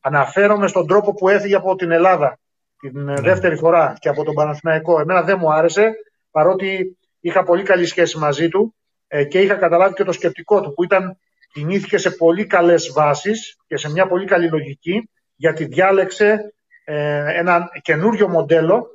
αναφέρομαι 0.00 0.66
στον 0.66 0.86
τρόπο 0.86 1.14
που 1.14 1.28
έφυγε 1.28 1.54
από 1.54 1.74
την 1.74 1.90
Ελλάδα 1.90 2.38
την 2.80 3.04
ναι. 3.04 3.20
δεύτερη 3.20 3.56
φορά 3.56 3.96
και 3.98 4.08
από 4.08 4.24
τον 4.24 4.34
Παναθηναϊκό. 4.34 5.00
Εμένα 5.00 5.22
δεν 5.22 5.38
μου 5.40 5.52
άρεσε, 5.52 5.94
παρότι 6.30 6.98
είχα 7.20 7.42
πολύ 7.42 7.62
καλή 7.62 7.86
σχέση 7.86 8.18
μαζί 8.18 8.48
του 8.48 8.74
ε, 9.08 9.24
και 9.24 9.40
είχα 9.40 9.54
καταλάβει 9.54 9.94
και 9.94 10.04
το 10.04 10.12
σκεπτικό 10.12 10.60
του, 10.60 10.74
που 10.74 10.84
ήταν 10.84 11.18
κινήθηκε 11.52 11.98
σε 11.98 12.10
πολύ 12.10 12.46
καλές 12.46 12.92
βάσεις 12.92 13.56
και 13.66 13.76
σε 13.76 13.90
μια 13.90 14.06
πολύ 14.06 14.26
καλή 14.26 14.48
λογική, 14.48 15.10
γιατί 15.36 15.64
διάλεξε 15.64 16.54
ε, 16.84 17.38
ένα 17.38 17.68
καινούριο 17.82 18.28
μοντέλο 18.28 18.86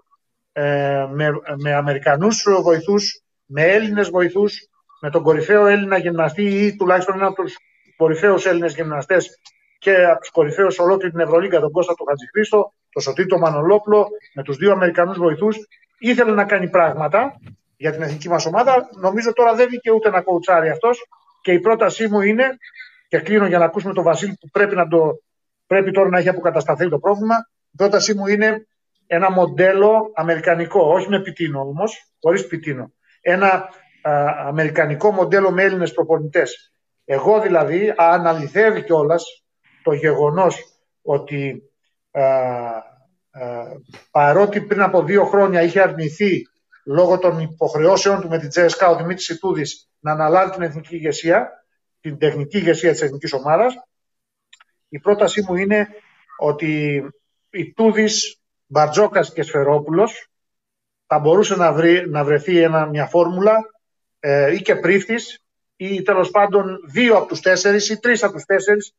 ε, 0.51 1.05
με, 1.09 1.29
με 1.55 1.73
Αμερικανούς 1.73 2.45
βοηθούς, 2.61 3.21
με 3.45 3.63
Έλληνες 3.63 4.09
βοηθούς, 4.09 4.67
με 5.01 5.09
τον 5.09 5.23
κορυφαίο 5.23 5.65
Έλληνα 5.67 5.97
γυμναστή 5.97 6.43
ή 6.43 6.75
τουλάχιστον 6.75 7.15
ένα 7.15 7.27
από 7.27 7.43
τους 7.43 7.55
κορυφαίους 7.97 8.45
Έλληνες 8.45 8.75
γυμναστές 8.75 9.39
και 9.79 10.05
από 10.05 10.19
τους 10.19 10.29
κορυφαίους 10.29 10.79
ολόκληρη 10.79 11.11
την 11.11 11.19
Ευρωλίγκα, 11.19 11.59
τον 11.59 11.71
Κώστα 11.71 11.93
του 11.93 12.05
Χατζηχρήστο, 12.05 12.73
τον 12.89 13.01
Σωτήτο 13.01 13.37
Μανολόπλο, 13.37 14.07
με 14.33 14.43
τους 14.43 14.57
δύο 14.57 14.71
Αμερικανούς 14.71 15.17
βοηθούς. 15.17 15.57
Ήθελε 15.99 16.31
να 16.31 16.45
κάνει 16.45 16.69
πράγματα 16.69 17.39
για 17.77 17.91
την 17.91 18.01
εθνική 18.01 18.29
μας 18.29 18.45
ομάδα. 18.45 18.89
Νομίζω 18.91 19.33
τώρα 19.33 19.53
δεν 19.55 19.69
δικαιούται 19.69 20.09
να 20.09 20.21
κοουτσάρει 20.21 20.69
αυτός. 20.69 21.07
Και 21.43 21.51
η 21.51 21.59
πρότασή 21.59 22.07
μου 22.07 22.21
είναι, 22.21 22.57
και 23.07 23.19
κλείνω 23.19 23.45
για 23.47 23.57
να 23.57 23.65
ακούσουμε 23.65 23.93
τον 23.93 24.03
Βασίλη 24.03 24.37
που 24.39 24.49
πρέπει, 24.49 24.75
να 24.75 24.87
το, 24.87 25.23
πρέπει 25.67 25.91
τώρα 25.91 26.09
να 26.09 26.17
έχει 26.17 26.29
αποκατασταθεί 26.29 26.89
το 26.89 26.99
πρόβλημα. 26.99 27.35
Η 27.71 27.75
πρότασή 27.77 28.13
μου 28.13 28.27
είναι 28.27 28.67
ένα 29.07 29.31
μοντέλο 29.31 30.11
αμερικανικό, 30.15 30.81
όχι 30.81 31.09
με 31.09 31.21
πιτίνο 31.21 31.59
όμως, 31.59 32.13
χωρίς 32.21 32.47
πιτίνο. 32.47 32.93
Ένα 33.21 33.47
α, 33.47 34.25
αμερικανικό 34.47 35.11
μοντέλο 35.11 35.51
με 35.51 35.63
Έλληνες 35.63 35.93
προπονητές. 35.93 36.73
Εγώ 37.05 37.41
δηλαδή, 37.41 37.93
αν 37.97 38.27
αληθεύει 38.27 38.83
κιόλας, 38.83 39.43
το 39.83 39.93
γεγονός 39.93 40.63
ότι 41.01 41.63
α, 42.11 42.21
παρότι 44.11 44.61
πριν 44.61 44.81
από 44.81 45.03
δύο 45.03 45.25
χρόνια 45.25 45.61
είχε 45.61 45.81
αρνηθεί 45.81 46.41
λόγω 46.85 47.17
των 47.17 47.39
υποχρεώσεων 47.39 48.21
του 48.21 48.29
με 48.29 48.39
την 48.39 48.49
Τζέσκα 48.49 48.89
ο 48.89 48.95
Δημήτρης 48.95 49.29
Ιτούδης 49.29 49.89
να 49.99 50.11
αναλάβει 50.11 50.51
την 50.51 50.61
εθνική 50.61 50.95
ηγεσία, 50.95 51.65
την 52.01 52.17
τεχνική 52.17 52.57
ηγεσία 52.57 52.91
της 52.91 53.01
εθνικής 53.01 53.33
ομάδας, 53.33 53.73
η 54.89 54.99
πρότασή 54.99 55.43
μου 55.47 55.55
είναι 55.55 55.87
ότι 56.37 57.03
η 57.49 57.73
Τούδης, 57.73 58.37
Μπαρτζόκας 58.65 59.33
και 59.33 59.43
Σφερόπουλος 59.43 60.27
θα 61.07 61.19
μπορούσε 61.19 61.55
να, 61.55 61.73
βρει, 61.73 62.09
να 62.09 62.23
βρεθεί 62.23 62.57
ένα, 62.57 62.85
μια 62.85 63.05
φόρμουλα 63.05 63.57
ε, 64.19 64.53
ή 64.53 64.61
και 64.61 64.75
πρίφτης 64.75 65.43
ή 65.75 66.01
τέλος 66.01 66.29
πάντων 66.29 66.79
δύο 66.91 67.17
από 67.17 67.27
τους 67.27 67.39
τέσσερις 67.39 67.89
ή 67.89 67.99
τρεις 67.99 68.23
από 68.23 68.33
τους 68.33 68.45
τέσσερις 68.45 68.93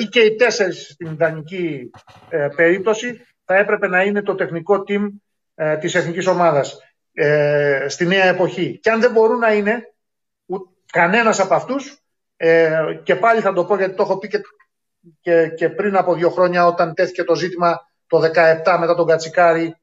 ή 0.00 0.04
και 0.04 0.20
οι 0.20 0.34
τέσσερις 0.34 0.90
στην 0.90 1.12
ιδανική 1.12 1.90
ε, 2.28 2.48
περίπτωση. 2.56 3.20
Θα 3.44 3.56
έπρεπε 3.56 3.88
να 3.88 4.02
είναι 4.02 4.22
το 4.22 4.34
τεχνικό 4.34 4.84
team 4.88 5.08
ε, 5.54 5.76
της 5.76 5.94
εθνικής 5.94 6.26
ομάδας 6.26 6.78
ε, 7.14 7.86
στη 7.88 8.06
νέα 8.06 8.24
εποχή. 8.24 8.78
Και 8.82 8.90
αν 8.90 9.00
δεν 9.00 9.10
μπορούν 9.10 9.38
να 9.38 9.52
είναι 9.52 9.92
κανένας 10.92 11.40
από 11.40 11.54
αυτούς 11.54 11.98
και 13.02 13.16
πάλι 13.16 13.40
θα 13.40 13.52
το 13.52 13.64
πω 13.64 13.76
γιατί 13.76 13.94
το 13.94 14.02
έχω 14.02 14.18
πει 14.18 14.28
και, 15.20 15.48
και, 15.48 15.68
πριν 15.68 15.96
από 15.96 16.14
δύο 16.14 16.30
χρόνια 16.30 16.66
όταν 16.66 16.94
τέθηκε 16.94 17.24
το 17.24 17.34
ζήτημα 17.34 17.88
το 18.06 18.18
17 18.64 18.76
μετά 18.78 18.94
τον 18.94 19.06
Κατσικάρη 19.06 19.76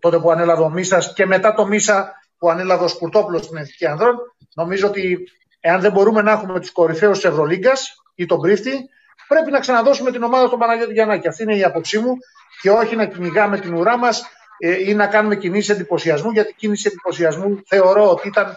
τότε 0.00 0.18
που 0.18 0.30
ανέλαβε 0.30 0.62
ο 0.62 0.70
Μίσας 0.70 1.12
και 1.12 1.26
μετά 1.26 1.54
το 1.54 1.66
Μίσα 1.66 2.12
που 2.38 2.50
ανέλαβε 2.50 2.84
ο 2.84 2.88
Σκουρτόπουλος 2.88 3.44
στην 3.44 3.56
Εθνική 3.56 3.86
Ανδρών 3.86 4.16
νομίζω 4.54 4.86
ότι 4.86 5.28
εάν 5.60 5.80
δεν 5.80 5.92
μπορούμε 5.92 6.22
να 6.22 6.32
έχουμε 6.32 6.60
τους 6.60 6.72
κορυφαίους 6.72 7.18
της 7.18 7.30
Ευρωλίγκας 7.30 7.94
ή 8.14 8.26
τον 8.26 8.40
πρίφτη, 8.40 8.88
πρέπει 9.28 9.50
να 9.50 9.60
ξαναδώσουμε 9.60 10.10
την 10.10 10.22
ομάδα 10.22 10.46
στον 10.46 10.58
Παναγιώτη 10.58 10.92
Γιαννάκη. 10.92 11.28
Αυτή 11.28 11.42
είναι 11.42 11.56
η 11.56 11.64
άποψή 11.64 11.98
μου 11.98 12.16
και 12.60 12.70
όχι 12.70 12.96
να 12.96 13.06
κυνηγάμε 13.06 13.58
την 13.58 13.74
ουρά 13.74 13.98
μας 13.98 14.22
ε, 14.58 14.90
ή 14.90 14.94
να 14.94 15.06
κάνουμε 15.06 15.36
κινήσεις 15.36 15.68
εντυπωσιασμού, 15.68 16.30
γιατί 16.30 16.54
κίνηση 16.54 16.88
εντυπωσιασμού 16.88 17.62
θεωρώ 17.66 18.10
ότι 18.10 18.28
ήταν 18.28 18.56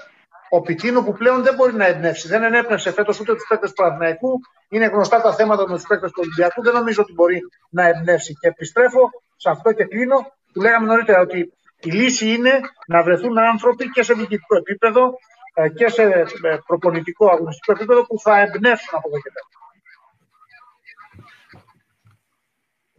ο 0.49 0.61
Πιτίνο 0.61 1.03
που 1.03 1.13
πλέον 1.13 1.43
δεν 1.43 1.55
μπορεί 1.55 1.73
να 1.73 1.85
εμπνεύσει. 1.85 2.27
Δεν 2.27 2.43
ενέπνευσε 2.43 2.91
φέτος 2.91 3.19
ούτε 3.19 3.33
τους 3.33 3.45
παίκτες 3.49 3.69
του 3.69 3.81
Παναθηναϊκού. 3.81 4.39
Είναι 4.69 4.85
γνωστά 4.85 5.21
τα 5.21 5.33
θέματα 5.33 5.67
με 5.69 5.75
τους 5.75 5.87
παίκτες 5.87 6.11
του 6.11 6.19
Ολυμπιακού. 6.21 6.61
Δεν 6.63 6.73
νομίζω 6.73 7.01
ότι 7.01 7.13
μπορεί 7.13 7.39
να 7.69 7.87
εμπνεύσει. 7.87 8.33
Και 8.33 8.47
επιστρέφω 8.47 9.09
σε 9.35 9.49
αυτό 9.49 9.71
και 9.71 9.83
κλείνω 9.83 10.17
που 10.53 10.61
λέγαμε 10.61 10.87
νωρίτερα 10.87 11.21
ότι 11.21 11.53
η 11.79 11.91
λύση 11.91 12.33
είναι 12.33 12.59
να 12.87 13.03
βρεθούν 13.03 13.37
άνθρωποι 13.39 13.89
και 13.89 14.03
σε 14.03 14.13
διοικητικό 14.13 14.55
επίπεδο 14.55 15.17
ε, 15.53 15.69
και 15.69 15.87
σε 15.89 16.03
ε, 16.03 16.25
προπονητικό 16.67 17.29
αγωνιστικό 17.29 17.71
επίπεδο 17.71 18.05
που 18.05 18.19
θα 18.19 18.39
εμπνεύσουν 18.39 18.97
από 18.97 19.07
εδώ 19.09 19.17
και 19.17 19.31
πέρα. 19.33 19.56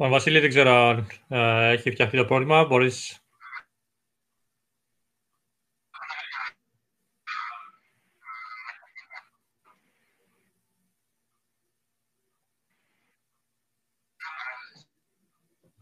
Ο 0.00 0.08
Βασίλη 0.08 0.40
δεν 0.40 0.48
ξέρω 0.48 0.70
αν 0.70 1.06
ε, 1.28 1.70
έχει 1.70 1.90
φτιαχτεί 1.90 2.16
το 2.16 2.24
πρόβλημα. 2.24 2.64
Μπορείς... 2.64 3.22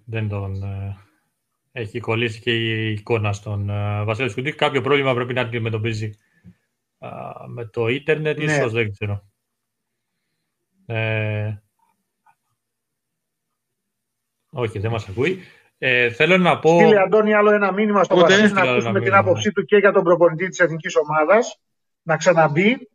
Δεν 0.05 0.29
τον... 0.29 0.63
Ε, 0.63 0.97
έχει 1.73 2.01
κολλήσει 2.01 2.41
και 2.41 2.57
η 2.57 2.93
εικόνα 2.93 3.33
στον 3.33 3.71
ε, 3.71 4.05
Βασίλη 4.05 4.29
Σκουντή. 4.29 4.53
Κάποιο 4.53 4.81
πρόβλημα 4.81 5.15
πρέπει 5.15 5.33
να 5.33 5.41
αντιμετωπίζει 5.41 6.19
ε, 6.99 7.09
με 7.47 7.67
το 7.67 7.89
ίντερνετ, 7.89 8.39
ναι. 8.39 8.45
ίσως 8.45 8.73
δεν 8.73 8.93
ξέρω. 8.93 9.31
Ε, 10.87 11.57
όχι, 14.57 14.79
δεν 14.79 14.91
μας 14.91 15.09
ακούει. 15.09 15.43
Ε, 15.79 16.11
θέλω 16.11 16.37
να 16.39 16.59
πω. 16.59 16.81
Στείλε 16.81 17.01
Αντώνη 17.01 17.35
άλλο 17.35 17.51
ένα 17.51 17.73
μήνυμα 17.73 18.05
στο 18.05 18.15
Πότε; 18.15 18.27
Βασίλη 18.27 18.47
Στείλε 18.47 18.61
να 18.61 18.67
άλλο 18.67 18.71
ακούσουμε 18.71 18.99
ένα 18.99 19.01
την 19.01 19.13
μήνυμα. 19.13 19.31
άποψή 19.31 19.53
του 19.53 19.65
και 19.65 19.77
για 19.77 19.93
τον 19.93 20.03
προπονητή 20.03 20.49
της 20.49 20.59
εθνικής 20.59 20.97
ομάδας. 20.97 21.61
Να 22.03 22.17
ξαναμπεί, 22.17 22.91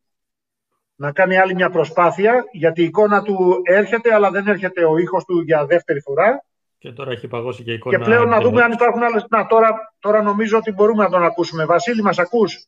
να 0.95 1.11
κάνει 1.11 1.37
άλλη 1.37 1.53
μια 1.53 1.69
προσπάθεια, 1.69 2.45
γιατί 2.51 2.81
η 2.81 2.85
εικόνα 2.85 3.21
του 3.21 3.61
έρχεται, 3.63 4.13
αλλά 4.13 4.31
δεν 4.31 4.47
έρχεται 4.47 4.85
ο 4.85 4.97
ήχος 4.97 5.25
του 5.25 5.41
για 5.41 5.65
δεύτερη 5.65 5.99
φορά. 5.99 6.45
Και 6.77 6.91
τώρα 6.91 7.11
έχει 7.11 7.27
παγώσει 7.27 7.63
και 7.63 7.71
η 7.71 7.73
εικόνα. 7.73 7.97
Και 7.97 8.03
πλέον 8.03 8.29
να 8.29 8.37
και 8.37 8.43
δούμε 8.43 8.57
εδώ. 8.57 8.65
αν 8.65 8.71
υπάρχουν 8.71 9.03
άλλες... 9.03 9.25
Να, 9.29 9.47
τώρα, 9.47 9.93
τώρα 9.99 10.21
νομίζω 10.21 10.57
ότι 10.57 10.71
μπορούμε 10.71 11.03
να 11.03 11.09
τον 11.09 11.23
ακούσουμε. 11.23 11.65
Βασίλη, 11.65 12.01
μας 12.01 12.19
ακούς; 12.19 12.65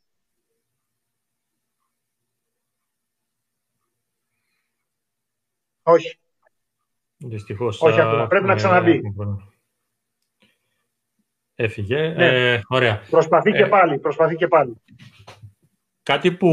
Όχι. 5.83 6.17
Δυστυχώς. 7.25 7.81
Όχι 7.81 7.99
α, 7.99 8.07
ακόμα. 8.07 8.27
Πρέπει 8.27 8.45
να 8.45 8.53
έχουμε- 8.53 8.55
ξαναμπεί. 8.55 8.91
έχουμε 8.91 9.13
πρόβλημα. 9.15 9.51
Έφυγε. 11.55 11.97
Ναι. 12.07 12.25
Ε, 12.53 12.61
ωραία. 12.67 13.01
Προσπαθεί 13.09 13.51
και 13.51 13.63
Ε. 13.63 13.65
πάλι. 13.67 13.99
Προσπαθεί 13.99 14.35
και 14.35 14.47
πάλι. 14.47 14.75
Κάτι 16.03 16.31
που 16.31 16.49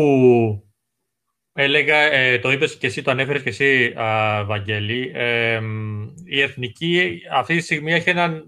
έλεγα, 1.53 1.97
ε, 1.97 2.39
το 2.39 2.51
είπες 2.51 2.77
και 2.79 2.87
εσύ, 2.87 3.03
το 3.03 3.11
ανέφερες 3.11 3.43
και 3.43 3.49
εσύ, 3.49 3.95
α, 3.97 4.45
Βαγγέλη, 4.45 5.11
ε, 5.15 5.61
μ, 5.61 6.03
η 6.25 6.41
Εθνική 6.41 7.21
αυτή 7.33 7.57
τη 7.57 7.63
στιγμή 7.63 7.93
έχει 7.93 8.11
έναν, 8.11 8.45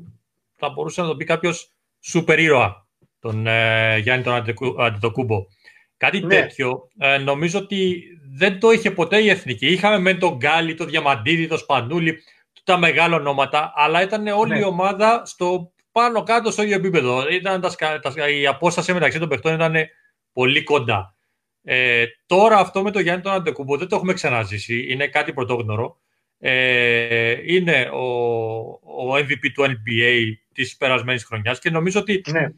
θα 0.57 0.69
μπορούσε 0.69 1.01
να 1.01 1.07
το 1.07 1.17
πει 1.17 1.25
κάποιος, 1.25 1.71
σούπερ 2.01 2.39
ήρωα, 2.39 2.89
τον 3.19 3.47
ε, 3.47 3.99
Γιάννη 3.99 4.25
τον 4.25 4.35
Αντιτοκου- 4.35 4.81
Αντιτοκούμπο. 4.81 5.45
Κάτι 6.03 6.21
Ναι. 6.21 6.35
τέτοιο, 6.35 6.89
ε, 6.99 7.19
νομίζω 7.19 7.59
ότι 7.59 8.03
δεν 8.33 8.59
το 8.61 8.71
είχε 8.71 8.91
ποτέ 8.91 9.19
η 9.23 9.29
Εθνική. 9.29 9.67
Είχαμε 9.67 9.99
με 9.99 10.15
τον 10.15 10.37
Γκάλι, 10.37 10.75
τον 10.75 10.89
Διαμαντίδη, 10.89 11.47
τον 11.47 11.59
Σπανούλη, 11.59 12.19
τα 12.65 12.79
μεγάλα 12.79 13.17
ονόματα, 13.17 13.73
αλλά 13.77 14.03
ήταν 14.03 14.27
όλη 14.27 14.53
Ναι. 14.53 14.59
η 14.59 14.63
ομάδα 14.63 15.23
στο 15.25 15.73
πάνω 15.93 16.23
κάτω 16.23 16.51
στο 16.51 16.63
ίδιο 16.63 16.77
επίπεδο. 16.77 17.29
Ήταν 17.29 17.61
τα, 17.61 17.71
σκα- 17.71 18.01
τα 18.01 18.11
σκα- 18.11 18.29
η 18.31 18.47
απόσταση 18.47 18.93
μεταξύ 18.93 19.19
των 19.19 19.29
παιχτών 19.29 19.55
ήταν 19.55 19.75
πολύ 20.33 20.63
κοντά. 20.63 21.15
Ε, 21.65 22.05
τώρα 22.27 22.57
αυτό 22.59 22.83
με 22.83 22.91
τον 22.91 23.03
Γιάννη 23.03 23.23
τον 23.23 23.33
Αντεκούμπο 23.33 23.77
δεν 23.77 23.89
το 23.89 23.97
έχουμε 23.97 24.13
ξαναζήσει. 24.13 24.87
Είναι 24.89 25.07
κάτι 25.07 25.33
πρωτόγνωρο. 25.33 25.97
Ε, 26.39 27.37
είναι 27.47 27.89
ο, 27.93 28.05
ο 29.03 29.17
MVP 29.17 29.51
του 29.55 29.63
NBA 29.65 30.25
της 30.55 30.77
περασμένης 30.77 31.25
χρονιάς 31.25 31.59
και 31.59 31.71
νομίζω 31.71 32.01
ότι 32.01 32.23
Ναι. 32.31 32.49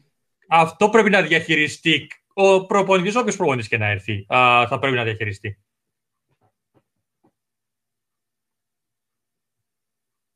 αυτό 0.47 0.89
πρέπει 0.89 1.09
να 1.09 1.21
διαχειριστεί 1.21 2.07
ο 2.37 2.65
προπονητής, 2.65 3.15
όποιος 3.15 3.35
προπονητής 3.35 3.67
και 3.67 3.77
να 3.77 3.87
έρθει, 3.87 4.25
α, 4.35 4.67
θα 4.67 4.79
πρέπει 4.79 4.95
να 4.95 5.03
διαχειριστεί. 5.03 5.59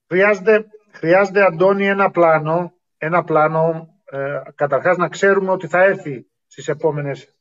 Χρειάζεται, 0.08 0.66
χρειάζεται 0.92 1.44
Αντώνη 1.44 1.86
ένα 1.88 2.12
πλάνο, 2.12 2.74
ένα 2.98 3.24
πλάνο 3.24 3.94
ε, 4.06 4.42
καταρχάς 4.56 4.98
να 4.98 5.08
ξέρουμε 5.08 5.52
ότι 5.52 5.68
θα 5.68 5.84
έρθει 5.84 6.26
στις 6.48 6.68
επόμενες 6.68 7.36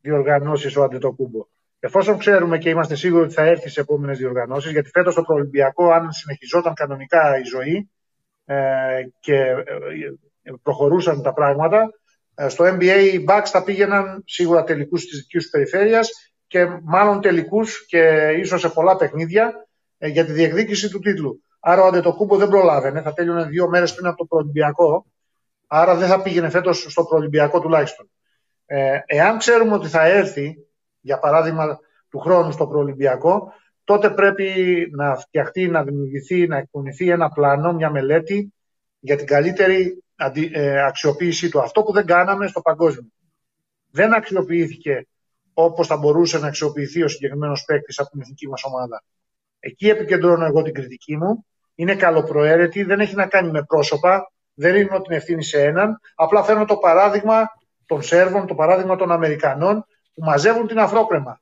διοργανώσεις 0.00 0.76
ο 0.76 0.82
Αντετοκούμπο. 0.82 1.46
Εφόσον 1.78 2.18
ξέρουμε 2.18 2.58
και 2.58 2.68
είμαστε 2.68 2.94
σίγουροι 2.94 3.24
ότι 3.24 3.32
θα 3.32 3.42
έρθει 3.42 3.60
στις 3.60 3.76
επόμενες 3.76 4.18
διοργανώσεις, 4.18 4.72
γιατί 4.72 4.90
φέτος 4.90 5.14
το 5.14 5.22
προολυμπιακό, 5.22 5.90
αν 5.90 6.12
συνεχιζόταν 6.12 6.74
κανονικά 6.74 7.38
η 7.38 7.42
ζωή 7.42 7.90
ε, 8.44 9.02
και 9.20 9.36
ε, 10.42 10.52
προχωρούσαν 10.62 11.22
τα 11.22 11.32
πράγματα, 11.32 11.78
ε, 11.80 11.99
στο 12.48 12.64
NBA 12.64 13.10
οι 13.12 13.24
Bucks 13.28 13.46
θα 13.46 13.64
πήγαιναν 13.64 14.22
σίγουρα 14.26 14.64
τελικούς 14.64 15.06
της 15.06 15.18
δικής 15.18 15.42
τους 15.42 15.50
περιφέρειας 15.50 16.10
και 16.46 16.66
μάλλον 16.82 17.20
τελικούς 17.20 17.86
και 17.86 18.34
ίσως 18.38 18.60
σε 18.60 18.68
πολλά 18.68 18.96
παιχνίδια 18.96 19.66
ε, 19.98 20.08
για 20.08 20.24
τη 20.24 20.32
διεκδίκηση 20.32 20.90
του 20.90 20.98
τίτλου. 20.98 21.42
Άρα 21.60 21.82
ο 21.82 21.86
Αντετοκούμπο 21.86 22.36
δεν 22.36 22.48
προλάβαινε, 22.48 23.02
θα 23.02 23.12
τέλειωνε 23.12 23.44
δύο 23.44 23.68
μέρες 23.68 23.94
πριν 23.94 24.06
από 24.06 24.16
το 24.16 24.24
προολυμπιακό, 24.24 25.06
άρα 25.66 25.94
δεν 25.94 26.08
θα 26.08 26.22
πήγαινε 26.22 26.50
φέτος 26.50 26.86
στο 26.88 27.04
προολυμπιακό 27.04 27.60
τουλάχιστον. 27.60 28.10
Ε, 28.66 28.98
εάν 29.06 29.38
ξέρουμε 29.38 29.74
ότι 29.74 29.88
θα 29.88 30.06
έρθει, 30.06 30.56
για 31.00 31.18
παράδειγμα 31.18 31.78
του 32.08 32.18
χρόνου 32.18 32.52
στο 32.52 32.66
προολυμπιακό, 32.66 33.52
τότε 33.84 34.10
πρέπει 34.10 34.52
να 34.92 35.16
φτιαχτεί, 35.16 35.68
να 35.68 35.82
δημιουργηθεί, 35.82 36.46
να 36.46 36.56
εκπονηθεί 36.56 37.10
ένα 37.10 37.28
πλάνο, 37.28 37.72
μια 37.72 37.90
μελέτη 37.90 38.52
για 38.98 39.16
την 39.16 39.26
καλύτερη 39.26 40.02
αντι- 40.09 40.09
ε, 40.09 40.09
αξιοποίησή 40.86 41.48
του. 41.48 41.60
Αυτό 41.60 41.82
που 41.82 41.92
δεν 41.92 42.06
κάναμε 42.06 42.46
στο 42.46 42.60
παγκόσμιο. 42.60 43.10
Δεν 43.90 44.14
αξιοποιήθηκε 44.14 45.06
όπως 45.54 45.86
θα 45.86 45.96
μπορούσε 45.96 46.38
να 46.38 46.46
αξιοποιηθεί 46.46 47.02
ο 47.02 47.08
συγκεκριμένος 47.08 47.64
παίκτης 47.64 47.98
από 47.98 48.10
την 48.10 48.20
εθνική 48.20 48.48
μας 48.48 48.64
ομάδα. 48.64 49.02
Εκεί 49.60 49.88
επικεντρώνω 49.88 50.44
εγώ 50.44 50.62
την 50.62 50.74
κριτική 50.74 51.16
μου. 51.16 51.46
Είναι 51.74 51.94
καλοπροαίρετη, 51.94 52.82
δεν 52.82 53.00
έχει 53.00 53.14
να 53.14 53.26
κάνει 53.26 53.50
με 53.50 53.62
πρόσωπα, 53.62 54.32
δεν 54.54 54.72
ρίχνω 54.72 55.00
την 55.00 55.12
ευθύνη 55.12 55.44
σε 55.44 55.62
έναν. 55.62 56.00
Απλά 56.14 56.42
φέρνω 56.42 56.64
το 56.64 56.76
παράδειγμα 56.76 57.48
των 57.86 58.02
Σέρβων, 58.02 58.46
το 58.46 58.54
παράδειγμα 58.54 58.96
των 58.96 59.12
Αμερικανών 59.12 59.84
που 60.14 60.24
μαζεύουν 60.24 60.66
την 60.66 60.78
αφρόκρεμα. 60.78 61.38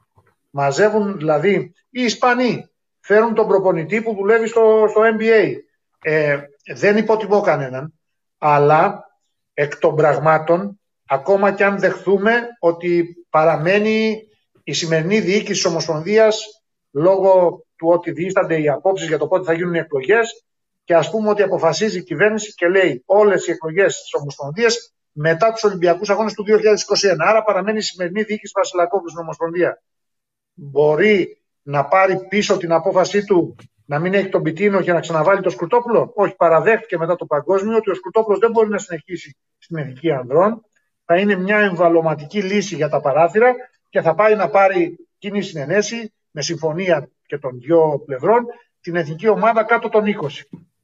Μαζεύουν 0.50 1.16
δηλαδή 1.16 1.72
οι 1.90 2.02
Ισπανοί, 2.02 2.70
φέρουν 3.00 3.34
τον 3.34 3.46
προπονητή 3.48 4.02
που 4.02 4.14
δουλεύει 4.14 4.46
στο, 4.46 4.86
στο 4.88 5.00
NBA. 5.18 5.54
Ε, 6.02 6.40
δεν 6.74 6.96
υποτιμώ 6.96 7.40
κανέναν, 7.40 7.97
αλλά 8.38 9.04
εκ 9.54 9.78
των 9.78 9.96
πραγμάτων, 9.96 10.80
ακόμα 11.06 11.52
και 11.52 11.64
αν 11.64 11.78
δεχθούμε 11.78 12.32
ότι 12.58 13.16
παραμένει 13.30 14.22
η 14.64 14.72
σημερινή 14.72 15.20
διοίκηση 15.20 15.52
της 15.52 15.64
Ομοσπονδίας 15.64 16.62
λόγω 16.90 17.62
του 17.76 17.88
ότι 17.88 18.10
διήστανται 18.10 18.60
οι 18.60 18.68
απόψεις 18.68 19.08
για 19.08 19.18
το 19.18 19.26
πότε 19.26 19.44
θα 19.44 19.52
γίνουν 19.52 19.74
οι 19.74 19.78
εκλογές 19.78 20.44
και 20.84 20.94
ας 20.94 21.10
πούμε 21.10 21.28
ότι 21.28 21.42
αποφασίζει 21.42 21.98
η 21.98 22.02
κυβέρνηση 22.02 22.54
και 22.54 22.68
λέει 22.68 23.02
όλες 23.06 23.46
οι 23.46 23.50
εκλογές 23.50 24.00
της 24.00 24.14
Ομοσπονδίας 24.14 24.92
μετά 25.12 25.52
τους 25.52 25.64
Ολυμπιακούς 25.64 26.10
Αγώνες 26.10 26.32
του 26.32 26.44
2021. 26.44 27.16
Άρα 27.18 27.42
παραμένει 27.42 27.78
η 27.78 27.82
σημερινή 27.82 28.22
διοίκηση 28.22 28.52
Βασιλακόπουλου 28.56 29.08
στην 29.08 29.22
Ομοσπονδία. 29.22 29.82
Μπορεί 30.54 31.42
να 31.62 31.84
πάρει 31.84 32.26
πίσω 32.28 32.56
την 32.56 32.72
απόφασή 32.72 33.24
του 33.24 33.56
να 33.88 33.98
μην 33.98 34.14
έχει 34.14 34.28
τον 34.28 34.42
Πιτίνο 34.42 34.80
και 34.80 34.92
να 34.92 35.00
ξαναβάλει 35.00 35.40
το 35.40 35.50
Σκουρτόπουλο. 35.50 36.12
Όχι, 36.14 36.34
παραδέχτηκε 36.36 36.98
μετά 36.98 37.16
το 37.16 37.26
παγκόσμιο 37.26 37.76
ότι 37.76 37.90
ο 37.90 37.94
Σκουρτόπουλος 37.94 38.38
δεν 38.38 38.50
μπορεί 38.50 38.68
να 38.68 38.78
συνεχίσει 38.78 39.36
στην 39.58 39.76
εθνική 39.76 40.10
ανδρών. 40.10 40.64
Θα 41.04 41.16
είναι 41.16 41.36
μια 41.36 41.58
εμβαλωματική 41.58 42.42
λύση 42.42 42.74
για 42.74 42.88
τα 42.88 43.00
παράθυρα 43.00 43.54
και 43.88 44.00
θα 44.00 44.14
πάει 44.14 44.34
να 44.34 44.48
πάρει 44.48 45.08
κοινή 45.18 45.42
συνενέση 45.42 46.12
με 46.30 46.42
συμφωνία 46.42 47.08
και 47.26 47.38
των 47.38 47.60
δύο 47.60 48.02
πλευρών 48.06 48.44
την 48.80 48.96
εθνική 48.96 49.28
ομάδα 49.28 49.64
κάτω 49.64 49.88
των 49.88 50.04
20. 50.04 50.10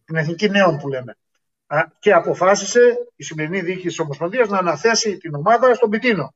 Την 0.05 0.17
εθνική 0.17 0.49
νέων 0.49 0.79
που 0.79 0.89
λέμε. 0.89 1.17
Α, 1.67 1.79
Και 1.99 2.13
αποφάσισε 2.13 2.81
η 3.17 3.25
σημερινή 3.25 3.61
διοίκηση 3.61 3.87
της 3.87 3.99
Ομοσπονδίας 3.99 4.49
να 4.49 4.59
αναθέσει 4.59 5.17
την 5.17 5.35
ομάδα 5.35 5.75
στον 5.75 5.91
Πιτίνο. 5.91 6.35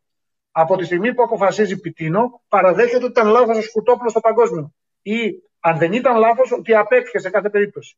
Από 0.50 0.76
τη 0.76 0.84
στιγμή 0.84 1.14
που 1.14 1.22
αποφασίζει 1.22 1.80
Πιτίνο, 1.80 2.42
παραδέχεται 2.48 2.96
ότι 2.96 3.06
ήταν 3.06 3.26
λάθος 3.26 3.58
ο 3.58 3.62
Σκουρτόπουλος 3.62 4.10
στο 4.10 4.20
παγκόσμιο. 4.20 4.72
Ή 5.02 5.42
αν 5.60 5.78
δεν 5.78 5.92
ήταν 5.92 6.16
λάθος, 6.16 6.52
ότι 6.52 6.74
απέτυχε 6.74 7.18
σε 7.18 7.30
κάθε 7.30 7.50
περίπτωση. 7.50 7.96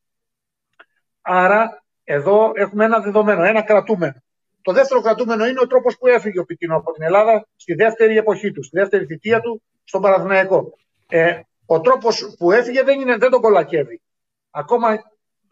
Άρα, 1.20 1.82
εδώ 2.04 2.52
έχουμε 2.54 2.84
ένα 2.84 3.00
δεδομένο, 3.00 3.42
ένα 3.44 3.62
κρατούμενο. 3.62 4.22
Το 4.62 4.72
δεύτερο 4.72 5.00
κρατούμενο 5.00 5.46
είναι 5.46 5.60
ο 5.60 5.66
τρόπος 5.66 5.98
που 5.98 6.06
έφυγε 6.06 6.38
ο 6.38 6.44
Πιτίνο 6.44 6.76
από 6.76 6.92
την 6.92 7.02
Ελλάδα 7.02 7.46
στη 7.56 7.74
δεύτερη 7.74 8.16
εποχή 8.16 8.52
του, 8.52 8.62
στη 8.62 8.78
δεύτερη 8.78 9.04
θητεία 9.04 9.40
του 9.40 9.62
στον 9.84 10.00
Παναθηναϊκό. 10.00 10.72
Ε, 11.08 11.40
ο 11.66 11.80
τρόπος 11.80 12.34
που 12.38 12.52
έφυγε 12.52 12.82
δεν, 12.82 13.00
είναι, 13.00 13.16
δεν 13.16 13.30
τον 13.30 13.40
κολακεύει. 13.40 14.00
Ακόμα 14.50 14.98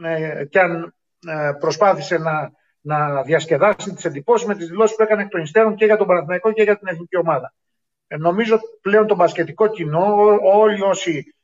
ε, 0.03 0.45
και 0.45 0.61
αν 0.61 0.95
ε, 1.27 1.53
προσπάθησε 1.59 2.19
να, 2.19 2.53
να 2.81 3.23
διασκεδάσει 3.23 3.95
τις 3.95 4.05
εντυπώσεις 4.05 4.47
με 4.47 4.55
τις 4.55 4.69
δηλώσεις 4.69 4.97
που 4.97 5.03
έκανε 5.03 5.23
εκ 5.23 5.29
των 5.29 5.41
υστέρων 5.41 5.75
και 5.75 5.85
για 5.85 5.97
τον 5.97 6.07
Παναθηναϊκό 6.07 6.53
και 6.53 6.63
για 6.63 6.79
την 6.79 6.87
εθνική 6.89 7.17
ομάδα. 7.17 7.55
Ε, 8.07 8.17
νομίζω 8.17 8.59
πλέον 8.81 9.07
το 9.07 9.15
μπασκετικό 9.15 9.69
κοινό, 9.69 10.15
ό- 10.15 10.39
όλοι 10.43 10.83
όσοι 10.83 11.19
α, 11.19 11.38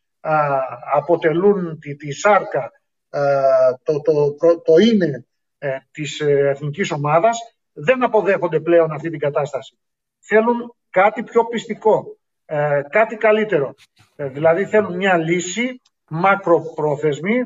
αποτελούν 0.94 1.78
τη, 1.78 1.96
τη 1.96 2.12
σάρκα, 2.12 2.72
α, 3.10 3.20
το, 3.82 4.00
το, 4.00 4.34
το, 4.34 4.60
το 4.60 4.76
είναι 4.76 5.26
ε, 5.58 5.76
της 5.90 6.20
ε, 6.20 6.48
εθνικής 6.48 6.90
ομάδας, 6.90 7.38
δεν 7.72 8.04
αποδέχονται 8.04 8.60
πλέον 8.60 8.92
αυτή 8.92 9.10
την 9.10 9.18
κατάσταση. 9.18 9.78
Θέλουν 10.20 10.74
κάτι 10.90 11.22
πιο 11.22 11.44
πιστικό, 11.44 12.16
ε, 12.44 12.80
κάτι 12.90 13.16
καλύτερο. 13.16 13.74
Ε, 14.16 14.28
δηλαδή 14.28 14.64
θέλουν 14.66 14.96
μια 14.96 15.16
λύση 15.16 15.80
μακροπρόθεσμη, 16.08 17.42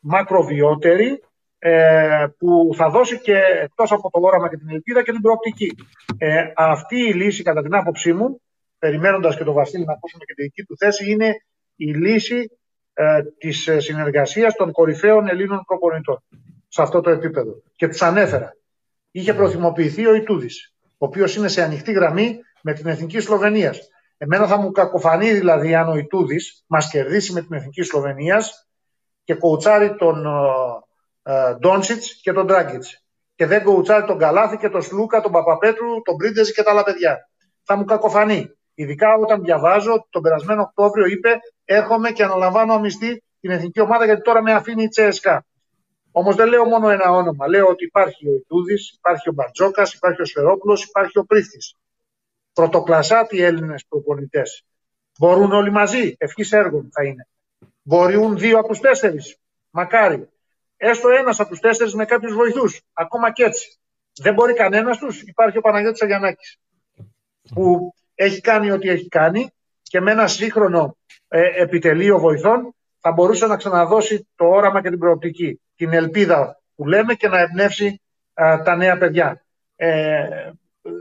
μακροβιότερη, 0.00 1.22
ε, 1.58 2.26
που 2.38 2.70
θα 2.74 2.90
δώσει 2.90 3.20
και 3.20 3.36
εκτός 3.62 3.92
από 3.92 4.10
το 4.10 4.20
όραμα 4.20 4.48
και 4.48 4.56
την 4.56 4.70
ελπίδα 4.70 5.02
και 5.02 5.12
την 5.12 5.20
προοπτική. 5.20 5.74
Ε, 6.18 6.52
αυτή 6.56 6.96
η 6.96 7.14
λύση, 7.14 7.42
κατά 7.42 7.62
την 7.62 7.74
άποψή 7.74 8.12
μου, 8.12 8.40
περιμένοντας 8.78 9.36
και 9.36 9.44
τον 9.44 9.54
Βασίλη 9.54 9.84
να 9.84 9.92
ακούσουμε 9.92 10.24
και 10.24 10.34
τη 10.34 10.42
δική 10.42 10.62
του 10.62 10.76
θέση, 10.76 11.10
είναι 11.10 11.34
η 11.76 11.94
λύση 11.94 12.50
ε, 12.92 13.22
της 13.38 13.66
ε, 13.66 13.80
συνεργασίας 13.80 14.54
των 14.54 14.72
κορυφαίων 14.72 15.28
Ελλήνων 15.28 15.64
προπονητών 15.66 16.22
σε 16.68 16.82
αυτό 16.82 17.00
το 17.00 17.10
επίπεδο. 17.10 17.62
Και 17.76 17.88
τους 17.88 18.02
ανέφερα. 18.02 18.56
Είχε 19.10 19.34
προθυμοποιηθεί 19.34 20.06
ο 20.06 20.14
Ιτούδης, 20.14 20.74
ο 20.98 21.06
οποίος 21.06 21.36
είναι 21.36 21.48
σε 21.48 21.62
ανοιχτή 21.62 21.92
γραμμή 21.92 22.38
με 22.62 22.72
την 22.72 22.86
Εθνική 22.86 23.20
Σλοβενίας. 23.20 23.88
Εμένα 24.16 24.46
θα 24.46 24.56
μου 24.56 24.70
κακοφανεί 24.70 25.32
δηλαδή 25.32 25.74
αν 25.74 25.88
ο 25.88 25.96
Ιτούδης 25.96 26.64
μας 26.66 26.90
κερδίσει 26.90 27.32
με 27.32 27.40
την 27.40 27.52
Εθνική 27.52 27.82
Σλοβενίας 27.82 28.68
και 29.24 29.34
κοουτσάρει 29.34 29.96
τον, 29.96 30.26
ε, 31.22 31.54
Ντόνσιτς 31.54 32.20
και 32.22 32.32
τον 32.32 32.46
Ντράγκητ. 32.46 32.84
Και 33.34 33.46
δεν 33.46 33.62
κοουτσάρει 33.62 34.06
τον 34.06 34.18
Καλάθι 34.18 34.56
και 34.56 34.68
τον 34.68 34.82
Σλούκα, 34.82 35.20
τον 35.20 35.32
Παπαπέτρου, 35.32 36.02
τον 36.02 36.16
Πρίντεζη 36.16 36.52
και 36.52 36.62
τα 36.62 36.70
άλλα 36.70 36.82
παιδιά. 36.82 37.30
Θα 37.62 37.76
μου 37.76 37.84
κακοφανεί. 37.84 38.56
Ειδικά 38.74 39.14
όταν 39.14 39.42
διαβάζω 39.42 39.92
ότι 39.92 40.06
τον 40.10 40.22
περασμένο 40.22 40.62
Οκτώβριο 40.62 41.06
είπε 41.06 41.40
Έρχομαι 41.64 42.10
και 42.10 42.22
αναλαμβάνω 42.22 42.72
αμυστή 42.72 43.22
την 43.40 43.50
εθνική 43.50 43.80
ομάδα 43.80 44.04
γιατί 44.04 44.22
τώρα 44.22 44.42
με 44.42 44.52
αφήνει 44.52 44.82
η 44.82 44.88
Τσέσκα. 44.88 45.44
Όμως 46.10 46.36
δεν 46.36 46.48
λέω 46.48 46.64
μόνο 46.64 46.88
ένα 46.88 47.10
όνομα. 47.10 47.48
Λέω 47.48 47.66
ότι 47.66 47.84
υπάρχει 47.84 48.28
ο 48.28 48.34
Ιτούδης, 48.34 48.92
υπάρχει 48.92 49.28
ο 49.28 49.32
Μπαρτζόκας, 49.32 49.94
υπάρχει 49.94 50.22
ο 50.22 50.24
Σφερόπουλος, 50.24 50.84
υπάρχει 50.84 51.18
ο 51.18 51.24
Πρίφτη. 51.24 51.58
Πρωτοκλασσάτοι 52.52 53.42
Έλληνες 53.42 53.84
προπονητές. 53.88 54.64
Μπορούν 55.18 55.52
όλοι 55.52 55.70
μαζί. 55.70 56.14
Ευχής 56.18 56.52
έργων 56.52 56.88
θα 56.92 57.04
είναι. 57.04 57.28
Μπορούν 57.82 58.38
δύο 58.38 58.58
από 58.58 58.68
τους 58.68 58.80
τέσσερις. 58.80 59.36
Μακάρι. 59.70 60.28
Έστω 60.76 61.08
ένας 61.08 61.40
από 61.40 61.48
τους 61.48 61.60
τέσσερις 61.60 61.94
με 61.94 62.04
κάποιους 62.04 62.34
βοηθούς. 62.34 62.80
Ακόμα 62.92 63.32
και 63.32 63.44
έτσι. 63.44 63.78
Δεν 64.14 64.34
μπορεί 64.34 64.54
κανένας 64.54 64.98
τους. 64.98 65.22
Υπάρχει 65.22 65.58
ο 65.58 65.60
Παναγιώτης 65.60 66.02
Αγιανάκης. 66.02 66.58
Που 67.54 67.94
έχει 68.22 68.40
κάνει 68.40 68.70
ό,τι 68.70 68.88
έχει 68.88 69.08
κάνει 69.08 69.50
και 69.82 70.00
με 70.00 70.10
ένα 70.10 70.26
σύγχρονο 70.26 70.96
ε, 71.28 71.62
επιτελείο 71.62 72.18
βοηθών 72.18 72.74
θα 73.00 73.12
μπορούσε 73.12 73.46
να 73.46 73.56
ξαναδώσει 73.56 74.28
το 74.36 74.44
όραμα 74.44 74.82
και 74.82 74.88
την 74.88 74.98
προοπτική. 74.98 75.60
Την 75.76 75.92
ελπίδα 75.92 76.60
που 76.74 76.86
λέμε 76.86 77.14
και 77.14 77.28
να 77.28 77.40
εμπνεύσει 77.40 78.00
τα 78.64 78.76
νέα 78.76 78.98
παιδιά. 78.98 79.44
Ε, 79.76 80.28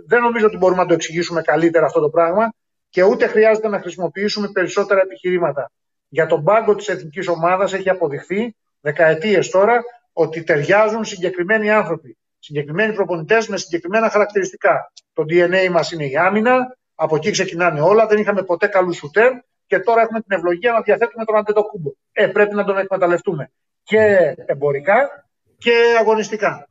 δεν 0.07 0.22
νομίζω 0.22 0.45
ότι 0.45 0.57
μπορούμε 0.57 0.81
να 0.81 0.88
το 0.88 0.93
εξηγήσουμε 0.93 1.41
καλύτερα 1.41 1.85
αυτό 1.85 1.99
το 1.99 2.10
πράγμα 2.10 2.53
και 2.89 3.03
ούτε 3.03 3.27
χρειάζεται 3.27 3.68
να 3.68 3.80
χρησιμοποιήσουμε 3.80 4.49
περισσότερα 4.52 5.02
επιχειρήματα. 5.02 5.72
Για 6.07 6.26
τον 6.26 6.43
πάγκο 6.43 6.76
της 6.76 6.88
εθνικής 6.88 7.27
ομάδας 7.27 7.73
έχει 7.73 7.89
αποδειχθεί 7.89 8.56
δεκαετίες 8.81 9.49
τώρα 9.49 9.84
ότι 10.14 10.43
ταιριάζουν 10.43 11.06
συγκεκριμένοι 11.06 11.72
άνθρωποι. 11.72 12.18
Συγκεκριμένοι 12.39 12.93
προπονητές 12.93 13.48
με 13.48 13.57
συγκεκριμένα 13.57 14.10
χαρακτηριστικά. 14.10 14.91
Το 15.14 15.23
DNA 15.30 15.69
μας 15.72 15.91
είναι 15.91 16.06
η 16.06 16.18
άμυνα, 16.18 16.77
από 17.03 17.15
εκεί 17.15 17.31
ξεκινάνε 17.31 17.81
όλα. 17.81 18.05
Δεν 18.07 18.17
είχαμε 18.17 18.43
ποτέ 18.43 18.67
καλούς 18.67 18.97
σουτέρ 18.97 19.31
και 19.65 19.79
τώρα 19.79 20.01
έχουμε 20.01 20.21
την 20.21 20.37
ευλογία 20.37 20.71
να 20.71 20.81
διαθέτουμε 20.81 21.25
τον 21.25 21.35
Αντετοκούμπο. 21.35 21.91
Ε, 22.11 22.27
πρέπει 22.27 22.55
να 22.55 22.63
τον 22.63 22.77
εκμεταλλευτούμε 22.77 23.51
και 23.83 24.33
εμπορικά 24.45 25.27
και 25.57 25.73
αγωνιστικά. 25.99 26.69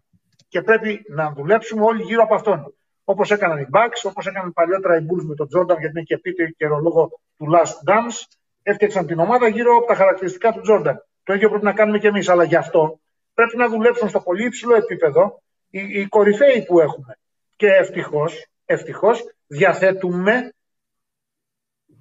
Και 0.49 0.63
πρέπει 0.63 1.01
να 1.09 1.33
δουλέψουμε 1.33 1.85
όλοι 1.85 2.03
γύρω 2.03 2.23
από 2.23 2.35
αυτόν. 2.35 2.75
Όπως 3.05 3.31
έκαναν 3.31 3.59
οι 3.59 3.67
Bucks, 3.73 4.01
όπως 4.03 4.27
έκαναν 4.27 4.53
παλιότερα 4.53 4.97
οι 4.97 5.01
Bulls 5.09 5.25
με 5.25 5.35
τον 5.35 5.49
Jordan, 5.55 5.79
γιατί 5.79 5.95
είναι 5.97 6.03
και 6.03 6.19
πείτε 6.19 6.55
και 6.57 6.67
ρολόγο 6.67 7.11
του 7.37 7.47
Last 7.55 7.91
Dance, 7.91 8.19
έφτιαξαν 8.63 9.07
την 9.07 9.19
ομάδα 9.19 9.49
γύρω 9.49 9.77
από 9.77 9.87
τα 9.87 9.95
χαρακτηριστικά 9.95 10.53
του 10.53 10.63
Jordan. 10.69 10.95
Το 11.23 11.33
ίδιο 11.33 11.49
πρέπει 11.49 11.65
να 11.65 11.73
κάνουμε 11.73 11.99
και 11.99 12.09
εμείς. 12.09 12.29
Αλλά 12.29 12.45
γι' 12.45 12.57
αυτό 12.57 13.01
πρέπει 13.35 13.57
να 13.57 13.69
δουλέψουν 13.69 14.09
στο 14.09 14.21
πολύ 14.21 14.45
υψηλό 14.45 14.75
επίπεδο 14.75 15.43
οι, 15.71 15.81
οι 15.81 16.07
κορυφαίοι 16.07 16.65
που 16.67 16.81
έχουμε. 16.81 17.19
Και 17.57 17.67
ευτυχώς, 17.67 18.47
ευτυχώς, 18.65 19.25
διαθέτουμε 19.51 20.53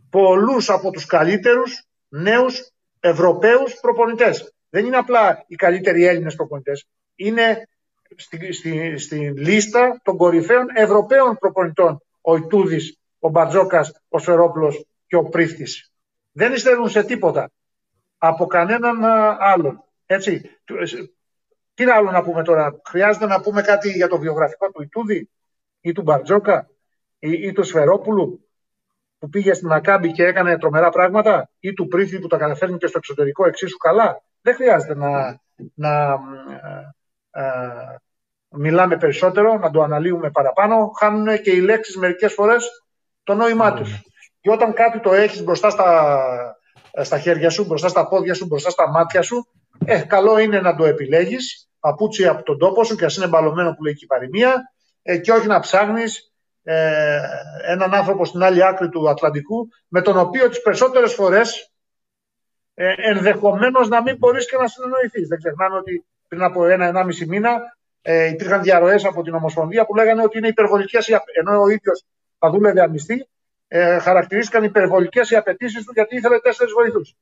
πολλούς 0.09 0.69
από 0.69 0.91
τους 0.91 1.05
καλύτερους 1.05 1.83
νέους 2.09 2.71
Ευρωπαίους 2.99 3.79
προπονητές. 3.81 4.53
Δεν 4.69 4.85
είναι 4.85 4.97
απλά 4.97 5.43
οι 5.47 5.55
καλύτεροι 5.55 6.05
Έλληνες 6.05 6.35
προπονητές. 6.35 6.87
Είναι 7.15 7.67
στη, 8.15 8.51
στη, 8.53 8.97
στη 8.97 9.33
λίστα 9.35 9.99
των 10.03 10.17
κορυφαίων 10.17 10.67
Ευρωπαίων 10.73 11.37
προπονητών 11.37 12.03
ο 12.21 12.35
Ιτούδης, 12.35 12.97
ο 13.19 13.29
Μπατζόκας, 13.29 14.01
ο 14.09 14.19
Σφερόπουλος 14.19 14.85
και 15.07 15.15
ο 15.15 15.23
Πρίφτης. 15.23 15.91
Δεν 16.31 16.53
υστερούν 16.53 16.89
σε 16.89 17.03
τίποτα 17.03 17.51
από 18.17 18.45
κανέναν 18.45 19.03
άλλον. 19.39 19.83
Έτσι. 20.05 20.59
Τι 21.73 21.83
άλλο 21.83 22.11
να 22.11 22.23
πούμε 22.23 22.43
τώρα; 22.43 22.81
Χρειάζεται 22.85 23.25
να 23.25 23.41
πούμε 23.41 23.61
κάτι 23.61 23.89
για 23.89 24.07
το 24.07 24.19
βιογραφικό 24.19 24.71
του 24.71 24.81
Ιτούδη 24.81 25.29
ή 25.81 25.91
του 25.91 26.01
Μπαρτζόκα 26.01 26.69
ή, 27.19 27.31
ή 27.31 27.51
του 27.51 27.63
Σφερόπουλου 27.63 28.49
που 29.19 29.29
πήγε 29.29 29.53
στην 29.53 29.71
Ακάμπη 29.71 30.11
και 30.11 30.23
έκανε 30.23 30.57
τρομερά 30.57 30.89
πράγματα 30.89 31.49
ή 31.59 31.73
του 31.73 31.87
Πρίφη 31.87 32.19
που 32.19 32.27
τα 32.27 32.37
καταφέρνει 32.37 32.77
και 32.77 32.87
στο 32.87 32.97
εξωτερικό 32.97 33.47
εξίσου 33.47 33.77
καλά. 33.77 34.21
Δεν 34.41 34.55
χρειάζεται 34.55 34.95
να, 34.95 35.39
να 35.73 36.11
ε, 37.31 37.41
ε, 37.41 37.97
μιλάμε 38.49 38.97
περισσότερο, 38.97 39.57
να 39.57 39.71
το 39.71 39.81
αναλύουμε 39.81 40.31
παραπάνω. 40.31 40.91
Χάνουν 40.99 41.41
και 41.41 41.51
οι 41.51 41.59
λέξεις 41.59 41.97
μερικές 41.97 42.33
φορές 42.33 42.83
το 43.23 43.33
νόημά 43.33 43.73
τους. 43.73 44.01
Και 44.41 44.51
όταν 44.51 44.73
κάτι 44.73 44.99
το 44.99 45.13
έχεις 45.13 45.43
μπροστά 45.43 45.69
στα, 45.69 46.21
στα 47.01 47.19
χέρια 47.19 47.49
σου, 47.49 47.65
μπροστά 47.65 47.87
στα 47.87 48.07
πόδια 48.07 48.33
σου, 48.33 48.45
μπροστά 48.45 48.69
στα 48.69 48.89
μάτια 48.89 49.21
σου, 49.21 49.47
ε, 49.85 50.01
καλό 50.01 50.37
είναι 50.37 50.61
να 50.61 50.75
το 50.75 50.85
επιλέγεις, 50.85 51.69
παπούτσι 51.79 52.27
από 52.27 52.43
τον 52.43 52.57
τόπο 52.57 52.83
σου 52.83 52.95
και 52.95 53.05
ας 53.05 53.15
είναι 53.15 53.27
μπαλωμένο 53.27 53.73
που 53.73 53.83
λέει 53.83 53.93
και 53.93 54.03
η 54.03 54.07
παροιμία, 54.07 54.71
ε, 55.01 55.17
και 55.17 55.31
όχι 55.31 55.47
να 55.47 55.59
ψάχνεις 55.59 56.28
ε, 56.71 57.21
έναν 57.65 57.93
άνθρωπο 57.93 58.25
στην 58.25 58.43
άλλη 58.43 58.65
άκρη 58.65 58.89
του 58.89 59.09
Ατλαντικού, 59.09 59.69
με 59.87 60.01
τον 60.01 60.17
οποίο 60.17 60.49
τις 60.49 60.61
περισσότερες 60.61 61.13
φορές 61.13 61.71
ε, 62.73 62.93
ενδεχομένως 62.97 63.87
να 63.87 64.01
μην 64.01 64.17
μπορείς 64.17 64.49
και 64.49 64.57
να 64.57 64.67
συνεννοηθείς. 64.67 65.27
Δεν 65.27 65.37
ξεχνάμε 65.37 65.77
ότι 65.77 66.05
πριν 66.27 66.43
από 66.43 66.65
ένα-ενάμιση 66.65 67.25
μήνα 67.25 67.77
ε, 68.01 68.27
υπήρχαν 68.27 68.61
διαρροές 68.61 69.05
από 69.05 69.21
την 69.21 69.33
Ομοσπονδία 69.33 69.85
που 69.85 69.95
λέγανε 69.95 70.23
ότι 70.23 70.37
είναι 70.37 70.47
υπερβολικές, 70.47 71.07
ενώ 71.39 71.61
ο 71.61 71.67
ίδιος 71.67 72.05
θα 72.39 72.49
δούλευε 72.49 72.81
αμυστή, 72.81 73.27
ε, 73.67 73.99
χαρακτηρίστηκαν 73.99 74.63
υπερβολικές 74.63 75.29
οι 75.29 75.35
απαιτήσεις 75.35 75.85
του 75.85 75.91
γιατί 75.95 76.15
ήθελε 76.15 76.39
τέσσερις 76.39 76.73
βοηθούς. 76.73 77.15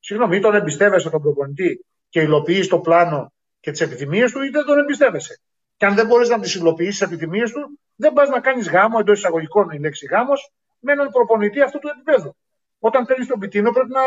Συγγνώμη, 0.00 0.36
ή 0.36 0.40
τον 0.40 0.54
εμπιστεύεσαι 0.54 1.10
τον 1.10 1.22
προπονητή 1.22 1.84
και 2.08 2.20
υλοποιείς 2.20 2.68
το 2.68 2.78
πλάνο 2.78 3.32
και 3.60 3.70
τις 3.70 3.80
επιθυμίες 3.80 4.32
του, 4.32 4.42
ή 4.42 4.48
δεν 4.48 4.64
τον 4.64 4.78
εμπιστεύεσαι. 4.78 5.40
Και 5.76 5.86
αν 5.86 5.94
δεν 5.94 6.06
μπορείς 6.06 6.28
να 6.28 6.40
τις 6.40 6.54
υλοποιήσεις 6.54 6.98
τις 6.98 7.08
επιθυμίες 7.08 7.52
του, 7.52 7.78
δεν 7.96 8.12
πας 8.12 8.28
να 8.28 8.40
κάνεις 8.40 8.68
γάμο, 8.68 8.96
εντός 9.00 9.18
εισαγωγικών 9.18 9.70
η 9.70 9.78
λέξη 9.78 10.06
γάμος, 10.06 10.52
με 10.78 10.92
έναν 10.92 11.10
προπονητή 11.10 11.60
αυτού 11.60 11.78
του 11.78 11.88
επίπεδου. 11.88 12.36
Όταν 12.78 13.06
θέλει 13.06 13.26
τον 13.26 13.38
πιτίνο, 13.38 13.70
πρέπει 13.72 13.90
να 13.90 14.02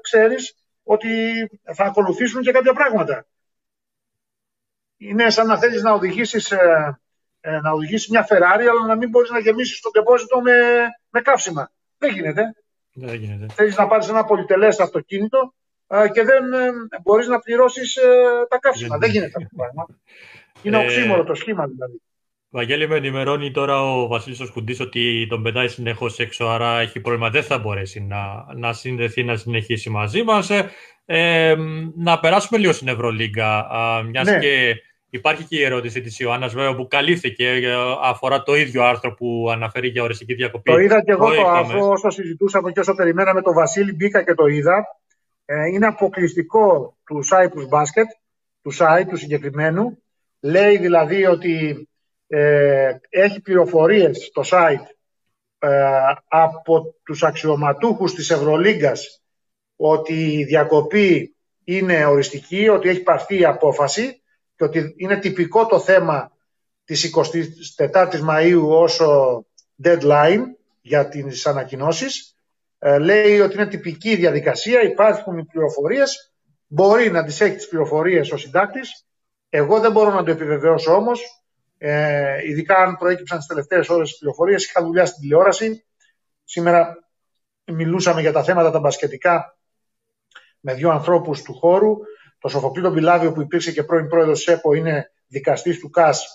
ξέρεις 0.00 0.54
ότι 0.82 1.08
θα 1.74 1.84
ακολουθήσουν 1.84 2.42
και 2.42 2.52
κάποια 2.52 2.72
πράγματα. 2.72 3.26
Είναι 4.96 5.30
σαν 5.30 5.46
να 5.46 5.58
θέλεις 5.58 5.82
να 5.82 5.92
οδηγήσεις 5.92 6.50
ε, 6.50 6.98
ε, 7.46 7.60
να 7.60 7.70
οδηγήσεις 7.70 8.08
μια 8.08 8.26
Ferrari, 8.30 8.66
αλλά 8.70 8.86
να 8.86 8.96
μην 8.96 9.08
μπορείς 9.08 9.30
να 9.30 9.38
γεμίσεις 9.38 9.80
το 9.80 9.90
τεπόζιτο 9.90 10.40
με, 10.40 10.52
με 11.10 11.20
καύσιμα. 11.20 11.70
Δεν 11.98 12.12
γίνεται. 12.12 12.54
Δεν 12.92 13.14
γίνεται. 13.14 13.52
Θέλεις 13.52 13.76
να 13.76 13.86
πάρεις 13.86 14.08
ένα 14.08 14.24
πολυτελέ 14.24 14.66
αυτοκίνητο 14.66 15.54
ε, 15.86 16.08
και 16.08 16.22
δεν 16.22 16.52
ε, 16.52 16.70
μπορείς 17.02 17.26
να 17.26 17.38
πληρώσεις 17.38 17.96
ε, 17.96 18.02
τα 18.48 18.58
καύσιμα. 18.58 18.98
Δεν 18.98 19.10
γίνεται 19.10 19.32
αυτό 19.36 19.48
το 19.48 19.56
πράγμα. 19.56 19.86
Είναι 20.62 20.76
Ε, 20.76 20.84
οξύμορο 20.84 21.24
το 21.24 21.34
σχήμα 21.34 21.66
δηλαδή. 21.66 22.02
Βαγγέλη, 22.56 22.88
με 22.88 22.96
ενημερώνει 22.96 23.50
τώρα 23.50 23.82
ο 23.82 24.06
Βασίλης 24.06 24.40
ο 24.40 24.46
Σκουντής 24.46 24.80
ότι 24.80 25.26
τον 25.28 25.42
πετάει 25.42 25.68
συνεχώς 25.68 26.18
έξω, 26.18 26.44
άρα 26.44 26.80
έχει 26.80 27.00
πρόβλημα, 27.00 27.30
δεν 27.30 27.42
θα 27.42 27.58
μπορέσει 27.58 28.00
να, 28.00 28.46
να 28.56 28.72
συνδεθεί, 28.72 29.24
να 29.24 29.36
συνεχίσει 29.36 29.90
μαζί 29.90 30.22
μας. 30.22 30.50
Ε, 30.50 30.70
ε, 31.04 31.54
να 31.96 32.20
περάσουμε 32.20 32.58
λίγο 32.58 32.72
στην 32.72 32.88
Ευρωλίγκα, 32.88 33.58
α, 33.58 34.02
μιας 34.02 34.26
Ναι. 34.26 34.38
και 34.38 34.74
υπάρχει 35.10 35.44
και 35.44 35.56
η 35.56 35.62
ερώτηση 35.62 36.00
της 36.00 36.18
Ιωάννας, 36.18 36.54
βέβαια, 36.54 36.74
που 36.74 36.88
καλύφθηκε, 36.88 37.48
ε, 37.48 37.74
αφορά 38.02 38.42
το 38.42 38.56
ίδιο 38.56 38.84
άρθρο 38.84 39.14
που 39.14 39.48
αναφέρει 39.52 39.88
για 39.88 40.02
οριστική 40.02 40.34
διακοπή. 40.34 40.70
Το 40.70 40.78
είδα 40.78 41.02
και 41.02 41.10
εγώ 41.10 41.28
το 41.28 41.34
e-commerce. 41.34 41.54
αφού 41.54 41.88
όσο 41.88 42.10
συζητούσαμε 42.10 42.72
και 42.72 42.80
όσο 42.80 42.94
περιμέναμε 42.94 43.42
το 43.42 43.52
Βασίλη 43.52 43.92
μπήκα 43.92 44.24
και 44.24 44.34
το 44.34 44.46
είδα. 44.46 44.86
Ε, 45.44 45.66
είναι 45.66 45.86
αποκλειστικό 45.86 46.96
του 47.06 47.24
Cyprus 47.30 47.78
Basket, 47.78 48.08
του 48.62 48.74
site 48.74 49.06
του 49.08 49.16
συγκεκριμένου. 49.16 50.02
Λέει 50.40 50.78
δηλαδή 50.78 51.26
ότι 51.26 51.88
ε, 52.36 53.00
έχει 53.08 53.40
πληροφορίες 53.40 54.30
το 54.32 54.42
site 54.44 54.86
ε, 55.58 55.68
από 56.28 56.94
τους 57.04 57.22
αξιωματούχους 57.22 58.14
της 58.14 58.30
Ευρωλίγκας 58.30 59.22
ότι 59.76 60.38
η 60.38 60.44
διακοπή 60.44 61.36
είναι 61.64 62.04
οριστική, 62.04 62.68
ότι 62.68 62.88
έχει 62.88 63.02
πάρθει 63.02 63.38
η 63.38 63.44
απόφαση 63.44 64.22
και 64.56 64.64
ότι 64.64 64.94
είναι 64.96 65.16
τυπικό 65.16 65.66
το 65.66 65.78
θέμα 65.80 66.32
της 66.84 67.14
24ης 67.78 68.28
Μαΐου 68.28 68.68
όσο 68.68 69.44
deadline 69.84 70.42
για 70.80 71.08
τις 71.08 71.46
ανακοινώσεις. 71.46 72.36
Ε, 72.78 72.98
λέει 72.98 73.40
ότι 73.40 73.54
είναι 73.54 73.66
τυπική 73.66 74.10
η 74.10 74.16
διαδικασία, 74.16 74.82
υπάρχουν 74.82 75.38
οι 75.38 75.44
πληροφορίες, 75.44 76.32
μπορεί 76.66 77.10
να 77.10 77.24
τις 77.24 77.40
έχει 77.40 77.56
τις 77.56 77.68
πληροφορίες 77.68 78.32
ο 78.32 78.36
συντάκτης. 78.36 79.06
Εγώ 79.48 79.80
δεν 79.80 79.92
μπορώ 79.92 80.10
να 80.10 80.24
το 80.24 80.30
επιβεβαιώσω 80.30 80.94
όμως, 80.94 81.43
ε, 81.86 82.48
ειδικά 82.48 82.76
αν 82.76 82.96
προέκυψαν 82.96 83.38
τις 83.38 83.46
τελευταίες 83.46 83.88
ώρες 83.88 84.08
τις 84.08 84.18
πληροφορίες. 84.18 84.64
Είχα 84.64 84.82
δουλειά 84.84 85.06
στην 85.06 85.20
τηλεόραση. 85.20 85.84
Σήμερα 86.44 87.08
μιλούσαμε 87.64 88.20
για 88.20 88.32
τα 88.32 88.42
θέματα 88.44 88.70
τα 88.70 88.78
μπασκετικά 88.78 89.58
με 90.60 90.74
δύο 90.74 90.90
ανθρώπους 90.90 91.42
του 91.42 91.54
χώρου. 91.54 91.96
Το 92.38 92.48
Σοφοκλή 92.48 92.82
τον 92.82 92.94
Πιλάβιο 92.94 93.32
που 93.32 93.40
υπήρξε 93.40 93.72
και 93.72 93.82
πρώην 93.82 94.08
πρόεδρος 94.08 94.40
ΣΕΠΟ 94.40 94.74
είναι 94.74 95.10
δικαστής 95.26 95.78
του 95.78 95.90
ΚΑΣ 95.90 96.34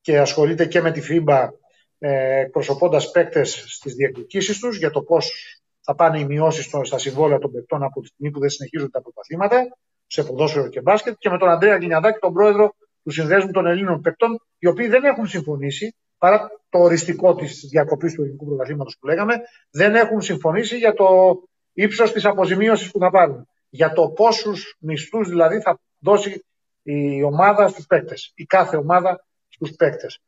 και 0.00 0.18
ασχολείται 0.18 0.66
και 0.66 0.80
με 0.80 0.90
τη 0.92 1.00
ΦΥΜΠΑ 1.00 1.52
ε, 1.98 2.40
εκπροσωπώντας 2.40 3.10
παίκτες 3.10 3.64
στις 3.68 3.94
διεκδικήσεις 3.94 4.58
τους 4.58 4.76
για 4.78 4.90
το 4.90 5.02
πώς 5.02 5.32
θα 5.80 5.94
πάνε 5.94 6.18
οι 6.18 6.24
μειώσεις 6.24 6.64
στο- 6.64 6.84
στα 6.84 6.98
συμβόλαια 6.98 7.38
των 7.38 7.52
παικτών 7.52 7.82
από 7.82 8.00
τη 8.00 8.06
στιγμή 8.06 8.30
που 8.32 8.40
δεν 8.40 8.50
συνεχίζουν 8.50 8.90
τα 8.90 9.02
προπαθήματα. 9.02 9.76
σε 10.06 10.24
ποδόσφαιρο 10.24 10.68
και 10.68 10.80
μπάσκετ 10.80 11.14
και 11.18 11.30
με 11.30 11.38
τον 11.38 11.48
Αντρέα 11.48 11.76
Γλινιαδάκη, 11.76 12.18
τον 12.18 12.32
πρόεδρο 12.32 12.74
του 13.04 13.10
Συνδέσμου 13.10 13.50
των 13.50 13.66
Ελλήνων 13.66 14.00
Παικτών, 14.00 14.40
οι 14.58 14.66
οποίοι 14.66 14.88
δεν 14.88 15.04
έχουν 15.04 15.26
συμφωνήσει, 15.26 15.94
παρά 16.18 16.50
το 16.68 16.78
οριστικό 16.78 17.34
της 17.34 17.66
διακοπής 17.70 18.14
του 18.14 18.22
ελληνικού 18.22 18.46
πρωταθλήματος 18.46 18.96
που 19.00 19.06
λέγαμε, 19.06 19.34
δεν 19.70 19.94
έχουν 19.94 20.20
συμφωνήσει 20.20 20.76
για 20.76 20.94
το 20.94 21.06
ύψος 21.72 22.12
της 22.12 22.24
αποζημίωσης 22.24 22.90
που 22.90 22.98
θα 22.98 23.10
πάρουν. 23.10 23.48
Για 23.68 23.92
το 23.92 24.08
πόσους 24.08 24.76
μισθούς 24.80 25.28
δηλαδή 25.28 25.60
θα 25.60 25.78
δώσει 25.98 26.44
η 26.82 27.22
ομάδα 27.22 27.68
στους 27.68 27.86
παίκτες, 27.86 28.32
η 28.34 28.44
κάθε 28.44 28.76
ομάδα 28.76 29.24
στους 29.48 29.70
παίκτες. 29.76 30.20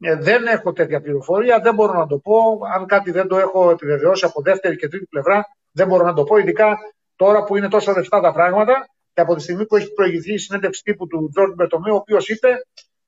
Ε, 0.00 0.16
δεν 0.16 0.46
έχω 0.46 0.72
τέτοια 0.72 1.00
πληροφορία, 1.00 1.60
δεν 1.60 1.74
μπορώ 1.74 1.92
να 1.92 2.06
το 2.06 2.18
πω. 2.18 2.34
Αν 2.74 2.86
κάτι 2.86 3.10
δεν 3.10 3.28
το 3.28 3.38
έχω 3.38 3.70
επιβεβαιώσει 3.70 4.24
από 4.24 4.42
δεύτερη 4.42 4.76
και 4.76 4.88
τρίτη 4.88 5.06
πλευρά, 5.06 5.44
δεν 5.72 5.86
μπορώ 5.86 6.04
να 6.04 6.14
το 6.14 6.24
πω. 6.24 6.36
Ειδικά 6.36 6.78
τώρα 7.16 7.44
που 7.44 7.56
είναι 7.56 7.68
τόσο 7.68 7.92
ρευστά 7.92 8.20
τα 8.20 8.32
πράγματα 8.32 8.88
και 9.14 9.20
από 9.20 9.34
τη 9.34 9.42
στιγμή 9.42 9.66
που 9.66 9.76
έχει 9.76 9.92
προηγηθεί 9.92 10.32
η 10.32 10.38
συνέντευξη 10.38 10.82
τύπου 10.82 11.06
του 11.06 11.28
Τζόρντ 11.32 11.54
Μπερτομίου, 11.54 11.94
ο 11.94 11.96
οποίος 11.96 12.28
είπε 12.28 12.48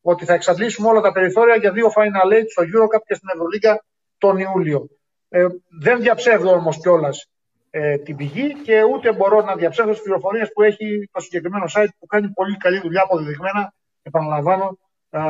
ότι 0.00 0.24
θα 0.24 0.34
εξαντλήσουμε 0.34 0.88
όλα 0.88 1.00
τα 1.00 1.12
περιθώρια 1.12 1.56
για 1.56 1.72
δύο 1.72 1.86
Final 1.96 2.32
Eight 2.32 2.44
στο 2.50 2.62
Eurocup 2.62 3.02
και 3.06 3.14
στην 3.14 3.28
Ευρωλίγα 3.32 3.84
τον 4.18 4.38
Ιούλιο. 4.38 4.88
Ε, 5.28 5.46
δεν 5.80 6.00
διαψεύδω 6.00 6.50
όμως 6.50 6.80
κιόλας 6.80 7.28
ε, 7.70 7.98
την 7.98 8.16
πηγή 8.16 8.54
και 8.62 8.82
ούτε 8.82 9.12
μπορώ 9.12 9.42
να 9.42 9.54
διαψεύδω 9.56 9.92
τις 9.92 10.02
πληροφορίες 10.02 10.52
που 10.52 10.62
έχει 10.62 11.08
το 11.12 11.20
συγκεκριμένο 11.20 11.64
site 11.74 11.88
που 11.98 12.06
κάνει 12.06 12.28
πολύ 12.28 12.56
καλή 12.56 12.80
δουλειά 12.80 13.02
αποδεδειγμένα, 13.02 13.74
επαναλαμβάνω, 14.02 14.78
α, 15.10 15.22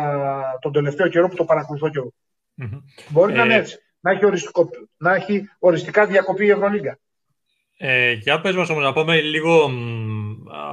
τον 0.61 0.73
τελευταίο 0.73 1.09
καιρό 1.09 1.28
που 1.28 1.36
το 1.36 1.44
παρακολουθώ 1.44 1.90
κι 1.90 1.98
εγώ. 1.98 2.12
Mm-hmm. 2.62 2.82
Μπορεί 3.09 3.32
ε... 3.32 3.36
να 3.36 3.44
είναι 3.44 3.55
έτσι. 3.55 3.78
Να 4.01 4.11
έχει, 4.11 4.24
οριστικό, 4.24 4.70
να 4.97 5.15
έχει 5.15 5.48
οριστικά 5.59 6.07
διακοπή 6.07 6.44
η 6.44 6.51
Ευρωλίγκα. 6.51 6.98
Ε, 7.78 8.12
για 8.12 8.40
πες 8.40 8.55
μας 8.55 8.69
όμως 8.69 8.82
να 8.82 8.93
πούμε 8.93 9.20
λίγο 9.20 9.69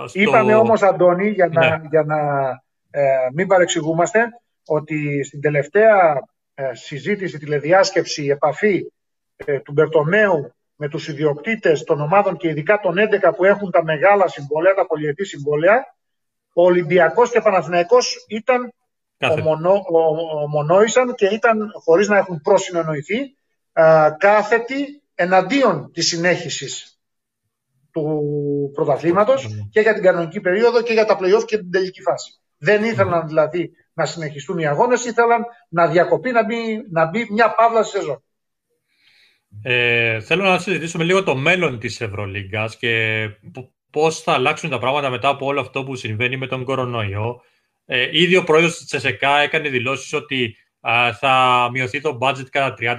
στο... 0.08 0.20
Είπαμε 0.20 0.56
όμως 0.56 0.82
Αντώνη 0.82 1.30
για 1.30 1.48
να, 1.48 1.70
ναι. 1.70 1.88
για 1.90 2.04
να 2.04 2.50
ε, 2.92 3.30
μην 3.34 3.48
παρεξηγούμαστε 3.48 4.26
ότι 4.66 5.24
στην 5.24 5.42
τελευταία 5.42 6.24
ε, 6.54 6.74
συζήτηση, 6.74 7.38
τηλεδιάσκεψη, 7.38 8.26
επαφή 8.26 8.92
ε, 9.36 9.60
του 9.60 9.72
Μπερτομέου 9.72 10.54
με 10.76 10.90
τους 10.90 11.08
ιδιοκτήτες 11.08 11.84
των 11.84 12.02
ομάδων 12.02 12.38
και 12.38 12.48
ειδικά 12.48 12.80
των 12.80 12.96
11 12.98 13.36
που 13.36 13.46
έχουν 13.46 13.72
τα 13.72 13.84
μεγάλα 13.84 14.28
συμβόλαια, 14.28 14.74
τα 14.74 14.86
πολυετή 14.86 15.26
συμβόλαια, 15.26 15.96
ο 16.54 16.64
Ολυμπιακός 16.64 17.32
και 17.32 17.38
ο 17.38 17.42
Παναθηναϊκός 17.42 18.26
ήταν 18.28 18.74
ομονό, 19.18 19.84
ομονόησαν 20.44 21.16
και 21.16 21.26
ήταν, 21.26 21.72
χωρίς 21.84 22.08
να 22.08 22.18
έχουν 22.18 22.42
προσυνεννοηθεί, 22.42 23.36
κάθετοι 24.18 25.02
εναντίον 25.16 25.92
της 25.94 26.08
συνέχισης 26.08 26.93
του 27.94 28.72
πρωταθλήματος 28.74 29.68
και 29.72 29.80
για 29.80 29.94
την 29.94 30.04
κανονική 30.04 30.40
περίοδο 30.40 30.82
και 30.82 30.94
για 30.94 31.06
τα 31.06 31.18
play-off 31.20 31.44
και 31.46 31.58
την 31.58 31.72
τελική 31.72 32.02
φάση. 32.02 32.40
Δεν 32.58 32.84
ήθελαν 32.84 33.28
δηλαδή 33.28 33.72
να 33.94 34.06
συνεχιστούν 34.06 34.58
οι 34.58 34.68
αγώνες, 34.68 35.06
ήθελαν 35.06 35.46
να 35.70 35.88
διακοπεί, 35.88 36.32
να 36.32 36.46
μπει, 36.46 36.86
να 36.92 37.10
μπει 37.10 37.28
μια 37.32 37.56
παύλα 37.56 37.84
σεζόν. 37.84 38.24
Ε, 39.62 40.20
θέλω 40.20 40.44
να 40.44 40.60
συζητήσουμε 40.60 41.04
λίγο 41.04 41.24
το 41.24 41.36
μέλλον 41.36 41.80
της 41.80 42.02
Ευρωλίγκας 42.02 42.78
και 42.78 43.26
πώς 43.92 44.22
θα 44.22 44.34
αλλάξουν 44.34 44.70
τα 44.70 44.78
πράγματα 44.80 45.10
μετά 45.10 45.28
από 45.28 45.46
όλο 45.46 45.60
αυτό 45.60 45.84
που 45.84 45.96
συμβαίνει 45.96 46.38
με 46.38 46.48
τον 46.48 46.64
κορονοϊό. 46.64 47.42
Ε, 47.86 48.08
ήδη 48.12 48.36
ο 48.36 48.44
πρόεδρος 48.44 48.78
της 48.78 48.94
ΕΣΕΚΑ 48.94 49.40
έκανε 49.40 49.70
δηλώσεις 49.70 50.14
ότι 50.14 50.56
α, 50.80 51.14
θα 51.14 51.68
μειωθεί 51.72 52.02
το 52.02 52.18
budget 52.22 52.50
κατά 52.50 52.76
30%. 52.80 52.98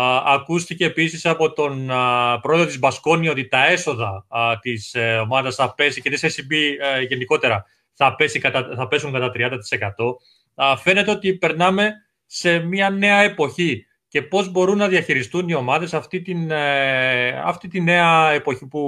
Α, 0.00 0.22
ακούστηκε 0.34 0.84
επίσης 0.84 1.26
από 1.26 1.52
τον 1.52 1.90
α, 1.90 2.40
πρόεδρο 2.40 2.66
της 2.66 2.78
Μπασκόνη 2.78 3.28
ότι 3.28 3.48
τα 3.48 3.66
έσοδα 3.66 4.26
α, 4.28 4.58
της 4.60 4.94
ε, 4.94 5.16
ομάδας 5.16 5.54
θα 5.54 5.74
πέσει 5.74 6.00
και 6.00 6.10
της 6.10 6.24
SCB 6.24 6.52
ε, 6.80 7.00
γενικότερα 7.02 7.64
θα, 7.92 8.14
πέσει 8.14 8.38
κατά, 8.38 8.74
θα 8.76 8.88
πέσουν 8.88 9.12
κατά 9.12 9.32
30%. 9.34 10.76
φαίνεται 10.76 11.10
ότι 11.10 11.34
περνάμε 11.34 11.92
σε 12.26 12.58
μια 12.58 12.90
νέα 12.90 13.20
εποχή 13.20 13.86
και 14.08 14.22
πώς 14.22 14.50
μπορούν 14.50 14.76
να 14.76 14.88
διαχειριστούν 14.88 15.48
οι 15.48 15.54
ομάδες 15.54 15.94
αυτή 15.94 16.22
την, 16.22 16.50
ε, 16.50 17.28
αυτή 17.28 17.68
τη 17.68 17.80
νέα 17.80 18.30
εποχή 18.30 18.66
που 18.66 18.80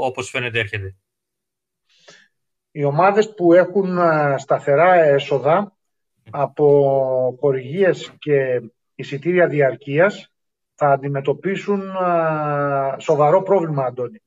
όπως 0.00 0.30
φαίνεται 0.30 0.58
έρχεται. 0.58 0.96
Οι 2.70 2.84
ομάδες 2.84 3.34
που 3.34 3.52
έχουν 3.52 3.98
ε, 3.98 4.34
σταθερά 4.38 4.94
έσοδα 4.94 5.76
από 6.30 7.36
χορηγίες 7.40 8.12
και 8.18 8.62
εισιτήρια 8.94 9.46
διαρκείας 9.46 10.29
θα 10.82 10.88
αντιμετωπίσουν 10.88 11.80
ε, 11.80 13.00
σοβαρό 13.00 13.42
πρόβλημα, 13.42 13.84
Αντώνη. 13.84 14.22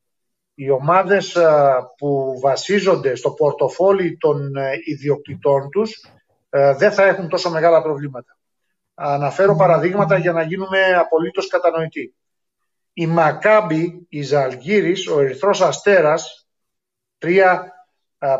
Οι 0.55 0.69
ομάδες 0.69 1.37
που 1.97 2.39
βασίζονται 2.41 3.15
στο 3.15 3.31
πορτοφόλι 3.31 4.17
των 4.17 4.53
ιδιοκτητών 4.85 5.69
τους 5.69 6.05
δεν 6.77 6.91
θα 6.91 7.03
έχουν 7.03 7.29
τόσο 7.29 7.49
μεγάλα 7.49 7.81
προβλήματα. 7.81 8.37
Αναφέρω 8.93 9.55
παραδείγματα 9.55 10.17
για 10.17 10.31
να 10.31 10.41
γίνουμε 10.41 10.93
απολύτως 10.99 11.47
κατανοητοί. 11.47 12.15
Η 12.93 13.07
Μακάμπη, 13.07 14.05
η 14.09 14.21
Ζαλγύρης, 14.21 15.07
ο 15.07 15.19
Ερυθρός 15.19 15.61
Αστέρας, 15.61 16.47
τρία 17.17 17.73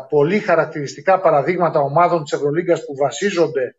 πολύ 0.08 0.38
χαρακτηριστικά 0.38 1.20
παραδείγματα 1.20 1.80
ομάδων 1.80 2.22
της 2.22 2.32
Ευρωλίγκας 2.32 2.84
που 2.84 2.96
βασίζονται 2.96 3.62
ε, 3.62 3.76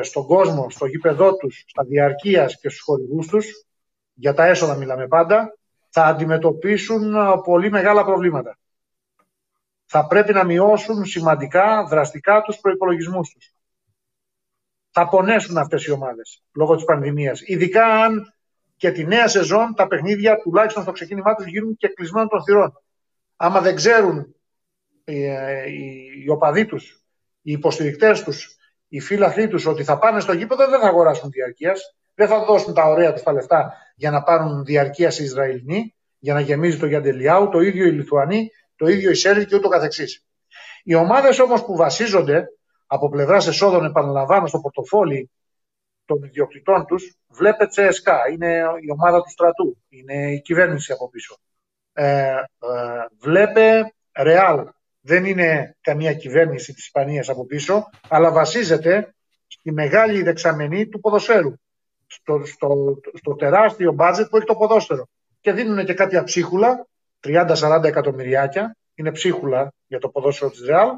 στον 0.00 0.26
κόσμο, 0.26 0.70
στο 0.70 0.86
γήπεδό 0.86 1.36
τους, 1.36 1.64
στα 1.66 1.84
διαρκείας 1.84 2.60
και 2.60 2.68
στους 2.68 2.82
χορηγούς 2.82 3.26
τους, 3.26 3.66
για 4.14 4.34
τα 4.34 4.46
έσοδα 4.46 4.74
μιλάμε 4.74 5.06
πάντα, 5.06 5.58
θα 5.88 6.04
αντιμετωπίσουν 6.04 7.14
πολύ 7.44 7.70
μεγάλα 7.70 8.04
προβλήματα. 8.04 8.58
Θα 9.86 10.06
πρέπει 10.06 10.32
να 10.32 10.44
μειώσουν 10.44 11.04
σημαντικά, 11.04 11.86
δραστικά 11.88 12.42
τους 12.42 12.58
προϋπολογισμούς 12.60 13.28
τους 13.28 13.54
θα 14.90 15.08
πονέσουν 15.08 15.58
αυτές 15.58 15.84
οι 15.84 15.90
ομάδες 15.90 16.42
λόγω 16.52 16.74
της 16.74 16.84
πανδημίας. 16.84 17.40
Ειδικά 17.44 17.86
αν 17.86 18.34
και 18.76 18.90
τη 18.90 19.04
νέα 19.04 19.28
σεζόν 19.28 19.74
τα 19.74 19.86
παιχνίδια 19.86 20.36
τουλάχιστον 20.38 20.82
στο 20.82 20.92
ξεκίνημά 20.92 21.34
τους 21.34 21.46
γίνουν 21.46 21.76
και 21.76 21.88
κλεισμένων 21.88 22.28
των 22.28 22.44
θυρών. 22.44 22.82
Άμα 23.36 23.60
δεν 23.60 23.74
ξέρουν 23.74 24.34
ε, 25.04 25.70
οι, 25.70 26.06
οι 26.24 26.28
οπαδοί 26.28 26.66
τους, 26.66 27.02
οι 27.42 27.52
υποστηρικτές 27.52 28.22
τους, 28.22 28.56
οι 28.92 29.00
φίλαθλοί 29.00 29.48
τους 29.48 29.66
ότι 29.66 29.84
θα 29.84 29.98
πάνε 29.98 30.20
στο 30.20 30.32
γήπεδο, 30.32 30.68
δεν 30.68 30.80
θα 30.80 30.86
αγοράσουν 30.86 31.30
διαρκείας. 31.30 31.94
Δεν 32.14 32.28
θα 32.28 32.44
δώσουν 32.44 32.74
τα 32.74 32.84
ωραία 32.84 33.12
τους 33.12 33.22
τα 33.22 33.32
λεφτά 33.32 33.72
για 33.94 34.10
να 34.10 34.22
πάρουν 34.22 34.64
διαρκεία 34.64 35.10
σε 35.10 35.22
Ισραηλινοί, 35.22 35.94
για 36.18 36.34
να 36.34 36.40
γεμίζει 36.40 36.78
το 36.78 36.86
Γιαντελιάου, 36.86 37.48
το 37.48 37.60
ίδιο 37.60 37.86
οι 37.86 37.90
Λιθουανοί, 37.90 38.50
το 38.76 38.86
ίδιο 38.86 39.10
οι 39.10 39.14
Σέρβοι 39.14 39.46
και 39.46 39.56
ούτω 39.56 39.68
καθεξής. 39.68 40.24
Οι 40.84 40.94
ομάδες 40.94 41.38
όμως 41.38 41.64
που 41.64 41.76
βασίζονται 41.76 42.46
από 42.86 43.08
πλευράς 43.08 43.46
εσόδων, 43.46 43.84
επαναλαμβάνω, 43.84 44.46
στο 44.46 44.58
πορτοφόλι 44.58 45.30
των 46.04 46.22
ιδιοκτητών 46.22 46.86
τους, 46.86 47.16
βλέπε 47.28 47.66
Τσέσκα, 47.66 48.18
είναι 48.32 48.62
η 48.80 48.90
ομάδα 48.90 49.22
του 49.22 49.30
στρατού, 49.30 49.82
είναι 49.88 50.32
η 50.32 50.40
κυβέρνηση 50.40 50.92
από 50.92 51.08
πίσω. 51.08 51.36
Ε, 51.92 52.04
ε, 52.04 52.40
βλέπε 53.20 53.94
Ρεάλ, 54.18 54.66
δεν 55.00 55.24
είναι 55.24 55.76
καμία 55.80 56.14
κυβέρνηση 56.14 56.72
της 56.72 56.84
Ισπανίας 56.84 57.28
από 57.28 57.46
πίσω, 57.46 57.90
αλλά 58.08 58.32
βασίζεται 58.32 59.14
στη 59.46 59.72
μεγάλη 59.72 60.22
δεξαμενή 60.22 60.88
του 60.88 61.00
ποδοσφαίρου, 61.00 61.54
στο, 62.06 62.42
στο, 62.44 63.00
στο 63.14 63.34
τεράστιο 63.34 63.92
μπάτζετ 63.92 64.28
που 64.28 64.36
έχει 64.36 64.46
το 64.46 64.54
ποδόσφαιρο. 64.54 65.08
Και 65.40 65.52
δίνουν 65.52 65.84
και 65.84 65.94
κάποια 65.94 66.24
ψίχουλα, 66.24 66.86
30-40 67.24 67.82
εκατομμυριάκια, 67.84 68.76
είναι 68.94 69.12
ψίχουλα 69.12 69.72
για 69.86 69.98
το 69.98 70.08
ποδόσφαιρο 70.08 70.50
της 70.50 70.60
Ρεάλ, 70.60 70.88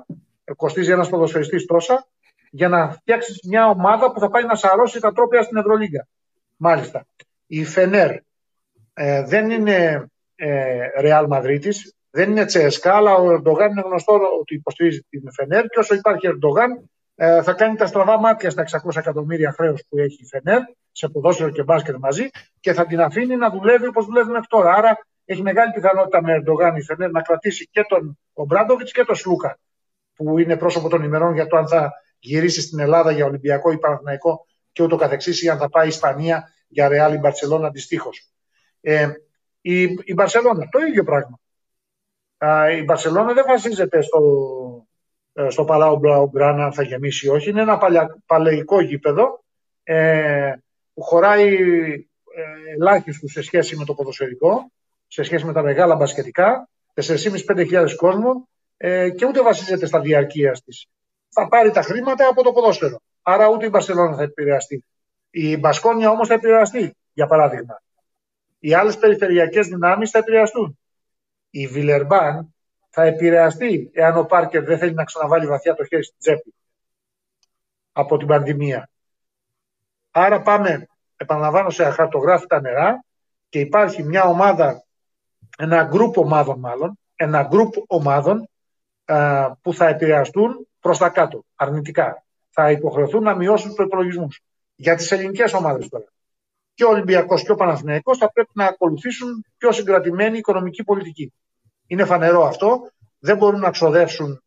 κοστίζει 0.56 0.90
ένας 0.90 1.08
ποδοσφαιριστής 1.08 1.66
τόσα, 1.66 2.06
για 2.50 2.68
να 2.68 2.90
φτιάξεις 2.90 3.40
μια 3.48 3.68
ομάδα 3.68 4.12
που 4.12 4.20
θα 4.20 4.28
πάει 4.28 4.44
να 4.44 4.54
σαρώσει 4.54 5.00
τα 5.00 5.12
τρόπια 5.12 5.42
στην 5.42 5.56
Ευρωλίγκα. 5.56 6.06
Μάλιστα. 6.56 7.06
Η 7.46 7.64
Φενέρ 7.64 8.16
ε, 8.94 9.22
δεν 9.24 9.50
είναι 9.50 10.06
ε, 10.34 10.86
Real 11.00 11.28
Madrid, 11.28 11.70
δεν 12.14 12.30
είναι 12.30 12.44
Τσέσκα, 12.44 12.94
αλλά 12.94 13.14
ο 13.14 13.30
Ερντογάν 13.30 13.70
είναι 13.70 13.82
γνωστό 13.84 14.12
ότι 14.40 14.54
υποστηρίζει 14.54 15.00
την 15.08 15.32
Φενέρ 15.32 15.66
και 15.66 15.78
όσο 15.78 15.94
υπάρχει 15.94 16.26
Ερντογάν 16.26 16.90
ε, 17.14 17.42
θα 17.42 17.52
κάνει 17.52 17.76
τα 17.76 17.86
στραβά 17.86 18.18
μάτια 18.18 18.50
στα 18.50 18.64
600 18.84 18.96
εκατομμύρια 18.96 19.52
χρέο 19.52 19.74
που 19.88 19.98
έχει 19.98 20.22
η 20.22 20.26
Φενέρ 20.26 20.60
σε 20.92 21.08
ποδόσφαιρο 21.08 21.50
και 21.50 21.62
μπάσκετ 21.62 21.96
μαζί 21.96 22.28
και 22.60 22.72
θα 22.72 22.86
την 22.86 23.00
αφήνει 23.00 23.36
να 23.36 23.50
δουλεύει 23.50 23.86
όπως 23.86 24.06
δουλεύει 24.06 24.30
μέχρι 24.30 24.46
τώρα. 24.48 24.72
Άρα 24.72 24.98
έχει 25.24 25.42
μεγάλη 25.42 25.72
πιθανότητα 25.72 26.22
με 26.22 26.32
Ερντογάν 26.32 26.76
η 26.76 26.82
Φενέρ 26.82 27.10
να 27.10 27.22
κρατήσει 27.22 27.68
και 27.70 27.84
τον 27.88 28.18
Ομπράντοβιτ 28.32 28.88
και 28.92 29.04
τον 29.04 29.14
Σλούκα 29.14 29.58
που 30.14 30.38
είναι 30.38 30.56
πρόσωπο 30.56 30.88
των 30.88 31.02
ημερών 31.02 31.34
για 31.34 31.46
το 31.46 31.56
αν 31.56 31.68
θα 31.68 31.92
γυρίσει 32.18 32.60
στην 32.60 32.78
Ελλάδα 32.78 33.10
για 33.10 33.24
Ολυμπιακό 33.24 33.70
ή 33.70 33.78
Παναθηναϊκό 33.78 34.46
και 34.72 34.82
ούτω 34.82 34.96
καθεξής 34.96 35.42
ή 35.42 35.48
αν 35.48 35.58
θα 35.58 35.68
πάει 35.68 35.84
η 35.84 35.88
Ισπανία 35.88 36.52
για 36.68 36.88
Ρεάλ 36.88 37.14
ή 37.14 37.18
Μπαρσελόνα 37.18 37.66
αντιστοίχως. 37.66 38.32
Ε, 38.80 39.08
η, 39.60 39.82
η 39.82 40.14
Μπαρσελόνα, 40.14 40.68
το 40.68 40.78
ίδιο 40.78 41.04
πράγμα. 41.04 41.40
Η 42.78 42.82
Μπαρσελόνα 42.82 43.32
δεν 43.32 43.44
βασίζεται 43.48 44.02
στο, 44.02 44.20
ε, 45.32 45.50
στο 45.50 45.64
Παλάο 45.64 45.96
Μπλαουγκράνα 45.96 46.64
αν 46.64 46.72
θα 46.72 46.82
γεμίσει 46.82 47.26
ή 47.26 47.28
όχι. 47.28 47.50
Είναι 47.50 47.60
ένα 47.60 47.78
παλια, 47.78 48.18
παλαιικό 48.26 48.80
γήπεδο 48.80 49.44
ε, 49.82 50.52
που 50.94 51.02
χωράει 51.02 51.54
ε, 52.34 52.72
ελάχιστο 52.76 53.28
σε 53.28 53.42
σχέση 53.42 53.76
με 53.76 53.84
το 53.84 53.94
ποδοσφαιρικό, 53.94 54.70
σε 55.06 55.22
σχέση 55.22 55.44
με 55.44 55.52
τα 55.52 55.62
μεγάλα 55.62 55.94
μπασκετικά 55.94 56.68
4.500-5.000 56.94 57.94
κόσμο 57.96 58.48
ε, 58.76 59.10
και 59.10 59.26
ούτε 59.26 59.42
βασίζεται 59.42 59.86
στα 59.86 60.00
διαρκεία 60.00 60.52
της. 60.64 60.86
Θα 61.28 61.48
πάρει 61.48 61.70
τα 61.70 61.82
χρήματα 61.82 62.28
από 62.28 62.42
το 62.42 62.52
ποδόσφαιρο. 62.52 63.00
Άρα 63.22 63.48
ούτε 63.48 63.66
η 63.66 63.68
Μπαρσελόνα 63.72 64.16
θα 64.16 64.22
επηρεαστεί. 64.22 64.84
Η 65.30 65.56
Μπασκόνια 65.56 66.10
όμως 66.10 66.28
θα 66.28 66.34
επηρεαστεί, 66.34 66.96
για 67.12 67.26
παράδειγμα. 67.26 67.82
Οι 68.58 68.74
άλλες 68.74 68.98
περιφερειακές 68.98 69.66
δυνάμεις 69.66 70.10
θα 70.10 70.18
επηρεαστούν. 70.18 70.78
Η 71.54 71.66
Βιλερμπάν 71.66 72.54
θα 72.90 73.02
επηρεαστεί 73.02 73.90
εάν 73.92 74.16
ο 74.16 74.24
Πάρκερ 74.24 74.64
δεν 74.64 74.78
θέλει 74.78 74.94
να 74.94 75.04
ξαναβάλει 75.04 75.46
βαθιά 75.46 75.74
το 75.74 75.84
χέρι 75.84 76.04
στην 76.04 76.18
τσέπη 76.18 76.54
από 77.92 78.16
την 78.16 78.26
πανδημία. 78.26 78.90
Άρα 80.10 80.42
πάμε, 80.42 80.86
επαναλαμβάνω, 81.16 81.70
σε 81.70 81.84
αχαρτογράφητα 81.84 82.60
νερά 82.60 83.04
και 83.48 83.60
υπάρχει 83.60 84.02
μια 84.02 84.24
ομάδα, 84.24 84.84
ένα 85.58 85.84
γκρουπ 85.84 86.16
ομάδων 86.16 86.58
μάλλον, 86.58 86.98
ένα 87.14 87.42
γκρουπ 87.42 87.74
ομάδων 87.86 88.48
που 89.62 89.74
θα 89.74 89.86
επηρεαστούν 89.88 90.68
προς 90.80 90.98
τα 90.98 91.08
κάτω, 91.08 91.44
αρνητικά. 91.54 92.24
Θα 92.50 92.70
υποχρεωθούν 92.70 93.22
να 93.22 93.34
μειώσουν 93.34 93.66
τους 93.66 93.76
προπολογισμού. 93.76 94.28
Για 94.74 94.96
τις 94.96 95.12
ελληνικές 95.12 95.52
ομάδες 95.52 95.88
τώρα. 95.88 96.04
Και 96.74 96.84
ο 96.84 96.88
Ολυμπιακός 96.88 97.42
και 97.42 97.52
ο 97.52 97.54
Παναθηναϊκός 97.54 98.18
θα 98.18 98.32
πρέπει 98.32 98.50
να 98.52 98.66
ακολουθήσουν 98.66 99.44
πιο 99.58 99.72
συγκρατημένη 99.72 100.38
οικονομική 100.38 100.84
πολιτική. 100.84 101.32
Είναι 101.92 102.04
φανερό 102.04 102.44
αυτό. 102.44 102.90
Δεν 103.18 103.36
μπορούν 103.36 103.60
να 103.60 103.70
ξοδεύσουν 103.70 104.42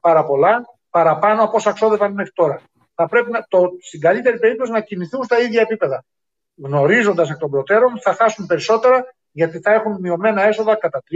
πάρα 0.00 0.24
πολλά, 0.24 0.64
παραπάνω 0.90 1.42
από 1.42 1.56
όσα 1.56 1.72
ξόδευαν 1.72 2.12
μέχρι 2.12 2.32
τώρα. 2.32 2.60
Θα 2.94 3.08
πρέπει 3.08 3.30
να, 3.30 3.46
το, 3.48 3.70
στην 3.80 4.00
καλύτερη 4.00 4.38
περίπτωση 4.38 4.72
να 4.72 4.80
κινηθούν 4.80 5.24
στα 5.24 5.40
ίδια 5.40 5.60
επίπεδα. 5.60 6.04
Γνωρίζοντας 6.56 7.30
εκ 7.30 7.36
των 7.36 7.50
προτέρων, 7.50 8.00
θα 8.00 8.14
χάσουν 8.14 8.46
περισσότερα 8.46 9.14
γιατί 9.30 9.60
θα 9.60 9.72
έχουν 9.72 9.96
μειωμένα 10.00 10.42
έσοδα 10.42 10.76
κατά 10.76 11.02
30, 11.10 11.14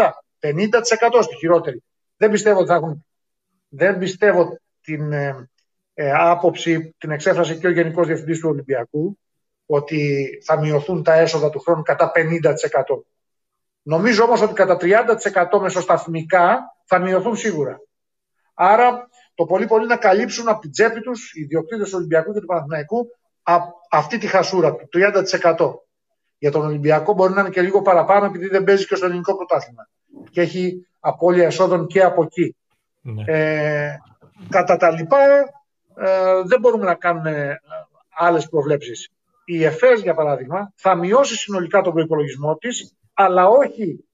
40, 0.00 0.10
50% 0.40 1.22
στη 1.22 1.36
χειρότερη. 1.36 1.82
Δεν 2.16 2.30
πιστεύω 2.30 2.58
ότι 2.58 2.68
θα 2.68 2.74
έχουν. 2.74 3.06
Δεν 3.68 3.98
πιστεύω 3.98 4.58
την 4.80 5.12
ε, 5.12 5.48
ε, 5.94 6.12
άποψη, 6.12 6.94
την 6.98 7.10
εξέφρασε 7.10 7.54
και 7.54 7.66
ο 7.66 7.70
Γενικός 7.70 8.06
Διευθυντής 8.06 8.40
του 8.40 8.48
Ολυμπιακού, 8.48 9.18
ότι 9.66 10.28
θα 10.44 10.60
μειωθούν 10.60 11.02
τα 11.02 11.12
έσοδα 11.14 11.50
του 11.50 11.60
χρόνου 11.60 11.82
κατά 11.82 12.12
50%. 12.14 12.42
Νομίζω 13.88 14.24
όμως 14.24 14.42
ότι 14.42 14.52
κατά 14.52 14.76
30% 14.80 15.60
μεσοσταθμικά 15.60 16.58
θα 16.84 16.98
μειωθούν 16.98 17.36
σίγουρα. 17.36 17.80
Άρα 18.54 19.08
το 19.34 19.44
πολύ 19.44 19.66
πολύ 19.66 19.86
να 19.86 19.96
καλύψουν 19.96 20.48
από 20.48 20.60
την 20.60 20.70
τσέπη 20.70 21.00
τους 21.00 21.34
οι 21.34 21.40
ιδιοκτήτες 21.40 21.88
του 21.88 21.94
Ολυμπιακού 21.96 22.32
και 22.32 22.40
του 22.40 22.46
Παναθηναϊκού 22.46 23.06
αυτή 23.90 24.18
τη 24.18 24.26
χασούρα 24.26 24.74
του, 24.74 24.88
30%. 24.92 25.70
Για 26.38 26.50
τον 26.50 26.64
Ολυμπιακό 26.64 27.12
μπορεί 27.12 27.32
να 27.32 27.40
είναι 27.40 27.50
και 27.50 27.62
λίγο 27.62 27.82
παραπάνω 27.82 28.24
επειδή 28.26 28.48
δεν 28.48 28.64
παίζει 28.64 28.86
και 28.86 28.94
στο 28.94 29.06
ελληνικό 29.06 29.36
πρωτάθλημα. 29.36 29.88
Και 30.30 30.40
έχει 30.40 30.86
απώλεια 31.00 31.46
εσόδων 31.46 31.86
και 31.86 32.02
από 32.02 32.22
εκεί. 32.22 32.56
Ναι. 33.00 33.24
Ε, 33.26 33.98
κατά 34.48 34.76
τα 34.76 34.90
λοιπά 34.90 35.18
ε, 35.96 36.42
δεν 36.44 36.60
μπορούμε 36.60 36.84
να 36.84 36.94
κάνουμε 36.94 37.60
άλλες 38.18 38.48
προβλέψεις. 38.48 39.10
Η 39.44 39.64
ΕΦΕΣ, 39.64 40.00
για 40.00 40.14
παράδειγμα, 40.14 40.72
θα 40.76 40.94
μειώσει 40.94 41.36
συνολικά 41.36 41.80
τον 41.80 41.92
προπολογισμό 41.92 42.56
της, 42.56 42.96
αλλά 43.16 43.48
όχι 43.48 44.04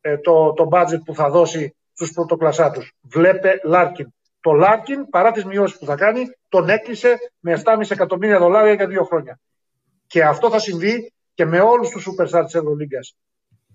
ε, 0.00 0.18
το, 0.18 0.52
το 0.52 0.68
budget 0.72 1.00
που 1.04 1.14
θα 1.14 1.30
δώσει 1.30 1.76
στους 1.92 2.12
πρωτοκλασσάτους. 2.12 2.92
Βλέπε 3.00 3.60
Λάρκιν. 3.64 4.14
Το 4.40 4.52
Λάρκιν, 4.52 5.08
παρά 5.08 5.30
τις 5.30 5.44
μειώσεις 5.44 5.78
που 5.78 5.84
θα 5.84 5.94
κάνει, 5.94 6.22
τον 6.48 6.68
έκλεισε 6.68 7.16
με 7.40 7.62
7,5 7.64 7.90
εκατομμύρια 7.90 8.38
δολάρια 8.38 8.72
για 8.72 8.86
δύο 8.86 9.04
χρόνια. 9.04 9.40
Και 10.06 10.24
αυτό 10.24 10.50
θα 10.50 10.58
συμβεί 10.58 11.12
και 11.34 11.44
με 11.44 11.60
όλους 11.60 11.88
τους 11.88 12.06
superstars 12.08 12.44
της 12.44 12.54
Ευρωλίγκας. 12.54 13.16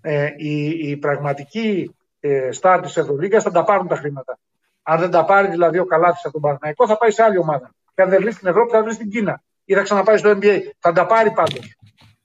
Ε, 0.02 0.30
η, 0.38 0.70
η 0.70 0.98
πραγματική 0.98 1.96
ε, 2.20 2.50
star 2.62 2.80
της 2.84 2.98
Ευρωλίγκας 2.98 3.44
θα 3.44 3.52
τα 3.52 3.64
πάρουν 3.64 3.88
τα 3.88 3.96
χρήματα. 3.96 4.40
Αν 4.84 5.00
δεν 5.00 5.12
τα 5.12 5.26
πάρει 5.26 5.48
δηλαδή 5.48 5.80
ο 5.80 5.86
Καλάθης 5.86 6.26
από 6.26 6.40
τον 6.40 6.42
Παναγικό, 6.42 6.88
θα 6.88 6.98
πάει 6.98 7.12
σε 7.12 7.24
άλλη 7.24 7.38
ομάδα. 7.38 7.72
Και 7.96 8.02
αν 8.02 8.10
δεν 8.10 8.22
βρει 8.22 8.32
στην 8.32 8.48
Ευρώπη, 8.48 8.72
θα 8.72 8.84
βρει 8.84 8.94
στην 8.94 9.10
Κίνα. 9.10 9.44
Ή 9.66 9.74
θα 9.74 9.82
ξαναπάει 9.82 10.18
στο 10.18 10.38
NBA. 10.42 10.60
Θα 10.80 10.92
τα 10.92 11.06
πάρει 11.06 11.32
πάντως. 11.32 11.78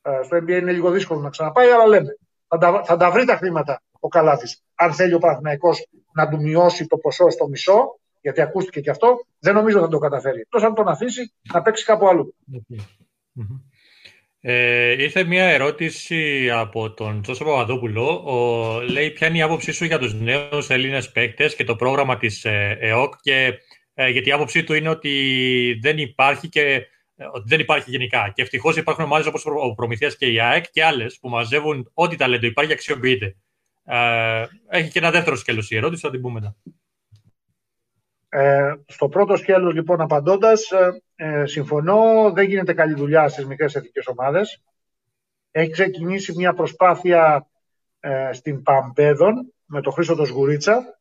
Ε, 0.03 0.23
στο 0.23 0.37
NBA 0.37 0.49
είναι 0.61 0.73
λίγο 0.73 0.91
δύσκολο 0.91 1.21
να 1.21 1.31
ξαναπάει, 1.31 1.71
αλλά 1.71 1.87
λέμε. 1.87 2.19
Θα 2.49 2.59
τα, 2.59 2.83
θα 2.85 2.97
τα 2.97 3.11
βρει 3.11 3.25
τα 3.25 3.37
χρήματα 3.37 3.83
ο 4.01 4.09
Καλάθης. 4.09 4.62
Αν 4.75 4.93
θέλει 4.93 5.15
ο 5.15 5.19
Παναθηναϊκός 5.19 5.87
να 6.12 6.29
του 6.29 6.41
μειώσει 6.43 6.87
το 6.87 6.97
ποσό 6.97 7.31
στο 7.31 7.49
μισό, 7.49 7.99
γιατί 8.21 8.41
ακούστηκε 8.41 8.81
και 8.81 8.91
αυτό, 8.91 9.27
δεν 9.39 9.55
νομίζω 9.55 9.81
θα 9.81 9.89
το 9.89 9.99
καταφέρει. 9.99 10.41
Εκτός 10.41 10.62
αν 10.62 10.75
τον 10.75 10.89
αφήσει 10.89 11.33
να 11.53 11.62
παίξει 11.62 11.85
κάπου 11.85 12.09
αλλού. 12.09 12.35
Ε, 14.41 15.03
ήρθε 15.03 15.25
μια 15.25 15.45
ερώτηση 15.45 16.51
από 16.51 16.93
τον 16.93 17.23
Τζόσο 17.23 17.45
Παπαδόπουλο. 17.45 18.07
Ο, 18.09 18.81
λέει 18.81 19.11
ποια 19.11 19.27
είναι 19.27 19.39
η 19.39 19.43
άποψή 19.43 19.73
σου 19.73 19.85
για 19.85 19.99
τους 19.99 20.15
νέους 20.15 20.71
Έλληνες 20.71 21.12
παίκτες 21.12 21.55
και 21.55 21.65
το 21.65 21.77
πρόγραμμα 21.77 22.16
της 22.16 22.45
ε, 22.45 22.77
ΕΟΚ 22.81 23.15
και 23.21 23.59
ε, 23.95 24.09
γιατί 24.09 24.29
η 24.29 24.33
άποψή 24.33 24.65
του 24.65 24.75
είναι 24.75 24.89
ότι 24.89 25.79
δεν 25.83 25.99
υπάρχει 25.99 26.49
και 26.49 26.61
ε, 26.61 26.87
ότι 27.32 27.45
δεν 27.47 27.61
υπάρχει 27.61 27.91
γενικά. 27.91 28.32
Και 28.35 28.43
ευτυχώς 28.43 28.77
υπάρχουν 28.77 29.05
ομάδες 29.05 29.27
όπως 29.27 29.47
ο 29.47 29.74
Προμηθεία 29.74 30.09
και 30.09 30.27
η 30.27 30.41
ΑΕΚ 30.41 30.65
και 30.70 30.85
άλλες 30.85 31.19
που 31.19 31.28
μαζεύουν 31.28 31.91
ό,τι 31.95 32.16
ταλέντο 32.16 32.47
υπάρχει 32.47 32.70
και 32.70 32.77
αξιοποιείται. 32.77 33.36
Ε, 33.85 34.47
έχει 34.69 34.91
και 34.91 34.99
ένα 34.99 35.11
δεύτερο 35.11 35.36
σκέλος 35.36 35.70
η 35.70 35.77
ερώτηση, 35.77 36.01
θα 36.01 36.11
την 36.11 36.20
πούμε 36.20 36.41
μετά. 36.41 36.57
Ε, 38.28 38.74
στο 38.86 39.09
πρώτο 39.09 39.36
σκέλος, 39.36 39.74
λοιπόν, 39.74 40.01
απαντώντας, 40.01 40.70
ε, 40.70 41.03
ε, 41.16 41.47
συμφωνώ, 41.47 42.32
δεν 42.32 42.49
γίνεται 42.49 42.73
καλή 42.73 42.95
δουλειά 42.95 43.28
στις 43.28 43.47
μικρές 43.47 43.74
εθνικές 43.74 44.07
ομάδες. 44.07 44.62
Έχει 45.51 45.70
ξεκινήσει 45.70 46.32
μια 46.36 46.55
προσπάθεια 46.55 47.47
ε, 48.01 48.32
στην 48.32 48.62
Παμπέδων 48.62 49.53
με 49.65 49.81
το 49.81 49.91
Χρήστο 49.91 50.15
το 50.15 50.24
Σγουρίτσα, 50.24 50.99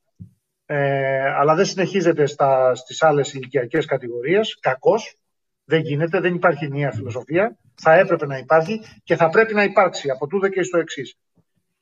ε, 0.65 1.30
αλλά 1.30 1.56
δεν 1.56 1.65
συνεχίζεται 1.65 2.26
στα, 2.26 2.76
στις 2.76 3.03
άλλες 3.03 3.34
ηλικιακές 3.34 3.85
κατηγορίες, 3.85 4.60
κακώς. 4.60 5.18
Δεν 5.65 5.81
γίνεται, 5.81 6.19
δεν 6.19 6.35
υπάρχει 6.35 6.68
νέα 6.68 6.91
φιλοσοφία. 6.91 7.57
Θα 7.81 7.94
έπρεπε 7.94 8.26
να 8.26 8.38
υπάρχει 8.38 8.81
και 9.03 9.15
θα 9.15 9.30
πρέπει 9.30 9.53
να 9.53 9.64
υπάρξει 9.64 10.10
από 10.10 10.27
τούδε 10.27 10.49
και 10.49 10.64
στο 10.64 10.77
εξής. 10.77 11.18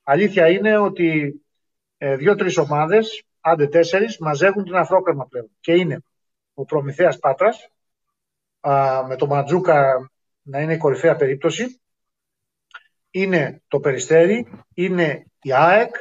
Αλήθεια 0.04 0.50
είναι 0.50 0.78
ότι 0.78 1.42
ε, 1.98 2.16
δύο-τρεις 2.16 2.58
ομάδες, 2.58 3.24
άντε 3.42 3.68
τέσσερις, 3.68 4.18
μαζεύουν 4.18 4.64
την 4.64 4.76
αφρόκρεμα 4.76 5.28
πλέον. 5.28 5.50
Και 5.60 5.74
είναι 5.74 6.04
ο 6.54 6.66
Προμηθέας 6.66 7.20
Πάτρας, 7.20 7.70
με 9.08 9.16
το 9.18 9.28
Ματζούκα 9.28 10.12
να 10.42 10.62
είναι 10.62 10.74
η 10.74 10.78
κορυφαία 10.78 11.16
περίπτωση, 11.16 11.82
είναι 13.12 13.62
το 13.68 13.80
Περιστέρι, 13.80 14.48
είναι 14.74 15.26
η 15.42 15.54
ΑΕΚ 15.54 15.96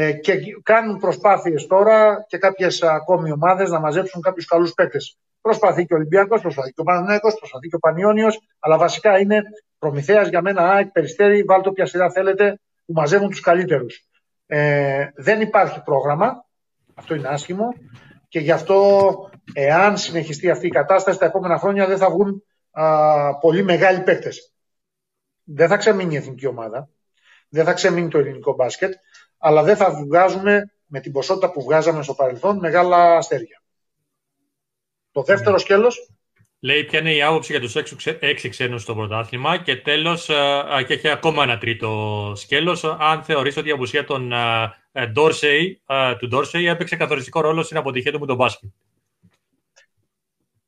ε, 0.00 0.12
και 0.12 0.32
κάνουν 0.62 0.98
προσπάθειες 0.98 1.66
τώρα 1.66 2.24
και 2.28 2.38
κάποιες 2.38 2.82
ακόμη 2.82 3.32
ομάδες 3.32 3.70
να 3.70 3.80
μαζέψουν 3.80 4.22
κάποιους 4.22 4.46
καλούς 4.46 4.72
παίκτες. 4.72 5.18
Προσπαθεί 5.40 5.86
και 5.86 5.94
ο 5.94 5.96
Ολυμπιακός, 5.96 6.40
προσπαθεί 6.40 6.72
και 6.72 6.80
ο 6.80 6.84
Παναγιώτος, 6.84 7.34
προσπαθεί 7.34 7.68
και 7.68 7.74
ο 7.74 7.78
Πανιόνιος, 7.78 8.40
αλλά 8.58 8.78
βασικά 8.78 9.18
είναι 9.18 9.42
Προμηθέας 9.78 10.28
για 10.28 10.42
μένα, 10.42 10.70
ΑΕΚ, 10.70 10.90
Περιστέρι, 10.90 11.42
βάλτε 11.42 11.68
όποια 11.68 11.86
σειρά 11.86 12.10
θέλετε, 12.10 12.60
που 12.86 12.92
μαζεύουν 12.92 13.30
τους 13.30 13.40
καλύτερους. 13.40 14.08
Ε, 14.46 15.06
δεν 15.14 15.40
υπάρχει 15.40 15.82
πρόγραμμα, 15.82 16.44
αυτό 16.94 17.14
είναι 17.14 17.28
άσχημο 17.28 17.74
και 18.28 18.38
γι' 18.38 18.50
αυτό 18.50 19.30
εάν 19.52 19.96
συνεχιστεί 19.96 20.50
αυτή 20.50 20.66
η 20.66 20.70
κατάσταση 20.70 21.18
τα 21.18 21.24
επόμενα 21.24 21.58
χρόνια 21.58 21.86
δεν 21.86 21.98
θα 21.98 22.10
βγουν 22.10 22.42
α, 22.70 23.38
πολύ 23.38 23.62
μεγάλοι 23.62 24.00
παίκτες. 24.00 24.52
Δεν 25.44 25.68
θα 25.68 25.76
ξεμείνει 25.76 26.14
η 26.14 26.16
εθνική 26.16 26.46
ομάδα, 26.46 26.88
δεν 27.48 27.64
θα 27.64 27.72
ξεμείνει 27.72 28.08
το 28.08 28.18
ελληνικό 28.18 28.54
μπάσκετ, 28.54 28.92
αλλά 29.38 29.62
δεν 29.62 29.76
θα 29.76 29.90
βγάζουμε 29.90 30.72
με 30.86 31.00
την 31.00 31.12
ποσότητα 31.12 31.50
που 31.50 31.62
βγάζαμε 31.62 32.02
στο 32.02 32.14
παρελθόν 32.14 32.58
μεγάλα 32.58 33.16
αστέρια. 33.16 33.62
Το 35.12 35.22
δεύτερο 35.22 35.52
ναι. 35.52 35.58
σκέλος 35.58 36.10
Λέει 36.60 36.84
ποια 36.84 36.98
είναι 36.98 37.14
η 37.14 37.22
άποψη 37.22 37.52
για 37.52 37.60
τους 37.60 38.06
έξι 38.20 38.48
ξένους 38.48 38.82
στο 38.82 38.94
πρωτάθλημα 38.94 39.62
και 39.62 39.76
τέλος 39.76 40.28
ε, 40.28 40.62
και 40.86 40.94
έχει 40.94 41.08
ακόμα 41.08 41.42
ένα 41.42 41.58
τρίτο 41.58 42.32
σκέλος 42.36 42.84
αν 42.84 43.22
θεωρείς 43.22 43.56
ότι 43.56 43.68
η 43.68 43.72
απουσία 43.72 44.04
των 44.04 44.32
Dorsey, 44.92 45.72
ε, 45.86 46.14
του 46.18 46.28
Dorsey 46.32 46.64
έπαιξε 46.66 46.96
καθοριστικό 46.96 47.40
ρόλο 47.40 47.62
στην 47.62 47.76
αποτυχία 47.76 48.12
του 48.12 48.20
με 48.20 48.26
τον 48.26 48.36
μπάσκετ; 48.36 48.70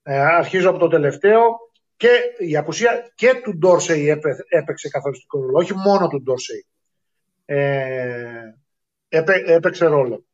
Ε, 0.03 0.19
αρχίζω 0.19 0.71
από 0.71 0.79
το 0.79 0.89
τελευταίο 0.89 1.41
και 1.97 2.09
η 2.39 2.57
απουσία 2.57 3.13
και 3.15 3.41
του 3.43 3.59
Dorsey 3.63 4.17
έπαιξε 4.49 4.89
καθοριστικό 4.89 5.41
ρόλο, 5.41 5.59
όχι 5.59 5.75
μόνο 5.75 6.09
του 6.09 6.23
Dorsey. 6.27 6.69
Ε, 7.45 8.55
έπαιξε 9.47 9.87
ρόλο. 9.87 10.25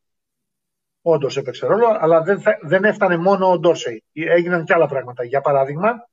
Όντως 1.01 1.37
έπαιξε 1.37 1.65
ρόλο, 1.65 1.97
αλλά 1.99 2.21
δεν, 2.21 2.41
δεν 2.61 2.83
έφτανε 2.83 3.17
μόνο 3.17 3.51
ο 3.51 3.59
Ντόρσεϊ. 3.59 4.03
Έγιναν 4.13 4.63
και 4.63 4.73
άλλα 4.73 4.87
πράγματα. 4.87 5.23
Για 5.23 5.41
παράδειγμα, 5.41 6.07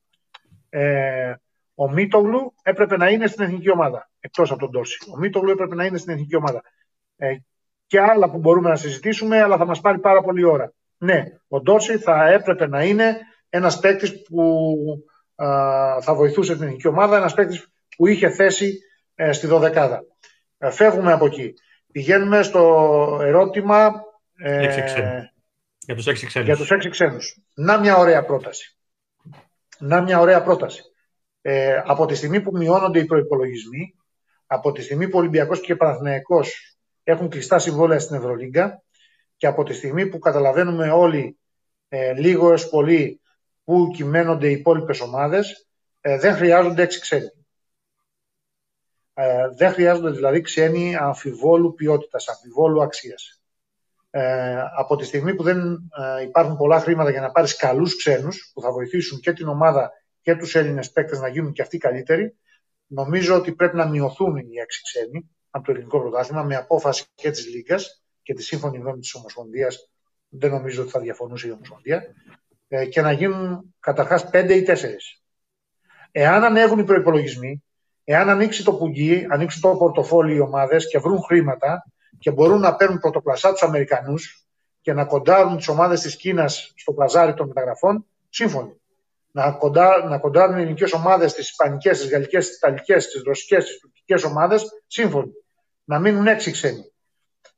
ε, 0.69 1.33
ο 1.75 1.91
Μίτογλου 1.91 2.53
έπρεπε 2.63 2.97
να 2.97 3.09
είναι 3.09 3.27
στην 3.27 3.43
εθνική 3.43 3.69
ομάδα. 3.69 4.09
Εκτός 4.19 4.51
από 4.51 4.59
τον 4.59 4.69
Ντόρσεϊ. 4.69 5.13
Ο 5.13 5.17
Μίτογλου 5.17 5.51
έπρεπε 5.51 5.75
να 5.75 5.85
είναι 5.85 5.97
στην 5.97 6.13
εθνική 6.13 6.35
ομάδα. 6.35 6.61
Ε, 7.17 7.35
και 7.87 7.99
άλλα 7.99 8.29
που 8.29 8.37
μπορούμε 8.37 8.69
να 8.69 8.75
συζητήσουμε, 8.75 9.41
αλλά 9.41 9.57
θα 9.57 9.65
μας 9.65 9.81
πάρει 9.81 9.99
πάρα 9.99 10.21
πολύ 10.21 10.43
ώρα. 10.43 10.73
Ναι, 10.97 11.23
ο 11.47 11.61
Ντόρσεϊ 11.61 11.97
θα 11.97 12.27
έπρεπε 12.27 12.67
να 12.67 12.83
είναι 12.83 13.17
ένας 13.49 13.79
παίκτης 13.79 14.21
που 14.21 14.77
α, 15.35 15.47
θα 16.01 16.13
βοηθούσε 16.13 16.53
την 16.53 16.63
εθνική 16.63 16.87
ομάδα, 16.87 17.17
ένας 17.17 17.33
παίκτης 17.33 17.67
που 17.97 18.07
είχε 18.07 18.29
θέση 18.29 18.79
ε, 19.15 19.31
στη 19.31 19.47
δωδεκάδα. 19.47 20.03
Ε, 20.57 20.71
φεύγουμε 20.71 21.11
από 21.11 21.25
εκεί. 21.25 21.53
Πηγαίνουμε 21.95 22.43
στο 22.43 23.19
ερώτημα 23.21 23.91
ε, 24.37 24.63
Έξι 24.63 24.83
ξένους. 24.83 25.33
Για 25.79 25.95
τους 25.95 26.07
έξι 26.07 26.25
ξένους. 26.25 26.47
για 26.47 26.57
τους 26.57 26.71
έξι 26.71 26.89
ξένους. 26.89 27.37
Να 27.53 27.79
μια 27.79 27.97
ωραία 27.97 28.25
πρόταση. 28.25 28.77
Να 29.79 30.01
μια 30.01 30.19
ωραία 30.19 30.43
πρόταση. 30.43 30.81
Ε, 31.41 31.81
από 31.85 32.05
τη 32.05 32.15
στιγμή 32.15 32.41
που 32.41 32.57
μειώνονται 32.57 32.99
οι 32.99 33.05
προϋπολογισμοί, 33.05 33.95
από 34.45 34.71
τη 34.71 34.81
στιγμή 34.81 35.07
που 35.07 35.17
ο 35.17 35.19
Ολυμπιακός 35.19 35.61
και 35.61 35.71
ο 35.71 35.77
Παναθηναϊκός 35.77 36.77
έχουν 37.03 37.29
κλειστά 37.29 37.59
συμβόλαια 37.59 37.99
στην 37.99 38.15
Ευρωλίγκα 38.15 38.83
και 39.37 39.47
από 39.47 39.63
τη 39.63 39.73
στιγμή 39.73 40.07
που 40.07 40.19
καταλαβαίνουμε 40.19 40.89
όλοι 40.89 41.37
ε, 41.87 42.13
λίγο 42.13 42.49
έως 42.49 42.69
πολύ 42.69 43.21
που 43.63 43.91
κυμαίνονται 43.93 44.47
οι 44.47 44.51
υπόλοιπες 44.51 44.99
ομάδες, 44.99 45.67
ε, 46.01 46.17
δεν 46.17 46.35
χρειάζονται 46.35 46.81
έξι 46.81 46.99
ξένοι. 46.99 47.44
Ε, 49.17 49.49
δεν 49.55 49.71
χρειάζονται 49.71 50.09
δηλαδή 50.09 50.41
ξένοι 50.41 50.95
αμφιβόλου 50.95 51.73
ποιότητας, 51.73 52.27
αμφιβόλου 52.27 52.83
αξίας. 52.83 53.41
Ε, 54.09 54.61
από 54.77 54.95
τη 54.95 55.05
στιγμή 55.05 55.35
που 55.35 55.43
δεν 55.43 55.89
ε, 56.17 56.21
υπάρχουν 56.23 56.57
πολλά 56.57 56.79
χρήματα 56.79 57.09
για 57.09 57.21
να 57.21 57.31
πάρεις 57.31 57.55
καλούς 57.55 57.97
ξένους 57.97 58.51
που 58.53 58.61
θα 58.61 58.71
βοηθήσουν 58.71 59.19
και 59.19 59.33
την 59.33 59.47
ομάδα 59.47 59.91
και 60.21 60.35
τους 60.35 60.55
Έλληνες 60.55 60.91
παίκτες 60.91 61.19
να 61.19 61.27
γίνουν 61.27 61.51
και 61.51 61.61
αυτοί 61.61 61.77
καλύτεροι, 61.77 62.35
νομίζω 62.87 63.35
ότι 63.35 63.51
πρέπει 63.51 63.75
να 63.75 63.87
μειωθούν 63.87 64.37
οι 64.37 64.57
έξι 64.61 64.81
ξένοι 64.81 65.29
από 65.49 65.65
το 65.65 65.71
ελληνικό 65.71 65.99
πρωτάθλημα 65.99 66.43
με 66.43 66.55
απόφαση 66.55 67.05
και 67.15 67.31
της 67.31 67.47
Λίγκας 67.47 68.03
και 68.21 68.33
τη 68.33 68.43
σύμφωνη 68.43 68.77
γνώμη 68.77 68.99
της 68.99 69.13
Ομοσπονδίας. 69.13 69.89
Δεν 70.29 70.51
νομίζω 70.51 70.81
ότι 70.81 70.91
θα 70.91 70.99
διαφωνούσε 70.99 71.47
η 71.47 71.51
Ομοσπονδία. 71.51 72.03
Ε, 72.67 72.85
και 72.85 73.01
να 73.01 73.11
γίνουν 73.11 73.75
καταρχάς 73.79 74.29
πέντε 74.29 74.53
ή 74.53 74.63
τέσσερις. 74.63 75.23
Εάν 76.11 76.43
ανέβουν 76.43 76.79
οι 76.79 76.83
προπολογισμοί, 76.83 77.63
εάν 78.05 78.29
ανοίξει 78.29 78.63
το 78.63 78.73
πουγγί, 78.73 79.27
ανοίξει 79.29 79.61
το 79.61 79.75
πορτοφόλι 79.75 80.35
οι 80.35 80.39
ομάδες 80.39 80.87
και 80.87 80.99
βρουν 80.99 81.21
χρήματα 81.21 81.85
και 82.19 82.31
μπορούν 82.31 82.59
να 82.59 82.75
παίρνουν 82.75 82.99
πρωτοκλασσά 82.99 83.51
τους 83.51 83.63
Αμερικανούς 83.63 84.45
και 84.81 84.93
να 84.93 85.05
κοντάρουν 85.05 85.57
τις 85.57 85.67
ομάδες 85.67 86.01
της 86.01 86.15
Κίνας 86.15 86.73
στο 86.75 86.93
παζάρι 86.93 87.33
των 87.33 87.47
μεταγραφών, 87.47 88.05
σύμφωνοι. 88.29 88.79
Να, 89.31 89.51
κοντά, 89.51 90.05
να 90.05 90.17
κοντάρουν 90.17 90.57
οι 90.57 90.61
ελληνικές 90.61 90.93
ομάδες, 90.93 91.33
τις 91.33 91.49
Ισπανικές, 91.49 91.99
τις 91.99 92.09
Γαλλικές, 92.09 92.47
τις 92.47 92.57
Ιταλικές, 92.57 93.07
τις 93.07 93.23
Ρωσικές, 93.23 93.65
τις 93.65 93.79
Τουρκικές 93.79 94.23
ομάδες, 94.23 94.83
σύμφωνοι. 94.87 95.31
Να 95.83 95.99
μείνουν 95.99 96.27
έξι 96.27 96.51
ξένοι. 96.51 96.91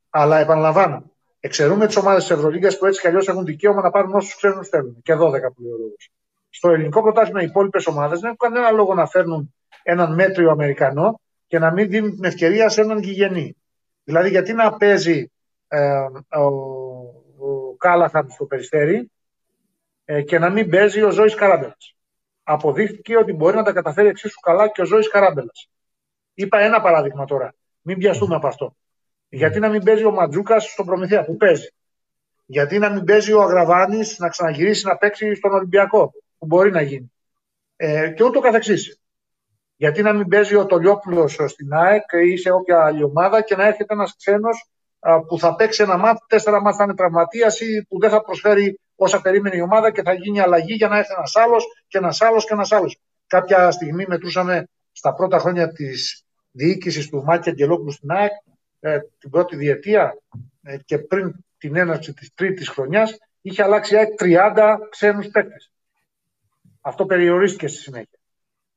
Αλλά 0.09 0.37
επαναλαμβάνω, 0.37 1.11
εξαιρούμε 1.39 1.87
τις 1.87 1.95
ομάδες 1.95 2.21
της 2.21 2.31
Ευρωλίγκας 2.31 2.77
που 2.77 2.85
έτσι 2.85 3.01
κι 3.01 3.07
αλλιώς 3.07 3.27
έχουν 3.27 3.45
δικαίωμα 3.45 3.81
να 3.81 3.89
πάρουν 3.89 4.15
όσους 4.15 4.35
ξένους 4.35 4.67
θέλουν. 4.67 5.01
Και 5.03 5.13
12 5.13 5.51
που 5.53 5.61
λέει 5.61 5.71
ο 5.71 5.77
λόγος. 5.77 6.11
Στο 6.49 6.69
ελληνικό 6.69 7.01
πρωτάθλημα 7.01 7.41
οι 7.41 7.45
υπόλοιπες 7.45 7.87
ομάδες 7.87 8.19
δεν 8.19 8.35
έχουν 8.35 8.55
κανένα 8.55 8.71
λόγο 8.71 8.93
να 8.93 9.07
φέρνουν 9.07 9.53
έναν 9.89 10.13
μέτριο 10.13 10.51
Αμερικανό 10.51 11.21
και 11.47 11.59
να 11.59 11.71
μην 11.71 11.89
δίνουν 11.89 12.11
την 12.11 12.23
ευκαιρία 12.23 12.69
σε 12.69 12.81
έναν 12.81 12.99
γηγενή. 12.99 13.55
Δηλαδή, 14.03 14.29
γιατί 14.29 14.53
να 14.53 14.77
παίζει 14.77 15.31
ε, 15.67 15.99
ο, 16.29 16.43
ο 17.37 17.75
Κάλαχαν 17.77 18.29
στο 18.29 18.45
περιστέρι 18.45 19.11
ε, 20.05 20.21
και 20.21 20.39
να 20.39 20.49
μην 20.49 20.69
παίζει 20.69 21.01
ο 21.01 21.11
Ζώης 21.11 21.35
Καράμπελας. 21.35 21.95
Αποδείχθηκε 22.43 23.17
ότι 23.17 23.33
μπορεί 23.33 23.55
να 23.55 23.63
τα 23.63 23.73
καταφέρει 23.73 24.07
εξίσου 24.07 24.39
καλά 24.39 24.67
και 24.67 24.81
ο 24.81 24.85
Ζώης 24.85 25.09
Καράμπελας. 25.09 25.69
Είπα 26.33 26.59
ένα 26.59 26.81
παράδειγμα 26.81 27.25
τώρα. 27.25 27.53
Μην 27.81 27.97
πιαστούμε 27.97 28.35
από 28.35 28.47
αυτό. 28.47 28.75
Γιατί 29.29 29.59
να 29.59 29.69
μην 29.69 29.83
παίζει 29.83 30.03
ο 30.03 30.11
Ματζούκας 30.11 30.71
στον 30.71 30.85
Προμηθέα 30.85 31.25
που 31.25 31.37
παίζει. 31.37 31.69
Γιατί 32.45 32.79
να 32.79 32.89
μην 32.89 33.03
παίζει 33.03 33.33
ο 33.33 33.41
Αγραβάνης 33.41 34.17
να 34.17 34.29
ξαναγυρίσει 34.29 34.85
να 34.85 34.97
παίξει 34.97 35.35
στον 35.35 35.51
Ολυμπιακό 35.51 36.11
που 36.37 36.45
μπορεί 36.45 36.71
να 36.71 36.81
γίνει. 36.81 37.11
Ε, 37.75 38.09
και 38.09 38.23
ούτω 38.23 38.39
καθεξής. 38.39 38.99
Γιατί 39.77 40.01
να 40.01 40.13
μην 40.13 40.27
παίζει 40.27 40.55
ο 40.55 40.65
Τολιόπουλος 40.65 41.39
στην 41.45 41.73
ΑΕΚ 41.73 42.03
ή 42.25 42.37
σε 42.37 42.51
όποια 42.51 42.85
άλλη 42.85 43.03
ομάδα 43.03 43.41
και 43.41 43.55
να 43.55 43.65
έρχεται 43.65 43.93
ένας 43.93 44.15
ξένος 44.17 44.69
που 45.27 45.39
θα 45.39 45.55
παίξει 45.55 45.83
ένα 45.83 45.97
μάτι, 45.97 46.19
τέσσερα 46.27 46.61
μάτια 46.61 46.77
θα 46.77 46.83
είναι 46.83 46.93
τραυματίας 46.93 47.59
ή 47.59 47.85
που 47.89 47.99
δεν 47.99 48.09
θα 48.09 48.21
προσφέρει 48.21 48.79
όσα 48.95 49.21
περίμενε 49.21 49.55
η 49.55 49.61
ομάδα 49.61 49.91
και 49.91 50.01
θα 50.01 50.13
γίνει 50.13 50.39
αλλαγή 50.39 50.73
για 50.73 50.87
να 50.87 50.97
έρθει 50.97 51.13
ένας 51.17 51.35
άλλος 51.35 51.65
και 51.87 51.97
ένας 51.97 52.21
άλλος 52.21 52.45
και 52.45 52.53
ένας 52.53 52.71
άλλος. 52.71 52.99
Κάποια 53.27 53.71
στιγμή 53.71 54.05
μετρούσαμε 54.07 54.67
στα 54.91 55.13
πρώτα 55.13 55.37
χρόνια 55.37 55.71
της 55.71 56.23
διοίκησης 56.51 57.09
του 57.09 57.23
Μάκη 57.23 57.49
Αγγελόπουλου 57.49 57.91
στην 57.91 58.11
ΑΕΚ, 58.11 58.31
ε, 58.79 58.99
την 59.19 59.29
πρώτη 59.29 59.55
διετία 59.55 60.17
ε, 60.63 60.77
και 60.85 60.97
πριν 60.97 61.33
την 61.57 61.75
έναρξη 61.75 62.13
της 62.13 62.33
τρίτης 62.33 62.69
χρονιάς, 62.69 63.17
είχε 63.41 63.63
αλλάξει 63.63 63.93
η 63.93 63.97
ΑΕΚ 63.97 64.09
30 64.19 64.77
ξένους 64.89 65.27
παίκτες. 65.27 65.71
Αυτό 66.81 67.05
περιορίστηκε 67.05 67.67
στη 67.67 67.77
συνέχεια 67.77 68.19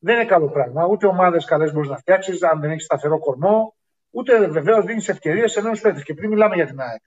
δεν 0.01 0.15
είναι 0.15 0.25
καλό 0.25 0.49
πράγμα. 0.51 0.87
Ούτε 0.87 1.07
ομάδες 1.07 1.45
καλές 1.45 1.73
μπορείς 1.73 1.89
να 1.89 1.97
φτιάξεις 1.97 2.43
αν 2.43 2.61
δεν 2.61 2.71
έχεις 2.71 2.85
σταθερό 2.85 3.19
κορμό, 3.19 3.75
ούτε 4.11 4.47
βεβαίως 4.47 4.85
δίνεις 4.85 5.09
ευκαιρίες 5.09 5.53
σε 5.53 5.61
νέου 5.61 5.75
παίκτε. 5.83 6.03
Και 6.03 6.15
πριν 6.15 6.29
μιλάμε 6.29 6.55
για 6.55 6.67
την 6.67 6.81
ΑΕΚ. 6.81 7.03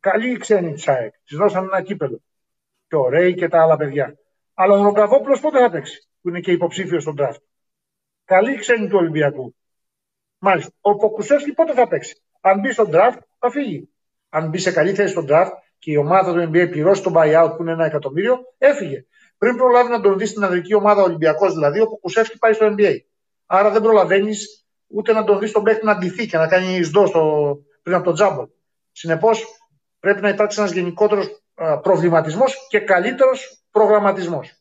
Καλή 0.00 0.36
ξένη 0.36 0.72
της 0.72 0.88
ΑΕΚ. 0.88 1.14
Της 1.24 1.36
δώσαν 1.36 1.64
ένα 1.64 1.82
κύπελο. 1.82 2.22
Και 2.88 2.96
ο 2.96 3.08
Ρέι 3.08 3.34
και 3.34 3.48
τα 3.48 3.62
άλλα 3.62 3.76
παιδιά. 3.76 4.16
Αλλά 4.54 4.78
ο 4.78 4.82
Ρογκαβόπουλος 4.82 5.40
πότε 5.40 5.58
θα 5.58 5.70
παίξει, 5.70 6.08
που 6.20 6.28
είναι 6.28 6.40
και 6.40 6.52
υποψήφιος 6.52 7.02
στον 7.02 7.16
draft; 7.18 7.40
Καλή 8.24 8.56
ξένη 8.56 8.88
του 8.88 8.96
Ολυμπιακού. 8.96 9.54
Μάλιστα. 10.38 10.72
Ο 10.80 10.96
Ποκουσεύσκι 10.96 11.52
πότε 11.52 11.72
θα 11.72 11.88
παίξει; 11.88 12.22
Αν 12.40 12.60
μπει 12.60 12.72
στον 12.72 12.88
draft, 12.92 13.18
θα 13.38 13.50
φύγει. 13.50 13.88
Αν 14.28 14.48
μπει 14.48 14.58
σε 14.58 14.72
καλή 14.72 14.94
θέση 14.94 15.10
στον 15.12 15.26
draft 15.28 15.50
και 15.78 15.90
η 15.90 15.96
ομάδα 15.96 16.32
του 16.32 16.50
NBA 16.50 16.70
πληρώσει 16.70 17.02
τον 17.02 17.12
buyout 17.16 17.52
που 17.56 17.62
είναι 17.62 17.72
ένα 17.72 17.84
εκατομμύριο, 17.84 18.54
έφυγε. 18.58 19.04
Πριν 19.42 19.56
προλάβει 19.56 19.90
να 19.90 20.00
τον 20.00 20.18
δεις 20.18 20.28
στην 20.30 20.44
ανδρική 20.44 20.74
ομάδα 20.74 21.02
Ολυμπιακός, 21.02 21.52
δηλαδή, 21.52 21.80
ο 21.80 21.86
Κουσεύσκι 21.86 22.38
πάει 22.38 22.52
στο 22.52 22.74
NBA. 22.78 22.96
Άρα 23.46 23.70
δεν 23.70 23.82
προλαβαίνεις 23.82 24.66
ούτε 24.86 25.12
να 25.12 25.24
τον 25.24 25.38
δεις 25.38 25.52
τον 25.52 25.62
παίκτη 25.62 25.84
να 25.84 25.92
αντιθεί 25.92 26.26
και 26.26 26.36
να 26.36 26.48
κάνει 26.48 26.74
εισδό 26.74 27.06
στο, 27.06 27.56
πριν 27.82 27.94
από 27.94 28.04
τον 28.04 28.14
τζάμπολ. 28.14 28.46
Συνεπώς, 28.92 29.44
πρέπει 30.00 30.20
να 30.20 30.28
υπάρξει 30.28 30.60
ένας 30.60 30.72
γενικότερος 30.72 31.42
προβληματισμός 31.82 32.66
και 32.68 32.78
καλύτερος 32.78 33.64
προγραμματισμός. 33.70 34.52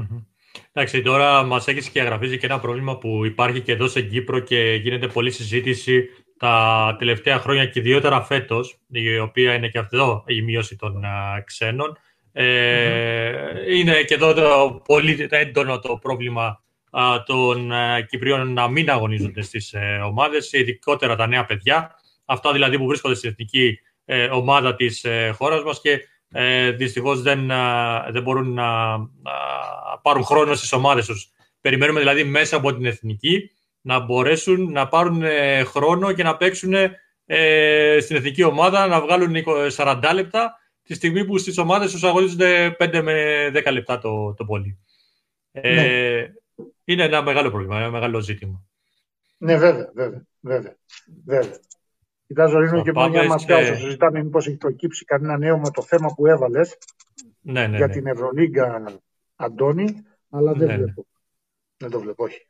Mm-hmm. 0.00 0.24
Εντάξει, 0.72 1.02
τώρα 1.02 1.42
μας 1.42 1.68
έχεις 1.68 1.88
και 1.88 2.00
αγραφήσει 2.00 2.38
και 2.38 2.46
ένα 2.46 2.60
πρόβλημα 2.60 2.98
που 2.98 3.24
υπάρχει 3.24 3.60
και 3.60 3.72
εδώ 3.72 3.86
στην 3.86 4.10
Κύπρο 4.10 4.38
και 4.38 4.74
γίνεται 4.74 5.06
πολλή 5.06 5.30
συζήτηση 5.30 6.08
τα 6.38 6.96
τελευταία 6.98 7.38
χρόνια 7.38 7.66
και 7.66 7.78
ιδιότερα 7.78 8.22
φέτος, 8.22 8.78
η 8.88 9.18
οποία 9.18 9.54
είναι 9.54 9.68
και 9.68 9.78
αυτό 9.78 10.24
η 10.26 10.42
μείωση 10.42 10.76
των 10.76 11.04
ξένων. 11.44 11.98
Ε, 12.32 13.74
είναι 13.76 14.02
και 14.02 14.14
εδώ 14.14 14.34
το 14.34 14.82
πολύ 14.84 15.28
έντονο 15.30 15.78
το 15.78 15.96
πρόβλημα 15.96 16.62
των 17.26 17.72
ε, 17.72 18.06
Κυπρίων 18.08 18.52
να 18.52 18.68
μην 18.68 18.90
αγωνίζονται 18.90 19.42
στις 19.42 19.72
ε, 19.72 20.00
ομάδες, 20.04 20.52
ειδικότερα 20.52 21.16
τα 21.16 21.26
νέα 21.26 21.44
παιδιά. 21.44 21.94
Αυτά 22.24 22.52
δηλαδή 22.52 22.78
που 22.78 22.86
βρίσκονται 22.86 23.14
στην 23.14 23.30
εθνική 23.30 23.78
ομάδα 24.30 24.74
της 24.74 25.06
χώρας 25.32 25.62
μας 25.62 25.80
και 25.80 26.00
δυστυχώς 26.76 27.22
δεν, 27.22 27.46
δεν 28.10 28.22
μπορούν 28.22 28.52
να, 28.52 28.98
πάρουν 30.02 30.24
χρόνο 30.24 30.54
στις 30.54 30.72
ομάδες 30.72 31.06
τους. 31.06 31.28
Περιμένουμε 31.60 31.98
δηλαδή 31.98 32.24
μέσα 32.24 32.56
από 32.56 32.74
την 32.74 32.84
εθνική 32.84 33.50
να 33.80 33.98
μπορέσουν 33.98 34.72
να 34.72 34.88
πάρουν 34.88 35.22
χρόνο 35.64 36.12
και 36.12 36.22
να 36.22 36.36
παίξουν 36.36 36.74
στην 38.00 38.16
εθνική 38.16 38.42
ομάδα, 38.42 38.86
να 38.86 39.00
βγάλουν 39.00 39.34
40 39.76 40.00
λεπτά 40.14 40.61
τη 40.92 40.98
στιγμή 40.98 41.24
που 41.24 41.38
στις 41.38 41.58
ομάδες 41.58 41.92
τους 41.92 42.04
αγωνίζονται 42.04 42.76
5 42.78 43.00
με 43.02 43.46
10 43.54 43.72
λεπτά 43.72 43.98
το, 43.98 44.34
το 44.34 44.44
πολύ. 44.44 44.78
Ε, 45.52 45.74
ναι. 45.74 46.26
είναι 46.84 47.04
ένα 47.04 47.22
μεγάλο 47.22 47.50
πρόβλημα, 47.50 47.78
ένα 47.78 47.90
μεγάλο 47.90 48.20
ζήτημα. 48.20 48.64
Ναι, 49.36 49.56
βέβαια, 49.56 49.90
βέβαια, 49.94 50.26
βέβαια. 50.40 50.76
βέβαια. 51.26 51.58
Κοιτάζω 52.26 52.58
λίγο 52.58 52.82
και 52.82 52.92
μια 52.92 53.26
ματιά 53.26 53.56
όσο 53.56 53.76
συζητάμε 53.76 54.22
μήπως 54.22 54.46
έχει 54.46 54.56
προκύψει 54.56 55.04
κανένα 55.04 55.38
νέο 55.38 55.58
με 55.58 55.70
το 55.70 55.82
θέμα 55.82 56.14
που 56.16 56.26
έβαλες 56.26 56.78
ναι, 57.40 57.66
ναι, 57.66 57.76
για 57.76 57.86
ναι. 57.86 57.92
την 57.92 58.06
Ευρωλίγκα 58.06 58.84
Αντώνη, 59.36 59.94
αλλά 60.30 60.52
δεν 60.52 60.66
Ναι, 60.66 60.76
ναι. 60.76 60.82
βλέπω. 60.82 61.06
Δεν 61.76 61.90
το 61.90 62.00
βλέπω, 62.00 62.24
όχι. 62.24 62.46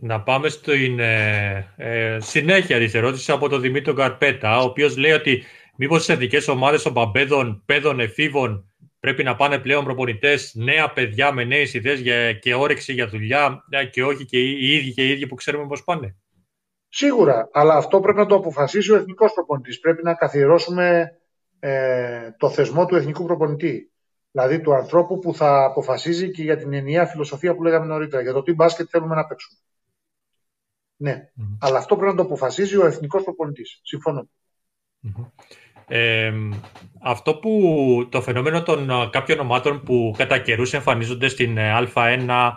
Να 0.00 0.22
πάμε 0.22 0.48
στην 0.48 0.98
ε, 0.98 1.72
ε, 1.76 2.18
συνέχεια 2.20 2.78
της 2.78 2.94
ερώτησης 2.94 3.28
από 3.28 3.48
τον 3.48 3.60
Δημήτρη 3.60 3.94
Καρπέτα, 3.94 4.60
ο 4.60 4.64
οποίος 4.64 4.96
λέει 4.96 5.12
ότι 5.12 5.42
μήπως 5.80 6.02
στις 6.02 6.14
εθνικές 6.14 6.48
ομάδες 6.48 6.82
των 6.82 6.92
παμπέδων, 6.92 7.62
παιδών, 7.66 8.00
εφήβων 8.00 8.72
πρέπει 9.00 9.22
να 9.22 9.36
πάνε 9.36 9.58
πλέον 9.58 9.84
προπονητές, 9.84 10.54
νέα 10.54 10.92
παιδιά 10.92 11.32
με 11.32 11.44
νέες 11.44 11.74
ιδέες 11.74 12.00
για, 12.00 12.32
και 12.32 12.54
όρεξη 12.54 12.92
για 12.92 13.08
δουλειά 13.08 13.64
ε, 13.70 13.84
και 13.84 14.04
όχι 14.04 14.24
και 14.24 14.38
οι 14.38 14.74
ίδιοι 14.74 14.92
και 14.92 15.06
οι 15.06 15.10
ίδιοι 15.10 15.26
που 15.26 15.34
ξέρουμε 15.34 15.66
πώς 15.66 15.84
πάνε. 15.84 16.16
Σίγουρα, 16.88 17.48
αλλά 17.52 17.74
αυτό 17.74 18.00
πρέπει 18.00 18.18
να 18.18 18.26
το 18.26 18.34
αποφασίσει 18.34 18.92
ο 18.92 18.96
εθνικός 18.96 19.32
προπονητής. 19.32 19.80
Πρέπει 19.80 20.02
να 20.02 20.14
καθιερώσουμε 20.14 21.18
ε, 21.58 22.30
το 22.36 22.50
θεσμό 22.50 22.86
του 22.86 22.96
εθνικού 22.96 23.24
προπονητή. 23.24 23.92
Δηλαδή 24.30 24.60
του 24.60 24.74
ανθρώπου 24.74 25.18
που 25.18 25.34
θα 25.34 25.64
αποφασίζει 25.64 26.30
και 26.30 26.42
για 26.42 26.56
την 26.56 26.72
ενιαία 26.72 27.06
φιλοσοφία 27.06 27.54
που 27.54 27.62
λέγαμε 27.62 27.86
νωρίτερα, 27.86 28.22
για 28.22 28.32
το 28.32 28.42
τι 28.42 28.52
μπάσκετ 28.52 28.86
θέλουμε 28.90 29.14
να 29.14 29.26
παίξουμε. 29.26 29.58
Ναι, 30.96 31.30
Μμμ. 31.34 31.56
αλλά 31.60 31.78
αυτό 31.78 31.96
πρέπει 31.96 32.10
να 32.10 32.16
το 32.16 32.22
αποφασίζει 32.22 32.76
ο 32.76 32.86
εθνικός 32.86 33.22
προπονητής. 33.22 33.80
Συμφωνώ. 33.82 34.28
Ε, 35.88 36.32
αυτό 37.02 37.34
που 37.34 38.08
το 38.10 38.22
φαινόμενο 38.22 38.62
των 38.62 38.90
α, 38.90 39.08
κάποιων 39.12 39.38
ομάδων 39.38 39.82
που 39.82 40.14
κατά 40.16 40.38
καιρούς 40.38 40.72
εμφανίζονται 40.72 41.28
στην 41.28 41.58
ε, 41.58 41.88
Α1, 41.94 42.50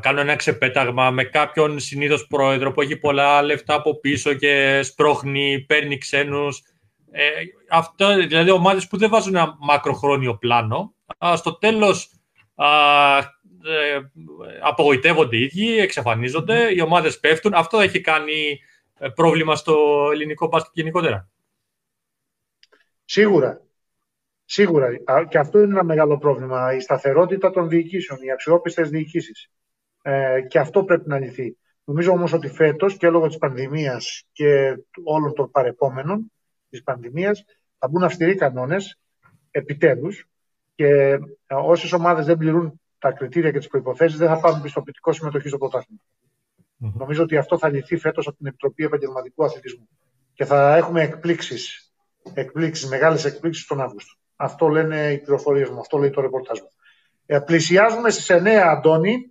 κάνουν 0.00 0.20
ένα 0.20 0.36
ξεπέταγμα 0.36 1.10
με 1.10 1.24
κάποιον 1.24 1.78
συνήθως 1.78 2.26
πρόεδρο 2.26 2.72
που 2.72 2.80
έχει 2.80 2.96
πολλά 2.96 3.42
λεφτά 3.42 3.74
από 3.74 4.00
πίσω 4.00 4.32
και 4.32 4.80
σπρώχνει, 4.82 5.60
παίρνει 5.60 5.98
ξένους. 5.98 6.62
Ε, 7.10 7.22
αυτό, 7.70 8.16
δηλαδή 8.16 8.50
ομάδες 8.50 8.86
που 8.86 8.96
δεν 8.96 9.10
βάζουν 9.10 9.34
ένα 9.34 9.56
μακροχρόνιο 9.60 10.36
πλάνο, 10.36 10.94
α, 11.18 11.36
στο 11.36 11.58
τέλος 11.58 12.10
α, 12.54 12.66
ε, 13.68 14.00
απογοητεύονται 14.62 15.36
οι 15.36 15.42
ίδιοι, 15.42 15.78
εξαφανίζονται, 15.78 16.74
οι 16.74 16.80
ομάδες 16.80 17.20
πέφτουν. 17.20 17.54
Αυτό 17.54 17.80
έχει 17.80 18.00
κάνει 18.00 18.60
ε, 18.98 19.08
πρόβλημα 19.08 19.56
στο 19.56 19.76
ελληνικό 20.12 20.46
μπάσκετ 20.46 20.72
γενικότερα. 20.74 21.28
Σίγουρα. 23.06 23.60
Σίγουρα. 24.44 24.88
Και 25.28 25.38
αυτό 25.38 25.58
είναι 25.58 25.72
ένα 25.72 25.84
μεγάλο 25.84 26.18
πρόβλημα. 26.18 26.74
Η 26.74 26.80
σταθερότητα 26.80 27.50
των 27.50 27.68
διοικήσεων, 27.68 28.22
οι 28.22 28.30
αξιόπιστες 28.30 28.90
διοικήσεις. 28.90 29.50
Ε, 30.02 30.40
και 30.48 30.58
αυτό 30.58 30.84
πρέπει 30.84 31.08
να 31.08 31.18
λυθεί. 31.18 31.56
Νομίζω 31.84 32.12
όμως 32.12 32.32
ότι 32.32 32.48
φέτος 32.48 32.96
και 32.96 33.10
λόγω 33.10 33.26
της 33.26 33.38
πανδημίας 33.38 34.24
και 34.32 34.76
όλων 35.04 35.34
των 35.34 35.50
παρεπόμενων 35.50 36.32
της 36.68 36.82
πανδημίας 36.82 37.44
θα 37.78 37.88
μπουν 37.88 38.02
αυστηροί 38.02 38.34
κανόνες 38.34 38.98
επιτέλους 39.50 40.28
και 40.74 40.86
ε, 40.86 41.18
όσες 41.46 41.92
ομάδες 41.92 42.26
δεν 42.26 42.36
πληρούν 42.36 42.80
τα 42.98 43.12
κριτήρια 43.12 43.50
και 43.50 43.58
τις 43.58 43.68
προποθέσει 43.68 44.16
δεν 44.16 44.28
θα 44.28 44.40
πάρουν 44.40 44.62
πιστοποιητικό 44.62 45.12
συμμετοχή 45.12 45.48
στο 45.48 45.58
πρωταθλημα 45.58 46.00
Νομίζω 46.76 47.22
ότι 47.22 47.36
αυτό 47.36 47.58
θα 47.58 47.68
λυθεί 47.68 47.96
φέτος 47.96 48.26
από 48.26 48.36
την 48.36 48.46
Επιτροπή 48.46 48.84
Επαγγελματικού 48.84 49.44
Αθλητισμού. 49.44 49.88
Και 50.32 50.44
θα 50.44 50.76
έχουμε 50.76 51.02
εκπλήξεις, 51.02 51.85
εκπλήξεις, 52.34 52.88
μεγάλες 52.88 53.24
εκπλήξεις 53.24 53.66
τον 53.66 53.80
Αύγουστο. 53.80 54.14
Αυτό 54.36 54.68
λένε 54.68 55.12
οι 55.12 55.18
πληροφορίες 55.18 55.68
μου, 55.68 55.80
αυτό 55.80 55.98
λέει 55.98 56.10
το 56.10 56.20
ρεπορτάζ 56.20 56.58
μου. 56.58 56.70
Ε, 57.26 57.38
πλησιάζουμε 57.38 58.10
στις 58.10 58.30
9, 58.30 58.46
Αντώνη, 58.46 59.30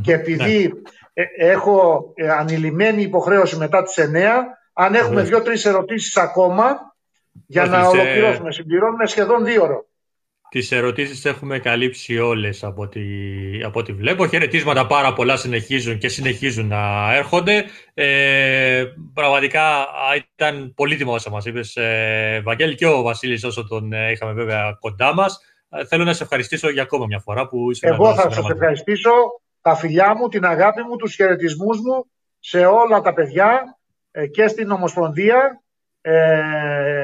και 0.00 0.12
επειδή 0.12 0.66
ναι. 0.66 0.72
ε, 1.12 1.50
έχω 1.50 2.04
ε, 2.14 2.30
ανηλυμένη 2.30 3.02
υποχρέωση 3.02 3.56
μετά 3.56 3.82
τις 3.82 3.94
9, 3.98 4.04
αν 4.72 4.94
έχουμε 4.94 5.22
δύο-τρει 5.22 5.60
ερωτήσεις 5.64 6.16
ακόμα, 6.16 6.94
για 7.46 7.66
να 7.66 7.86
ολοκληρώσουμε, 7.86 8.52
συμπληρώνουμε 8.52 9.06
σχεδόν 9.06 9.44
δύο 9.44 9.62
ώρο. 9.62 9.86
Τις 10.52 10.72
ερωτήσεις 10.72 11.24
έχουμε 11.24 11.58
καλύψει 11.58 12.18
όλες 12.18 12.64
από 12.64 12.82
ό,τι, 12.82 13.00
από 13.64 13.78
ό,τι 13.78 13.92
βλέπω. 13.92 14.26
Χαιρετίσματα 14.26 14.86
πάρα 14.86 15.12
πολλά 15.12 15.36
συνεχίζουν 15.36 15.98
και 15.98 16.08
συνεχίζουν 16.08 16.66
να 16.66 17.14
έρχονται. 17.14 17.64
Ε, 17.94 18.84
πραγματικά 19.14 19.86
ήταν 20.16 20.72
πολύτιμο 20.74 21.12
όσα 21.12 21.30
μας 21.30 21.44
είπες, 21.44 21.76
ε, 21.76 22.40
Βαγγέλη 22.44 22.74
και 22.74 22.86
ο 22.86 23.02
Βασίλης 23.02 23.44
όσο 23.44 23.66
τον 23.66 23.92
ε, 23.92 24.10
είχαμε 24.10 24.32
βέβαια 24.32 24.76
κοντά 24.80 25.14
μας. 25.14 25.40
Ε, 25.68 25.84
θέλω 25.84 26.04
να 26.04 26.12
σε 26.12 26.22
ευχαριστήσω 26.22 26.70
για 26.70 26.82
ακόμα 26.82 27.06
μια 27.06 27.18
φορά 27.18 27.48
που 27.48 27.70
είσαι 27.70 27.86
Εγώ 27.86 28.14
θα 28.14 28.30
σας 28.30 28.48
ευχαριστήσω 28.50 29.10
τα 29.60 29.74
φιλιά 29.74 30.16
μου, 30.16 30.28
την 30.28 30.44
αγάπη 30.44 30.82
μου, 30.82 30.96
τους 30.96 31.14
χαιρετισμούς 31.14 31.78
μου 31.80 32.06
σε 32.38 32.66
όλα 32.66 33.00
τα 33.00 33.12
παιδιά 33.12 33.78
ε, 34.10 34.26
και 34.26 34.46
στην 34.46 34.70
Ομοσπονδία 34.70 35.62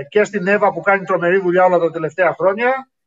και 0.09 0.25
στην 0.25 0.47
Εύα 0.47 0.73
που 0.73 0.81
κάνει 0.81 1.05
τρομερή 1.05 1.41
δουλειά 1.41 1.65
όλα 1.65 1.79
τα 1.79 1.91
τελευταία 1.91 2.35
χρόνια 2.39 2.75
ε, 2.75 2.98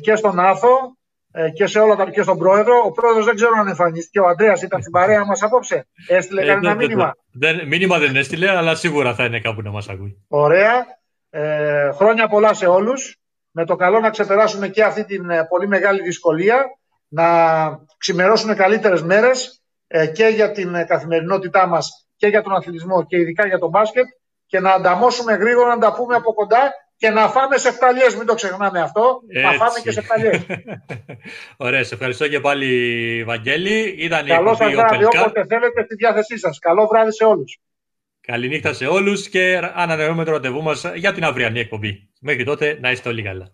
και 0.00 0.16
στον 0.16 0.40
Άθο 0.40 0.98
ε, 1.32 1.50
και, 1.50 1.66
σε 1.66 1.78
όλα 1.78 1.96
τα, 1.96 2.10
και 2.10 2.22
στον 2.22 2.38
πρόεδρο. 2.38 2.82
Ο 2.84 2.90
πρόεδρος 2.90 3.24
δεν 3.24 3.34
ξέρω 3.34 3.50
αν 3.58 3.68
εμφανίστηκε. 3.68 4.20
Ο 4.20 4.26
Αντρέα 4.26 4.54
ήταν 4.62 4.80
στην 4.80 4.92
παρέα 4.92 5.24
μας 5.24 5.42
απόψε. 5.42 5.86
Έστειλε 6.08 6.42
ε, 6.42 6.46
κανένα 6.46 6.74
ναι, 6.74 6.86
μήνυμα. 6.86 7.14
Δεν, 7.32 7.66
μήνυμα 7.66 7.98
δεν 7.98 8.16
έστειλε, 8.16 8.50
αλλά 8.50 8.74
σίγουρα 8.74 9.14
θα 9.14 9.24
είναι 9.24 9.40
κάπου 9.40 9.62
να 9.62 9.70
μας 9.70 9.88
ακούει. 9.88 10.24
Ωραία. 10.28 10.86
Ε, 11.30 11.90
χρόνια 11.92 12.28
πολλά 12.28 12.54
σε 12.54 12.66
όλους. 12.66 13.16
Με 13.50 13.64
το 13.64 13.76
καλό 13.76 14.00
να 14.00 14.10
ξεπεράσουμε 14.10 14.68
και 14.68 14.84
αυτή 14.84 15.04
την 15.04 15.26
πολύ 15.48 15.68
μεγάλη 15.68 16.02
δυσκολία. 16.02 16.64
Να 17.08 17.26
ξημερώσουμε 17.98 18.54
καλύτερες 18.54 19.02
μέρες 19.02 19.62
και 20.12 20.26
για 20.26 20.50
την 20.50 20.86
καθημερινότητά 20.86 21.66
μας 21.66 22.08
και 22.16 22.26
για 22.26 22.42
τον 22.42 22.54
αθλητισμό 22.54 23.06
και 23.06 23.16
ειδικά 23.16 23.46
για 23.46 23.58
τον 23.58 23.68
μπάσκετ 23.68 24.06
και 24.46 24.60
να 24.60 24.72
ανταμώσουμε 24.72 25.32
γρήγορα 25.32 25.74
να 25.74 25.80
τα 25.80 25.92
πούμε 25.92 26.14
από 26.14 26.32
κοντά 26.32 26.72
και 26.98 27.10
να 27.10 27.28
φάμε 27.28 27.56
σε 27.56 27.72
φταλιές, 27.72 28.16
μην 28.16 28.26
το 28.26 28.34
ξεχνάμε 28.34 28.80
αυτό. 28.80 29.20
Έτσι. 29.28 29.42
Να 29.42 29.52
φάμε 29.52 29.80
και 29.82 29.90
σε 29.90 30.00
φταλιές. 30.00 30.46
Ωραία, 31.66 31.84
σε 31.84 31.94
ευχαριστώ 31.94 32.28
και 32.28 32.40
πάλι 32.40 33.24
Βαγγέλη. 33.24 33.94
Ήταν 33.98 34.26
Καλό 34.26 34.54
σας 34.54 34.72
βράδυ, 34.72 35.04
όποτε 35.04 35.46
θέλετε 35.48 35.82
στη 35.84 35.94
διάθεσή 35.94 36.38
σας. 36.38 36.58
Καλό 36.58 36.86
βράδυ 36.86 37.12
σε 37.12 37.24
όλους. 37.24 37.58
Καληνύχτα 38.20 38.72
σε 38.72 38.86
όλους 38.86 39.28
και 39.28 39.60
ανανεώνουμε 39.74 40.24
το 40.24 40.30
ραντεβού 40.30 40.62
μας 40.62 40.84
για 40.94 41.12
την 41.12 41.24
αυριανή 41.24 41.60
εκπομπή. 41.60 42.08
Μέχρι 42.20 42.44
τότε 42.44 42.78
να 42.80 42.90
είστε 42.90 43.08
όλοι 43.08 43.22
καλά. 43.22 43.52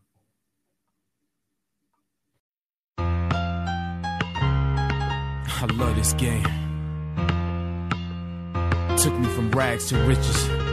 I 5.64 5.66
love 5.80 5.96
this 5.96 6.12
game. 6.24 6.44
Took 9.02 9.14
me 9.22 9.28
from 9.36 9.46
rags 9.58 9.84
to 9.88 9.96
riches. 10.10 10.63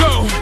go. 0.00 0.39